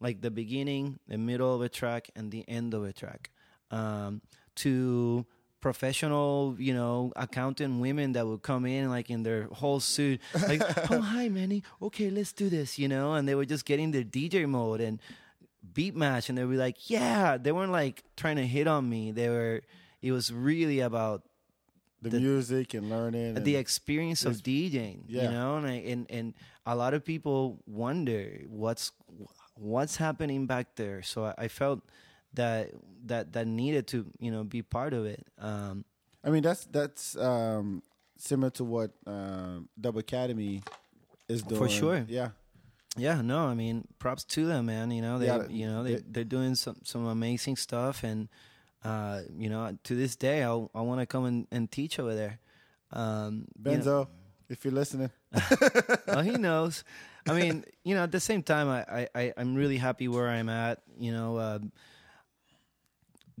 like 0.00 0.20
the 0.20 0.30
beginning, 0.30 0.98
the 1.08 1.18
middle 1.18 1.54
of 1.54 1.60
a 1.62 1.68
track, 1.68 2.10
and 2.14 2.30
the 2.30 2.44
end 2.48 2.74
of 2.74 2.84
a 2.84 2.92
track, 2.92 3.30
um, 3.70 4.22
to 4.56 5.26
professional, 5.60 6.54
you 6.58 6.72
know, 6.72 7.12
accountant 7.16 7.80
women 7.80 8.12
that 8.12 8.26
would 8.26 8.42
come 8.42 8.64
in 8.64 8.88
like 8.88 9.10
in 9.10 9.24
their 9.24 9.44
whole 9.52 9.80
suit, 9.80 10.20
like, 10.46 10.62
oh 10.90 11.00
hi 11.00 11.28
Manny, 11.28 11.64
okay, 11.82 12.10
let's 12.10 12.32
do 12.32 12.48
this, 12.48 12.78
you 12.78 12.86
know, 12.86 13.14
and 13.14 13.26
they 13.28 13.34
were 13.34 13.44
just 13.44 13.64
getting 13.64 13.90
their 13.90 14.04
DJ 14.04 14.48
mode 14.48 14.80
and 14.80 15.00
beat 15.72 15.96
match, 15.96 16.28
and 16.28 16.38
they 16.38 16.44
were 16.44 16.54
like, 16.54 16.90
yeah, 16.90 17.36
they 17.36 17.52
weren't 17.52 17.72
like 17.72 18.02
trying 18.16 18.36
to 18.36 18.46
hit 18.46 18.66
on 18.66 18.88
me. 18.88 19.12
They 19.12 19.28
were. 19.28 19.62
It 20.02 20.12
was 20.12 20.32
really 20.32 20.80
about 20.80 21.22
The, 22.00 22.10
The- 22.10 22.20
music 22.20 22.74
and 22.74 22.88
learning. 22.90 23.36
And, 23.36 23.44
the 23.44 23.56
experience 23.56 24.24
of 24.24 24.36
DJing, 24.42 25.02
Yeah. 25.08 25.22
you 25.24 25.30
know, 25.34 25.56
and, 25.58 25.66
I, 25.66 25.76
and 25.92 26.06
and 26.10 26.34
a 26.64 26.76
lot 26.76 26.94
of 26.94 27.02
people 27.04 27.58
wonder 27.66 28.38
what's 28.46 28.92
what's 29.58 29.96
happening 29.96 30.46
back 30.46 30.76
there. 30.76 31.02
So 31.02 31.24
I, 31.26 31.34
I 31.46 31.48
felt 31.48 31.80
that 32.34 32.70
that 33.06 33.32
that 33.32 33.46
needed 33.48 33.86
to 33.88 34.06
you 34.20 34.30
know 34.30 34.44
be 34.44 34.62
part 34.62 34.92
of 34.94 35.06
it. 35.06 35.26
Um, 35.42 35.84
I 36.22 36.30
mean, 36.30 36.42
that's 36.42 36.66
that's 36.70 37.16
um, 37.18 37.82
similar 38.16 38.50
to 38.50 38.64
what 38.64 38.90
um, 39.06 39.68
Dub 39.74 39.96
Academy 39.98 40.62
is 41.28 41.42
doing. 41.42 41.58
For 41.58 41.68
sure. 41.68 42.04
Yeah. 42.08 42.30
yeah, 42.96 43.22
no, 43.22 43.46
I 43.50 43.54
mean, 43.54 43.86
props 43.98 44.22
to 44.38 44.46
them, 44.46 44.66
man. 44.66 44.90
You 44.92 45.02
know, 45.02 45.18
they 45.18 45.26
Yeah, 45.26 45.48
you 45.50 45.66
know 45.66 45.82
they 45.82 45.94
they- 45.98 46.04
they're 46.22 46.30
doing 46.30 46.54
some 46.54 46.76
some 46.84 47.06
amazing 47.06 47.56
stuff, 47.58 48.04
and 48.04 48.28
uh, 48.84 49.20
you 49.36 49.48
know, 49.50 49.76
to 49.84 49.94
this 49.96 50.16
day, 50.16 50.42
I 50.44 50.52
I 50.74 50.80
want 50.82 51.00
to 51.00 51.06
come 51.06 51.24
and, 51.24 51.46
and 51.50 51.70
teach 51.70 51.98
over 51.98 52.14
there. 52.14 52.38
Um, 52.92 53.46
you 53.64 53.70
know- 53.72 53.78
Benzo, 53.78 54.08
if 54.48 54.64
you're 54.64 54.74
listening. 54.74 55.10
oh, 56.08 56.20
he 56.20 56.32
knows. 56.32 56.84
I 57.28 57.34
mean, 57.34 57.64
you 57.84 57.94
know, 57.94 58.04
at 58.04 58.12
the 58.12 58.20
same 58.20 58.42
time, 58.42 58.68
I, 58.68 58.80
I, 59.00 59.08
I 59.14 59.32
I'm 59.36 59.54
really 59.54 59.76
happy 59.76 60.08
where 60.08 60.28
I'm 60.28 60.48
at. 60.48 60.80
You 60.98 61.12
know, 61.12 61.36
uh, 61.36 61.58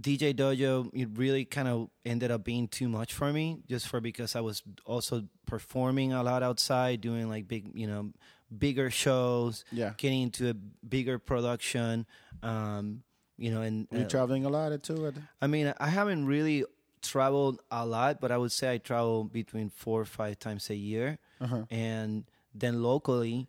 DJ 0.00 0.32
Dojo, 0.34 0.90
it 0.92 1.08
really 1.14 1.44
kind 1.44 1.66
of 1.66 1.88
ended 2.04 2.30
up 2.30 2.44
being 2.44 2.68
too 2.68 2.88
much 2.88 3.12
for 3.14 3.32
me, 3.32 3.60
just 3.66 3.88
for 3.88 4.00
because 4.00 4.36
I 4.36 4.40
was 4.40 4.62
also 4.86 5.24
performing 5.46 6.12
a 6.12 6.22
lot 6.22 6.42
outside, 6.42 7.00
doing 7.00 7.28
like 7.28 7.48
big, 7.48 7.70
you 7.74 7.86
know, 7.86 8.12
bigger 8.56 8.90
shows, 8.90 9.64
Yeah. 9.72 9.94
getting 9.96 10.22
into 10.22 10.50
a 10.50 10.54
bigger 10.86 11.18
production. 11.18 12.06
Um, 12.42 13.02
you 13.38 13.50
know, 13.50 13.62
and 13.62 13.86
You're 13.90 14.02
uh, 14.04 14.08
traveling 14.08 14.44
a 14.44 14.48
lot 14.50 14.82
too. 14.82 15.12
I 15.40 15.46
mean, 15.46 15.72
I 15.78 15.88
haven't 15.88 16.26
really 16.26 16.64
traveled 17.00 17.60
a 17.70 17.86
lot, 17.86 18.20
but 18.20 18.30
I 18.32 18.36
would 18.36 18.52
say 18.52 18.72
I 18.74 18.78
travel 18.78 19.24
between 19.24 19.70
four 19.70 20.00
or 20.00 20.04
five 20.04 20.38
times 20.38 20.68
a 20.70 20.74
year. 20.74 21.18
Uh-huh. 21.40 21.62
And 21.70 22.24
then 22.54 22.82
locally, 22.82 23.46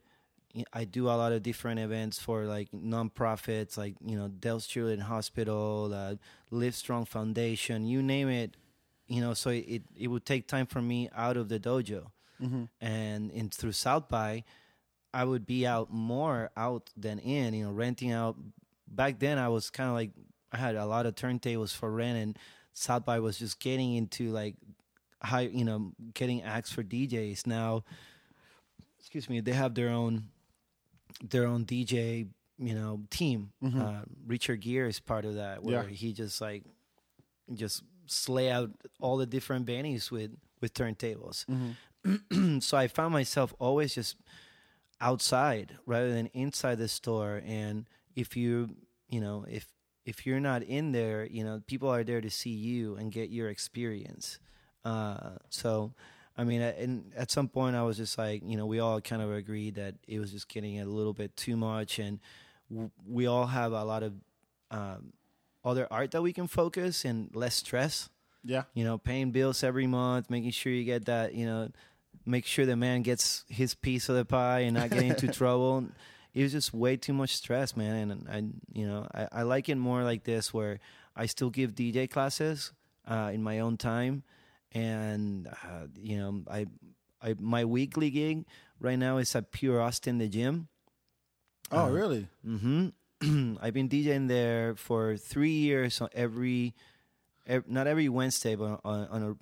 I 0.73 0.83
do 0.85 1.07
a 1.07 1.17
lot 1.17 1.31
of 1.31 1.41
different 1.43 1.79
events 1.79 2.19
for 2.19 2.45
like 2.45 2.69
nonprofits, 2.71 3.77
like 3.77 3.95
you 4.05 4.15
know, 4.17 4.27
Dell's 4.27 4.67
Children 4.67 4.99
Hospital, 4.99 5.91
uh, 5.93 6.15
Live 6.51 6.75
Strong 6.75 7.05
Foundation, 7.05 7.85
you 7.87 8.01
name 8.03 8.29
it. 8.29 8.55
You 9.07 9.21
know, 9.21 9.33
so 9.33 9.49
it 9.49 9.81
it 9.97 10.07
would 10.07 10.25
take 10.25 10.47
time 10.47 10.67
for 10.67 10.81
me 10.81 11.09
out 11.15 11.35
of 11.37 11.49
the 11.49 11.59
dojo, 11.59 12.11
Mm-hmm. 12.39 12.63
and 12.79 13.31
in 13.31 13.49
through 13.49 13.73
South 13.73 14.07
by, 14.07 14.43
I 15.13 15.25
would 15.25 15.45
be 15.45 15.65
out 15.67 15.91
more 15.91 16.51
out 16.55 16.89
than 16.95 17.17
in. 17.19 17.53
You 17.55 17.65
know, 17.65 17.71
renting 17.71 18.11
out. 18.11 18.35
Back 18.89 19.19
then, 19.19 19.37
I 19.37 19.49
was 19.49 19.69
kind 19.69 19.89
of 19.89 19.95
like 19.95 20.11
I 20.51 20.57
had 20.57 20.75
a 20.75 20.85
lot 20.85 21.05
of 21.05 21.15
turntables 21.15 21.75
for 21.75 21.91
rent, 21.91 22.17
and 22.17 22.39
South 22.73 23.05
by 23.05 23.19
was 23.19 23.37
just 23.37 23.59
getting 23.59 23.95
into 23.95 24.31
like 24.31 24.55
high, 25.21 25.41
you 25.41 25.65
know, 25.65 25.91
getting 26.13 26.41
acts 26.43 26.71
for 26.71 26.83
DJs. 26.83 27.45
Now, 27.47 27.83
excuse 28.99 29.29
me, 29.29 29.39
they 29.41 29.53
have 29.53 29.75
their 29.75 29.89
own 29.89 30.29
their 31.21 31.45
own 31.45 31.65
DJ, 31.65 32.27
you 32.57 32.73
know, 32.75 33.01
team. 33.09 33.51
Uh, 33.63 34.01
Richard 34.25 34.61
Gere 34.61 34.87
is 34.89 34.99
part 34.99 35.25
of 35.25 35.35
that, 35.35 35.63
where 35.63 35.83
Yeah. 35.83 35.89
he 35.89 36.13
just 36.13 36.39
like 36.41 36.63
just 37.53 37.83
slay 38.07 38.49
out 38.51 38.71
all 38.99 39.17
the 39.17 39.25
different 39.25 39.65
venues 39.65 40.09
with 40.11 40.31
with 40.61 40.73
turntables. 40.73 41.45
so 42.63 42.77
I 42.77 42.87
found 42.87 43.13
myself 43.13 43.53
always 43.59 43.93
just 43.95 44.15
outside 45.01 45.77
rather 45.85 46.11
than 46.13 46.27
inside 46.27 46.75
the 46.77 46.87
store 46.87 47.41
and 47.45 47.87
if 48.15 48.35
you 48.35 48.75
you 49.09 49.19
know 49.21 49.45
if 49.49 49.65
if 50.05 50.25
you're 50.25 50.39
not 50.39 50.63
in 50.63 50.91
there 50.91 51.25
you 51.25 51.43
know 51.43 51.61
people 51.67 51.89
are 51.89 52.03
there 52.03 52.21
to 52.21 52.29
see 52.29 52.49
you 52.51 52.95
and 52.95 53.11
get 53.11 53.29
your 53.29 53.49
experience 53.49 54.39
uh 54.85 55.31
so 55.49 55.93
i 56.37 56.43
mean 56.43 56.61
at, 56.61 56.77
and 56.77 57.11
at 57.15 57.29
some 57.29 57.47
point 57.47 57.75
i 57.75 57.83
was 57.83 57.97
just 57.97 58.17
like 58.17 58.41
you 58.45 58.55
know 58.57 58.65
we 58.65 58.79
all 58.79 58.99
kind 59.01 59.21
of 59.21 59.31
agreed 59.31 59.75
that 59.75 59.95
it 60.07 60.19
was 60.19 60.31
just 60.31 60.47
getting 60.47 60.79
a 60.79 60.85
little 60.85 61.13
bit 61.13 61.35
too 61.35 61.55
much 61.57 61.99
and 61.99 62.19
w- 62.69 62.89
we 63.07 63.27
all 63.27 63.47
have 63.47 63.71
a 63.73 63.83
lot 63.83 64.03
of 64.03 64.13
um 64.71 65.13
other 65.65 65.87
art 65.91 66.11
that 66.11 66.21
we 66.21 66.31
can 66.33 66.47
focus 66.47 67.03
and 67.05 67.29
less 67.35 67.55
stress 67.55 68.09
Yeah. 68.45 68.63
you 68.73 68.85
know, 68.85 68.97
paying 68.97 69.31
bills 69.31 69.61
every 69.63 69.85
month, 69.87 70.29
making 70.29 70.51
sure 70.51 70.71
you 70.71 70.85
get 70.85 71.05
that, 71.05 71.33
you 71.33 71.45
know, 71.45 71.67
make 72.25 72.45
sure 72.45 72.65
the 72.65 72.77
man 72.77 73.01
gets 73.03 73.43
his 73.49 73.75
piece 73.75 74.07
of 74.07 74.15
the 74.15 74.23
pie 74.23 74.61
and 74.61 74.75
not 74.77 74.89
get 74.89 75.03
into 75.03 75.27
trouble. 75.41 75.83
It 76.33 76.43
was 76.43 76.51
just 76.51 76.73
way 76.73 76.95
too 76.95 77.13
much 77.13 77.35
stress, 77.35 77.75
man. 77.75 78.11
And 78.11 78.29
I, 78.29 78.77
you 78.77 78.87
know, 78.87 79.07
I, 79.13 79.27
I 79.31 79.41
like 79.43 79.67
it 79.69 79.75
more 79.75 80.03
like 80.03 80.23
this 80.23 80.53
where 80.53 80.79
I 81.15 81.25
still 81.25 81.49
give 81.49 81.73
DJ 81.73 82.09
classes 82.09 82.71
uh, 83.07 83.31
in 83.33 83.41
my 83.41 83.59
own 83.59 83.77
time, 83.77 84.23
and 84.71 85.47
uh, 85.47 85.87
you 85.95 86.17
know, 86.17 86.43
I, 86.49 86.67
I 87.21 87.35
my 87.39 87.65
weekly 87.65 88.11
gig 88.11 88.45
right 88.79 88.97
now 88.97 89.17
is 89.17 89.35
at 89.35 89.51
Pure 89.51 89.81
Austin, 89.81 90.19
the 90.19 90.27
gym. 90.27 90.67
Oh, 91.71 91.89
really? 91.89 92.27
Mm-hmm. 92.45 93.57
I've 93.61 93.73
been 93.73 93.89
DJing 93.89 94.27
there 94.27 94.75
for 94.75 95.17
three 95.17 95.51
years. 95.51 95.95
So 95.95 96.09
every, 96.13 96.73
ev 97.45 97.67
not 97.67 97.87
every 97.87 98.09
Wednesday, 98.09 98.55
but 98.55 98.79
on, 98.83 99.07
on 99.07 99.23
a, 99.23 99.35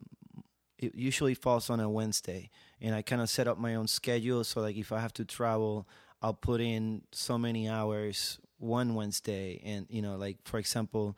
it 0.78 0.96
usually 0.96 1.36
falls 1.36 1.70
on 1.70 1.80
a 1.80 1.90
Wednesday, 1.90 2.50
and 2.82 2.94
I 2.94 3.02
kind 3.02 3.22
of 3.22 3.30
set 3.30 3.48
up 3.48 3.58
my 3.58 3.76
own 3.76 3.88
schedule. 3.88 4.44
So 4.44 4.62
like 4.62 4.76
if 4.76 4.92
I 4.92 5.00
have 5.00 5.14
to 5.14 5.26
travel, 5.26 5.88
I'll 6.22 6.34
put 6.34 6.62
in 6.62 7.04
so 7.12 7.38
many 7.38 7.70
hours 7.70 8.40
one 8.58 8.96
Wednesday, 8.96 9.62
and 9.64 9.86
you 9.90 10.02
know, 10.02 10.16
like 10.16 10.38
for 10.46 10.58
example, 10.60 11.16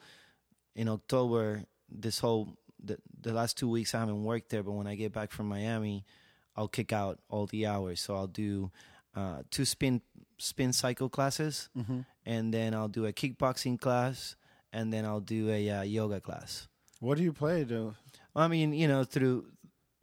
in 0.76 0.90
October, 0.90 1.64
this 1.90 2.20
whole 2.20 2.58
the 2.84 2.98
the 3.22 3.34
last 3.34 3.58
two 3.58 3.70
weeks 3.70 3.96
I 3.96 4.00
haven't 4.00 4.24
worked 4.24 4.50
there, 4.50 4.64
but 4.64 4.74
when 4.74 4.88
I 4.88 4.96
get 4.96 5.14
back 5.14 5.32
from 5.32 5.48
Miami, 5.48 6.06
I'll 6.56 6.68
kick 6.68 6.92
out 6.92 7.20
all 7.30 7.46
the 7.46 7.66
hours. 7.66 8.02
So 8.02 8.16
I'll 8.16 8.28
do 8.28 8.72
uh, 9.16 9.44
two 9.52 9.66
spin 9.66 10.02
spin 10.38 10.74
cycle 10.74 11.10
classes, 11.10 11.70
and 12.26 12.54
then 12.54 12.74
I'll 12.74 12.88
do 12.90 13.06
a 13.06 13.14
kickboxing 13.14 13.80
class, 13.80 14.36
and 14.74 14.92
then 14.92 15.06
I'll 15.06 15.22
do 15.22 15.50
a 15.50 15.70
uh, 15.70 15.82
yoga 15.84 16.20
class. 16.20 16.68
What 17.00 17.18
do 17.18 17.24
you 17.24 17.34
play, 17.34 17.64
though? 17.64 17.96
I 18.36 18.48
mean, 18.48 18.74
you 18.74 18.88
know, 18.88 19.04
through 19.06 19.46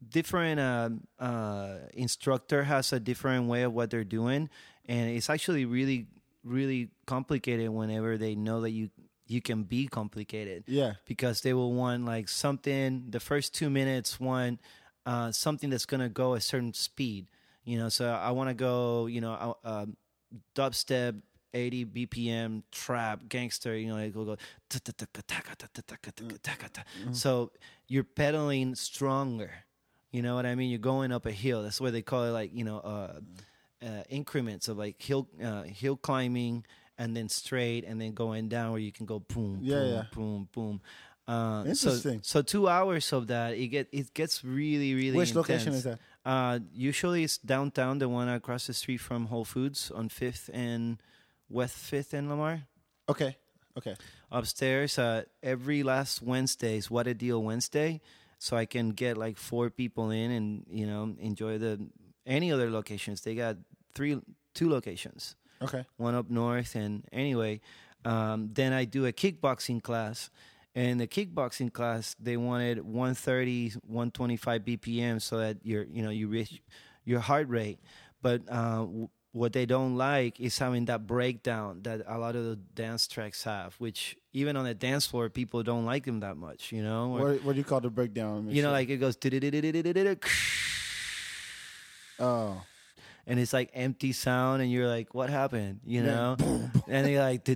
different 0.08 0.60
uh, 0.60 0.90
uh, 1.18 1.78
instructor 1.94 2.64
has 2.64 2.92
a 2.92 3.00
different 3.00 3.48
way 3.48 3.62
of 3.62 3.72
what 3.72 3.90
they're 3.90 4.04
doing, 4.04 4.48
and 4.88 5.10
it's 5.10 5.28
actually 5.30 5.64
really, 5.64 6.06
really 6.44 6.90
complicated 7.06 7.68
whenever 7.70 8.16
they 8.16 8.34
know 8.34 8.60
that 8.62 8.70
you 8.70 8.90
you 9.28 9.42
can 9.42 9.64
be 9.64 9.88
complicated. 9.88 10.64
Yeah. 10.68 10.94
because 11.04 11.40
they 11.40 11.52
will 11.52 11.72
want 11.72 12.04
like 12.04 12.28
something 12.28 13.06
the 13.10 13.18
first 13.20 13.54
two 13.54 13.68
minutes 13.70 14.20
want 14.20 14.60
uh, 15.04 15.32
something 15.32 15.68
that's 15.70 15.86
gonna 15.86 16.08
go 16.08 16.34
a 16.34 16.40
certain 16.40 16.72
speed 16.72 17.26
you 17.64 17.78
know? 17.78 17.88
So 17.88 18.08
i 18.08 18.30
want 18.30 18.48
to 18.50 18.54
go 18.54 19.06
you 19.06 19.20
know 19.20 19.56
uh, 19.64 19.68
um, 19.68 19.96
dubstep 20.54 21.20
80 21.54 21.86
bpm 21.86 22.62
trap 22.70 23.28
gangster 23.28 23.76
you 23.76 23.88
know 23.88 23.96
it 23.96 24.14
will 24.14 24.24
go 24.24 24.36
so 27.12 27.50
you're 27.88 28.04
pedaling 28.04 28.74
stronger 28.74 29.50
you 30.12 30.22
know 30.22 30.34
what 30.36 30.46
i 30.46 30.54
mean? 30.54 30.70
You're 30.70 30.78
going 30.78 31.12
up 31.12 31.26
a 31.26 31.32
hill. 31.32 31.62
That's 31.62 31.80
why 31.80 31.90
they 31.90 32.02
call 32.02 32.24
it 32.24 32.30
like 32.30 32.50
you 32.54 32.64
know 32.64 32.78
uh, 32.78 33.20
uh, 33.82 34.02
increments 34.08 34.68
of 34.68 34.76
like 34.78 35.00
hill 35.00 35.28
uh, 35.42 35.62
hill 35.62 35.96
climbing 35.96 36.64
and 36.98 37.16
then 37.16 37.28
straight 37.28 37.84
and 37.84 38.00
then 38.00 38.12
going 38.12 38.48
down 38.48 38.70
where 38.70 38.80
you 38.80 38.92
can 38.92 39.04
go 39.06 39.18
boom 39.20 39.58
Yeah, 39.62 39.74
boom 39.76 39.90
yeah. 39.92 40.02
boom 40.14 40.48
boom 40.52 40.80
uh, 41.28 41.64
Interesting. 41.66 42.20
So, 42.22 42.38
so 42.38 42.42
two 42.42 42.68
hours 42.68 43.12
of 43.12 43.26
that, 43.26 43.54
it 43.54 43.66
get 43.68 43.88
it 43.92 44.14
gets 44.14 44.44
really 44.44 44.94
really. 44.94 45.16
Which 45.16 45.34
location 45.34 45.74
intense. 45.74 45.76
is 45.78 45.84
that? 45.84 45.98
Uh, 46.24 46.58
usually 46.72 47.24
it's 47.24 47.38
downtown, 47.38 47.98
the 47.98 48.08
one 48.08 48.28
across 48.28 48.66
the 48.66 48.72
street 48.72 48.98
from 48.98 49.26
Whole 49.26 49.44
Foods 49.44 49.90
on 49.90 50.08
Fifth 50.08 50.50
and 50.52 50.98
West 51.48 51.76
Fifth 51.76 52.14
and 52.14 52.28
Lamar. 52.28 52.62
Okay. 53.08 53.36
Okay. 53.76 53.94
upstairs 54.32 54.98
uh, 54.98 55.24
every 55.42 55.82
last 55.82 56.22
Wednesday 56.22 56.78
is 56.78 56.90
what 56.90 57.06
a 57.06 57.12
deal 57.12 57.42
Wednesday, 57.42 58.00
so 58.38 58.56
I 58.56 58.64
can 58.64 58.90
get 58.90 59.18
like 59.18 59.36
four 59.36 59.68
people 59.68 60.10
in 60.10 60.30
and 60.30 60.64
you 60.70 60.86
know 60.86 61.14
enjoy 61.20 61.58
the 61.58 61.78
any 62.26 62.50
other 62.52 62.70
locations. 62.70 63.20
They 63.22 63.34
got 63.34 63.56
three 63.94 64.20
two 64.54 64.68
locations, 64.68 65.36
Okay. 65.62 65.84
one 65.96 66.14
up 66.14 66.28
north, 66.30 66.74
and 66.74 67.04
anyway, 67.12 67.60
um, 68.04 68.50
then 68.52 68.72
I 68.72 68.84
do 68.84 69.06
a 69.06 69.12
kickboxing 69.12 69.82
class. 69.82 70.30
And 70.74 71.00
the 71.00 71.06
kickboxing 71.06 71.72
class, 71.72 72.14
they 72.20 72.36
wanted 72.36 72.80
130, 72.84 73.70
125 73.86 74.62
BPM 74.62 75.22
so 75.22 75.38
that 75.38 75.56
your 75.64 75.84
you 75.84 76.02
know 76.02 76.10
you 76.10 76.28
reach 76.28 76.60
your 77.04 77.20
heart 77.20 77.48
rate. 77.48 77.78
But 78.20 78.42
uh, 78.48 78.80
w- 78.84 79.08
what 79.32 79.52
they 79.52 79.64
don't 79.66 79.96
like 79.96 80.40
is 80.40 80.58
having 80.58 80.86
that 80.86 81.06
breakdown 81.06 81.80
that 81.82 82.02
a 82.06 82.18
lot 82.18 82.36
of 82.36 82.44
the 82.44 82.56
dance 82.56 83.06
tracks 83.08 83.44
have, 83.44 83.74
which 83.78 84.16
even 84.32 84.56
on 84.56 84.64
the 84.64 84.74
dance 84.74 85.06
floor, 85.06 85.28
people 85.30 85.62
don't 85.62 85.84
like 85.86 86.04
them 86.04 86.20
that 86.20 86.36
much. 86.36 86.72
You 86.72 86.82
know, 86.82 87.12
Or- 87.16 87.32
What, 87.32 87.44
what 87.44 87.52
do 87.52 87.58
you 87.58 87.64
call 87.64 87.80
the 87.80 87.90
breakdown? 87.90 88.48
you 88.50 88.62
know, 88.62 88.70
like 88.72 88.88
it 88.90 88.98
goes 88.98 89.16
oh, 92.20 92.62
and 93.26 93.40
it's 93.40 93.52
like 93.52 93.70
empty 93.74 94.12
sound, 94.12 94.62
and 94.62 94.70
you're 94.70 94.86
like, 94.88 95.14
"What 95.14 95.30
happened?" 95.30 95.80
You 95.84 96.02
know, 96.02 96.36
and 96.86 97.06
they're 97.06 97.20
like, 97.20 97.48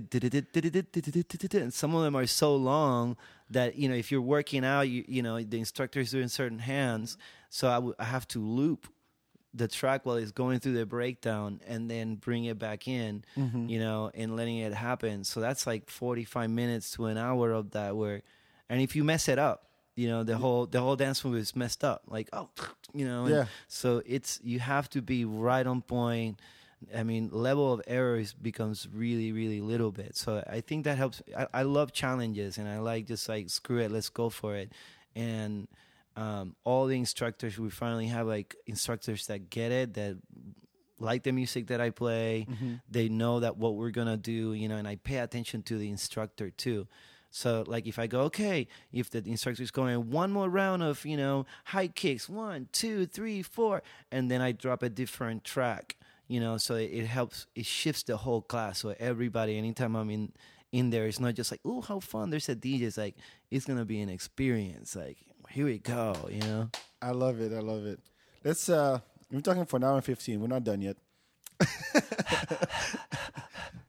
and 1.53 1.73
some 1.73 1.95
of 1.95 2.03
them 2.03 2.15
are 2.15 2.27
so 2.27 2.55
long 2.55 3.17
that 3.49 3.75
you 3.77 3.89
know, 3.89 3.95
if 3.95 4.11
you're 4.11 4.21
working 4.21 4.63
out, 4.65 4.81
you 4.89 5.03
you 5.07 5.21
know, 5.21 5.41
the 5.41 5.59
instructor's 5.59 6.11
doing 6.11 6.27
certain 6.27 6.59
hands, 6.59 7.17
so 7.49 7.93
I 7.99 8.03
have 8.05 8.27
to 8.29 8.39
loop 8.39 8.87
the 9.53 9.67
track 9.67 10.05
while 10.05 10.15
it's 10.15 10.31
going 10.31 10.59
through 10.59 10.73
the 10.75 10.85
breakdown 10.85 11.59
and 11.67 11.91
then 11.91 12.15
bring 12.15 12.45
it 12.45 12.57
back 12.57 12.87
in, 12.87 13.25
Mm-hmm. 13.37 13.67
you 13.67 13.79
know, 13.79 14.09
and 14.13 14.37
letting 14.37 14.59
it 14.59 14.73
happen. 14.73 15.25
So 15.25 15.41
that's 15.41 15.67
like 15.67 15.89
45 15.89 16.49
minutes 16.49 16.91
to 16.91 17.07
an 17.07 17.17
hour 17.17 17.51
of 17.51 17.71
that 17.71 17.97
where, 17.97 18.21
and 18.69 18.81
if 18.81 18.95
you 18.95 19.03
mess 19.03 19.27
it 19.27 19.37
up, 19.39 19.65
you 19.95 20.07
know, 20.07 20.23
the 20.23 20.37
whole, 20.37 20.65
the 20.65 20.79
whole 20.79 20.95
dance 20.95 21.23
move 21.25 21.35
is 21.35 21.55
messed 21.55 21.83
up. 21.83 22.03
Like, 22.07 22.29
oh, 22.33 22.49
you 22.93 23.05
know, 23.05 23.27
Yeah. 23.27 23.45
so 23.67 24.01
it's, 24.05 24.39
you 24.43 24.59
have 24.59 24.89
to 24.91 25.01
be 25.01 25.25
right 25.25 25.65
on 25.65 25.81
point. 25.81 26.39
I 26.95 27.03
mean, 27.03 27.29
level 27.31 27.71
of 27.71 27.81
errors 27.85 28.33
becomes 28.33 28.87
really, 28.91 29.31
really 29.31 29.61
little 29.61 29.91
bit. 29.91 30.15
So 30.17 30.43
I 30.49 30.61
think 30.61 30.85
that 30.85 30.97
helps. 30.97 31.21
I, 31.37 31.47
I 31.53 31.61
love 31.63 31.91
challenges 31.91 32.57
and 32.57 32.67
I 32.67 32.79
like 32.79 33.05
just 33.05 33.29
like, 33.29 33.49
screw 33.49 33.79
it, 33.79 33.91
let's 33.91 34.09
go 34.09 34.29
for 34.29 34.55
it. 34.55 34.71
And, 35.15 35.67
um, 36.17 36.55
all 36.65 36.87
the 36.87 36.97
instructors 36.97 37.57
we 37.57 37.69
finally 37.69 38.07
have 38.07 38.27
like 38.27 38.55
instructors 38.67 39.27
that 39.27 39.49
get 39.49 39.71
it 39.71 39.93
that 39.93 40.17
like 40.99 41.23
the 41.23 41.31
music 41.31 41.67
that 41.67 41.79
i 41.79 41.89
play 41.89 42.45
they 42.91 43.07
know 43.07 43.39
that 43.39 43.55
what 43.55 43.75
we're 43.75 43.91
gonna 43.91 44.17
do 44.17 44.51
you 44.53 44.67
know 44.67 44.75
and 44.75 44.87
i 44.89 44.97
pay 44.97 45.19
attention 45.19 45.63
to 45.63 45.77
the 45.77 45.89
instructor 45.89 46.49
too 46.49 46.85
so 47.31 47.63
like 47.67 47.87
if 47.87 47.97
i 47.97 48.05
go 48.07 48.21
okay 48.21 48.67
if 48.91 49.09
the 49.09 49.19
instructor 49.25 49.63
is 49.63 49.71
going 49.71 50.09
one 50.11 50.31
more 50.31 50.49
round 50.49 50.83
of 50.83 51.03
you 51.05 51.17
know 51.17 51.45
high 51.65 51.87
kicks 51.87 52.29
one 52.29 52.67
two 52.71 53.05
three 53.07 53.41
four 53.41 53.81
and 54.11 54.29
then 54.29 54.41
i 54.41 54.51
drop 54.51 54.83
a 54.83 54.89
different 54.89 55.43
track 55.43 55.95
you 56.27 56.39
know 56.39 56.57
so 56.57 56.75
it, 56.75 56.91
it 56.91 57.05
helps 57.07 57.47
it 57.55 57.65
shifts 57.65 58.03
the 58.03 58.17
whole 58.17 58.41
class 58.41 58.79
so 58.79 58.93
everybody 58.99 59.57
anytime 59.57 59.95
i'm 59.95 60.09
in 60.11 60.31
in 60.71 60.89
there 60.91 61.05
it's 61.07 61.19
not 61.19 61.33
just 61.33 61.51
like 61.51 61.61
oh 61.65 61.81
how 61.81 61.99
fun 61.99 62.29
there's 62.29 62.49
a 62.49 62.55
dj 62.55 62.81
it's 62.83 62.97
like 62.97 63.15
it's 63.49 63.65
gonna 63.65 63.85
be 63.85 63.99
an 64.01 64.09
experience 64.09 64.95
like 64.95 65.17
here 65.49 65.65
we 65.65 65.79
go 65.79 66.15
you 66.29 66.39
know 66.41 66.69
I 67.01 67.11
love 67.11 67.41
it. 67.41 67.51
I 67.51 67.59
love 67.61 67.87
it. 67.87 67.99
Let's. 68.43 68.69
uh 68.69 68.99
We're 69.31 69.41
talking 69.41 69.65
for 69.65 69.77
an 69.77 69.83
hour 69.85 69.95
and 69.95 70.05
fifteen. 70.05 70.39
We're 70.39 70.47
not 70.47 70.63
done 70.63 70.81
yet. 70.81 70.97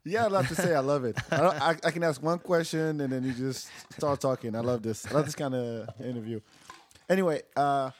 yeah, 0.05 0.27
I'd 0.27 0.33
love 0.33 0.49
to 0.49 0.55
say 0.55 0.75
I 0.75 0.81
love 0.81 1.05
it. 1.05 1.17
I, 1.31 1.37
don't, 1.37 1.63
I, 1.63 1.71
I 1.85 1.91
can 1.91 2.03
ask 2.03 2.23
one 2.23 2.39
question 2.39 3.01
and 3.01 3.13
then 3.13 3.25
you 3.25 3.33
just 3.33 3.69
start 3.93 4.21
talking. 4.21 4.55
I 4.57 4.61
love 4.61 4.83
this. 4.83 5.07
I 5.07 5.15
love 5.15 5.25
this 5.27 5.35
kind 5.35 5.55
of 5.55 5.89
interview. 6.01 6.41
Anyway, 7.09 7.43
uh 7.57 7.91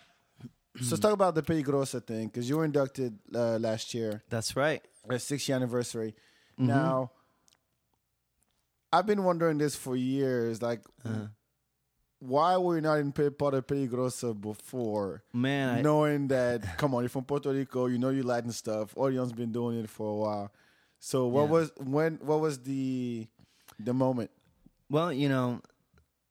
so 0.81 0.87
let's 0.93 1.01
talk 1.01 1.13
about 1.13 1.35
the 1.35 1.43
Peligrosa 1.43 2.03
thing 2.03 2.29
because 2.29 2.49
you 2.49 2.57
were 2.57 2.65
inducted 2.65 3.19
uh, 3.35 3.59
last 3.59 3.93
year. 3.93 4.23
that's 4.31 4.57
right 4.57 4.83
our 5.11 5.19
sixth 5.19 5.49
year 5.49 5.57
anniversary. 5.57 6.15
Now, 6.57 7.11
I've 8.93 9.07
been 9.07 9.25
wondering 9.25 9.59
this 9.59 9.75
for 9.75 9.97
years. 9.97 10.63
Like, 10.63 10.81
why 12.21 12.57
were 12.57 12.77
you 12.77 12.81
not 12.83 12.99
in 13.01 13.13
part 13.13 13.55
of 13.55 13.67
Peligrosa 13.67 14.39
before? 14.39 15.25
man 15.33 15.79
I, 15.79 15.83
knowing 15.83 16.29
that, 16.29 16.79
come 16.79 16.95
on, 16.95 17.03
you're 17.03 17.09
from 17.09 17.25
Puerto 17.25 17.51
Rico, 17.51 17.87
you 17.87 17.99
know 17.99 18.11
you 18.11 18.23
Latin 18.23 18.53
stuff. 18.53 18.97
Orion's 18.97 19.33
been 19.33 19.51
doing 19.53 19.81
it 19.81 19.91
for 19.91 20.09
a 20.09 20.15
while. 20.15 20.53
So, 21.05 21.27
what 21.27 21.45
Yeah. 21.47 21.51
was 21.51 21.73
when? 21.83 22.19
What 22.23 22.39
was 22.41 22.61
the 22.63 23.27
the 23.81 23.93
moment? 23.93 24.31
Well, 24.89 25.13
you 25.13 25.29
know, 25.29 25.61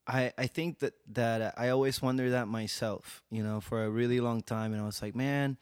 I 0.07 0.31
I 0.37 0.47
think 0.47 0.79
that 0.79 0.93
that 1.11 1.53
I 1.59 1.69
always 1.69 2.01
wonder 2.01 2.29
that 2.31 2.47
myself. 2.47 3.21
You 3.29 3.43
know, 3.43 3.59
for 3.59 3.83
a 3.83 3.89
really 3.89 4.21
long 4.21 4.41
time, 4.41 4.71
and 4.71 4.81
I 4.81 4.85
was 4.85 5.01
like, 5.01 5.13
man, 5.13 5.57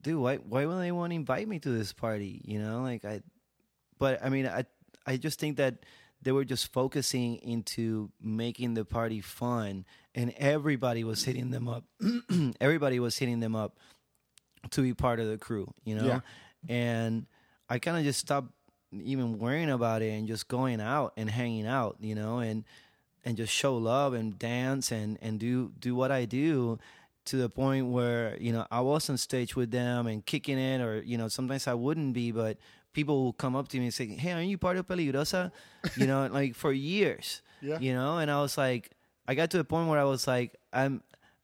dude, 0.00 0.16
why 0.22 0.36
why 0.36 0.64
would 0.64 0.80
they 0.80 0.90
want 0.90 1.10
to 1.10 1.16
invite 1.16 1.46
me 1.48 1.58
to 1.60 1.68
this 1.68 1.92
party? 1.92 2.40
You 2.46 2.60
know, 2.60 2.80
like 2.80 3.04
I, 3.04 3.20
but 3.98 4.24
I 4.24 4.30
mean, 4.30 4.46
I 4.46 4.64
I 5.06 5.18
just 5.18 5.38
think 5.38 5.58
that 5.58 5.84
they 6.22 6.32
were 6.32 6.46
just 6.46 6.72
focusing 6.72 7.36
into 7.44 8.08
making 8.22 8.72
the 8.72 8.86
party 8.86 9.20
fun, 9.20 9.84
and 10.14 10.32
everybody 10.38 11.04
was 11.04 11.22
hitting 11.24 11.50
them 11.50 11.68
up. 11.68 11.84
everybody 12.58 13.00
was 13.00 13.18
hitting 13.18 13.40
them 13.40 13.54
up 13.54 13.76
to 14.70 14.80
be 14.80 14.94
part 14.94 15.20
of 15.20 15.28
the 15.28 15.36
crew. 15.36 15.68
You 15.84 15.96
know, 15.96 16.06
Yeah. 16.06 16.20
and 16.72 17.26
I 17.68 17.78
kind 17.78 17.96
of 17.96 18.04
just 18.04 18.20
stopped 18.20 18.48
even 18.92 19.38
worrying 19.38 19.70
about 19.70 20.02
it 20.02 20.10
and 20.10 20.28
just 20.28 20.46
going 20.48 20.80
out 20.80 21.12
and 21.16 21.28
hanging 21.30 21.66
out, 21.66 21.96
you 22.00 22.14
know, 22.14 22.38
and 22.38 22.64
and 23.24 23.36
just 23.36 23.52
show 23.52 23.76
love 23.76 24.12
and 24.14 24.38
dance 24.38 24.92
and 24.92 25.18
and 25.22 25.40
do 25.40 25.72
do 25.78 25.94
what 25.94 26.10
I 26.12 26.24
do 26.26 26.78
to 27.26 27.36
the 27.38 27.48
point 27.48 27.86
where 27.86 28.36
you 28.38 28.52
know 28.52 28.66
I 28.70 28.80
was 28.82 29.08
on 29.08 29.16
stage 29.16 29.56
with 29.56 29.70
them 29.70 30.06
and 30.06 30.24
kicking 30.24 30.58
it, 30.58 30.80
or 30.80 31.02
you 31.02 31.16
know 31.16 31.28
sometimes 31.28 31.66
I 31.66 31.74
wouldn't 31.74 32.12
be, 32.12 32.32
but 32.32 32.58
people 32.92 33.24
will 33.24 33.32
come 33.32 33.56
up 33.56 33.68
to 33.68 33.78
me 33.78 33.84
and 33.86 33.94
say, 33.94 34.06
"Hey, 34.06 34.32
aren't 34.32 34.48
you 34.48 34.58
part 34.58 34.76
of 34.76 34.86
Peligrosa?" 34.86 35.50
you 35.96 36.06
know, 36.06 36.26
like 36.26 36.54
for 36.54 36.72
years, 36.72 37.40
Yeah. 37.62 37.78
you 37.80 37.94
know, 37.94 38.18
and 38.18 38.30
I 38.30 38.40
was 38.42 38.58
like, 38.58 38.90
I 39.26 39.34
got 39.34 39.50
to 39.52 39.56
the 39.56 39.64
point 39.64 39.88
where 39.88 39.98
I 39.98 40.04
was 40.04 40.26
like, 40.26 40.54
I'm 40.72 41.02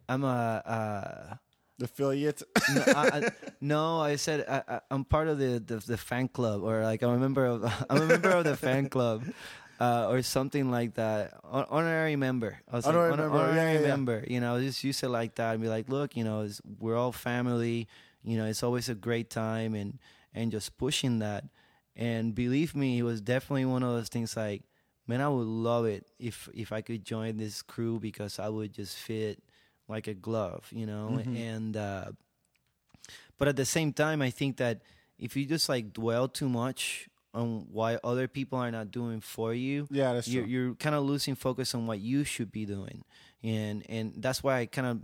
I'm 0.09 0.23
a. 0.25 0.63
Uh, 0.67 1.37
Affiliate. 1.83 2.43
no, 2.75 2.83
I, 2.87 3.31
no, 3.61 4.01
I 4.01 4.17
said 4.17 4.45
I, 4.49 4.63
I, 4.77 4.81
I'm 4.91 5.05
part 5.05 5.29
of 5.29 5.39
the, 5.39 5.59
the 5.65 5.77
the 5.77 5.97
fan 5.97 6.29
club, 6.29 6.63
or 6.63 6.83
like 6.83 7.03
I'm 7.03 7.11
a 7.11 7.19
member 7.19 7.47
of 7.47 7.65
I'm 7.91 8.03
a 8.03 8.07
member 8.07 8.31
of 8.31 8.45
the 8.45 8.57
fan 8.57 8.89
club, 8.89 9.25
uh, 9.81 10.09
or 10.09 10.23
something 10.23 10.71
like 10.71 10.95
that. 10.95 11.35
Hon- 11.45 11.67
Honorary 11.71 12.17
member. 12.17 12.59
I 12.71 12.77
was 12.77 12.87
like, 12.87 12.95
Honorary 12.95 13.13
"Honor- 13.13 13.23
member, 13.31 13.39
honorary 13.39 13.75
yeah, 13.75 13.81
yeah. 13.81 13.87
member. 13.87 14.25
You 14.29 14.41
know, 14.41 14.61
just 14.61 14.85
use 14.85 15.03
it 15.03 15.09
like 15.09 15.37
that 15.37 15.53
and 15.55 15.63
be 15.63 15.69
like, 15.69 15.89
look, 15.89 16.17
you 16.17 16.25
know, 16.25 16.43
it's, 16.43 16.61
we're 16.79 16.97
all 16.97 17.13
family. 17.13 17.89
You 18.23 18.37
know, 18.37 18.47
it's 18.47 18.63
always 18.63 18.89
a 18.89 18.95
great 18.95 19.31
time, 19.31 19.75
and 19.75 19.99
and 20.35 20.51
just 20.53 20.77
pushing 20.77 21.21
that. 21.21 21.45
And 21.97 22.35
believe 22.35 22.75
me, 22.77 22.99
it 22.99 23.03
was 23.03 23.21
definitely 23.21 23.65
one 23.67 23.83
of 23.83 23.91
those 23.93 24.09
things 24.09 24.37
like, 24.37 24.63
man, 25.07 25.21
I 25.21 25.29
would 25.29 25.47
love 25.47 25.87
it 25.87 26.07
if 26.19 26.49
if 26.55 26.73
I 26.73 26.83
could 26.83 27.05
join 27.05 27.37
this 27.39 27.63
crew 27.63 27.99
because 27.99 28.39
I 28.39 28.49
would 28.49 28.73
just 28.73 28.97
fit 28.97 29.43
like 29.91 30.07
a 30.07 30.15
glove, 30.15 30.67
you 30.73 30.87
know. 30.87 31.19
Mm-hmm. 31.19 31.37
And 31.37 31.77
uh, 31.77 32.05
but 33.39 33.49
at 33.49 33.57
the 33.57 33.65
same 33.65 33.93
time, 33.93 34.23
I 34.23 34.31
think 34.31 34.57
that 34.59 34.81
if 35.19 35.37
you 35.37 35.45
just 35.45 35.69
like 35.69 35.93
dwell 35.93 36.29
too 36.29 36.49
much 36.49 37.09
on 37.35 37.67
why 37.71 37.99
other 38.03 38.27
people 38.27 38.59
are 38.59 38.71
not 38.71 38.91
doing 38.91 39.21
for 39.21 39.53
you, 39.55 39.87
Yeah, 39.91 40.15
that's 40.15 40.29
you're, 40.29 40.45
true. 40.45 40.53
you're 40.53 40.75
kind 40.75 40.95
of 40.95 41.05
losing 41.05 41.35
focus 41.35 41.75
on 41.75 41.87
what 41.87 42.01
you 42.01 42.25
should 42.25 42.51
be 42.51 42.65
doing, 42.65 43.05
and 43.43 43.85
and 43.89 44.15
that's 44.17 44.43
why 44.43 44.61
I 44.61 44.67
kind 44.67 44.87
of 44.87 44.99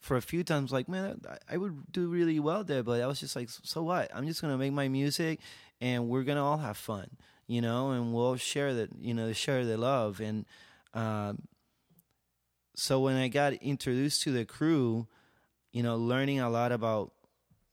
for 0.00 0.18
a 0.18 0.22
few 0.22 0.44
times 0.44 0.70
like 0.70 0.86
man 0.86 1.18
I, 1.26 1.54
I 1.54 1.56
would 1.56 1.90
do 1.90 2.08
really 2.08 2.38
well 2.38 2.62
there 2.62 2.82
but 2.82 3.00
i 3.00 3.06
was 3.06 3.20
just 3.20 3.34
like 3.34 3.48
so 3.48 3.82
what 3.82 4.10
i'm 4.14 4.26
just 4.26 4.42
gonna 4.42 4.58
make 4.58 4.74
my 4.74 4.86
music 4.86 5.40
and 5.80 6.10
we're 6.10 6.24
gonna 6.24 6.44
all 6.44 6.58
have 6.58 6.76
fun 6.76 7.08
you 7.46 7.62
know 7.62 7.92
and 7.92 8.12
we'll 8.12 8.36
share 8.36 8.74
that 8.74 8.90
you 9.00 9.14
know 9.14 9.32
share 9.32 9.64
the 9.64 9.78
love 9.78 10.20
and 10.20 10.44
um, 10.92 11.38
so 12.74 13.00
when 13.00 13.16
i 13.16 13.28
got 13.28 13.52
introduced 13.54 14.22
to 14.22 14.32
the 14.32 14.44
crew 14.44 15.06
you 15.72 15.82
know 15.82 15.96
learning 15.96 16.40
a 16.40 16.48
lot 16.48 16.72
about 16.72 17.12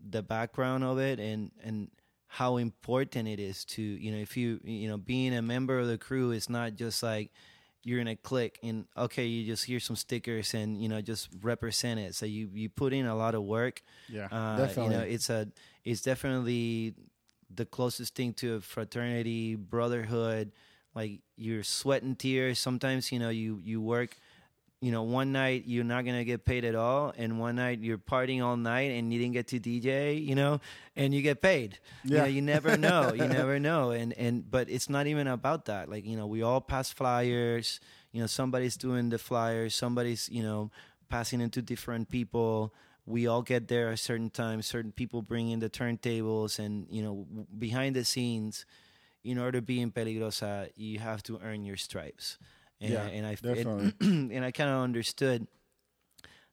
the 0.10 0.22
background 0.22 0.84
of 0.84 1.00
it 1.00 1.20
and 1.20 1.52
and 1.64 1.90
how 2.28 2.58
important 2.58 3.28
it 3.28 3.40
is 3.40 3.66
to 3.66 3.82
you 3.82 4.12
know 4.12 4.18
if 4.18 4.38
you 4.38 4.60
you 4.64 4.88
know 4.88 4.98
being 4.98 5.34
a 5.36 5.42
member 5.42 5.80
of 5.80 5.88
the 5.88 5.98
crew 5.98 6.32
is 6.32 6.50
not 6.50 6.76
just 6.76 7.04
like 7.04 7.32
you're 7.84 8.00
in 8.00 8.08
a 8.08 8.16
click 8.16 8.60
and 8.64 8.86
okay 8.96 9.26
you 9.26 9.46
just 9.46 9.66
hear 9.66 9.80
some 9.80 9.96
stickers 9.96 10.54
and 10.54 10.82
you 10.82 10.88
know 10.88 11.02
just 11.02 11.30
represent 11.42 12.00
it. 12.00 12.16
So 12.16 12.26
you 12.26 12.50
you 12.54 12.70
put 12.70 12.94
in 12.94 13.06
a 13.06 13.16
lot 13.16 13.36
of 13.36 13.44
work. 13.44 13.82
Yeah, 14.08 14.28
uh, 14.32 14.58
definitely. 14.58 14.84
you 14.84 14.90
know 14.90 15.04
it's 15.04 15.30
a 15.30 15.48
it's 15.84 16.02
definitely 16.02 16.94
the 17.54 17.66
closest 17.66 18.16
thing 18.16 18.34
to 18.36 18.56
a 18.56 18.62
fraternity 18.62 19.56
brotherhood. 19.56 20.52
Like 20.94 21.22
you're 21.36 21.64
sweating 21.64 22.16
tears. 22.16 22.60
Sometimes 22.60 23.12
you 23.12 23.20
know 23.20 23.30
you 23.30 23.60
you 23.64 23.82
work 23.82 24.18
you 24.82 24.92
know, 24.92 25.04
one 25.04 25.32
night 25.32 25.64
you're 25.68 25.84
not 25.84 26.06
gonna 26.06 26.24
get 26.26 26.44
paid 26.44 26.66
at 26.66 26.76
all, 26.76 27.14
and 27.16 27.40
one 27.40 27.56
night 27.56 27.80
you're 27.82 28.00
partying 28.00 28.44
all 28.44 28.58
night 28.58 28.92
and 28.92 29.14
you 29.14 29.20
didn't 29.20 29.34
get 29.34 29.48
to 29.50 29.60
DJ, 29.60 30.18
you 30.26 30.36
know, 30.36 30.60
and 30.96 31.14
you 31.14 31.22
get 31.22 31.42
paid. 31.42 31.78
You 32.04 32.16
Yeah. 32.16 32.22
know, 32.22 32.28
you 32.28 32.42
never 32.42 32.78
know. 32.78 33.14
you 33.14 33.28
never 33.40 33.60
know. 33.60 33.92
And 33.92 34.12
and 34.18 34.50
but 34.50 34.70
it's 34.70 34.90
not 34.90 35.06
even 35.08 35.28
about 35.28 35.66
that. 35.66 35.88
Like 35.90 36.06
you 36.06 36.18
know, 36.18 36.26
we 36.28 36.42
all 36.42 36.62
pass 36.62 36.92
flyers. 36.92 37.80
You 38.12 38.22
know, 38.22 38.28
somebody's 38.28 38.76
doing 38.76 39.10
the 39.10 39.18
flyers. 39.20 39.76
Somebody's 39.76 40.28
you 40.30 40.42
know 40.44 40.72
passing 41.10 41.42
it 41.42 41.52
to 41.54 41.62
different 41.62 42.10
people. 42.10 42.74
We 43.06 43.28
all 43.28 43.42
get 43.42 43.68
there 43.68 43.92
at 43.92 44.00
certain 44.00 44.30
times. 44.30 44.66
Certain 44.68 44.92
people 44.92 45.22
bring 45.22 45.50
in 45.52 45.60
the 45.60 45.70
turntables, 45.70 46.58
and 46.60 46.88
you 46.90 47.02
know, 47.04 47.26
w- 47.30 47.46
behind 47.58 47.96
the 47.96 48.04
scenes, 48.06 48.66
in 49.24 49.38
order 49.38 49.60
to 49.60 49.62
be 49.62 49.80
in 49.82 49.92
Peligrosa, 49.92 50.70
you 50.76 51.00
have 51.00 51.22
to 51.24 51.40
earn 51.44 51.66
your 51.66 51.78
stripes. 51.78 52.38
And, 52.82 52.92
Yeah, 52.94 53.04
and 53.06 53.26
I 53.26 53.36
definitely. 53.36 53.94
and 54.36 54.44
I 54.44 54.52
kind 54.60 54.70
of 54.70 54.82
understood 54.82 55.48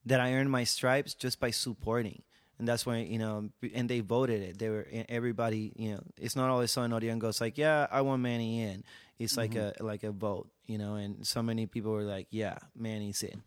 that 0.07 0.21
I 0.21 0.35
earned 0.35 0.51
my 0.51 0.65
stripes 0.65 1.15
just 1.15 1.41
by 1.41 1.51
supporting. 1.51 2.23
And 2.59 2.67
that's 2.67 2.85
why 2.85 2.99
you 2.99 3.19
know, 3.19 3.51
and 3.73 3.89
they 3.89 4.01
voted 4.01 4.43
it. 4.43 4.59
They 4.59 4.69
were 4.69 4.87
everybody. 5.09 5.73
You 5.77 5.93
know, 5.95 6.03
it's 6.21 6.35
not 6.35 6.51
always 6.51 6.73
so 6.73 6.83
Orion 6.83 7.21
goes 7.21 7.41
like, 7.41 7.57
"Yeah, 7.57 7.87
I 7.91 8.01
want 8.03 8.21
Manny 8.21 8.63
in." 8.63 8.83
It's 9.19 9.37
like 9.37 9.53
Mm-hmm. 9.53 9.83
a 9.83 9.87
like 9.87 10.03
a 10.03 10.11
vote, 10.11 10.49
you 10.67 10.77
know. 10.77 10.97
And 10.97 11.25
so 11.25 11.41
many 11.41 11.67
people 11.67 11.93
were 11.93 12.03
like, 12.03 12.27
"Yeah, 12.31 12.59
Manny's 12.75 13.23
in," 13.23 13.43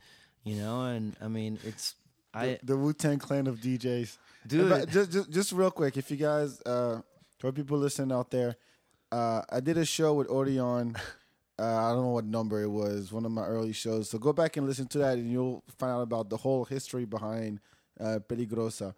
you 0.45 0.55
know. 0.55 0.85
And 0.85 1.15
I 1.21 1.27
mean, 1.27 1.59
it's 1.65 1.95
I 2.33 2.57
the 2.63 2.77
Wu 2.77 2.93
Tang 2.93 3.19
Clan 3.19 3.47
of 3.47 3.59
DJs. 3.59 4.17
Dude. 4.47 4.89
Just, 4.89 5.11
just 5.11 5.29
just 5.29 5.51
real 5.51 5.71
quick, 5.71 5.97
if 5.97 6.09
you 6.09 6.15
guys, 6.15 6.61
uh, 6.65 7.01
for 7.37 7.51
people 7.51 7.77
listening 7.77 8.13
out 8.15 8.31
there, 8.31 8.55
uh, 9.11 9.41
I 9.51 9.59
did 9.59 9.77
a 9.77 9.83
show 9.85 10.13
with 10.13 10.29
Orion. 10.29 10.95
Uh, 11.61 11.77
I 11.85 11.91
don't 11.93 12.01
know 12.05 12.15
what 12.17 12.25
number 12.25 12.61
it 12.63 12.71
was, 12.81 13.11
one 13.13 13.25
of 13.25 13.31
my 13.31 13.45
early 13.45 13.73
shows. 13.73 14.09
So 14.09 14.17
go 14.17 14.33
back 14.33 14.57
and 14.57 14.65
listen 14.67 14.87
to 14.87 14.97
that, 15.03 15.17
and 15.19 15.29
you'll 15.31 15.63
find 15.77 15.91
out 15.91 16.01
about 16.01 16.29
the 16.29 16.37
whole 16.37 16.65
history 16.65 17.05
behind 17.05 17.59
uh, 17.99 18.17
Peligrosa. 18.27 18.95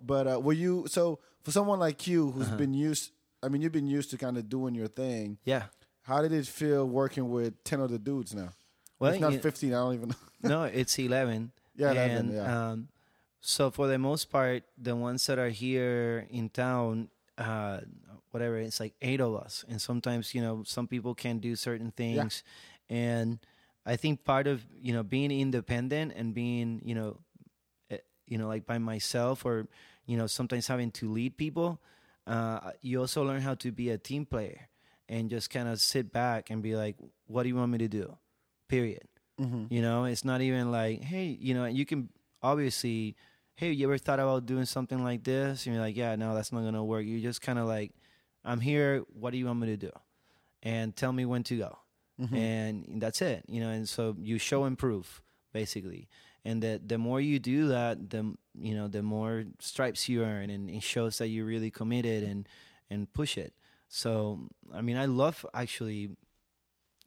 But 0.00 0.26
uh, 0.26 0.40
were 0.40 0.52
you 0.64 0.84
so 0.88 1.18
for 1.42 1.50
someone 1.50 1.78
like 1.78 2.06
you 2.06 2.30
who's 2.32 2.48
Uh-huh. 2.48 2.56
been 2.56 2.74
used? 2.74 3.12
I 3.42 3.48
mean, 3.48 3.62
you've 3.62 3.72
been 3.80 3.86
used 3.98 4.10
to 4.10 4.18
kind 4.18 4.36
of 4.36 4.48
doing 4.48 4.74
your 4.74 4.88
thing. 4.88 5.38
yeah. 5.44 5.64
How 6.02 6.20
did 6.20 6.32
it 6.32 6.46
feel 6.46 6.84
working 6.86 7.30
with 7.30 7.64
ten 7.64 7.80
other 7.80 7.96
dudes 7.96 8.34
now? 8.34 8.50
Well, 8.98 9.12
it's 9.12 9.20
not 9.22 9.32
you- 9.32 9.40
fifteen, 9.40 9.72
I 9.72 9.78
don't 9.80 9.94
even 9.94 10.08
know. 10.10 10.20
no, 10.42 10.64
it's 10.64 10.98
eleven. 10.98 11.52
Yeah, 11.76 11.92
11, 11.92 12.16
and, 12.18 12.32
yeah. 12.34 12.70
Um, 12.70 12.88
so 13.40 13.70
for 13.70 13.86
the 13.88 13.98
most 13.98 14.30
part, 14.30 14.62
the 14.76 14.94
ones 14.94 15.26
that 15.26 15.38
are 15.38 15.48
here 15.48 16.26
in 16.30 16.50
town, 16.50 17.08
uh, 17.38 17.80
whatever, 18.34 18.58
it's 18.58 18.80
like 18.80 18.94
eight 19.00 19.20
of 19.20 19.34
us, 19.36 19.64
and 19.68 19.80
sometimes 19.80 20.34
you 20.34 20.42
know 20.42 20.62
some 20.66 20.86
people 20.86 21.14
can 21.14 21.38
do 21.38 21.54
certain 21.54 21.92
things, 21.92 22.42
and 22.90 23.38
I 23.86 23.96
think 23.96 24.24
part 24.24 24.46
of 24.46 24.66
you 24.82 24.92
know 24.92 25.02
being 25.02 25.30
independent 25.30 26.12
and 26.16 26.34
being 26.34 26.82
you 26.84 26.94
know, 26.94 27.16
eh, 27.90 27.98
you 28.26 28.36
know 28.38 28.48
like 28.48 28.66
by 28.66 28.78
myself 28.78 29.44
or 29.46 29.68
you 30.06 30.16
know 30.18 30.26
sometimes 30.26 30.66
having 30.66 30.90
to 30.98 31.08
lead 31.10 31.36
people, 31.38 31.80
uh, 32.26 32.72
you 32.82 33.00
also 33.00 33.22
learn 33.24 33.40
how 33.40 33.54
to 33.54 33.70
be 33.72 33.90
a 33.90 33.98
team 33.98 34.26
player 34.26 34.68
and 35.08 35.30
just 35.30 35.50
kind 35.50 35.68
of 35.68 35.80
sit 35.80 36.12
back 36.12 36.50
and 36.50 36.62
be 36.62 36.74
like, 36.76 36.96
what 37.26 37.42
do 37.44 37.48
you 37.48 37.56
want 37.56 37.70
me 37.70 37.78
to 37.78 37.88
do? 37.88 38.16
Period. 38.68 39.06
You 39.70 39.82
know, 39.82 40.04
it's 40.04 40.24
not 40.24 40.40
even 40.40 40.70
like, 40.72 41.02
hey, 41.02 41.36
you 41.40 41.52
know, 41.54 41.66
you 41.66 41.84
can 41.84 42.08
obviously, 42.42 43.16
hey, 43.56 43.72
you 43.72 43.86
ever 43.86 43.98
thought 43.98 44.20
about 44.20 44.46
doing 44.46 44.64
something 44.64 45.02
like 45.04 45.24
this? 45.24 45.66
And 45.66 45.74
you're 45.74 45.84
like, 45.84 45.96
yeah, 45.96 46.16
no, 46.16 46.34
that's 46.34 46.52
not 46.52 46.62
gonna 46.62 46.84
work. 46.84 47.04
You 47.04 47.20
just 47.20 47.42
kind 47.42 47.58
of 47.58 47.66
like, 47.66 47.92
I'm 48.44 48.60
here. 48.60 49.02
What 49.12 49.30
do 49.30 49.38
you 49.38 49.46
want 49.46 49.60
me 49.60 49.68
to 49.68 49.76
do? 49.76 49.90
And 50.62 50.94
tell 50.94 51.12
me 51.12 51.24
when 51.24 51.42
to 51.44 51.58
go. 51.58 51.78
Mm-hmm. 52.20 52.36
And 52.36 53.02
that's 53.02 53.22
it. 53.22 53.44
You 53.48 53.60
know, 53.60 53.70
and 53.70 53.88
so 53.88 54.16
you 54.20 54.38
show 54.38 54.64
and 54.64 54.78
prove 54.78 55.22
basically. 55.52 56.08
And 56.44 56.62
that 56.62 56.88
the 56.88 56.98
more 56.98 57.20
you 57.20 57.38
do 57.38 57.68
that, 57.68 58.10
the 58.10 58.34
you 58.54 58.74
know, 58.74 58.86
the 58.88 59.02
more 59.02 59.44
stripes 59.60 60.08
you 60.08 60.22
earn, 60.22 60.50
and 60.50 60.68
it 60.68 60.82
shows 60.82 61.18
that 61.18 61.28
you're 61.28 61.46
really 61.46 61.70
committed 61.70 62.22
and 62.22 62.46
and 62.90 63.12
push 63.12 63.38
it. 63.38 63.54
So, 63.88 64.40
I 64.74 64.82
mean, 64.82 64.96
I 64.96 65.06
love 65.06 65.46
actually 65.54 66.10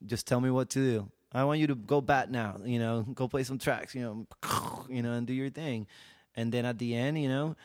just 0.06 0.26
tell 0.26 0.42
me 0.42 0.50
what 0.50 0.70
to 0.72 0.80
do. 0.80 1.12
I 1.34 1.44
want 1.44 1.60
you 1.60 1.68
to 1.68 1.76
go 1.76 2.02
bat 2.02 2.32
now, 2.32 2.60
you 2.64 2.80
know, 2.80 3.04
go 3.04 3.28
play 3.28 3.44
some 3.44 3.60
tracks, 3.60 3.94
you 3.94 4.02
know, 4.02 4.86
you 4.90 5.02
know, 5.02 5.14
and 5.14 5.28
do 5.28 5.34
your 5.34 5.50
thing. 5.50 5.88
And 6.36 6.52
then 6.52 6.66
at 6.66 6.80
the 6.80 6.96
end, 6.96 7.22
you 7.22 7.28
know, 7.28 7.56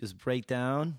just 0.00 0.18
break 0.18 0.46
down, 0.46 0.98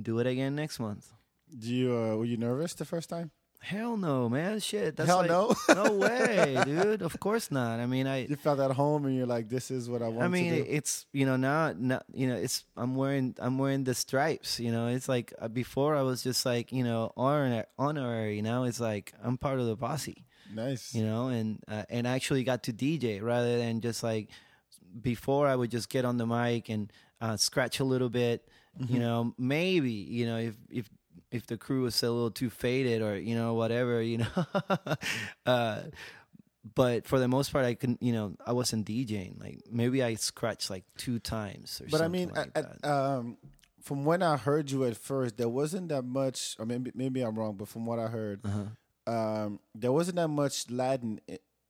do 0.00 0.18
it 0.18 0.26
again 0.26 0.54
next 0.54 0.78
month. 0.78 1.10
Do 1.58 1.68
you 1.72 1.94
uh, 1.94 2.16
were 2.16 2.24
you 2.24 2.36
nervous 2.36 2.74
the 2.74 2.84
first 2.84 3.08
time? 3.08 3.30
Hell 3.60 3.96
no, 3.96 4.28
man. 4.28 4.58
Shit. 4.58 4.96
That's 4.96 5.08
Hell 5.08 5.18
like, 5.18 5.30
no? 5.30 5.54
no 5.74 5.92
way, 5.92 6.60
dude. 6.64 7.00
Of 7.00 7.20
course 7.20 7.52
not. 7.52 7.78
I 7.78 7.86
mean, 7.86 8.08
I 8.08 8.26
You 8.26 8.34
felt 8.34 8.58
at 8.58 8.72
home, 8.72 9.06
and 9.06 9.14
you're 9.16 9.26
like, 9.26 9.48
"This 9.48 9.70
is 9.70 9.88
what 9.88 10.02
I 10.02 10.08
want." 10.08 10.24
I 10.24 10.28
mean, 10.28 10.64
it's 10.66 11.06
you 11.12 11.26
know 11.26 11.36
now, 11.36 11.72
now 11.76 12.02
you 12.12 12.26
know 12.26 12.34
it's 12.34 12.64
I'm 12.76 12.96
wearing 12.96 13.36
I'm 13.38 13.58
wearing 13.58 13.84
the 13.84 13.94
stripes. 13.94 14.58
You 14.58 14.72
know, 14.72 14.88
it's 14.88 15.08
like 15.08 15.32
uh, 15.38 15.46
before 15.46 15.94
I 15.94 16.02
was 16.02 16.24
just 16.24 16.44
like 16.44 16.72
you 16.72 16.82
know 16.82 17.12
honor, 17.16 17.66
honorary. 17.78 18.42
Now 18.42 18.64
it's 18.64 18.80
like 18.80 19.12
I'm 19.22 19.38
part 19.38 19.60
of 19.60 19.66
the 19.66 19.76
posse. 19.76 20.26
nice. 20.52 20.92
You 20.92 21.04
know, 21.04 21.28
and 21.28 21.62
uh, 21.68 21.84
and 21.88 22.04
actually 22.06 22.42
got 22.42 22.64
to 22.64 22.72
DJ 22.72 23.22
rather 23.22 23.58
than 23.58 23.80
just 23.80 24.02
like 24.02 24.28
before 25.00 25.46
I 25.46 25.54
would 25.54 25.70
just 25.70 25.88
get 25.88 26.04
on 26.04 26.16
the 26.16 26.26
mic 26.26 26.68
and 26.68 26.92
uh, 27.20 27.36
scratch 27.36 27.78
a 27.78 27.84
little 27.84 28.10
bit. 28.10 28.48
You 28.88 28.98
know, 28.98 29.34
maybe 29.38 29.92
you 29.92 30.24
know 30.26 30.38
if 30.38 30.56
if 30.70 30.88
if 31.32 31.46
the 31.46 31.56
crew 31.56 31.82
was 31.82 32.02
a 32.02 32.10
little 32.10 32.30
too 32.30 32.50
faded 32.50 33.02
or 33.02 33.16
you 33.18 33.34
know 33.34 33.54
whatever 33.54 34.00
you 34.02 34.18
know. 34.18 34.46
uh, 35.46 35.82
but 36.74 37.06
for 37.06 37.18
the 37.18 37.26
most 37.28 37.52
part, 37.52 37.64
I 37.64 37.74
couldn't. 37.74 38.02
You 38.02 38.12
know, 38.12 38.36
I 38.46 38.52
wasn't 38.52 38.86
DJing. 38.86 39.40
Like 39.40 39.62
maybe 39.70 40.02
I 40.02 40.14
scratched 40.14 40.70
like 40.70 40.84
two 40.96 41.18
times 41.18 41.80
or 41.80 41.86
but 41.90 42.00
I 42.00 42.08
mean, 42.08 42.30
like 42.30 42.86
um, 42.86 43.36
from 43.80 44.04
when 44.04 44.22
I 44.22 44.36
heard 44.36 44.70
you 44.70 44.84
at 44.84 44.96
first, 44.96 45.36
there 45.36 45.48
wasn't 45.48 45.88
that 45.88 46.04
much. 46.04 46.54
Or 46.58 46.66
maybe 46.66 46.92
maybe 46.94 47.20
I'm 47.22 47.36
wrong, 47.36 47.56
but 47.56 47.68
from 47.68 47.84
what 47.86 47.98
I 47.98 48.06
heard, 48.06 48.40
Uh-huh. 48.44 49.12
um, 49.12 49.60
there 49.74 49.90
wasn't 49.90 50.16
that 50.16 50.28
much 50.28 50.70
Latin. 50.70 51.20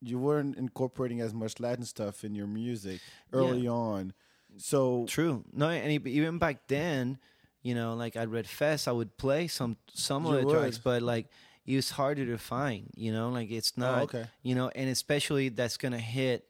You 0.02 0.18
weren't 0.18 0.58
incorporating 0.58 1.20
as 1.20 1.32
much 1.32 1.60
Latin 1.60 1.84
stuff 1.84 2.24
in 2.24 2.34
your 2.34 2.48
music 2.48 3.00
early 3.32 3.66
on. 3.68 4.12
So 4.58 5.06
True. 5.08 5.44
No, 5.54 5.70
and 5.70 6.06
even 6.06 6.36
back 6.38 6.66
then, 6.68 7.18
you 7.62 7.74
know, 7.74 7.94
like 7.94 8.16
at 8.16 8.28
Red 8.28 8.46
Fez, 8.46 8.86
I 8.88 8.92
would 8.92 9.16
play 9.16 9.46
some 9.48 9.76
some 9.94 10.26
of 10.26 10.34
the 10.34 10.44
would. 10.46 10.58
tracks, 10.58 10.78
but 10.78 11.02
like 11.02 11.26
it 11.66 11.76
was 11.76 11.90
harder 11.90 12.26
to 12.26 12.38
find. 12.38 12.90
You 12.96 13.12
know, 13.12 13.30
like 13.30 13.50
it's 13.50 13.76
not. 13.76 13.98
Oh, 14.00 14.02
okay. 14.04 14.24
You 14.42 14.54
know, 14.54 14.68
and 14.74 14.90
especially 14.90 15.48
that's 15.48 15.76
gonna 15.76 15.98
hit 15.98 16.44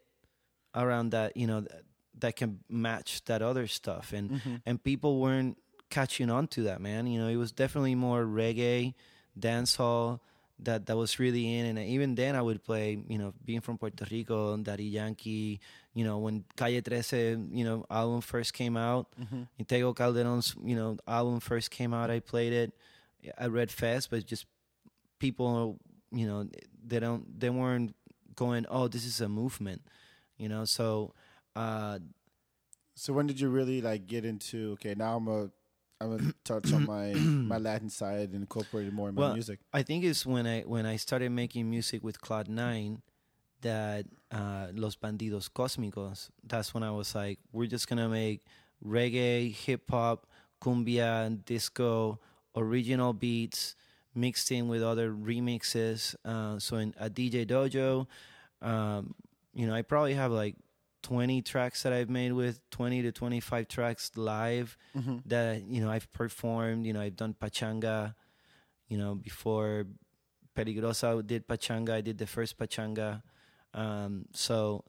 around 0.74 1.10
that. 1.10 1.36
You 1.36 1.46
know, 1.46 1.60
that, 1.60 1.82
that 2.20 2.36
can 2.36 2.60
match 2.68 3.24
that 3.26 3.42
other 3.42 3.66
stuff, 3.66 4.12
and 4.12 4.30
Mm-hmm. 4.30 4.54
and 4.66 4.82
people 4.82 5.20
weren't 5.20 5.58
catching 5.90 6.30
on 6.30 6.46
to 6.48 6.62
that, 6.64 6.80
man. 6.80 7.06
You 7.06 7.20
know, 7.20 7.28
it 7.28 7.36
was 7.36 7.52
definitely 7.52 7.94
more 7.94 8.24
reggae, 8.24 8.94
dancehall. 9.38 10.20
That, 10.64 10.86
that 10.86 10.96
was 10.96 11.18
really 11.18 11.58
in, 11.58 11.66
and 11.66 11.78
even 11.78 12.14
then 12.14 12.36
I 12.36 12.42
would 12.42 12.62
play, 12.62 13.02
you 13.08 13.18
know, 13.18 13.34
being 13.44 13.60
from 13.60 13.78
Puerto 13.78 14.06
Rico, 14.10 14.56
Daddy 14.56 14.84
Yankee, 14.84 15.60
you 15.94 16.04
know, 16.04 16.18
when 16.18 16.44
Calle 16.56 16.80
13, 16.80 17.50
you 17.52 17.64
know, 17.64 17.84
album 17.90 18.20
first 18.20 18.54
came 18.54 18.76
out, 18.76 19.12
and 19.58 19.68
Tego 19.68 19.94
Calderon's, 19.94 20.54
you 20.64 20.76
know, 20.76 20.96
album 21.06 21.40
first 21.40 21.70
came 21.70 21.92
out, 21.92 22.10
I 22.10 22.20
played 22.20 22.52
it 22.52 22.72
at 23.36 23.50
Red 23.50 23.70
Fez, 23.70 24.06
but 24.06 24.24
just 24.24 24.46
people, 25.18 25.78
you 26.10 26.26
know, 26.26 26.48
they 26.86 27.00
don't, 27.00 27.38
they 27.38 27.50
weren't 27.50 27.94
going, 28.36 28.64
oh, 28.68 28.88
this 28.88 29.04
is 29.04 29.20
a 29.20 29.28
movement, 29.28 29.82
you 30.36 30.48
know, 30.48 30.64
so, 30.64 31.12
uh, 31.56 31.98
so 32.94 33.12
when 33.12 33.26
did 33.26 33.40
you 33.40 33.48
really 33.48 33.80
like 33.80 34.06
get 34.06 34.24
into? 34.24 34.72
Okay, 34.72 34.94
now 34.94 35.16
I'm 35.16 35.28
a 35.28 35.50
I'm 36.02 36.16
gonna 36.16 36.34
touch 36.44 36.72
on 36.72 36.86
my 36.86 37.12
my 37.14 37.58
Latin 37.58 37.88
side 37.88 38.30
and 38.30 38.42
incorporate 38.42 38.86
it 38.88 38.92
more 38.92 39.08
in 39.08 39.14
my 39.14 39.20
well, 39.22 39.34
music. 39.34 39.60
I 39.72 39.82
think 39.82 40.04
it's 40.04 40.26
when 40.26 40.46
I 40.46 40.62
when 40.62 40.84
I 40.86 40.96
started 40.96 41.30
making 41.30 41.70
music 41.70 42.02
with 42.02 42.20
Cloud 42.20 42.48
Nine 42.48 43.02
that 43.60 44.06
uh, 44.30 44.68
Los 44.74 44.96
Bandidos 44.96 45.48
Cósmicos. 45.48 46.30
That's 46.44 46.74
when 46.74 46.82
I 46.82 46.90
was 46.90 47.14
like, 47.14 47.38
we're 47.52 47.66
just 47.66 47.88
gonna 47.88 48.08
make 48.08 48.44
reggae, 48.84 49.54
hip 49.54 49.90
hop, 49.90 50.26
cumbia, 50.60 51.44
disco, 51.44 52.18
original 52.56 53.12
beats 53.12 53.76
mixed 54.14 54.50
in 54.50 54.68
with 54.68 54.82
other 54.82 55.10
remixes. 55.10 56.14
Uh, 56.24 56.58
so 56.58 56.76
in 56.76 56.94
a 56.98 57.08
DJ 57.08 57.46
Dojo, 57.46 58.06
um, 58.60 59.14
you 59.54 59.66
know, 59.66 59.74
I 59.74 59.82
probably 59.82 60.14
have 60.14 60.32
like 60.32 60.56
20 61.02 61.42
tracks 61.42 61.82
that 61.82 61.92
I've 61.92 62.08
made 62.10 62.32
with 62.32 62.60
20 62.70 63.02
to 63.02 63.12
25 63.12 63.68
tracks 63.68 64.10
live 64.16 64.76
that 65.26 65.62
you 65.66 65.80
know 65.80 65.90
I've 65.90 66.10
performed. 66.12 66.86
You 66.86 66.92
know, 66.92 67.00
I've 67.00 67.16
done 67.16 67.34
pachanga. 67.40 68.14
You 68.88 68.98
know, 68.98 69.14
before 69.14 69.86
Peligrosa 70.56 71.26
did 71.26 71.46
pachanga, 71.48 71.90
I 71.92 72.00
did 72.02 72.18
the 72.18 72.26
first 72.26 72.58
pachanga. 72.58 73.22
Um, 73.74 74.26
so 74.32 74.84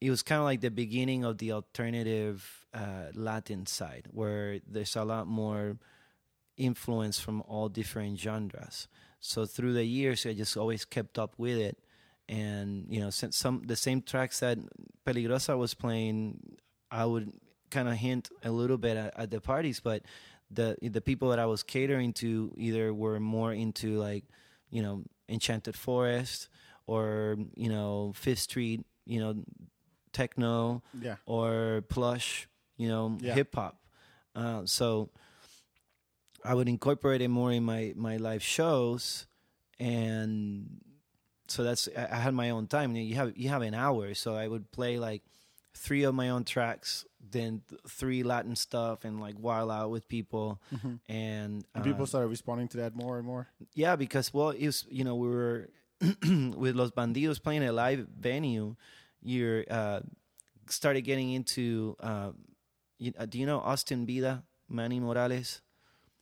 it 0.00 0.10
was 0.10 0.22
kind 0.22 0.40
of 0.40 0.44
like 0.44 0.60
the 0.60 0.70
beginning 0.70 1.24
of 1.24 1.38
the 1.38 1.52
alternative 1.52 2.66
uh, 2.74 3.12
Latin 3.14 3.66
side, 3.66 4.08
where 4.10 4.58
there's 4.66 4.96
a 4.96 5.04
lot 5.04 5.26
more 5.26 5.78
influence 6.56 7.18
from 7.18 7.42
all 7.42 7.68
different 7.68 8.18
genres. 8.18 8.88
So 9.20 9.46
through 9.46 9.74
the 9.74 9.84
years, 9.84 10.26
I 10.26 10.34
just 10.34 10.56
always 10.56 10.84
kept 10.84 11.18
up 11.18 11.34
with 11.38 11.56
it, 11.56 11.78
and 12.28 12.86
you 12.88 13.00
know 13.00 13.10
since 13.10 13.36
some 13.36 13.62
the 13.66 13.76
same 13.76 14.02
tracks 14.02 14.40
that 14.40 14.58
Peligrosa 15.04 15.56
was 15.56 15.74
playing, 15.74 16.56
I 16.90 17.04
would 17.04 17.32
kind 17.70 17.88
of 17.88 17.94
hint 17.94 18.30
a 18.44 18.50
little 18.50 18.78
bit 18.78 18.96
at, 18.96 19.18
at 19.18 19.30
the 19.30 19.40
parties, 19.40 19.80
but 19.80 20.02
the 20.50 20.76
the 20.82 21.00
people 21.00 21.30
that 21.30 21.38
I 21.38 21.46
was 21.46 21.62
catering 21.62 22.12
to 22.14 22.52
either 22.56 22.92
were 22.94 23.18
more 23.20 23.52
into 23.52 23.96
like 23.98 24.24
you 24.70 24.82
know 24.82 25.02
Enchanted 25.28 25.74
Forest 25.76 26.48
or 26.86 27.36
you 27.56 27.68
know 27.68 28.12
Fifth 28.14 28.40
Street, 28.40 28.84
you 29.06 29.20
know 29.20 29.42
techno 30.12 30.82
Yeah. 31.00 31.16
or 31.26 31.82
plush, 31.88 32.48
you 32.78 32.88
know, 32.88 33.18
Yeah. 33.20 33.34
hip 33.34 33.54
hop. 33.54 33.76
Uh, 34.34 34.64
so 34.64 35.10
I 36.44 36.54
would 36.54 36.68
incorporate 36.68 37.20
it 37.20 37.28
more 37.28 37.52
in 37.52 37.64
my 37.64 37.92
my 37.96 38.16
live 38.16 38.42
shows, 38.42 39.26
and 39.78 40.80
so 41.48 41.62
that's 41.62 41.88
I 41.96 42.16
had 42.16 42.34
my 42.34 42.50
own 42.50 42.66
time. 42.66 42.94
You 42.96 43.14
have 43.16 43.36
you 43.36 43.48
have 43.48 43.62
an 43.62 43.74
hour, 43.74 44.14
so 44.14 44.34
I 44.34 44.46
would 44.48 44.70
play 44.72 44.98
like 44.98 45.22
three 45.74 46.04
of 46.04 46.14
my 46.14 46.30
own 46.30 46.44
tracks, 46.44 47.04
then 47.20 47.62
three 47.88 48.22
Latin 48.22 48.56
stuff, 48.56 49.04
and 49.04 49.20
like 49.20 49.36
while 49.36 49.70
out 49.70 49.90
with 49.90 50.08
people, 50.08 50.60
and, 50.72 51.00
And 51.08 51.64
uh, 51.74 51.80
people 51.82 52.06
started 52.06 52.28
responding 52.28 52.68
to 52.68 52.78
that 52.78 52.94
more 52.94 53.18
and 53.18 53.26
more. 53.26 53.48
yeah, 53.74 53.96
because 53.96 54.32
well, 54.32 54.50
it 54.50 54.66
was 54.66 54.86
you 54.90 55.04
know 55.04 55.14
we 55.16 55.28
were 55.28 55.68
with 56.00 56.74
Los 56.76 56.90
Bandidos 56.92 57.42
playing 57.42 57.62
a 57.64 57.72
live 57.72 58.06
venue. 58.18 58.76
You 59.22 59.64
uh, 59.70 60.00
started 60.68 61.02
getting 61.02 61.32
into. 61.32 61.96
Uh, 62.00 62.30
you, 62.98 63.12
uh, 63.18 63.26
do 63.26 63.38
you 63.38 63.44
know 63.46 63.58
Austin 63.60 64.06
Vida, 64.06 64.42
Manny 64.68 65.00
Morales? 65.00 65.60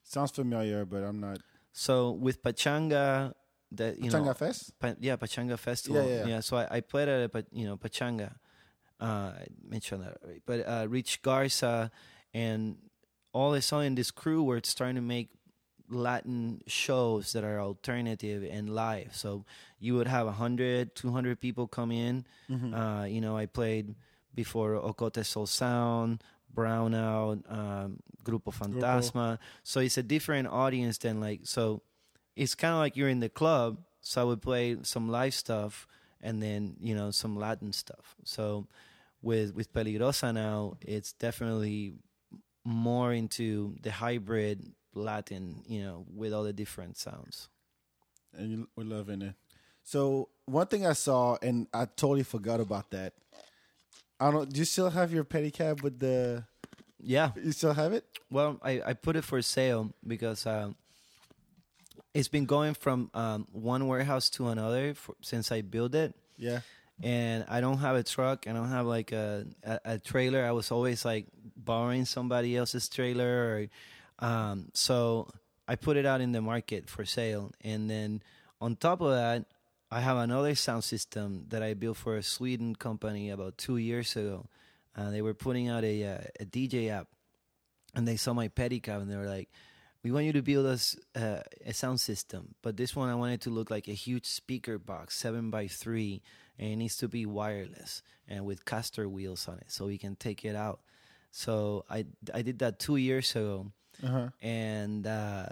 Sounds 0.02 0.32
familiar, 0.32 0.84
but 0.84 1.02
I'm 1.04 1.20
not. 1.20 1.38
So 1.72 2.10
with 2.10 2.42
Pachanga, 2.42 3.34
that 3.72 3.98
you 3.98 4.10
know, 4.10 4.22
Changa 4.22 4.36
Fest? 4.36 4.78
Pa- 4.78 4.94
yeah, 5.00 5.16
Pachanga 5.16 5.58
Festival. 5.58 6.06
Yeah, 6.06 6.18
yeah, 6.18 6.26
yeah. 6.26 6.40
So 6.40 6.56
I, 6.56 6.76
I 6.76 6.80
played 6.80 7.08
at 7.08 7.34
a, 7.34 7.44
you 7.52 7.66
know 7.66 7.76
Pachanga. 7.76 8.34
Uh, 9.00 9.32
I 9.36 9.46
mentioned 9.68 10.02
that, 10.02 10.18
already. 10.22 10.40
but 10.46 10.60
uh, 10.66 10.86
Rich 10.88 11.22
Garza 11.22 11.90
and 12.32 12.76
all 13.32 13.52
I 13.52 13.60
saw 13.60 13.80
in 13.80 13.96
this 13.96 14.10
crew 14.10 14.42
were 14.42 14.60
starting 14.64 14.96
to 14.96 15.02
make 15.02 15.30
Latin 15.90 16.62
shows 16.66 17.32
that 17.32 17.44
are 17.44 17.60
alternative 17.60 18.46
and 18.50 18.70
live. 18.74 19.14
So 19.14 19.44
you 19.78 19.96
would 19.96 20.06
have 20.06 20.26
100, 20.26 20.94
200 20.94 21.40
people 21.40 21.66
come 21.66 21.90
in. 21.90 22.24
Mm-hmm. 22.50 22.74
Uh, 22.74 23.04
you 23.04 23.20
know, 23.20 23.36
I 23.36 23.46
played 23.46 23.94
before 24.34 24.74
Ocote 24.74 25.24
Soul 25.26 25.46
Sound, 25.46 26.22
Brownout, 26.54 27.42
um, 27.52 27.98
Grupo 28.24 28.54
Fantasma. 28.54 29.38
So 29.62 29.80
it's 29.80 29.98
a 29.98 30.02
different 30.02 30.48
audience 30.48 30.98
than 30.98 31.20
like 31.20 31.40
so. 31.44 31.82
It's 32.36 32.54
kind 32.54 32.72
of 32.72 32.78
like 32.78 32.96
you're 32.96 33.08
in 33.08 33.20
the 33.20 33.28
club. 33.28 33.78
So 34.00 34.20
I 34.20 34.24
would 34.24 34.42
play 34.42 34.76
some 34.82 35.08
live 35.08 35.34
stuff 35.34 35.86
and 36.20 36.42
then 36.42 36.76
you 36.80 36.94
know 36.94 37.10
some 37.10 37.36
Latin 37.36 37.72
stuff. 37.72 38.16
So 38.24 38.66
with 39.22 39.54
with 39.54 39.72
Peligrosa 39.72 40.34
now, 40.34 40.76
it's 40.80 41.12
definitely 41.12 41.94
more 42.64 43.12
into 43.12 43.76
the 43.82 43.90
hybrid 43.90 44.72
Latin. 44.94 45.62
You 45.66 45.82
know, 45.84 46.06
with 46.14 46.32
all 46.32 46.44
the 46.44 46.52
different 46.52 46.98
sounds. 46.98 47.48
and 48.36 48.50
you, 48.50 48.68
we're 48.76 48.84
loving 48.84 49.22
it. 49.22 49.34
So 49.84 50.28
one 50.46 50.66
thing 50.66 50.86
I 50.86 50.94
saw, 50.94 51.36
and 51.42 51.66
I 51.72 51.84
totally 51.84 52.22
forgot 52.24 52.60
about 52.60 52.90
that. 52.90 53.12
I 54.20 54.30
don't. 54.30 54.50
Do 54.52 54.58
you 54.58 54.64
still 54.64 54.90
have 54.90 55.12
your 55.12 55.24
pedicab 55.24 55.82
with 55.82 55.98
the? 55.98 56.44
Yeah. 57.00 57.32
You 57.36 57.52
still 57.52 57.74
have 57.74 57.92
it? 57.92 58.04
Well, 58.30 58.58
I, 58.62 58.80
I 58.84 58.92
put 58.94 59.16
it 59.16 59.24
for 59.24 59.40
sale 59.42 59.92
because 60.06 60.46
um, 60.46 60.74
it's 62.14 62.28
been 62.28 62.46
going 62.46 62.74
from 62.74 63.10
um, 63.12 63.46
one 63.52 63.86
warehouse 63.88 64.30
to 64.30 64.48
another 64.48 64.94
for, 64.94 65.16
since 65.20 65.50
I 65.50 65.62
built 65.62 65.94
it. 65.94 66.14
Yeah. 66.38 66.60
And 67.02 67.44
I 67.48 67.60
don't 67.60 67.78
have 67.78 67.96
a 67.96 68.04
truck. 68.04 68.46
I 68.46 68.52
don't 68.52 68.68
have 68.68 68.86
like 68.86 69.10
a, 69.10 69.46
a, 69.64 69.80
a 69.84 69.98
trailer. 69.98 70.44
I 70.44 70.52
was 70.52 70.70
always 70.70 71.04
like 71.04 71.26
borrowing 71.56 72.04
somebody 72.04 72.56
else's 72.56 72.88
trailer. 72.88 73.68
Or, 74.20 74.26
um, 74.26 74.68
so 74.74 75.28
I 75.66 75.74
put 75.74 75.96
it 75.96 76.06
out 76.06 76.20
in 76.20 76.30
the 76.30 76.40
market 76.40 76.88
for 76.88 77.04
sale. 77.04 77.50
And 77.62 77.90
then 77.90 78.22
on 78.60 78.76
top 78.76 79.00
of 79.00 79.10
that, 79.10 79.46
I 79.90 80.00
have 80.00 80.16
another 80.16 80.54
sound 80.54 80.84
system 80.84 81.46
that 81.48 81.64
I 81.64 81.74
built 81.74 81.96
for 81.96 82.16
a 82.16 82.22
Sweden 82.22 82.76
company 82.76 83.30
about 83.30 83.58
two 83.58 83.76
years 83.76 84.14
ago. 84.14 84.46
Uh, 84.96 85.10
they 85.10 85.20
were 85.20 85.34
putting 85.34 85.68
out 85.68 85.82
a, 85.82 86.04
uh, 86.04 86.18
a 86.38 86.44
DJ 86.44 86.90
app 86.90 87.08
and 87.96 88.06
they 88.06 88.16
saw 88.16 88.32
my 88.32 88.46
pedicab 88.46 89.02
and 89.02 89.10
they 89.10 89.16
were 89.16 89.26
like, 89.26 89.48
"We 90.04 90.12
want 90.12 90.26
you 90.26 90.32
to 90.34 90.42
build 90.42 90.66
us 90.66 90.96
uh, 91.16 91.40
a 91.66 91.72
sound 91.72 91.98
system, 92.00 92.54
but 92.62 92.76
this 92.76 92.94
one 92.94 93.08
I 93.08 93.14
want 93.16 93.32
it 93.32 93.40
to 93.42 93.50
look 93.50 93.70
like 93.70 93.88
a 93.88 93.94
huge 93.96 94.26
speaker 94.26 94.78
box, 94.78 95.16
seven 95.16 95.50
by 95.50 95.66
three, 95.66 96.20
and 96.58 96.70
it 96.72 96.76
needs 96.76 96.96
to 96.98 97.08
be 97.08 97.24
wireless 97.26 98.02
and 98.28 98.44
with 98.46 98.64
caster 98.64 99.08
wheels 99.08 99.48
on 99.48 99.56
it, 99.58 99.70
so 99.72 99.86
we 99.86 99.98
can 99.98 100.14
take 100.16 100.44
it 100.44 100.54
out." 100.54 100.80
So 101.30 101.84
I 101.90 102.04
I 102.32 102.42
did 102.42 102.58
that 102.60 102.78
two 102.78 102.96
years 102.96 103.30
ago, 103.34 103.72
Uh-huh. 104.02 104.28
and 104.42 105.06
uh, 105.06 105.46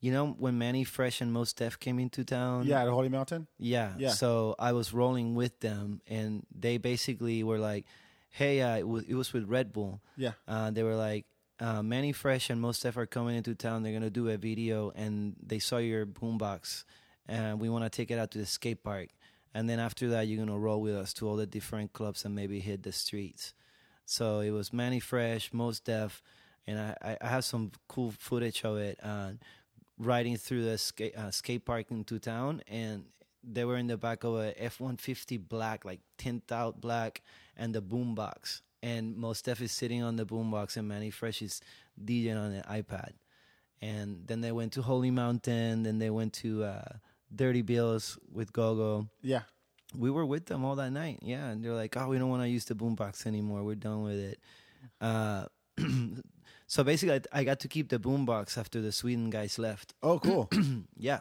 you 0.00 0.12
know 0.12 0.36
when 0.38 0.58
Mannie 0.58 0.84
Fresh 0.84 1.20
and 1.22 1.32
Mos 1.32 1.52
Def 1.54 1.78
came 1.80 1.98
into 1.98 2.24
town, 2.24 2.66
Yeah, 2.66 2.82
at 2.82 2.88
Holy 2.88 3.08
Mountain. 3.08 3.46
yeah. 3.58 3.94
Yeah. 3.98 4.10
So 4.14 4.54
I 4.58 4.72
was 4.72 4.92
rolling 4.92 5.34
with 5.34 5.58
them, 5.60 6.00
and 6.06 6.46
they 6.54 6.78
basically 6.78 7.42
were 7.42 7.58
like, 7.58 7.86
"Hey, 8.30 8.60
uh, 8.62 8.76
it, 8.78 8.86
was, 8.86 9.02
it 9.08 9.14
was 9.14 9.32
with 9.32 9.48
Red 9.48 9.72
Bull." 9.72 10.00
Yeah. 10.16 10.32
Uh, 10.46 10.70
they 10.70 10.82
were 10.84 10.94
like, 10.96 11.24
uh, 11.60 11.82
"Mannie 11.82 12.12
Fresh 12.12 12.50
and 12.50 12.60
Mos 12.60 12.80
Def 12.80 12.96
are 12.96 13.06
coming 13.06 13.36
into 13.36 13.54
town. 13.54 13.82
They're 13.82 13.92
gonna 13.92 14.10
do 14.10 14.28
a 14.28 14.36
video, 14.36 14.92
and 14.94 15.36
they 15.44 15.58
saw 15.58 15.78
your 15.78 16.06
boombox, 16.06 16.84
and 17.26 17.60
we 17.60 17.68
want 17.68 17.84
to 17.84 17.90
take 17.90 18.10
it 18.10 18.18
out 18.18 18.30
to 18.32 18.38
the 18.38 18.46
skate 18.46 18.82
park. 18.82 19.08
And 19.54 19.68
then 19.68 19.80
after 19.80 20.08
that, 20.10 20.28
you're 20.28 20.38
gonna 20.38 20.58
roll 20.58 20.80
with 20.80 20.94
us 20.94 21.12
to 21.14 21.28
all 21.28 21.36
the 21.36 21.46
different 21.46 21.92
clubs 21.92 22.24
and 22.24 22.34
maybe 22.34 22.60
hit 22.60 22.82
the 22.82 22.92
streets." 22.92 23.54
So 24.04 24.40
it 24.40 24.50
was 24.50 24.72
Mannie 24.72 25.00
Fresh, 25.00 25.52
Mos 25.52 25.80
Def, 25.80 26.22
and 26.66 26.78
I, 26.78 26.96
I, 27.02 27.18
I 27.20 27.28
have 27.28 27.44
some 27.44 27.72
cool 27.88 28.10
footage 28.10 28.64
of 28.64 28.76
it. 28.78 28.98
Uh, 29.02 29.32
riding 29.98 30.36
through 30.36 30.64
the 30.64 30.78
skate 30.78 31.16
uh, 31.16 31.30
skate 31.30 31.64
park 31.64 31.90
into 31.90 32.18
town, 32.18 32.62
and 32.68 33.04
they 33.42 33.64
were 33.64 33.76
in 33.76 33.88
the 33.88 33.96
back 33.96 34.24
of 34.24 34.36
a 34.36 34.54
F 34.62 34.80
one 34.80 34.96
fifty 34.96 35.36
black, 35.36 35.84
like 35.84 36.00
tint 36.16 36.52
out 36.52 36.80
black, 36.80 37.20
and 37.56 37.74
the 37.74 37.82
boombox. 37.82 38.60
And 38.82 39.20
Def 39.42 39.60
is 39.60 39.72
sitting 39.72 40.02
on 40.02 40.16
the 40.16 40.24
boombox, 40.24 40.76
and 40.76 40.86
Mannie 40.86 41.10
Fresh 41.10 41.42
is 41.42 41.60
DJing 42.02 42.38
on 42.38 42.52
an 42.52 42.62
iPad. 42.70 43.12
And 43.80 44.22
then 44.26 44.40
they 44.40 44.52
went 44.52 44.72
to 44.72 44.82
Holy 44.82 45.10
Mountain. 45.10 45.82
Then 45.82 45.98
they 45.98 46.10
went 46.10 46.32
to 46.34 46.64
uh, 46.64 46.92
Dirty 47.34 47.62
Bills 47.62 48.18
with 48.32 48.52
Gogo. 48.52 49.08
Yeah. 49.22 49.42
We 49.96 50.10
were 50.10 50.26
with 50.26 50.46
them 50.46 50.64
all 50.64 50.76
that 50.76 50.90
night. 50.90 51.20
Yeah, 51.22 51.48
and 51.48 51.64
they're 51.64 51.72
like, 51.72 51.96
"Oh, 51.96 52.08
we 52.08 52.18
don't 52.18 52.28
want 52.28 52.42
to 52.42 52.48
use 52.48 52.66
the 52.66 52.74
boombox 52.74 53.26
anymore. 53.26 53.62
We're 53.62 53.74
done 53.74 54.02
with 54.02 54.18
it." 54.18 54.38
Uh, 55.00 55.46
so 56.66 56.84
basically, 56.84 57.14
I, 57.32 57.40
I 57.40 57.44
got 57.44 57.60
to 57.60 57.68
keep 57.68 57.88
the 57.88 57.98
boombox 57.98 58.58
after 58.58 58.82
the 58.82 58.92
Sweden 58.92 59.30
guys 59.30 59.58
left. 59.58 59.94
Oh, 60.02 60.18
cool. 60.18 60.50
Yeah. 60.96 61.20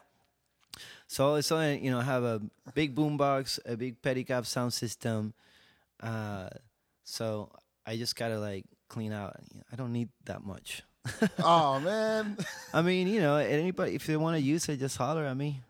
So 1.07 1.25
all 1.25 1.31
of 1.33 1.39
a 1.39 1.43
sudden, 1.43 1.83
you 1.83 1.91
know, 1.91 1.99
I 1.99 2.03
have 2.03 2.23
a 2.23 2.41
big 2.73 2.93
boombox, 2.93 3.59
a 3.65 3.77
big 3.77 4.01
pedicab 4.01 4.45
sound 4.45 4.73
system. 4.73 5.33
Uh, 6.01 6.49
so 7.07 7.49
I 7.85 7.95
just 7.95 8.15
gotta 8.15 8.37
like 8.37 8.65
clean 8.89 9.13
out. 9.13 9.37
I 9.71 9.75
don't 9.77 9.93
need 9.93 10.09
that 10.25 10.43
much. 10.43 10.83
oh 11.39 11.79
man. 11.79 12.35
I 12.73 12.81
mean, 12.81 13.07
you 13.07 13.21
know, 13.21 13.37
anybody 13.37 13.95
if 13.95 14.05
they 14.05 14.17
want 14.17 14.35
to 14.35 14.41
use 14.41 14.67
it, 14.67 14.77
just 14.79 14.97
holler 14.97 15.23
at 15.25 15.37
me. 15.37 15.61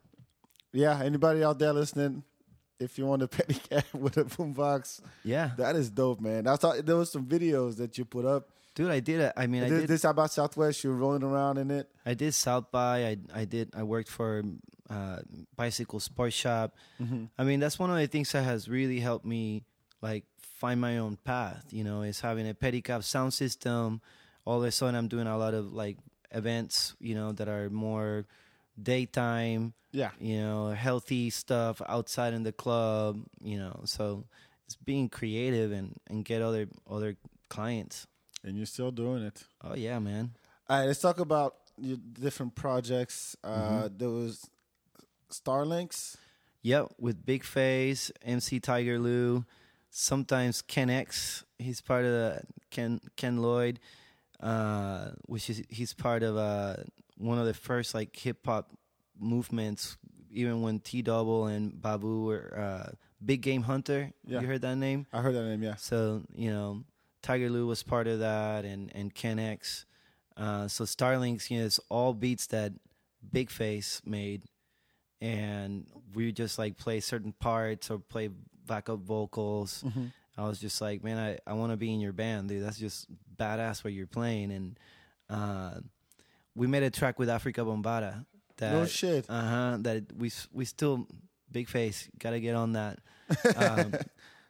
Yeah. 0.73 0.99
Anybody 1.01 1.43
out 1.43 1.59
there 1.59 1.73
listening? 1.73 2.23
If 2.79 2.97
you 2.97 3.05
want 3.05 3.21
a 3.23 3.27
pedicab 3.35 3.93
with 3.93 4.17
a 4.17 4.25
boombox, 4.25 5.01
Yeah, 5.23 5.51
that 5.57 5.75
is 5.75 5.89
dope, 5.89 6.21
man. 6.21 6.47
I 6.47 6.55
thought 6.55 6.83
there 6.85 6.95
was 6.95 7.11
some 7.11 7.25
videos 7.25 7.77
that 7.77 7.97
you 7.97 8.05
put 8.05 8.25
up. 8.25 8.49
dude, 8.75 8.89
I 8.91 8.99
did 8.99 9.21
it. 9.21 9.33
I 9.37 9.45
mean, 9.47 9.63
I 9.63 9.69
this, 9.69 9.81
did. 9.81 9.89
this 9.89 10.03
about 10.03 10.31
Southwest. 10.31 10.83
You're 10.83 10.93
rolling 10.93 11.23
around 11.23 11.57
in 11.59 11.69
it. 11.71 11.89
I 12.05 12.13
did 12.15 12.33
South 12.33 12.71
by. 12.71 13.05
I 13.05 13.17
I 13.33 13.45
did. 13.45 13.69
I 13.75 13.83
worked 13.83 14.09
for 14.09 14.43
uh, 14.89 15.19
bicycle 15.55 15.99
sports 15.99 16.35
shop. 16.35 16.75
I 17.37 17.43
mean, 17.43 17.59
that's 17.59 17.77
one 17.77 17.89
of 17.91 17.97
the 17.97 18.07
things 18.07 18.31
that 18.33 18.43
has 18.43 18.67
really 18.69 18.99
helped 18.99 19.25
me 19.25 19.63
like 20.01 20.25
find 20.39 20.79
my 20.81 20.97
own 20.97 21.17
path. 21.23 21.65
You 21.71 21.83
know, 21.83 22.01
is 22.01 22.19
having 22.21 22.47
a 22.49 22.53
pedicab 22.53 23.03
sound 23.03 23.33
system. 23.33 24.01
All 24.45 24.59
of 24.59 24.63
a 24.67 24.71
sudden, 24.71 24.95
I'm 24.95 25.07
doing 25.07 25.27
a 25.27 25.37
lot 25.37 25.53
of 25.53 25.73
like 25.73 25.97
events. 26.31 26.95
You 26.99 27.15
know, 27.15 27.31
that 27.33 27.47
are 27.47 27.69
more 27.69 28.25
daytime. 28.81 29.73
Yeah. 29.91 30.11
You 30.19 30.41
know, 30.41 30.69
healthy 30.71 31.29
stuff 31.29 31.81
outside 31.87 32.33
in 32.33 32.43
the 32.43 32.51
club. 32.51 33.21
You 33.41 33.57
know, 33.57 33.81
so 33.85 34.25
it's 34.65 34.75
being 34.75 35.09
creative 35.09 35.71
and 35.71 35.95
and 36.09 36.23
get 36.25 36.41
other 36.41 36.67
other 36.89 37.15
clients. 37.49 38.07
And 38.43 38.55
you're 38.55 38.65
still 38.65 38.91
doing 38.91 39.23
it. 39.23 39.43
Oh 39.63 39.75
yeah, 39.75 39.99
man. 39.99 40.31
All 40.69 40.79
right, 40.79 40.85
let's 40.85 40.99
talk 40.99 41.19
about 41.19 41.55
your 41.79 41.97
different 41.97 42.55
projects. 42.55 43.35
Uh, 43.43 43.89
There 43.95 44.09
was 44.09 44.49
Starlinks. 45.31 46.17
Yep, 46.61 46.95
with 46.99 47.25
Big 47.25 47.43
Face, 47.43 48.11
MC 48.23 48.59
Tiger 48.59 48.99
Lou, 48.99 49.45
sometimes 49.97 50.61
Ken 50.61 50.89
X. 50.89 51.43
He's 51.57 51.81
part 51.81 52.05
of 52.05 52.11
the 52.11 52.41
Ken 52.69 53.01
Ken 53.15 53.37
Lloyd, 53.41 53.79
uh, 54.39 55.09
which 55.25 55.49
is 55.49 55.63
he's 55.69 55.93
part 55.93 56.21
of 56.23 56.37
uh, 56.37 56.77
one 57.17 57.39
of 57.39 57.45
the 57.45 57.53
first 57.53 57.95
like 57.95 58.15
hip 58.15 58.45
hop 58.45 58.71
movements 59.19 59.97
even 60.29 60.61
when 60.61 60.79
T 60.79 61.01
Double 61.01 61.47
and 61.47 61.81
Babu 61.81 62.25
were 62.25 62.53
uh, 62.55 62.91
Big 63.25 63.41
Game 63.41 63.63
Hunter. 63.63 64.11
Yeah. 64.25 64.41
You 64.41 64.47
heard 64.47 64.61
that 64.61 64.75
name? 64.75 65.07
I 65.11 65.21
heard 65.21 65.33
that 65.35 65.43
name. 65.43 65.63
Yeah. 65.63 65.75
So 65.75 66.21
you 66.35 66.51
know, 66.51 66.83
Tiger 67.23 67.49
Lou 67.49 67.65
was 67.65 67.81
part 67.81 68.07
of 68.07 68.19
that, 68.19 68.65
and 68.65 68.91
and 68.93 69.13
Ken 69.13 69.39
X. 69.39 69.85
Uh, 70.35 70.67
so 70.67 70.83
Starlinks, 70.83 71.49
you 71.49 71.59
know, 71.59 71.65
it's 71.65 71.79
all 71.89 72.13
beats 72.13 72.45
that 72.47 72.71
Big 73.31 73.49
Face 73.49 73.99
made, 74.05 74.43
and 75.19 75.87
we 76.13 76.31
just 76.31 76.59
like 76.59 76.77
play 76.77 76.99
certain 76.99 77.33
parts 77.33 77.89
or 77.89 77.97
play 77.97 78.29
backup 78.67 78.99
vocals. 78.99 79.83
Mhm. 79.87 80.11
I 80.37 80.43
was 80.47 80.59
just 80.59 80.79
like, 80.81 81.03
man, 81.03 81.17
I, 81.17 81.39
I 81.49 81.53
want 81.53 81.71
to 81.71 81.77
be 81.77 81.91
in 81.91 81.99
your 81.99 82.13
band, 82.13 82.49
dude. 82.49 82.63
That's 82.63 82.77
just 82.77 83.07
badass 83.37 83.83
what 83.83 83.93
you're 83.93 84.05
playing. 84.05 84.51
And 84.51 84.79
uh, 85.29 85.79
we 86.53 86.67
made 86.67 86.83
a 86.83 86.91
track 86.91 87.17
with 87.17 87.29
Afrika 87.29 87.65
Bambaataa. 87.65 88.25
That, 88.57 88.73
No 88.73 88.85
shit. 88.85 89.25
Uh 89.29 89.41
huh. 89.41 89.77
That 89.81 90.13
we 90.15 90.31
we 90.51 90.65
still 90.65 91.07
big 91.51 91.67
face. 91.69 92.07
Got 92.19 92.31
to 92.31 92.39
get 92.39 92.55
on 92.55 92.73
that. 92.73 92.99
Um, 93.55 93.93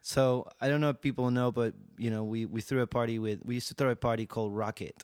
so 0.01 0.47
I 0.61 0.67
don't 0.69 0.81
know 0.81 0.89
if 0.89 1.01
people 1.01 1.31
know, 1.31 1.51
but 1.51 1.73
you 1.97 2.09
know, 2.11 2.23
we 2.23 2.45
we 2.45 2.61
threw 2.61 2.81
a 2.81 2.87
party 2.87 3.19
with. 3.19 3.39
We 3.45 3.55
used 3.55 3.67
to 3.69 3.73
throw 3.73 3.89
a 3.91 3.95
party 3.95 4.25
called 4.25 4.55
Rocket. 4.55 5.03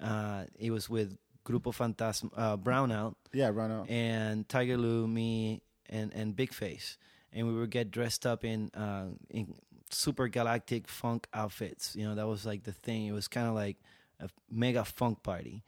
Uh, 0.00 0.44
it 0.58 0.70
was 0.70 0.88
with 0.90 1.16
Grupo 1.44 1.72
Fantasma, 1.74 2.30
uh, 2.36 2.56
Brownout, 2.56 3.14
Yeah, 3.32 3.50
Brownout. 3.50 3.90
and 3.90 4.48
Tiger 4.48 4.76
Lou, 4.76 5.06
me, 5.08 5.62
and 5.88 6.12
and 6.12 6.36
Big 6.36 6.52
Face, 6.52 6.98
and 7.36 7.46
we 7.48 7.54
would 7.54 7.70
get 7.70 7.92
dressed 7.92 8.26
up 8.26 8.44
in 8.44 8.70
uh, 8.74 9.08
in 9.30 9.54
super 9.90 10.28
galactic 10.28 10.88
funk 10.88 11.28
outfits. 11.34 11.94
You 11.96 12.08
know, 12.08 12.16
that 12.16 12.26
was 12.26 12.46
like 12.46 12.64
the 12.64 12.72
thing. 12.72 13.06
It 13.06 13.12
was 13.12 13.28
kind 13.28 13.48
of 13.48 13.54
like 13.54 13.78
a 14.20 14.30
mega 14.50 14.84
funk 14.84 15.22
party, 15.22 15.64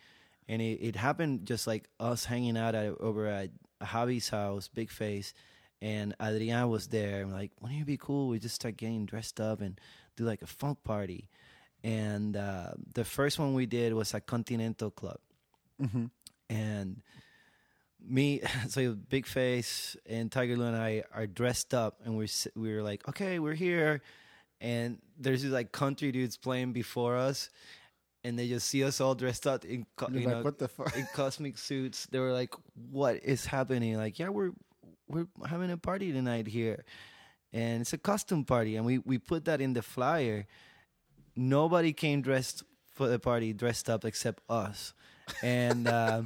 and 0.48 0.62
it, 0.62 0.80
it 0.82 0.96
happened 0.96 1.46
just 1.46 1.66
like 1.68 1.88
us 2.00 2.26
hanging 2.26 2.58
out 2.58 2.74
at 2.74 2.86
over 3.00 3.26
at 3.26 3.50
Javi's 3.82 4.30
house, 4.30 4.68
Big 4.68 4.90
Face, 4.90 5.34
and 5.82 6.14
Adrian 6.20 6.68
was 6.70 6.88
there. 6.88 7.22
And 7.22 7.30
we're 7.30 7.38
like, 7.38 7.52
wouldn't 7.60 7.82
it 7.82 7.86
be 7.86 7.98
cool? 7.98 8.28
We 8.28 8.40
just 8.40 8.56
start 8.56 8.76
getting 8.78 9.06
dressed 9.06 9.40
up 9.40 9.60
and 9.60 9.80
do 10.16 10.24
like 10.24 10.42
a 10.42 10.46
funk 10.46 10.82
party. 10.84 11.28
And 11.84 12.36
uh, 12.36 12.72
the 12.94 13.04
first 13.04 13.38
one 13.38 13.54
we 13.54 13.66
did 13.66 13.94
was 13.94 14.14
at 14.14 14.26
Continental 14.26 14.90
Club 14.90 15.18
hmm 15.80 16.06
and 16.50 17.02
me 18.06 18.40
so 18.68 18.94
big 19.08 19.26
face 19.26 19.96
and 20.06 20.30
tiger 20.30 20.56
lou 20.56 20.66
and 20.66 20.76
i 20.76 21.02
are 21.12 21.26
dressed 21.26 21.74
up 21.74 22.00
and 22.04 22.16
we're 22.16 22.28
we 22.54 22.74
were 22.74 22.82
like 22.82 23.06
okay 23.08 23.38
we're 23.38 23.54
here. 23.54 24.02
And 24.60 24.98
there's 25.16 25.42
these 25.42 25.52
like 25.52 25.70
country 25.70 26.10
dudes 26.10 26.36
playing 26.36 26.72
before 26.72 27.16
us 27.16 27.48
and 28.24 28.36
they 28.36 28.48
just 28.48 28.66
see 28.66 28.82
us 28.82 29.00
all 29.00 29.14
dressed 29.14 29.46
up 29.46 29.64
in 29.64 29.86
co- 29.96 30.08
you 30.10 30.26
like, 30.26 30.28
know 30.28 30.42
what 30.42 30.58
the 30.58 30.66
fuck? 30.66 30.96
in 30.96 31.06
cosmic 31.14 31.56
suits. 31.58 32.06
They 32.10 32.18
were 32.18 32.32
like 32.32 32.52
what 32.90 33.22
is 33.22 33.46
happening? 33.46 33.96
Like 33.96 34.18
yeah 34.18 34.30
we're 34.30 34.50
we're 35.08 35.28
having 35.46 35.70
a 35.70 35.76
party 35.76 36.12
tonight 36.12 36.48
here. 36.48 36.84
And 37.52 37.82
it's 37.82 37.92
a 37.92 37.98
costume 37.98 38.44
party 38.44 38.76
and 38.76 38.84
we 38.84 38.98
we 38.98 39.18
put 39.18 39.44
that 39.44 39.60
in 39.60 39.74
the 39.74 39.82
flyer. 39.82 40.46
Nobody 41.36 41.92
came 41.92 42.20
dressed 42.20 42.64
for 42.94 43.06
the 43.06 43.20
party 43.20 43.52
dressed 43.52 43.88
up 43.88 44.04
except 44.04 44.42
us. 44.48 44.92
And 45.40 45.86
uh, 45.86 46.22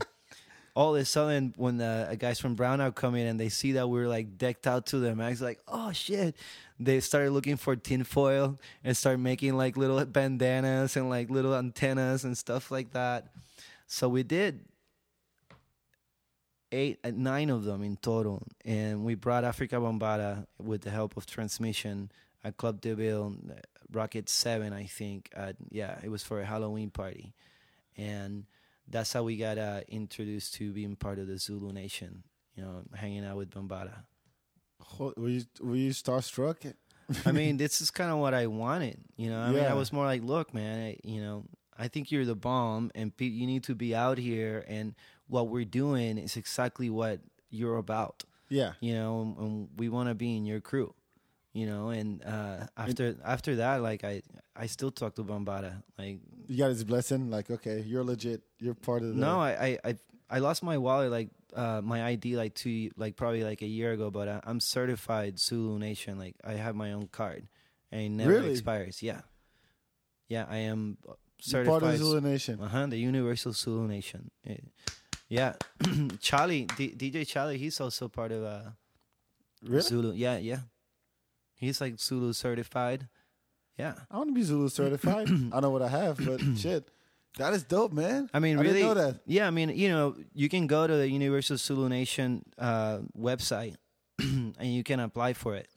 all 0.74 0.94
of 0.94 1.01
a 1.01 1.05
sudden 1.05 1.53
when 1.57 1.77
the 1.77 2.16
guys 2.19 2.40
from 2.40 2.57
brownout 2.57 2.94
come 2.94 3.15
in 3.15 3.27
and 3.27 3.39
they 3.39 3.49
see 3.51 3.73
that 3.73 3.89
we're 3.89 4.09
like 4.09 4.39
decked 4.39 4.66
out 4.66 4.86
to 4.86 4.99
the 4.99 5.15
max 5.15 5.40
like 5.40 5.61
oh 5.69 5.93
shit. 5.93 6.36
They 6.81 6.99
started 7.01 7.31
looking 7.31 7.57
for 7.57 7.77
tinfoil 7.77 8.59
and 8.82 8.97
start 8.97 9.20
making 9.20 9.57
like 9.57 9.77
little 9.77 10.05
bandanas 10.05 10.97
and 10.97 11.09
like 11.09 11.31
little 11.31 11.55
antennas 11.55 12.24
and 12.24 12.36
stuff 12.36 12.70
like 12.70 12.93
that. 12.93 13.28
So 13.86 14.09
we 14.09 14.23
did 14.23 14.65
eight 16.73 16.99
uh, 17.05 17.12
nine 17.15 17.51
of 17.51 17.65
them 17.65 17.82
in 17.82 17.97
total. 17.97 18.43
And 18.65 19.05
we 19.05 19.15
brought 19.15 19.44
Afrika 19.44 19.78
Bambaataa 19.81 20.47
with 20.59 20.82
the 20.82 20.90
help 20.90 21.16
of 21.16 21.27
transmission 21.27 22.11
at 22.43 22.57
club 22.57 22.81
de 22.81 22.94
ville 22.94 23.36
rocket 23.93 24.28
7 24.28 24.73
i 24.73 24.85
think. 24.85 25.31
Uh, 25.36 25.53
yeah 25.70 25.99
it 26.03 26.09
was 26.09 26.23
for 26.23 26.40
a 26.40 26.44
halloween 26.47 26.90
party. 26.90 27.35
And 27.97 28.47
that's 28.93 29.12
how 29.14 29.23
we 29.24 29.35
got 29.36 29.56
uh, 29.59 29.81
introduced 29.89 30.55
to 30.59 30.73
being 30.73 30.94
part 31.05 31.19
of 31.19 31.27
the 31.27 31.36
zulu 31.44 31.73
nation 31.73 32.23
you 32.56 32.62
know 32.64 32.77
hanging 33.02 33.24
out 33.28 33.36
with 33.40 33.51
Bambaataa 33.51 34.01
Ho- 34.81 35.14
Were 35.16 35.28
you 35.36 35.43
were 35.60 35.77
you 35.77 35.90
starstruck? 35.90 36.59
I 37.27 37.32
mean, 37.40 37.56
this 37.56 37.81
is 37.81 37.90
kind 37.90 38.10
of 38.10 38.19
what 38.19 38.35
I 38.35 38.47
wanted. 38.47 38.98
You 39.16 39.31
know, 39.31 39.39
I 39.40 39.51
mean, 39.51 39.64
I 39.64 39.74
was 39.74 39.93
more 39.93 40.05
like, 40.12 40.23
look, 40.23 40.52
man, 40.55 40.77
I, 40.89 40.97
you 41.05 41.20
know, 41.20 41.44
I 41.78 41.86
think 41.89 42.10
you're 42.10 42.24
the 42.24 42.35
bomb, 42.48 42.90
and 42.94 43.14
pe- 43.16 43.27
you 43.40 43.47
need 43.47 43.62
to 43.64 43.74
be 43.74 43.94
out 43.94 44.19
here, 44.19 44.64
and 44.69 44.94
what 45.28 45.48
we're 45.48 45.64
doing 45.82 46.19
is 46.19 46.36
exactly 46.36 46.90
what 46.90 47.20
you're 47.51 47.77
about. 47.77 48.24
Yeah. 48.48 48.73
You 48.81 48.94
know, 48.94 49.20
and, 49.23 49.36
and 49.39 49.69
we 49.77 49.89
want 49.89 50.09
to 50.09 50.14
be 50.14 50.36
in 50.36 50.44
your 50.47 50.60
crew. 50.60 50.94
You 51.52 51.66
know, 51.66 51.90
and 51.90 52.23
uh, 52.24 52.66
after 52.77 53.14
after 53.24 53.56
that, 53.56 53.82
like 53.82 54.02
I 54.05 54.23
I 54.56 54.66
still 54.66 54.90
talk 54.90 55.14
to 55.16 55.23
Bambaataa. 55.24 55.82
Like, 55.98 56.19
You 56.48 56.56
got 56.59 56.70
his 56.70 56.82
blessing. 56.82 57.31
Like, 57.31 57.51
okay, 57.51 57.85
you're 57.86 58.05
legit. 58.05 58.43
You're 58.62 58.74
part 58.74 59.02
of 59.02 59.09
the. 59.09 59.14
no, 59.14 59.40
I 59.40 59.78
I 59.84 59.97
I, 60.30 60.39
lost 60.39 60.62
my 60.62 60.78
wallet, 60.78 61.10
like 61.10 61.28
uh, 61.55 61.80
my 61.82 62.05
ID, 62.05 62.36
like 62.36 62.55
two, 62.55 62.90
like 62.97 63.16
probably 63.16 63.43
like 63.44 63.60
a 63.60 63.66
year 63.66 63.93
ago. 63.93 64.10
But 64.10 64.28
I, 64.28 64.40
I'm 64.44 64.60
certified 64.60 65.39
Zulu 65.39 65.78
Nation. 65.78 66.18
Like 66.18 66.36
I 66.44 66.52
have 66.55 66.74
my 66.74 66.93
own 66.93 67.09
card, 67.09 67.48
and 67.90 68.01
it 68.01 68.09
never 68.10 68.30
Really? 68.30 68.51
expires. 68.52 69.02
Yeah, 69.02 69.22
yeah, 70.28 70.47
I 70.48 70.59
am 70.59 70.97
You're 71.05 71.16
certified. 71.40 71.80
part 71.82 71.94
of 71.94 71.98
Zulu 71.98 72.20
Nation. 72.20 72.60
Uh 72.62 72.68
huh. 72.68 72.86
The 72.86 72.98
Universal 72.98 73.52
Zulu 73.52 73.89
Nation. 73.89 74.30
Yeah, 75.28 75.55
Charlie, 76.20 76.66
D- 76.76 76.94
DJ 76.97 77.26
Charlie, 77.26 77.59
he's 77.59 77.80
also 77.80 78.09
part 78.09 78.32
of 78.32 78.44
uh, 78.44 78.70
Really? 79.62 79.82
Zulu. 79.82 80.12
Yeah, 80.12 80.36
yeah. 80.39 80.60
He's 81.56 81.80
like 81.80 81.98
Zulu 82.01 82.32
certified. 82.32 83.09
Yeah. 83.78 83.94
I 84.10 84.16
want 84.18 84.28
to 84.30 84.34
be 84.34 84.43
Zulu 84.43 84.68
certified. 84.68 85.28
I 85.52 85.60
know 85.60 85.70
what 85.70 85.80
I 85.82 85.89
have, 85.89 86.18
but 86.24 86.40
shit, 86.59 86.89
that 87.38 87.54
is 87.54 87.64
dope, 87.64 87.92
man. 87.92 88.28
I 88.34 88.38
mean, 88.38 88.59
I 88.59 88.62
really, 88.62 88.82
know 88.82 88.94
that. 88.94 89.20
yeah. 89.26 89.46
I 89.46 89.50
mean, 89.50 89.70
you 89.70 89.88
know, 89.88 90.16
you 90.34 90.48
can 90.48 90.66
go 90.66 90.86
to 90.86 90.96
the 90.96 91.09
Universal 91.09 91.56
Zulu 91.56 91.88
Nation 91.88 92.44
uh, 92.59 92.98
website 93.18 93.76
and 94.18 94.54
you 94.60 94.82
can 94.84 95.00
apply 95.00 95.32
for 95.32 95.54
it. 95.56 95.68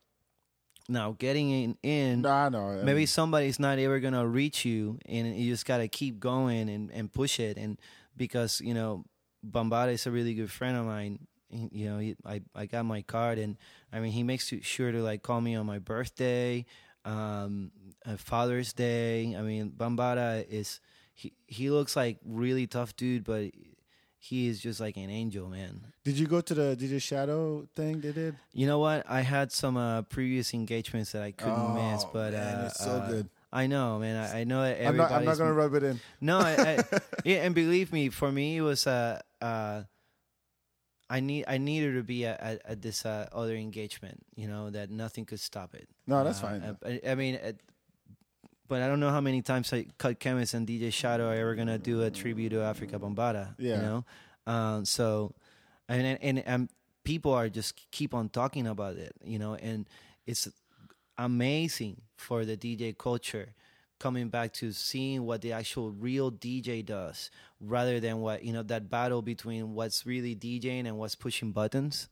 Now, 0.87 1.15
getting 1.17 1.49
in, 1.49 1.77
in 1.81 2.21
No, 2.21 2.29
I 2.29 2.49
know. 2.49 2.69
I 2.69 2.83
maybe 2.83 2.99
mean, 2.99 3.07
somebody's 3.07 3.59
not 3.59 3.79
ever 3.79 3.99
gonna 3.99 4.27
reach 4.27 4.65
you, 4.65 4.99
and 5.07 5.35
you 5.35 5.51
just 5.51 5.65
gotta 5.65 5.87
keep 5.87 6.19
going 6.19 6.69
and, 6.69 6.91
and 6.91 7.11
push 7.11 7.39
it. 7.39 7.57
And 7.57 7.79
because 8.15 8.61
you 8.61 8.73
know, 8.73 9.03
Bambaataa 9.43 9.93
is 9.93 10.05
a 10.05 10.11
really 10.11 10.35
good 10.35 10.51
friend 10.51 10.77
of 10.77 10.85
mine. 10.85 11.27
He, 11.49 11.69
you 11.71 11.89
know, 11.89 11.97
he, 11.97 12.15
I 12.23 12.41
I 12.53 12.67
got 12.67 12.85
my 12.85 13.01
card, 13.01 13.39
and 13.39 13.57
I 13.91 13.99
mean, 13.99 14.11
he 14.11 14.21
makes 14.21 14.53
sure 14.61 14.91
to 14.91 15.01
like 15.01 15.23
call 15.23 15.41
me 15.41 15.55
on 15.55 15.65
my 15.65 15.79
birthday, 15.79 16.65
um, 17.03 17.71
uh, 18.05 18.17
Father's 18.17 18.71
Day. 18.73 19.35
I 19.35 19.41
mean, 19.41 19.71
Bambaataa 19.75 20.47
is 20.47 20.79
he 21.15 21.33
he 21.47 21.69
looks 21.71 21.95
like 21.95 22.19
really 22.23 22.67
tough 22.67 22.95
dude, 22.95 23.23
but 23.23 23.49
he 24.19 24.47
is 24.47 24.59
just 24.59 24.79
like 24.79 24.97
an 24.97 25.09
angel, 25.09 25.47
man. 25.49 25.81
Did 26.03 26.19
you 26.19 26.27
go 26.27 26.41
to 26.41 26.53
the 26.53 26.77
DJ 26.79 27.01
Shadow 27.01 27.67
thing 27.75 28.01
they 28.01 28.11
did? 28.11 28.35
You 28.53 28.67
know 28.67 28.79
what? 28.79 29.05
I 29.09 29.21
had 29.21 29.51
some 29.51 29.77
uh, 29.77 30.01
previous 30.03 30.53
engagements 30.53 31.11
that 31.13 31.23
I 31.23 31.31
couldn't 31.31 31.73
miss, 31.75 32.03
Oh, 32.05 32.09
but 32.13 32.33
man, 32.33 32.55
uh, 32.55 32.65
it's 32.69 32.83
so 32.83 32.91
uh, 32.91 33.09
good. 33.09 33.29
I 33.53 33.67
know, 33.67 33.97
man. 33.99 34.17
I, 34.17 34.41
I 34.41 34.43
know 34.43 34.61
that 34.63 34.85
I'm 34.85 34.97
not. 34.97 35.11
I'm 35.11 35.25
not 35.25 35.37
gonna 35.37 35.53
rub 35.53 35.73
it 35.75 35.83
in. 35.83 35.99
no, 36.21 36.39
I, 36.39 36.51
I, 36.91 36.99
yeah, 37.23 37.45
and 37.45 37.55
believe 37.55 37.93
me, 37.93 38.09
for 38.09 38.29
me, 38.31 38.57
it 38.57 38.61
was 38.61 38.85
uh, 38.87 39.21
uh, 39.41 39.83
I 41.09 41.19
need 41.19 41.45
I 41.47 41.57
needed 41.59 41.93
to 41.93 42.03
be 42.03 42.25
at, 42.25 42.39
at, 42.41 42.61
at 42.65 42.81
this 42.81 43.05
uh, 43.05 43.29
other 43.31 43.55
engagement. 43.55 44.25
You 44.35 44.47
know 44.47 44.71
that 44.71 44.89
nothing 44.89 45.25
could 45.25 45.39
stop 45.39 45.73
it. 45.75 45.87
No, 46.07 46.23
that's 46.23 46.43
Uh, 46.43 46.47
fine. 46.47 46.77
I, 47.05 47.11
I 47.11 47.15
mean, 47.15 47.39
but 48.67 48.81
I 48.81 48.87
don't 48.87 48.99
know 48.99 49.11
how 49.11 49.21
many 49.21 49.41
times 49.41 49.71
I, 49.73 49.85
Cut 49.97 50.19
Chemist 50.19 50.53
and 50.53 50.67
DJ 50.67 50.91
Shadow 50.91 51.29
are 51.29 51.35
ever 51.35 51.55
gonna 51.55 51.77
do 51.77 52.01
a 52.03 52.09
tribute 52.09 52.49
to 52.49 52.57
Afrika 52.57 52.99
Bambaataa. 52.99 53.55
Yeah. 53.57 53.75
You 53.75 53.81
know, 53.81 54.05
um, 54.47 54.85
so 54.85 55.33
and 55.87 56.05
and, 56.05 56.19
and 56.21 56.39
and 56.39 56.69
people 57.03 57.33
are 57.33 57.49
just 57.49 57.79
keep 57.91 58.13
on 58.13 58.29
talking 58.29 58.67
about 58.67 58.97
it. 58.97 59.13
You 59.23 59.39
know, 59.39 59.55
and 59.55 59.87
it's 60.25 60.47
amazing 61.17 62.01
for 62.17 62.45
the 62.45 62.57
DJ 62.57 62.97
culture 62.97 63.53
coming 63.99 64.29
back 64.29 64.51
to 64.53 64.71
seeing 64.71 65.23
what 65.25 65.41
the 65.41 65.53
actual 65.53 65.91
real 65.91 66.31
DJ 66.31 66.85
does 66.85 67.31
rather 67.61 67.99
than 67.99 68.19
what 68.19 68.43
you 68.43 68.51
know 68.51 68.63
that 68.63 68.89
battle 68.89 69.21
between 69.21 69.73
what's 69.73 70.05
really 70.05 70.35
DJing 70.35 70.85
and 70.87 70.97
what's 70.97 71.15
pushing 71.15 71.51
buttons. 71.51 72.09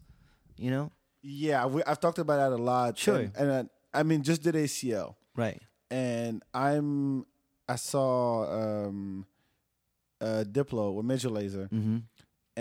You 0.55 0.69
know, 0.69 0.91
Yeah, 1.23 1.65
we, 1.65 1.83
I've 1.83 1.99
talked 1.99 2.19
about 2.19 2.37
that 2.37 2.55
a 2.55 2.61
lot. 2.61 2.97
Sure. 2.97 3.17
and, 3.17 3.31
and 3.35 3.51
uh, 3.51 3.63
I 3.93 4.03
mean, 4.03 4.23
just 4.23 4.43
did 4.43 4.55
ACL, 4.55 5.15
right? 5.35 5.61
And 5.91 6.43
I'm. 6.53 7.25
I 7.69 7.75
saw 7.77 8.43
um, 8.87 9.25
uh, 10.19 10.43
Diplo 10.47 10.93
with 10.93 11.05
Major 11.05 11.29
Lazer, 11.29 11.69
Mm-hmm. 11.69 11.97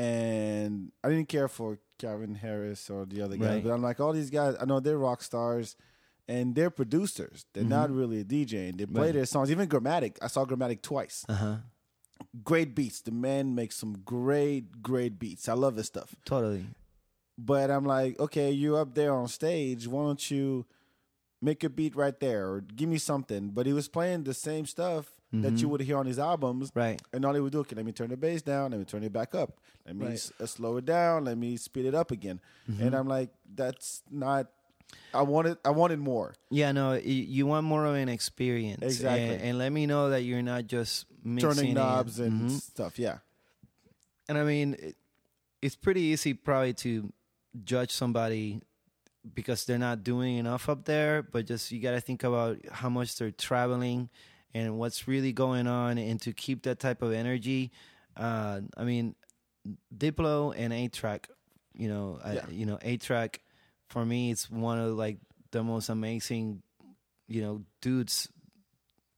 and 0.01 0.93
I 1.03 1.09
didn't 1.09 1.28
care 1.28 1.49
for 1.49 1.78
Calvin 1.99 2.36
Harris 2.36 2.89
or 2.89 3.05
the 3.05 3.20
other 3.23 3.36
guys, 3.36 3.49
Right. 3.49 3.65
but 3.65 3.70
I'm 3.73 3.82
like, 3.82 3.99
all 4.01 4.12
these 4.12 4.31
guys, 4.31 4.55
I 4.61 4.65
know 4.65 4.78
they're 4.81 4.99
rock 4.99 5.23
stars, 5.23 5.77
and 6.28 6.55
they're 6.55 6.70
producers. 6.70 7.47
They're 7.53 7.65
not 7.65 7.90
really 7.90 8.20
a 8.20 8.24
DJ. 8.24 8.69
And 8.70 8.78
they 8.78 8.86
play 8.86 8.93
Mm-hmm. 8.94 8.97
Right. 9.01 9.12
their 9.15 9.27
songs. 9.27 9.51
Even 9.51 9.69
Gramatik, 9.69 10.19
I 10.23 10.28
saw 10.28 10.44
Gramatik 10.44 10.82
twice. 10.82 11.24
Uh 11.28 11.35
huh. 11.35 11.57
Great 12.44 12.74
beats. 12.77 13.01
The 13.01 13.11
man 13.11 13.55
makes 13.57 13.77
some 13.77 13.94
great, 14.05 14.82
great 14.82 15.19
beats. 15.19 15.49
I 15.49 15.55
love 15.55 15.77
his 15.77 15.86
stuff. 15.89 16.15
Totally. 16.24 16.65
But 17.36 17.70
I'm 17.73 17.85
like, 17.85 18.20
okay, 18.20 18.53
you're 18.53 18.81
up 18.81 18.94
there 18.94 19.12
on 19.12 19.27
stage. 19.27 19.89
Why 19.89 20.05
don't 20.05 20.31
you 20.31 20.65
make 21.43 21.62
a 21.64 21.69
beat 21.69 21.94
right 21.97 22.19
there 22.20 22.48
or 22.48 22.60
give 22.62 22.89
me 22.89 22.97
something? 22.98 23.48
But 23.51 23.66
he 23.66 23.73
was 23.74 23.89
playing 23.89 24.24
the 24.24 24.32
same 24.35 24.64
stuff 24.64 25.12
that 25.35 25.55
you 25.62 25.69
would 25.70 25.81
hear 25.81 25.97
on 25.97 26.05
his 26.05 26.19
albums. 26.19 26.69
Mm-hmm. 26.70 26.78
Right. 26.78 27.02
And 27.12 27.24
all 27.24 27.32
he 27.32 27.40
would 27.40 27.52
do, 27.52 27.60
okay, 27.60 27.74
let 27.74 27.86
me 27.86 27.93
turn 27.93 28.10
the 28.10 28.19
bass 28.19 28.43
down, 28.43 28.70
let 28.73 28.78
me 28.78 28.85
turn 28.85 29.02
it 29.02 29.14
back 29.14 29.35
up, 29.35 29.59
let 29.86 29.97
me 29.97 30.05
Right. 30.05 30.12
s- 30.14 30.31
uh, 30.39 30.44
slow 30.44 30.77
it 30.77 30.85
down, 30.85 31.24
let 31.24 31.39
me 31.39 31.56
speed 31.56 31.86
it 31.86 31.94
up 31.94 32.10
again. 32.10 32.39
Mm-hmm. 32.70 32.82
And 32.82 32.94
I'm 32.94 33.09
like, 33.09 33.31
that's 33.55 34.02
not. 34.10 34.48
I 35.14 35.23
wanted, 35.23 35.56
I 35.64 35.70
wanted 35.70 36.01
more. 36.01 36.35
Yeah, 36.51 36.73
no, 36.73 36.93
you 36.93 37.47
want 37.47 37.64
more 37.64 37.86
of 37.86 37.94
an 37.94 38.10
experience. 38.10 38.82
Exactly. 38.82 39.24
And, 39.36 39.43
and 39.43 39.59
let 39.59 39.73
me 39.73 39.86
know 39.86 40.10
that 40.10 40.20
you're 40.23 40.43
not 40.43 40.66
just 40.66 41.06
Turning 41.39 41.73
knobs 41.74 42.20
and 42.20 42.51
Mhm. 42.51 42.60
stuff. 42.60 42.98
Yeah. 42.98 43.19
And 44.28 44.36
I 44.36 44.44
mean, 44.44 44.74
it, 44.78 44.97
it's 45.62 45.77
pretty 45.77 46.02
easy 46.02 46.35
probably 46.35 46.74
to 46.74 47.10
judge 47.64 47.90
somebody 47.90 48.60
because 49.35 49.65
they're 49.65 49.78
not 49.78 50.03
doing 50.05 50.36
enough 50.39 50.69
up 50.69 50.85
there, 50.85 51.23
but 51.23 51.47
just 51.47 51.70
you 51.70 51.81
got 51.81 51.93
to 51.93 52.01
think 52.01 52.24
about 52.24 52.59
how 52.70 52.89
much 52.89 53.16
they're 53.16 53.31
traveling 53.31 54.09
and 54.55 54.78
what's 54.78 55.07
really 55.09 55.32
going 55.32 55.66
on 55.66 55.97
and 55.99 56.20
to 56.23 56.32
keep 56.32 56.62
that 56.65 56.78
type 56.81 57.03
of 57.03 57.12
energy. 57.12 57.70
Uh, 58.16 58.61
I 58.77 58.85
mean, 58.85 59.15
Diplo 59.97 60.53
and 60.57 60.73
A-Trak, 60.73 61.27
you 61.74 61.89
know, 61.89 62.19
I- 62.23 62.43
you 62.51 62.66
know, 62.66 62.78
A-Trak 62.82 63.36
for 63.89 64.05
me 64.05 64.31
it's 64.31 64.51
one 64.51 64.78
of 64.78 64.97
like 64.97 65.19
the 65.53 65.62
most 65.62 65.89
amazing, 65.89 66.62
you 67.28 67.43
know, 67.43 67.62
dudes 67.81 68.28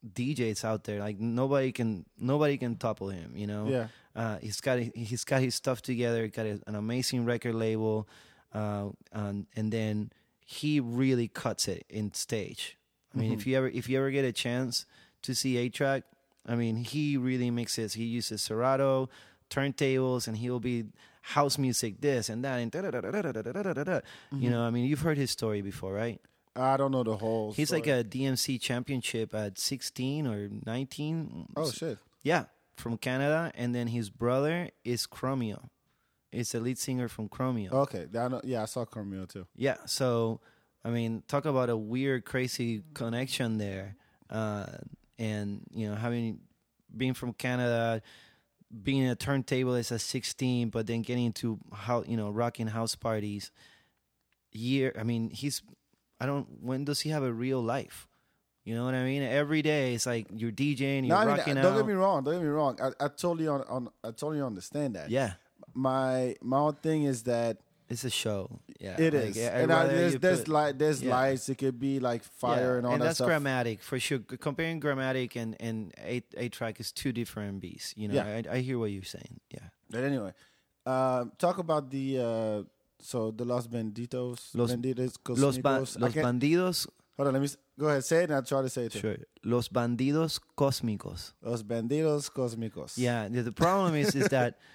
DJs 0.07 0.65
out 0.65 0.85
there. 0.85 1.01
Like 1.01 1.19
nobody 1.19 1.73
can 1.73 2.05
nobody 2.19 2.59
can 2.59 2.77
topple 2.77 3.09
him, 3.09 3.33
you 3.37 3.47
know. 3.47 3.69
Yeah. 3.69 3.87
Uh, 4.15 4.39
he's 4.39 4.61
got 4.61 4.79
he's 4.79 5.25
got 5.25 5.41
his 5.41 5.55
stuff 5.55 5.81
together. 5.83 6.29
Got 6.29 6.47
an 6.47 6.75
amazing 6.75 7.25
record 7.25 7.55
label, 7.55 8.07
uh, 8.55 8.91
and 9.13 9.47
and 9.57 9.73
then 9.73 10.11
he 10.45 10.81
really 10.81 11.29
cuts 11.29 11.69
it 11.69 11.85
in 11.89 12.13
stage. 12.15 12.77
I 13.15 13.19
mean, 13.19 13.33
if 13.33 13.47
you 13.47 13.57
ever 13.57 13.69
if 13.69 13.89
you 13.89 13.99
ever 13.99 14.11
get 14.11 14.25
a 14.25 14.33
chance 14.33 14.87
to 15.23 15.35
see 15.35 15.57
A-Trak, 15.59 16.03
I 16.47 16.55
mean, 16.55 16.77
he 16.77 17.17
really 17.17 17.51
mixes. 17.51 17.95
He 17.95 18.05
uses 18.05 18.43
Serato, 18.43 19.09
turntables, 19.51 20.27
and 20.29 20.37
he'll 20.37 20.61
be 20.61 20.87
house 21.23 21.57
music 21.57 22.03
this 22.03 22.29
and 22.29 22.45
that 22.45 22.59
and 22.59 22.71
da 22.71 22.83
da 22.83 22.91
da 22.91 23.01
da 23.01 23.23
da 23.23 23.33
da 23.33 23.63
da 23.63 23.73
da 23.73 23.85
da. 23.85 24.01
You 24.33 24.51
know, 24.51 24.63
I 24.63 24.71
mean, 24.71 24.85
you've 24.85 25.01
heard 25.01 25.17
his 25.17 25.31
story 25.31 25.63
before, 25.63 25.93
right? 25.93 26.21
I 26.57 26.77
don't 26.77 26.93
know 26.93 27.03
the 27.03 27.17
whole. 27.17 27.53
He's 27.53 27.73
like 27.73 27.87
a 27.87 28.05
DMC 28.05 28.61
championship 28.61 29.35
at 29.35 29.59
16 29.59 30.27
or 30.27 30.49
19. 30.65 31.49
Oh 31.57 31.71
shit. 31.71 31.99
Yeah, 32.23 32.45
from 32.77 32.97
Canada, 32.99 33.51
and 33.55 33.75
then 33.75 33.89
his 33.89 34.11
brother 34.11 34.71
is 34.85 35.07
Chromeo. 35.07 35.69
It's 36.35 36.53
the 36.53 36.61
lead 36.61 36.79
singer 36.79 37.09
from 37.09 37.29
Chromeo. 37.29 37.73
Okay. 37.73 38.07
I 38.19 38.29
know, 38.29 38.41
yeah, 38.45 38.63
I 38.63 38.67
saw 38.67 38.85
Chromeo 38.85 39.29
too. 39.29 39.47
Yeah, 39.57 39.77
so 39.87 40.41
I 40.85 40.91
mean, 40.91 41.23
talk 41.29 41.45
about 41.45 41.71
a 41.71 41.77
weird, 41.77 42.25
crazy 42.25 42.83
connection 42.93 43.59
there, 43.59 43.97
uh, 44.31 44.67
and 45.19 45.63
you 45.73 45.89
know, 45.89 45.95
having 45.95 46.41
being 46.97 47.15
from 47.15 47.33
Canada, 47.33 48.03
being 48.83 49.09
a 49.09 49.17
turntablist 49.17 49.93
a 49.93 49.99
16, 49.99 50.69
but 50.71 50.87
then 50.87 51.03
getting 51.03 51.27
into 51.27 51.59
how 51.73 52.03
you 52.07 52.17
know 52.17 52.31
rocking 52.31 52.67
house 52.67 52.95
parties. 52.95 53.51
Year, 54.53 54.95
I 54.99 55.03
mean, 55.03 55.31
he's. 55.31 55.63
I 56.21 56.27
don't. 56.27 56.47
When 56.63 56.85
does 56.85 57.01
he 57.01 57.11
have 57.11 57.25
a 57.25 57.33
real 57.33 57.61
life? 57.61 58.07
You 58.65 58.75
know 58.75 58.85
what 58.85 58.95
I 58.95 59.05
mean? 59.05 59.23
Every 59.23 59.63
day 59.63 59.95
it's 59.95 60.07
like 60.07 60.27
you're 60.35 60.53
DJing, 60.53 61.07
you're 61.07 61.09
No, 61.09 61.17
I 61.17 61.25
mean, 61.27 61.37
rocking 61.37 61.55
don't 61.57 61.67
out. 61.67 61.77
get 61.77 61.87
me 61.87 61.93
wrong. 61.93 62.23
Don't 62.25 62.35
get 62.35 62.43
me 62.43 62.49
wrong. 62.49 62.79
I, 62.81 62.89
I 63.05 63.09
totally 63.09 63.47
on, 63.49 63.63
on 63.63 63.89
I 64.03 64.09
totally 64.09 64.41
understand 64.41 64.95
that. 64.95 65.11
yeah, 65.11 65.33
My 65.75 66.37
my 66.43 66.71
thing 66.83 67.05
is 67.05 67.25
that 67.25 67.59
it's 67.89 68.05
a 68.05 68.11
show. 68.11 68.61
Yeah, 68.81 68.97
it 68.99 69.13
like, 69.15 69.25
is, 69.31 69.39
and 69.39 69.73
I, 69.73 69.87
there's 69.87 70.17
there's 70.19 70.39
put- 70.41 70.49
light 70.49 70.79
there's 70.79 71.03
yeah. 71.03 71.11
lights. 71.15 71.49
It 71.49 71.57
could 71.59 71.79
be 71.79 72.01
like 72.01 72.23
fire 72.25 72.73
Yeah, 72.73 72.79
and 72.79 72.87
all 72.87 72.93
that 72.93 73.01
that's 73.05 73.17
stuff. 73.19 73.29
Gramatik 73.29 73.81
for 73.81 73.99
sure. 74.01 74.21
Comparing 74.21 74.81
Gramatik 74.81 75.37
and 75.37 75.57
and 75.61 75.93
a 75.99 76.23
A-Trak 76.37 76.81
is 76.81 76.93
two 76.93 77.13
different 77.13 77.61
beasts. 77.61 77.95
You 77.97 78.09
know, 78.09 78.15
Yeah. 78.15 78.43
I, 78.51 78.57
I 78.57 78.59
hear 78.61 78.79
what 78.79 78.91
you're 78.91 79.03
saying. 79.05 79.41
Yeah, 79.51 79.69
But 79.91 80.05
anyway, 80.05 80.33
uh, 80.87 81.27
talk 81.39 81.59
about 81.59 81.91
the 81.91 82.19
uh, 82.21 82.63
so 83.01 83.31
the 83.33 83.45
Los 83.45 83.67
Benditos, 83.69 84.55
Los- 84.55 84.73
Benditos, 84.73 85.17
los 85.39 85.59
ba-. 85.59 85.81
Los 85.81 85.97
bandidos. 86.15 86.87
Hold 87.17 87.29
on, 87.29 87.35
let 87.35 87.41
me 87.41 87.47
s- 87.47 87.57
go 87.79 87.87
ahead. 87.89 88.05
Say 88.05 88.19
it, 88.25 88.31
and 88.31 88.35
I'll 88.35 88.43
try 88.43 88.63
to 88.63 88.69
say 88.69 88.87
it. 88.87 88.93
Too. 88.93 88.99
Sure, 89.01 89.17
los 89.45 89.69
bandidos 89.69 90.41
cósmicos. 90.57 91.33
Los 91.43 91.63
Bandidos 91.63 92.29
Cosmicos. 92.33 92.97
Yeah, 92.99 93.29
the, 93.29 93.43
the 93.43 93.53
problem 93.53 93.95
is 93.95 94.15
is 94.17 94.29
that 94.29 94.59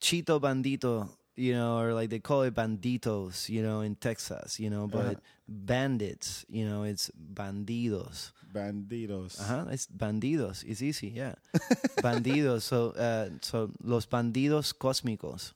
Chito 0.00 0.40
Bandito, 0.40 1.08
you 1.36 1.52
know, 1.54 1.78
or 1.78 1.92
like 1.94 2.10
they 2.10 2.18
call 2.20 2.42
it 2.42 2.54
banditos, 2.54 3.48
you 3.48 3.62
know, 3.62 3.80
in 3.80 3.94
Texas, 3.96 4.58
you 4.60 4.70
know, 4.70 4.86
but 4.86 5.06
Uh-huh. 5.06 5.14
bandits, 5.48 6.44
you 6.48 6.66
know, 6.68 6.82
it's 6.84 7.10
bandidos. 7.16 8.32
Bandidos. 8.52 9.40
Uh 9.40 9.44
huh. 9.44 9.64
It's 9.70 9.86
bandidos. 9.86 10.64
It's 10.66 10.82
easy. 10.82 11.08
Yeah, 11.08 11.34
bandidos. 12.02 12.62
So, 12.62 12.90
uh, 12.90 13.30
so 13.42 13.70
los 13.82 14.06
bandidos 14.06 14.72
cósmicos. 14.72 15.52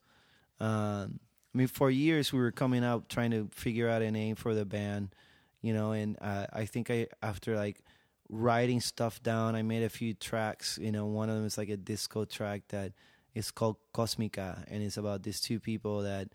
Um, 0.61 1.19
I 1.55 1.59
mean, 1.59 1.67
for 1.69 1.91
years 1.91 2.33
we 2.33 2.39
were 2.39 2.53
coming 2.53 2.85
out 2.85 3.09
trying 3.09 3.31
to 3.33 3.49
figure 3.53 3.89
out 3.89 4.03
a 4.03 4.11
name 4.11 4.37
for 4.37 4.55
the 4.55 4.65
band, 4.65 5.15
you 5.63 5.73
know, 5.75 5.93
and 5.93 6.17
uh, 6.21 6.47
I 6.53 6.65
think 6.67 6.91
I 6.91 7.09
after 7.23 7.57
like 7.57 7.81
writing 8.29 8.81
stuff 8.81 9.23
down, 9.23 9.55
I 9.57 9.63
made 9.63 9.83
a 9.83 9.89
few 9.91 10.15
tracks. 10.15 10.79
You 10.81 10.93
know, 10.93 11.07
one 11.07 11.29
of 11.29 11.37
them 11.37 11.45
is 11.47 11.59
like 11.59 11.69
a 11.69 11.77
disco 11.77 12.25
track 12.25 12.63
that 12.69 12.93
is 13.35 13.51
called 13.51 13.77
Cosmica, 13.95 14.65
and 14.69 14.83
it's 14.83 14.97
about 14.97 15.23
these 15.23 15.41
two 15.41 15.61
people 15.61 16.03
that 16.03 16.29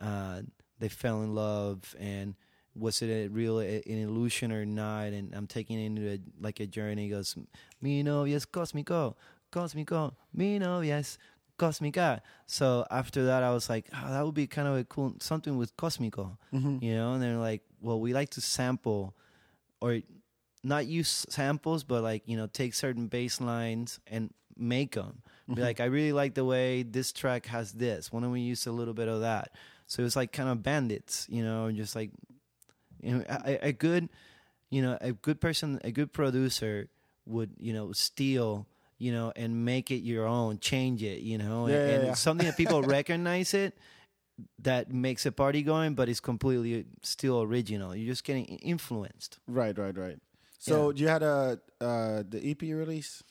uh, 0.00 0.42
they 0.78 0.88
fell 0.88 1.22
in 1.22 1.34
love 1.34 1.94
and 1.98 2.34
was 2.76 3.02
it 3.02 3.08
a 3.08 3.28
real 3.28 3.60
an 3.60 3.82
illusion 3.86 4.50
or 4.50 4.64
not? 4.64 5.06
And 5.06 5.32
I'm 5.34 5.46
taking 5.46 5.80
it 5.80 5.86
into 5.86 6.10
a, 6.10 6.18
like 6.40 6.60
a 6.60 6.66
journey. 6.66 7.04
He 7.04 7.08
goes, 7.08 7.36
mi 7.80 8.02
novia 8.02 8.36
es 8.36 8.46
cósmico, 8.46 9.14
cósmico, 9.52 10.14
mi 10.32 10.58
novia 10.58 10.98
es 10.98 11.18
cósmica. 11.58 12.20
So 12.46 12.84
after 12.90 13.26
that, 13.26 13.42
I 13.42 13.50
was 13.50 13.68
like, 13.68 13.86
oh, 13.94 14.10
that 14.10 14.24
would 14.24 14.34
be 14.34 14.46
kind 14.46 14.66
of 14.66 14.76
a 14.76 14.84
cool 14.84 15.14
something 15.20 15.56
with 15.56 15.76
cósmico, 15.76 16.36
you 16.82 16.94
know. 16.94 17.14
And 17.14 17.22
they're 17.22 17.36
like, 17.36 17.62
well, 17.80 18.00
we 18.00 18.12
like 18.12 18.30
to 18.30 18.40
sample 18.40 19.14
or 19.80 20.00
not 20.62 20.86
use 20.86 21.26
samples, 21.28 21.84
but 21.84 22.02
like 22.02 22.22
you 22.26 22.36
know, 22.36 22.46
take 22.46 22.74
certain 22.74 23.06
bass 23.06 23.40
lines 23.40 24.00
and 24.06 24.32
make 24.56 24.94
them. 24.94 25.22
Be 25.52 25.60
like, 25.60 25.80
I 25.80 25.84
really 25.86 26.12
like 26.12 26.34
the 26.34 26.44
way 26.44 26.82
this 26.82 27.12
track 27.12 27.46
has 27.46 27.72
this. 27.72 28.10
Why 28.12 28.20
don't 28.20 28.30
we 28.30 28.40
use 28.40 28.66
a 28.66 28.72
little 28.72 28.94
bit 28.94 29.08
of 29.08 29.20
that? 29.20 29.52
So 29.86 30.00
it 30.00 30.04
was 30.04 30.16
like 30.16 30.32
kind 30.32 30.48
of 30.48 30.62
bandits, 30.62 31.26
you 31.28 31.44
know, 31.44 31.70
just 31.70 31.94
like 31.94 32.10
you 33.02 33.18
know, 33.18 33.24
a, 33.28 33.68
a 33.68 33.72
good, 33.72 34.08
you 34.70 34.80
know, 34.80 34.96
a 35.00 35.12
good 35.12 35.40
person, 35.40 35.80
a 35.84 35.90
good 35.90 36.12
producer 36.12 36.88
would, 37.26 37.50
you 37.58 37.72
know, 37.74 37.92
steal, 37.92 38.66
you 38.98 39.12
know, 39.12 39.32
and 39.36 39.64
make 39.66 39.90
it 39.90 39.98
your 40.02 40.26
own, 40.26 40.58
change 40.58 41.02
it, 41.02 41.20
you 41.20 41.36
know, 41.36 41.66
Yeah, 41.68 41.74
and, 41.74 41.88
yeah, 41.88 41.94
and 41.96 42.06
yeah. 42.08 42.14
something 42.14 42.46
that 42.46 42.56
people 42.56 42.82
recognize 42.98 43.52
it 43.52 43.76
that 44.60 44.92
makes 44.92 45.26
a 45.26 45.32
party 45.32 45.62
going, 45.62 45.94
but 45.94 46.08
it's 46.08 46.20
completely 46.20 46.86
still 47.02 47.42
original. 47.42 47.94
You're 47.94 48.10
just 48.10 48.24
getting 48.24 48.46
influenced. 48.46 49.38
Right, 49.46 49.76
right, 49.78 49.96
right. 49.96 50.18
So 50.58 50.90
you 50.90 51.08
had 51.08 51.22
a 51.22 51.60
uh, 51.80 52.22
the 52.26 52.40
EP 52.42 52.62
release. 52.62 53.22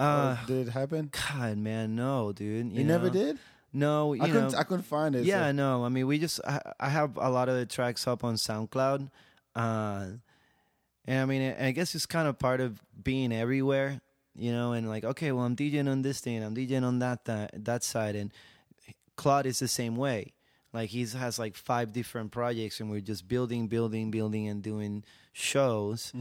Uh, 0.00 0.36
Or 0.42 0.46
did 0.46 0.68
it 0.68 0.70
happen? 0.70 1.10
God, 1.12 1.58
man, 1.58 1.94
no, 1.94 2.32
dude. 2.32 2.72
You, 2.72 2.84
never 2.84 3.06
know? 3.06 3.12
did. 3.12 3.38
No, 3.72 4.14
you 4.14 4.22
I 4.22 4.26
couldn't. 4.28 4.54
I 4.54 4.62
couldn't 4.64 4.84
find 4.84 5.14
it. 5.14 5.24
yeah, 5.24 5.48
so- 5.48 5.52
no. 5.52 5.84
I 5.84 5.88
mean, 5.90 6.06
we 6.06 6.18
just 6.18 6.40
I, 6.44 6.60
I 6.80 6.88
have 6.88 7.16
a 7.16 7.30
lot 7.30 7.48
of 7.48 7.56
the 7.56 7.66
tracks 7.66 8.06
up 8.08 8.24
on 8.24 8.34
SoundCloud, 8.34 9.10
uh, 9.54 10.06
and 11.06 11.18
I 11.20 11.24
mean, 11.26 11.54
I 11.58 11.70
guess 11.72 11.94
it's 11.94 12.06
kind 12.06 12.26
of 12.28 12.38
part 12.38 12.60
of 12.60 12.80
being 13.02 13.32
everywhere, 13.32 14.00
you 14.34 14.50
know. 14.52 14.72
And 14.72 14.88
like, 14.88 15.04
okay, 15.04 15.30
well, 15.32 15.44
I'm 15.44 15.54
DJing 15.54 15.88
on 15.88 16.02
this 16.02 16.20
thing, 16.20 16.42
I'm 16.42 16.54
DJing 16.54 16.82
on 16.82 16.98
that 17.00 17.26
that, 17.26 17.64
that 17.64 17.84
side, 17.84 18.16
and 18.16 18.32
Claude 19.16 19.46
is 19.46 19.58
the 19.60 19.68
same 19.68 19.96
way. 19.96 20.32
Like 20.72 20.90
he 20.90 21.04
has 21.06 21.38
like 21.38 21.56
five 21.56 21.92
different 21.92 22.30
projects, 22.30 22.80
and 22.80 22.90
we're 22.90 23.00
just 23.00 23.26
building, 23.26 23.66
building, 23.66 24.10
building, 24.10 24.46
and 24.48 24.62
doing 24.62 25.02
shows. 25.32 26.12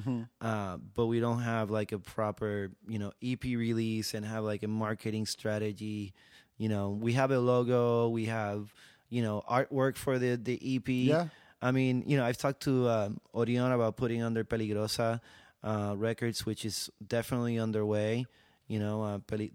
Uh, 0.42 0.78
but 0.96 1.06
we 1.08 1.20
don't 1.20 1.42
have 1.42 1.70
like 1.70 1.92
a 1.92 2.00
proper, 2.00 2.72
you 2.88 2.98
know, 3.00 3.12
EP 3.24 3.44
release 3.44 4.14
and 4.14 4.26
have 4.26 4.44
like 4.44 4.64
a 4.64 4.68
marketing 4.68 5.26
strategy. 5.26 6.14
You 6.58 6.68
know, 6.70 6.90
we 6.90 7.14
have 7.14 7.32
a 7.32 7.40
logo, 7.40 8.10
we 8.10 8.26
have, 8.26 8.74
you 9.10 9.22
know, 9.22 9.44
artwork 9.50 9.96
for 9.98 10.18
the 10.20 10.36
the 10.36 10.58
EP. 10.76 10.88
Yeah. 10.90 11.28
I 11.62 11.72
mean, 11.72 12.04
you 12.08 12.18
know, 12.18 12.26
I've 12.26 12.38
talked 12.38 12.62
to 12.64 12.88
um, 12.90 13.20
Orion 13.36 13.72
about 13.72 13.98
putting 13.98 14.24
under 14.24 14.44
Peligrosa 14.46 15.20
uh, 15.64 15.94
Records, 15.98 16.46
which 16.46 16.64
is 16.66 16.90
definitely 17.06 17.60
underway. 17.60 18.26
You 18.68 18.80
know, 18.80 19.04
uh, 19.04 19.18
Peli- 19.20 19.52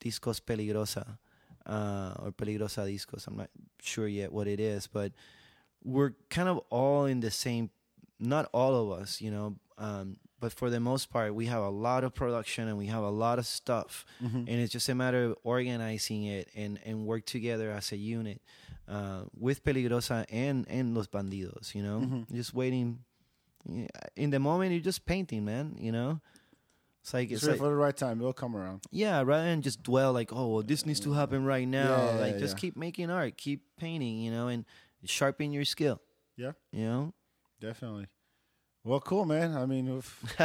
Discos 0.00 0.40
Peligrosa 0.40 1.18
uh, 1.66 2.14
or 2.18 2.32
Peligrosa 2.32 2.86
Discos. 2.86 3.26
I'm 3.26 3.36
not 3.36 3.50
sure 3.82 4.06
yet 4.08 4.32
what 4.32 4.46
it 4.46 4.60
is, 4.60 4.86
but 4.86 5.12
we're 5.84 6.12
kind 6.30 6.48
of 6.48 6.58
all 6.70 7.04
in 7.06 7.20
the 7.20 7.30
same. 7.30 7.70
Not 8.18 8.48
all 8.52 8.74
of 8.92 9.00
us, 9.00 9.20
you 9.20 9.30
know, 9.30 9.56
um, 9.78 10.16
but 10.40 10.52
for 10.52 10.70
the 10.70 10.80
most 10.80 11.10
part, 11.10 11.34
we 11.34 11.46
have 11.46 11.62
a 11.62 11.68
lot 11.68 12.02
of 12.04 12.14
production 12.14 12.66
and 12.68 12.78
we 12.78 12.86
have 12.86 13.02
a 13.02 13.10
lot 13.10 13.38
of 13.38 13.46
stuff, 13.46 14.04
and 14.20 14.48
it's 14.48 14.72
just 14.72 14.88
a 14.88 14.94
matter 14.94 15.24
of 15.24 15.36
organizing 15.44 16.24
it 16.24 16.48
and 16.54 16.78
and 16.84 17.04
work 17.06 17.24
together 17.26 17.70
as 17.70 17.92
a 17.92 17.96
unit. 17.96 18.40
uh, 18.88 19.24
with 19.36 19.64
Peligrosa 19.64 20.24
and 20.30 20.64
and 20.70 20.94
Los 20.94 21.08
Bandidos. 21.08 21.74
You 21.74 21.82
know, 21.82 21.98
Mhm. 22.00 22.32
just 22.32 22.54
waiting. 22.54 23.00
In 24.14 24.30
the 24.30 24.38
moment, 24.38 24.70
you're 24.72 24.80
just 24.80 25.04
painting, 25.06 25.44
man. 25.44 25.76
You 25.78 25.90
know, 25.92 26.20
it's 27.06 27.14
like 27.14 27.30
It's 27.30 27.44
it's 27.44 27.50
like 27.50 27.58
for 27.60 27.68
the 27.68 27.76
right 27.76 27.96
time. 27.96 28.18
It'll 28.18 28.32
come 28.32 28.56
around. 28.56 28.80
yeah, 28.90 29.22
rather 29.22 29.44
than 29.44 29.62
just 29.62 29.80
dwell 29.84 30.12
like, 30.12 30.32
oh, 30.32 30.48
well, 30.48 30.62
this 30.64 30.84
needs 30.84 30.98
to 31.00 31.12
happen 31.12 31.44
right 31.44 31.66
now. 31.66 31.88
Yeah, 31.88 32.14
yeah, 32.14 32.20
like, 32.20 32.38
just 32.38 32.56
yeah. 32.56 32.60
keep 32.62 32.76
making 32.76 33.10
art, 33.10 33.36
keep 33.36 33.62
painting, 33.78 34.18
you 34.18 34.32
know, 34.32 34.48
and 34.48 34.64
sharpen 35.04 35.52
your 35.52 35.64
skill. 35.64 36.00
Yeah. 36.36 36.52
you 36.72 36.84
know. 36.84 37.14
Definitely. 37.60 38.08
Well, 38.82 38.98
cool, 38.98 39.24
man. 39.24 39.56
I 39.56 39.66
mean, 39.66 40.02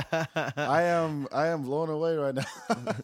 I 0.56 0.84
am 0.84 1.28
I 1.32 1.48
am 1.48 1.64
blown 1.64 1.90
away 1.90 2.16
right 2.16 2.36
now. 2.36 2.46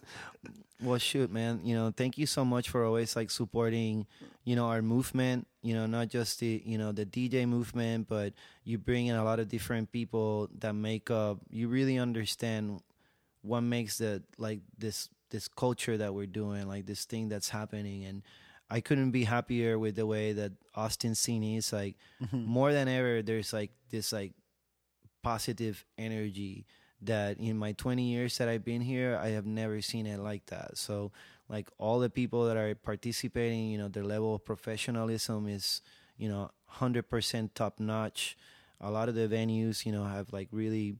Well, 0.80 1.00
shoot, 1.00 1.32
man. 1.32 1.62
You 1.64 1.74
know, 1.74 1.92
thank 1.96 2.20
you 2.20 2.28
so 2.28 2.46
much 2.46 2.70
for 2.70 2.86
always 2.86 3.16
like 3.16 3.32
supporting, 3.32 4.06
you 4.44 4.56
know, 4.56 4.68
our 4.68 4.84
movement. 4.84 5.48
You 5.64 5.74
know, 5.74 5.88
not 5.88 6.10
just 6.10 6.40
the 6.40 6.62
you 6.64 6.78
know 6.78 6.92
the 6.92 7.04
DJ 7.04 7.48
movement, 7.48 8.08
but 8.08 8.34
you 8.64 8.78
bring 8.78 9.08
in 9.08 9.16
a 9.16 9.24
lot 9.24 9.40
of 9.40 9.50
different 9.50 9.92
people 9.92 10.50
that 10.60 10.74
make 10.74 11.10
up. 11.10 11.40
You 11.50 11.68
really 11.68 11.98
understand 11.98 12.82
what 13.42 13.62
makes 13.62 13.98
the 13.98 14.24
like 14.38 14.62
this 14.78 15.10
this 15.30 15.48
culture 15.48 15.98
that 15.98 16.14
we're 16.14 16.26
doing, 16.26 16.68
like 16.68 16.86
this 16.86 17.06
thing 17.06 17.30
that's 17.30 17.50
happening, 17.50 18.06
and 18.06 18.24
I 18.70 18.82
couldn't 18.82 19.12
be 19.12 19.24
happier 19.24 19.80
with 19.80 19.96
the 19.96 20.06
way 20.06 20.34
that 20.34 20.52
Austin 20.76 21.16
scene 21.16 21.44
is. 21.44 21.72
Like 21.72 21.96
mm-hmm. 22.22 22.44
more 22.44 22.74
than 22.74 22.88
ever, 22.88 23.22
there's 23.22 23.54
like 23.54 23.72
this 23.90 24.12
like 24.12 24.34
positive 25.24 25.86
energy 25.98 26.66
that 27.02 27.38
in 27.38 27.58
my 27.58 27.74
20 27.74 28.04
years 28.04 28.38
that 28.38 28.50
I've 28.50 28.66
been 28.66 28.82
here, 28.82 29.20
I 29.22 29.30
have 29.30 29.46
never 29.46 29.82
seen 29.82 30.08
it 30.08 30.20
like 30.20 30.46
that. 30.48 30.78
So, 30.78 31.12
like 31.50 31.70
all 31.78 32.00
the 32.00 32.10
people 32.10 32.46
that 32.48 32.58
are 32.58 32.76
participating, 32.76 33.70
you 33.70 33.78
know, 33.78 33.88
their 33.88 34.04
level 34.04 34.36
of 34.36 34.44
professionalism 34.44 35.48
is, 35.48 35.82
you 36.18 36.28
know, 36.28 36.52
100% 36.76 37.50
top 37.54 37.80
notch. 37.80 38.38
A 38.82 38.92
lot 38.92 39.10
of 39.10 39.16
the 39.16 39.28
venues, 39.28 39.86
you 39.86 39.92
know, 39.92 40.04
have 40.04 40.34
like 40.34 40.50
really 40.52 40.98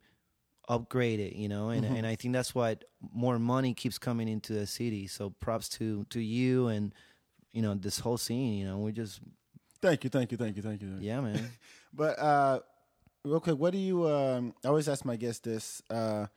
upgraded, 0.70 1.38
you 1.38 1.48
know, 1.48 1.70
and, 1.70 1.86
and 1.86 2.06
I 2.06 2.16
think 2.16 2.34
that's 2.34 2.54
what 2.54 2.84
more 3.14 3.40
money 3.40 3.74
keeps 3.74 3.98
coming 3.98 4.28
into 4.28 4.54
the 4.54 4.68
city. 4.68 5.08
So, 5.08 5.30
props 5.30 5.70
to 5.78 6.06
to 6.10 6.20
you 6.20 6.68
and 6.68 6.94
you 7.54 7.62
know 7.62 7.74
this 7.76 8.00
whole 8.00 8.18
scene. 8.18 8.54
You 8.60 8.66
know, 8.66 8.78
we 8.80 8.92
just 8.92 9.22
thank 9.82 10.04
you, 10.04 10.10
thank 10.10 10.32
you, 10.32 10.38
thank 10.38 10.56
you, 10.58 10.62
thank 10.64 10.82
you. 10.82 10.98
yeah, 11.00 11.22
man. 11.22 11.50
But 11.94 12.20
uh, 12.20 12.60
real 13.24 13.40
quick, 13.40 13.58
what 13.58 13.72
do 13.72 13.80
you? 13.80 14.08
Um, 14.08 14.54
I 14.64 14.68
always 14.68 14.88
ask 14.90 15.06
my 15.06 15.16
guests 15.16 15.40
this. 15.42 15.82
Uh, 15.90 16.28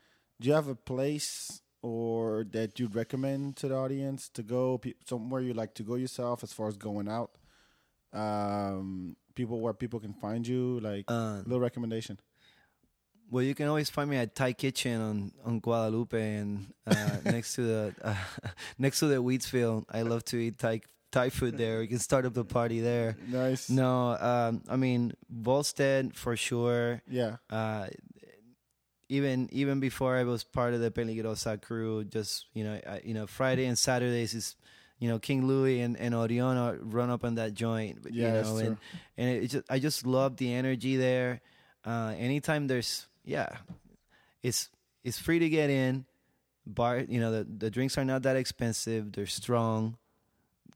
do 0.40 0.48
you 0.48 0.54
have 0.54 0.68
a 0.68 0.74
place 0.74 1.60
or 1.82 2.44
that 2.52 2.78
you'd 2.78 2.94
recommend 2.94 3.56
to 3.56 3.68
the 3.68 3.74
audience 3.76 4.28
to 4.30 4.42
go? 4.42 4.80
Somewhere 5.06 5.42
you 5.42 5.52
like 5.52 5.74
to 5.74 5.82
go 5.82 5.96
yourself, 5.96 6.42
as 6.42 6.52
far 6.52 6.68
as 6.68 6.76
going 6.76 7.08
out. 7.08 7.32
Um, 8.12 9.16
people 9.34 9.60
where 9.60 9.74
people 9.74 10.00
can 10.00 10.14
find 10.14 10.46
you, 10.46 10.80
like 10.80 11.04
Uh, 11.08 11.42
little 11.44 11.60
recommendation. 11.60 12.18
Well, 13.30 13.44
you 13.44 13.54
can 13.54 13.68
always 13.68 13.88
find 13.88 14.10
me 14.10 14.16
at 14.16 14.34
Thai 14.34 14.52
Kitchen 14.54 15.00
on 15.00 15.32
on 15.44 15.60
Guadalupe 15.60 16.18
and 16.18 16.72
uh, 16.86 17.16
next 17.24 17.54
to 17.54 17.62
the 17.62 17.94
uh, 18.02 18.14
next 18.78 18.98
to 19.00 19.06
the 19.06 19.22
wheat 19.22 19.44
field. 19.44 19.86
I 19.90 20.02
love 20.02 20.24
to 20.26 20.36
eat 20.36 20.58
Thai 20.58 20.80
Thai 21.12 21.30
food 21.30 21.56
there. 21.56 21.80
You 21.82 21.88
can 21.88 21.98
start 21.98 22.26
up 22.26 22.34
the 22.34 22.44
party 22.44 22.80
there. 22.80 23.16
Nice. 23.28 23.70
No, 23.70 24.16
um, 24.18 24.62
I 24.68 24.76
mean 24.76 25.12
Volstead 25.30 26.14
for 26.16 26.36
sure. 26.36 27.02
Yeah. 27.08 27.36
Uh, 27.48 27.86
even 29.08 29.48
even 29.52 29.80
before 29.80 30.16
I 30.16 30.24
was 30.24 30.44
part 30.44 30.74
of 30.74 30.80
the 30.80 30.90
Peligrosa 30.90 31.60
crew, 31.60 32.04
just 32.04 32.46
you 32.54 32.64
know, 32.64 32.80
I, 32.86 33.00
you 33.04 33.14
know, 33.14 33.26
Friday 33.26 33.66
and 33.66 33.76
Saturdays 33.76 34.34
is, 34.34 34.56
you 34.98 35.08
know, 35.08 35.18
King 35.18 35.46
Louis 35.46 35.80
and 35.80 35.96
and 35.96 36.14
Oriona 36.14 36.78
run 36.80 37.10
up 37.10 37.24
on 37.24 37.34
that 37.34 37.54
joint. 37.54 38.06
Yeah, 38.10 38.26
you 38.26 38.32
that's 38.32 38.48
know, 38.50 38.58
true. 38.58 38.66
and 38.66 38.76
and 39.18 39.44
it 39.44 39.48
just 39.48 39.64
I 39.68 39.78
just 39.78 40.06
love 40.06 40.36
the 40.36 40.52
energy 40.54 40.96
there. 40.96 41.40
Uh, 41.84 42.14
anytime 42.18 42.66
there's 42.68 43.06
yeah, 43.24 43.48
it's 44.42 44.70
it's 45.04 45.18
free 45.18 45.38
to 45.38 45.48
get 45.48 45.70
in. 45.70 46.04
Bar, 46.66 46.98
you 47.08 47.20
know, 47.20 47.32
the 47.32 47.44
the 47.44 47.70
drinks 47.70 47.96
are 47.98 48.04
not 48.04 48.22
that 48.22 48.36
expensive. 48.36 49.12
They're 49.12 49.26
strong, 49.26 49.96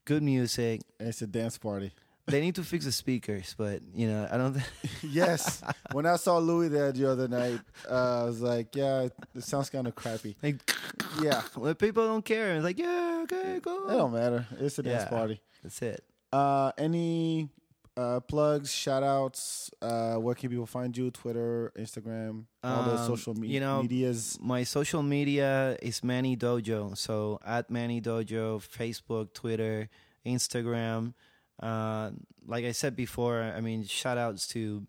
good 0.04 0.22
music. 0.22 0.80
And 0.98 1.08
it's 1.08 1.22
a 1.22 1.26
dance 1.26 1.58
party. 1.58 1.92
They 2.26 2.40
need 2.40 2.54
to 2.54 2.62
fix 2.64 2.86
the 2.86 2.92
speakers, 2.92 3.54
but 3.58 3.82
you 3.94 4.08
know, 4.08 4.26
I 4.30 4.38
don't. 4.38 4.56
yes. 5.02 5.62
When 5.92 6.06
I 6.06 6.16
saw 6.16 6.38
Louis 6.38 6.68
there 6.68 6.90
the 6.90 7.10
other 7.10 7.28
night, 7.28 7.60
uh, 7.88 8.22
I 8.22 8.24
was 8.24 8.40
like, 8.40 8.74
yeah, 8.74 9.08
it 9.34 9.44
sounds 9.44 9.68
kind 9.68 9.86
of 9.86 9.94
crappy. 9.94 10.34
like 10.42 10.74
Yeah. 11.22 11.42
when 11.54 11.74
people 11.74 12.06
don't 12.06 12.24
care, 12.24 12.54
it's 12.56 12.64
like 12.64 12.78
yeah, 12.78 13.20
okay, 13.24 13.60
cool. 13.62 13.90
It 13.90 13.92
don't 13.92 14.12
matter. 14.14 14.46
It's 14.58 14.78
a 14.78 14.82
dance 14.82 15.02
Yeah. 15.02 15.08
party. 15.10 15.40
That's 15.62 15.82
it. 15.82 16.02
Uh, 16.32 16.72
any 16.78 17.50
uh, 17.96 18.20
plugs, 18.20 18.72
shout 18.72 19.02
outs? 19.02 19.70
Uh, 19.80 20.16
where 20.16 20.34
can 20.34 20.50
people 20.50 20.66
find 20.66 20.96
you? 20.96 21.10
Twitter, 21.10 21.72
Instagram, 21.78 22.44
all 22.62 22.82
the 22.84 22.96
Um, 22.98 23.06
social 23.06 23.34
media. 23.34 23.54
you 23.54 23.60
know, 23.60 23.82
medias. 23.82 24.38
My 24.40 24.64
social 24.64 25.02
media 25.02 25.76
is 25.80 26.02
Manny 26.02 26.36
Dojo. 26.36 26.96
So 26.96 27.38
at 27.44 27.70
Manny 27.70 28.00
Dojo, 28.00 28.58
Facebook, 28.60 29.32
Twitter, 29.32 29.88
Instagram. 30.26 31.14
Uh, 31.62 32.10
like 32.46 32.64
I 32.64 32.72
said 32.72 32.96
before, 32.96 33.40
I 33.42 33.60
mean, 33.60 33.84
shout 33.84 34.18
outs 34.18 34.46
to 34.48 34.86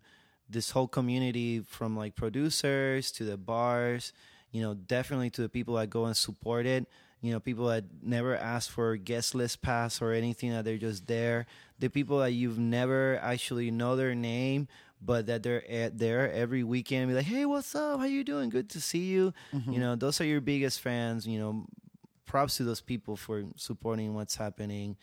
this 0.48 0.70
whole 0.70 0.88
community 0.88 1.60
from 1.60 1.96
like 1.96 2.14
producers 2.16 3.10
to 3.12 3.24
the 3.24 3.36
bars, 3.36 4.12
you 4.50 4.62
know, 4.62 4.74
definitely 4.74 5.30
to 5.30 5.42
the 5.42 5.48
people 5.48 5.74
that 5.74 5.90
go 5.90 6.04
and 6.06 6.16
support 6.16 6.66
it. 6.66 6.86
You 7.22 7.32
know, 7.32 7.40
people 7.40 7.66
that 7.68 7.84
never 8.02 8.36
ask 8.36 8.70
for 8.70 8.96
guest 8.96 9.34
list 9.34 9.62
pass 9.62 10.02
or 10.02 10.12
anything 10.12 10.50
that 10.50 10.64
they're 10.64 10.76
just 10.78 11.06
there. 11.06 11.46
The 11.78 11.88
people 11.88 12.18
that 12.20 12.32
you've 12.32 12.58
never 12.58 13.18
actually 13.22 13.70
know 13.70 13.96
their 13.96 14.14
name, 14.14 14.68
but 15.00 15.26
that 15.26 15.42
they're 15.42 15.68
at 15.70 15.98
there 15.98 16.32
every 16.32 16.62
weekend 16.64 17.02
and 17.02 17.10
be 17.10 17.14
like, 17.16 17.26
"Hey, 17.26 17.44
what's 17.44 17.74
up? 17.74 18.00
How 18.00 18.06
you 18.06 18.24
doing? 18.24 18.48
Good 18.48 18.70
to 18.70 18.80
see 18.80 19.06
you." 19.06 19.32
You 19.52 19.78
know, 19.78 19.94
those 19.96 20.20
are 20.20 20.24
your 20.24 20.40
biggest 20.40 20.80
fans. 20.80 21.26
You 21.26 21.38
know, 21.38 21.66
props 22.24 22.56
to 22.56 22.64
those 22.64 22.80
people 22.80 23.16
for 23.16 23.44
supporting 23.56 24.14
what's 24.14 24.36
happening. 24.36 24.96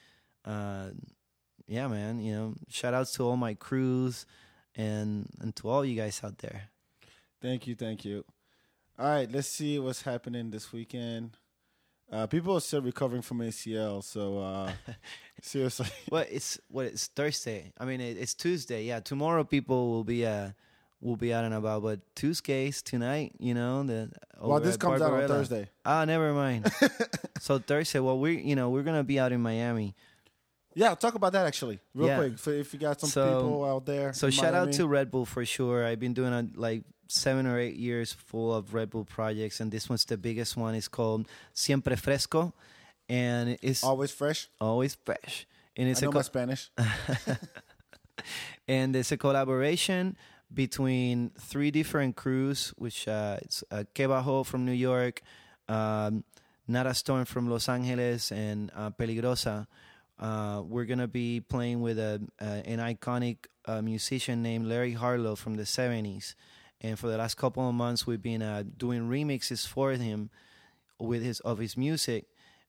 Uh, 0.46 0.90
yeah, 1.68 1.88
man. 1.88 2.20
You 2.20 2.34
know, 2.34 2.54
shout 2.70 2.94
outs 2.94 3.14
to 3.14 3.24
all 3.24 3.38
my 3.38 3.54
crews 3.54 4.26
and 4.76 5.30
and 5.40 5.56
to 5.58 5.70
all 5.70 5.86
you 5.86 5.96
guys 5.96 6.22
out 6.24 6.40
there. 6.40 6.70
Thank 7.42 7.68
you, 7.68 7.76
thank 7.76 8.04
you. 8.06 8.26
All 8.98 9.08
right, 9.08 9.32
let's 9.32 9.48
see 9.48 9.78
what's 9.80 10.04
happening 10.04 10.52
this 10.52 10.72
weekend. 10.72 11.38
Uh, 12.14 12.28
people 12.28 12.56
are 12.56 12.62
still 12.62 12.82
recovering 12.82 13.24
from 13.24 13.40
ACL, 13.40 14.04
so 14.04 14.38
uh, 14.38 14.72
seriously, 15.42 15.88
Well, 16.12 16.26
it's 16.30 16.60
what 16.68 16.86
it's 16.86 17.08
Thursday. 17.08 17.74
I 17.80 17.86
mean, 17.86 18.02
it, 18.02 18.18
it's 18.18 18.36
Tuesday. 18.36 18.84
Yeah, 18.84 19.00
tomorrow 19.00 19.44
people 19.44 19.90
will 19.90 20.04
be 20.04 20.24
uh 20.26 20.50
will 21.02 21.16
be 21.18 21.34
out 21.34 21.44
and 21.44 21.54
about, 21.56 21.82
but 21.82 22.00
Tuesdays 22.16 22.84
tonight, 22.84 23.34
you 23.40 23.56
know 23.56 23.82
the. 23.84 24.12
well, 24.40 24.60
this 24.60 24.78
comes 24.78 25.02
out 25.02 25.12
on 25.12 25.28
Thursday. 25.28 25.70
Ah, 25.86 26.06
never 26.06 26.34
mind. 26.34 26.72
so 27.40 27.58
Thursday, 27.58 28.00
well, 28.00 28.20
we 28.20 28.40
you 28.42 28.56
know 28.56 28.70
we're 28.70 28.84
gonna 28.84 29.04
be 29.04 29.20
out 29.20 29.32
in 29.32 29.42
Miami. 29.42 29.96
Yeah, 30.76 30.94
talk 30.96 31.16
about 31.16 31.34
that 31.34 31.46
actually, 31.48 31.80
real 31.96 32.08
Yeah. 32.08 32.18
quick. 32.18 32.34
If, 32.34 32.48
if 32.48 32.74
you 32.74 32.80
got 32.80 33.00
some 33.02 33.10
So- 33.10 33.42
people 33.42 33.66
out 33.66 33.86
there, 33.88 34.14
So 34.14 34.30
shout 34.30 34.54
out 34.54 34.72
to 34.74 34.88
Red 34.88 35.10
Bull 35.10 35.26
for 35.26 35.44
sure. 35.46 35.84
I've 35.86 36.00
been 36.00 36.14
doing 36.14 36.34
a, 36.34 36.48
like 36.56 36.84
seven 37.14 37.46
or 37.46 37.60
eight 37.60 37.76
years 37.76 38.14
full 38.14 38.54
of 38.54 38.74
Red 38.74 38.90
Bull 38.90 39.06
projects, 39.06 39.60
and 39.60 39.72
this 39.72 39.90
one's 39.90 40.06
the 40.06 40.18
biggest 40.18 40.58
one. 40.58 40.76
It's 40.76 40.88
called 40.88 41.28
Siempre 41.54 41.96
Fresco, 41.96 42.54
and 43.08 43.58
it's 43.62 43.84
always 43.84 44.12
fresh. 44.12 44.50
always 44.60 44.96
fresh. 44.96 45.46
And 45.76 45.88
I 45.88 45.92
it's 45.92 46.02
know 46.02 46.10
a 46.10 46.14
my 46.14 46.22
Spanish. 46.22 46.70
and 48.68 48.96
it's 48.96 49.12
a 49.12 49.18
collaboration 49.18 50.18
between 50.54 51.32
three 51.40 51.72
different 51.72 52.16
crews, 52.16 52.74
which 52.78 53.08
uh, 53.08 53.38
it's 53.42 53.64
uh, 53.72 53.84
Que 53.94 54.08
Bajo 54.08 54.46
from 54.46 54.66
New 54.66 54.74
York, 54.74 55.22
um, 55.68 56.24
Nara 56.68 56.94
Storm 56.94 57.26
from 57.26 57.50
Los 57.50 57.68
Angeles, 57.70 58.32
and 58.32 58.72
uh, 58.76 58.92
Peligrosa. 58.92 59.68
Uh, 60.20 60.62
we're 60.66 60.86
gonna 60.86 61.08
be 61.08 61.42
playing 61.42 61.82
with 61.82 61.98
a, 61.98 62.22
uh, 62.40 62.46
an 62.66 62.80
iconic 62.80 63.38
uh, 63.66 63.82
musician 63.82 64.44
named 64.44 64.68
Larry 64.68 64.94
Harlow 64.94 65.36
from 65.36 65.56
the 65.56 65.64
'70s, 65.64 66.36
and 66.84 67.00
for 67.00 67.08
the 67.08 67.18
last 67.18 67.36
couple 67.36 67.68
of 67.68 67.74
months, 67.74 68.06
we've 68.06 68.22
been 68.22 68.42
uh, 68.42 68.64
doing 68.78 69.10
remixes 69.10 69.66
for 69.66 69.94
him 69.94 70.30
with 71.00 71.24
his 71.24 71.40
of 71.40 71.58
his 71.58 71.78
music, 71.78 72.26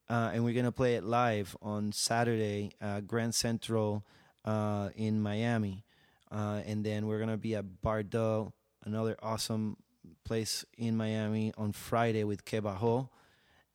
uh, 0.08 0.30
and 0.32 0.44
we're 0.44 0.54
gonna 0.54 0.72
play 0.72 0.94
it 0.94 1.02
live 1.02 1.56
on 1.60 1.90
Saturday, 1.90 2.72
uh, 2.80 3.00
Grand 3.00 3.34
Central 3.34 4.06
uh, 4.44 4.90
in 4.94 5.20
Miami, 5.20 5.84
uh, 6.30 6.62
and 6.64 6.84
then 6.84 7.06
we're 7.06 7.18
gonna 7.18 7.36
be 7.36 7.56
at 7.56 7.64
Bardot, 7.82 8.52
another 8.84 9.16
awesome 9.20 9.76
place 10.24 10.64
in 10.78 10.96
Miami, 10.96 11.52
on 11.58 11.72
Friday 11.72 12.22
with 12.22 12.44
Que 12.44 12.60
Bajo. 12.60 13.08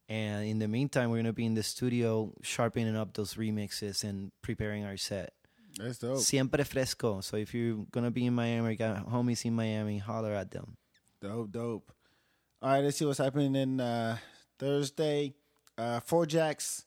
And 0.08 0.48
in 0.48 0.58
the 0.58 0.68
meantime, 0.68 1.12
we're 1.12 1.18
gonna 1.18 1.34
be 1.34 1.46
in 1.46 1.54
the 1.54 1.64
studio 1.64 2.34
sharpening 2.42 2.96
up 2.96 3.14
those 3.14 3.36
remixes 3.36 4.04
and 4.04 4.32
preparing 4.42 4.86
our 4.86 4.98
set. 4.98 5.34
That's 5.78 5.98
dope. 5.98 6.20
Siempre 6.20 6.64
fresco. 6.64 7.22
So 7.22 7.38
if 7.38 7.54
you're 7.54 7.86
gonna 7.92 8.12
be 8.12 8.26
in 8.26 8.34
Miami, 8.34 8.74
or 8.74 8.76
got 8.76 9.08
homies 9.08 9.46
in 9.46 9.54
Miami, 9.54 9.98
holler 9.98 10.34
at 10.34 10.52
them. 10.52 10.76
Dope, 11.22 11.52
dope. 11.52 11.92
All 12.62 12.72
right, 12.72 12.84
let's 12.84 12.98
see 12.98 13.06
what's 13.06 13.20
happening 13.20 13.56
in 13.56 13.80
uh, 13.80 14.18
Thursday. 14.58 15.34
Uh, 15.78 16.00
Four 16.02 16.26
Jacks 16.26 16.86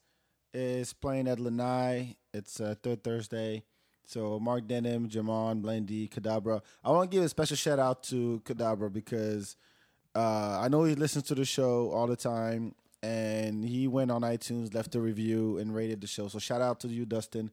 is 0.52 0.92
playing 0.92 1.28
at 1.28 1.40
Lanai. 1.40 2.16
It's 2.34 2.60
uh, 2.60 2.74
third 2.82 3.02
Thursday. 3.02 3.64
So 4.04 4.38
Mark 4.38 4.66
Denham, 4.66 5.08
Jamon, 5.08 5.62
Blendy, 5.62 6.10
Kadabra. 6.10 6.60
I 6.84 6.90
want 6.90 7.10
to 7.10 7.16
give 7.16 7.24
a 7.24 7.28
special 7.28 7.56
shout 7.56 7.78
out 7.78 8.02
to 8.04 8.42
Kadabra 8.44 8.92
because 8.92 9.56
uh, 10.14 10.58
I 10.60 10.68
know 10.68 10.84
he 10.84 10.94
listens 10.94 11.24
to 11.24 11.34
the 11.34 11.44
show 11.44 11.90
all 11.90 12.06
the 12.06 12.16
time, 12.16 12.74
and 13.02 13.64
he 13.64 13.88
went 13.88 14.10
on 14.10 14.22
iTunes, 14.22 14.74
left 14.74 14.94
a 14.94 15.00
review, 15.00 15.56
and 15.58 15.74
rated 15.74 16.00
the 16.02 16.06
show. 16.06 16.28
So 16.28 16.38
shout 16.38 16.60
out 16.60 16.80
to 16.80 16.88
you, 16.88 17.06
Dustin. 17.06 17.50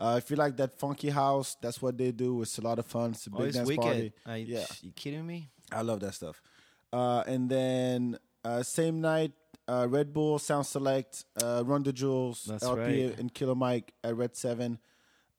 Uh, 0.00 0.14
if 0.22 0.30
you 0.30 0.36
like 0.36 0.56
that 0.56 0.78
funky 0.78 1.10
house, 1.10 1.56
that's 1.60 1.82
what 1.82 1.98
they 1.98 2.12
do. 2.12 2.40
It's 2.42 2.56
a 2.58 2.62
lot 2.62 2.78
of 2.78 2.86
fun. 2.86 3.10
It's 3.12 3.26
a 3.26 3.30
big 3.30 3.40
Oh, 3.40 3.44
it's 3.44 3.56
dance 3.56 3.68
wicked. 3.68 3.82
party. 3.82 4.12
I, 4.24 4.36
Yeah. 4.36 4.64
You 4.82 4.92
kidding 4.92 5.26
me? 5.26 5.48
I 5.72 5.82
love 5.82 6.00
that 6.00 6.14
stuff. 6.14 6.40
Uh, 6.92 7.22
and 7.26 7.50
then 7.50 8.18
uh, 8.44 8.62
same 8.62 9.00
night, 9.00 9.32
uh, 9.66 9.86
Red 9.88 10.12
Bull, 10.12 10.38
Sound 10.38 10.66
Select, 10.66 11.24
uh, 11.42 11.62
Run 11.66 11.82
the 11.82 11.92
Jewels, 11.92 12.44
That's 12.48 12.62
LP 12.62 12.80
right. 13.08 13.18
and 13.18 13.34
Killer 13.34 13.54
Mike 13.56 13.92
at 14.04 14.16
Red 14.16 14.36
Seven, 14.36 14.78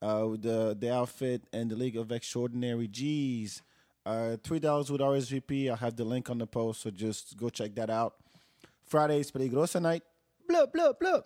uh, 0.02 0.26
with 0.30 0.42
the 0.42 0.76
the 0.78 0.92
outfit 0.94 1.42
and 1.52 1.70
the 1.70 1.74
League 1.76 1.96
of 1.96 2.12
Extraordinary 2.12 2.86
G's. 2.86 3.62
Uh, 4.06 4.36
Three 4.44 4.60
dollars 4.60 4.90
with 4.90 5.00
RSVP. 5.00 5.68
I'll 5.70 5.76
have 5.76 5.96
the 5.96 6.04
link 6.04 6.30
on 6.30 6.38
the 6.38 6.46
post, 6.46 6.82
so 6.82 6.90
just 6.90 7.36
go 7.36 7.48
check 7.48 7.74
that 7.74 7.90
out. 7.90 8.14
Friday's 8.86 9.30
Peligrosa 9.30 9.80
night. 9.82 10.02
Blah 10.48 10.66
blah 10.66 10.92
blah. 10.92 11.20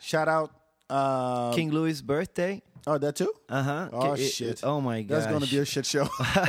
Shout 0.00 0.28
out 0.28 0.50
uh, 0.88 1.52
King 1.54 1.70
Louis' 1.70 2.02
birthday. 2.02 2.62
Oh, 2.86 2.98
that 2.98 3.16
too. 3.16 3.32
Uh 3.48 3.62
huh. 3.62 3.88
Oh, 3.92 4.16
shit. 4.16 4.60
oh 4.64 4.80
my 4.80 5.02
god. 5.02 5.16
That's 5.22 5.26
gonna 5.32 5.46
be 5.46 5.58
a 5.58 5.64
shit 5.64 5.86
show. 5.86 6.08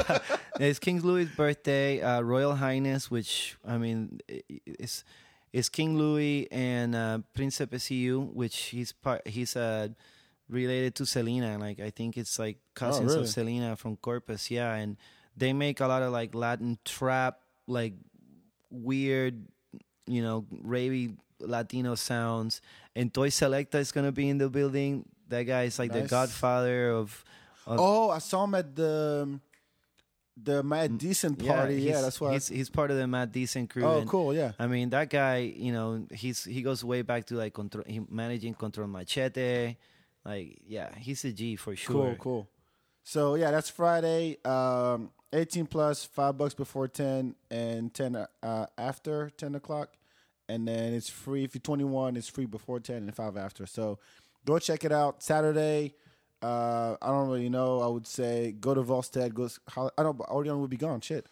it's 0.59 0.79
King 0.79 1.01
Louis' 1.01 1.25
birthday. 1.25 2.01
Uh, 2.01 2.21
Royal 2.21 2.55
Highness, 2.55 3.09
which 3.11 3.57
I 3.67 3.77
mean, 3.77 4.19
i- 4.29 4.41
i- 4.51 4.59
is 4.79 5.03
is 5.53 5.67
King 5.69 5.97
Louis 5.97 6.47
and 6.51 6.95
uh, 6.95 7.19
Principe 7.33 7.77
Siu, 7.79 8.21
which 8.33 8.57
he's 8.71 8.91
part. 8.93 9.27
He's 9.27 9.55
uh, 9.55 9.89
related 10.49 10.95
to 10.95 11.05
Selena. 11.05 11.57
Like 11.57 11.79
I 11.79 11.89
think 11.89 12.17
it's 12.17 12.39
like 12.39 12.57
cousins 12.75 13.11
Oh, 13.11 13.15
really? 13.15 13.23
of 13.25 13.29
Selena 13.29 13.75
from 13.75 13.97
Corpus. 13.97 14.49
Yeah, 14.49 14.73
and 14.75 14.97
they 15.35 15.51
make 15.53 15.79
a 15.81 15.87
lot 15.87 16.01
of 16.03 16.11
like 16.13 16.33
Latin 16.35 16.77
trap, 16.85 17.39
like 17.67 17.93
weird, 18.69 19.43
you 20.07 20.21
know, 20.21 20.45
ravey 20.63 21.15
Latino 21.39 21.95
sounds. 21.95 22.61
And 22.95 23.13
Toy 23.13 23.29
Selectah 23.29 23.75
is 23.79 23.91
gonna 23.91 24.11
be 24.11 24.29
in 24.29 24.37
the 24.37 24.49
building. 24.49 25.05
That 25.31 25.43
guy 25.43 25.63
is 25.63 25.79
like 25.79 25.91
the 25.91 26.03
godfather 26.03 26.91
of. 26.91 27.23
of 27.65 27.79
oh, 27.79 28.09
I 28.09 28.19
saw 28.19 28.43
him 28.43 28.55
at 28.55 28.75
the 28.75 29.39
the 30.37 30.63
Mad 30.63 30.97
Decent 30.97 31.39
party. 31.45 31.75
Yeah, 31.75 31.91
he's- 31.91 32.01
that's 32.01 32.21
why. 32.21 32.33
he's 32.33 32.47
he's 32.47 32.69
part 32.69 32.91
of 32.91 32.97
the 32.97 33.07
Mad 33.07 33.31
Decent 33.31 33.69
crew. 33.69 33.83
oh, 33.83 33.99
and, 33.99 34.09
cool. 34.09 34.33
Yeah. 34.33 34.51
I 34.59 34.67
mean, 34.67 34.89
that 34.91 35.09
guy, 35.09 35.37
you 35.55 35.73
know, 35.73 36.05
he's 36.13 36.43
he 36.43 36.61
goes 36.61 36.83
way 36.83 37.01
back 37.01 37.25
to 37.27 37.35
like 37.35 37.53
control, 37.53 37.83
managing 38.09 38.53
Control 38.53 38.87
Machete. 38.87 39.75
Like, 40.23 40.61
yeah, 40.67 40.93
he's 40.95 41.25
a 41.25 41.31
G 41.31 41.55
for 41.55 41.75
sure. 41.75 41.93
Cool, 41.93 42.15
cool. 42.19 42.49
So 43.03 43.35
yeah, 43.35 43.51
that's 43.51 43.69
Friday. 43.69 44.37
Um, 44.45 45.09
18 45.33 45.65
plus, 45.65 46.05
five 46.05 46.37
bucks 46.37 46.53
before 46.53 46.87
10, 46.87 47.35
and 47.49 47.93
10 47.93 48.27
uh, 48.43 48.65
after 48.77 49.29
10 49.37 49.55
o'clock, 49.55 49.93
and 50.49 50.67
then 50.67 50.93
it's 50.93 51.09
free 51.09 51.43
if 51.43 51.55
you're 51.55 51.61
21. 51.61 52.17
It's 52.17 52.27
free 52.27 52.45
before 52.45 52.79
10 52.79 52.97
and 52.97 53.15
five 53.15 53.37
after. 53.37 53.65
So 53.65 53.97
go 54.45 54.59
check 54.59 54.83
it 54.83 54.91
out. 54.91 55.23
Saturday. 55.23 55.95
Uh, 56.41 56.95
I 57.01 57.07
don't 57.07 57.27
really 57.29 57.49
know. 57.49 57.81
I 57.81 57.87
would 57.87 58.07
say 58.07 58.53
go 58.59 58.73
to 58.73 58.81
Volstead. 58.81 59.33
Go. 59.33 59.47
I 59.75 60.03
don't. 60.03 60.19
Orion 60.21 60.59
will 60.59 60.67
be 60.67 60.77
gone. 60.77 61.01
Shit. 61.01 61.27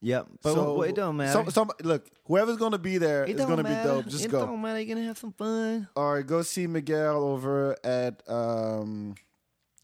Yeah, 0.00 0.22
but 0.42 0.54
so, 0.54 0.82
it 0.82 0.94
don't 0.94 1.16
matter. 1.16 1.32
Some, 1.32 1.50
some, 1.50 1.70
look, 1.82 2.06
whoever's 2.24 2.56
gonna 2.56 2.78
be 2.78 2.98
there 2.98 3.24
it 3.24 3.30
is 3.30 3.44
gonna 3.44 3.64
matter. 3.64 3.88
be 3.88 3.96
dope. 3.96 4.06
Just 4.06 4.26
it 4.26 4.30
go. 4.30 4.46
don't 4.46 4.62
matter. 4.62 4.78
You're 4.80 4.94
gonna 4.94 5.06
have 5.08 5.18
some 5.18 5.32
fun. 5.32 5.88
All 5.96 6.14
right, 6.14 6.24
go 6.24 6.42
see 6.42 6.68
Miguel 6.68 7.16
over 7.24 7.76
at 7.82 8.22
um, 8.30 9.16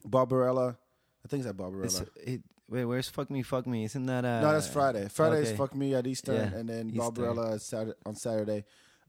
Barbarella. 0.05 0.77
I 1.25 1.29
think 1.29 1.41
it's 1.41 1.49
at 1.49 1.57
Barbarella. 1.57 1.87
It's, 1.87 2.03
it, 2.19 2.43
wait, 2.69 2.85
where's 2.85 3.09
Fuck 3.09 3.29
Me, 3.29 3.43
Fuck 3.43 3.67
Me? 3.67 3.85
Isn't 3.85 4.07
that 4.07 4.25
uh? 4.25 4.41
no, 4.41 4.53
that's 4.53 4.69
Friday. 4.69 5.09
Friday 5.09 5.43
is 5.43 5.53
fuck 5.53 5.75
me 5.75 5.95
at 5.95 6.07
Eastern, 6.07 6.37
Yeah, 6.37 6.59
and 6.59 6.69
then 6.69 6.91
Eastern. 6.91 6.99
Barbarella 6.99 7.55
is 7.55 7.65
Saturday, 7.65 7.99
on 8.07 8.15
Saturday. 8.15 8.65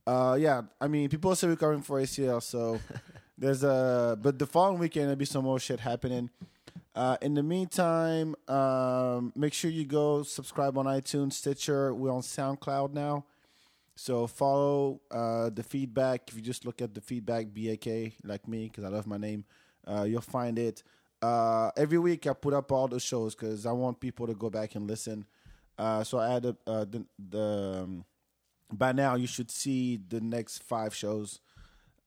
Uh, 0.08 0.38
yeah, 0.40 0.64
I 0.82 0.88
mean, 0.88 1.10
people 1.10 1.32
are 1.32 1.36
still 1.36 1.50
recovering 1.50 1.82
for 1.82 2.02
ACL, 2.02 2.42
so 2.42 2.80
there's 3.38 3.64
a. 3.64 4.18
But 4.22 4.40
the 4.40 4.46
following 4.46 4.80
weekend 4.80 5.06
there'll 5.06 5.18
be 5.18 5.26
some 5.26 5.44
more 5.44 5.60
shit 5.60 5.80
happening. 5.80 6.30
Uh, 6.96 7.18
in 7.22 7.34
the 7.34 7.44
meantime, 7.44 8.36
um, 8.48 9.34
make 9.36 9.54
sure 9.54 9.70
you 9.70 9.86
go 9.86 10.24
subscribe 10.24 10.78
on 10.78 10.86
iTunes, 10.86 11.34
Stitcher. 11.34 11.94
We're 11.94 12.12
on 12.12 12.22
SoundCloud 12.22 12.94
now. 12.94 13.26
So 13.96 14.28
follow 14.28 15.02
uh, 15.12 15.50
the 15.50 15.64
feedback. 15.64 16.30
If 16.30 16.36
you 16.36 16.42
just 16.42 16.66
look 16.66 16.82
at 16.82 16.94
the 16.94 17.02
feedback, 17.02 17.48
BAK, 17.54 18.14
like 18.24 18.48
me, 18.48 18.66
because 18.68 18.84
I 18.84 18.90
love 18.90 19.08
my 19.08 19.18
name, 19.18 19.46
uh, 19.86 20.04
you'll 20.04 20.22
find 20.22 20.58
it. 20.58 20.84
Uh, 21.22 21.72
every 21.78 21.98
week 21.98 22.28
I 22.28 22.34
put 22.34 22.54
up 22.54 22.72
all 22.72 22.88
the 22.88 23.00
shows 23.00 23.36
because 23.36 23.66
I 23.66 23.72
want 23.72 24.00
people 24.00 24.28
to 24.28 24.34
go 24.34 24.50
back 24.50 24.76
and 24.76 24.88
listen. 24.88 25.26
Uh, 25.78 26.04
so 26.04 26.20
I 26.20 26.36
added 26.36 26.56
uh, 26.68 26.86
the, 26.86 27.06
the 27.18 27.82
um, 27.84 28.06
by 28.72 28.92
now 28.92 29.16
you 29.16 29.28
should 29.28 29.52
see 29.52 29.98
the 29.98 30.22
next 30.22 30.64
five 30.64 30.94
shows. 30.94 31.40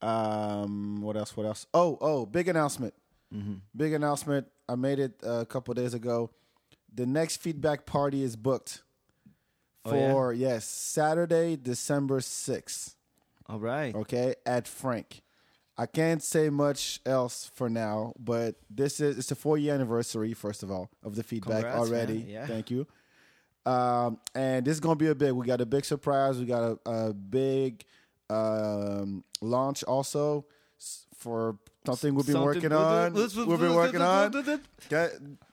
Um, 0.00 1.00
what 1.02 1.16
else? 1.16 1.36
What 1.36 1.46
else? 1.46 1.66
Oh, 1.74 1.98
oh, 2.00 2.26
big 2.26 2.48
announcement! 2.48 2.94
Big 3.76 3.92
announcement! 3.92 4.46
I 4.68 4.74
made 4.76 4.98
it 4.98 5.20
a 5.22 5.44
couple 5.44 5.74
days 5.74 5.94
ago. 5.94 6.30
The 6.94 7.04
next 7.06 7.38
feedback 7.38 7.84
party 7.86 8.22
is 8.22 8.36
booked 8.36 8.82
Oh, 9.84 9.94
yeah? 9.94 10.12
for 10.12 10.32
yes 10.32 10.64
Saturday, 10.66 11.56
December 11.56 12.20
sixth. 12.20 12.96
All 13.46 13.58
right. 13.58 13.94
Okay, 13.94 14.34
at 14.46 14.66
Frank. 14.68 15.22
I 15.76 15.86
can't 15.86 16.22
say 16.22 16.50
much 16.50 17.00
else 17.06 17.50
for 17.54 17.70
now, 17.70 18.12
but 18.18 18.56
this 18.68 19.00
is 19.00 19.16
it's 19.18 19.28
the 19.28 19.34
four 19.36 19.56
year 19.58 19.74
anniversary. 19.74 20.32
First 20.34 20.62
of 20.62 20.70
all, 20.70 20.90
of 21.04 21.14
the 21.14 21.22
feedback 21.22 21.62
Congrats, 21.62 21.78
already. 21.78 22.26
Yeah. 22.28 22.46
Thank 22.46 22.70
you. 22.70 22.86
Um, 23.64 24.18
and 24.34 24.64
this 24.66 24.72
is 24.74 24.80
gonna 24.80 24.96
be 24.96 25.06
a 25.08 25.14
big. 25.14 25.32
We 25.32 25.46
got 25.46 25.60
a 25.60 25.66
big 25.66 25.84
surprise. 25.84 26.38
We 26.38 26.46
got 26.46 26.78
a, 26.84 26.90
a 26.90 27.12
big 27.14 27.84
um, 28.30 29.24
launch 29.40 29.82
also 29.84 30.44
for 31.16 31.58
something 31.86 32.14
we've 32.14 32.26
been 32.26 32.34
Something- 32.34 32.46
working 32.46 32.72
on. 32.72 33.12
We've 33.14 33.58
been 33.60 33.74
working 33.74 34.02
on. 34.02 34.32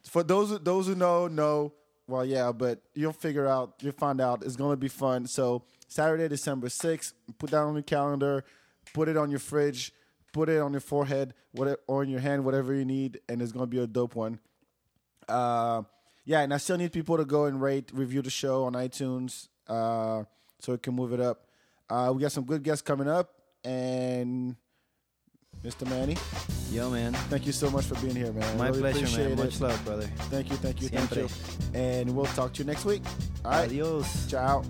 For 0.04 0.24
those 0.24 0.50
who- 0.50 0.60
those 0.60 0.88
who 0.88 0.96
know, 0.96 1.28
know. 1.28 1.74
Well, 2.08 2.24
yeah, 2.26 2.52
but 2.52 2.82
you'll 2.94 3.14
figure 3.14 3.48
out. 3.48 3.76
You'll 3.82 3.94
find 3.94 4.22
out. 4.22 4.44
It's 4.44 4.56
gonna 4.56 4.76
be 4.76 4.88
fun. 4.90 5.26
So 5.26 5.64
Saturday, 5.88 6.28
December 6.28 6.70
sixth. 6.70 7.14
Put 7.40 7.50
that 7.52 7.62
on 7.62 7.74
your 7.74 7.82
calendar. 7.84 8.44
Put 8.94 9.08
it 9.10 9.18
on 9.18 9.32
your 9.32 9.40
fridge. 9.40 9.92
Put 10.32 10.50
it 10.50 10.60
on 10.60 10.72
your 10.74 10.82
forehead, 10.82 11.34
whatever, 11.54 11.80
or 11.88 12.04
in 12.04 12.10
your 12.10 12.20
hand, 12.20 12.44
whatever 12.46 12.74
you 12.74 12.84
need, 12.86 13.22
and 13.30 13.42
it's 13.42 13.54
gonna 13.54 13.66
be 13.68 13.80
a 13.80 13.88
dope 13.88 14.16
one. 14.16 14.40
Uh, 15.30 15.84
yeah, 16.26 16.42
and 16.42 16.54
I 16.54 16.58
still 16.58 16.78
need 16.78 16.92
people 16.92 17.18
to 17.18 17.26
go 17.26 17.46
and 17.46 17.62
rate, 17.62 17.90
review 17.94 18.22
the 18.22 18.30
show 18.30 18.66
on 18.66 18.74
iTunes, 18.74 19.48
uh, 19.68 20.26
so 20.60 20.74
we 20.74 20.78
can 20.78 20.94
move 20.94 21.14
it 21.14 21.22
up. 21.22 21.45
Uh, 21.90 22.12
we 22.16 22.22
got 22.22 22.32
some 22.32 22.44
good 22.46 22.64
guests 22.64 22.82
coming 22.82 23.08
up, 23.08 23.30
and 23.64 24.56
Mr. 25.64 25.88
Manny, 25.90 26.18
Yo, 26.72 26.90
man. 26.90 27.14
thank 27.30 27.46
you 27.46 27.52
so 27.52 27.70
much 27.70 27.86
for 27.86 27.96
being 28.02 28.16
here, 28.16 28.32
man. 28.34 28.58
My 28.58 28.68
Really 28.70 28.80
pleasure, 28.82 29.18
man. 29.18 29.32
it. 29.32 29.38
Much 29.38 29.62
love, 29.62 29.86
brother. 29.86 30.08
Thank 30.30 30.50
you, 30.50 30.56
thank 30.58 30.82
you, 30.82 30.88
Siempre. 30.90 31.28
thank 31.28 31.74
you. 31.74 31.80
And 31.80 32.16
we'll 32.16 32.26
talk 32.28 32.54
to 32.54 32.60
you 32.60 32.66
next 32.66 32.86
week. 32.86 33.04
All 33.44 33.52
right. 33.52 33.66
Adios. 33.70 34.28
Ciao. 34.30 34.64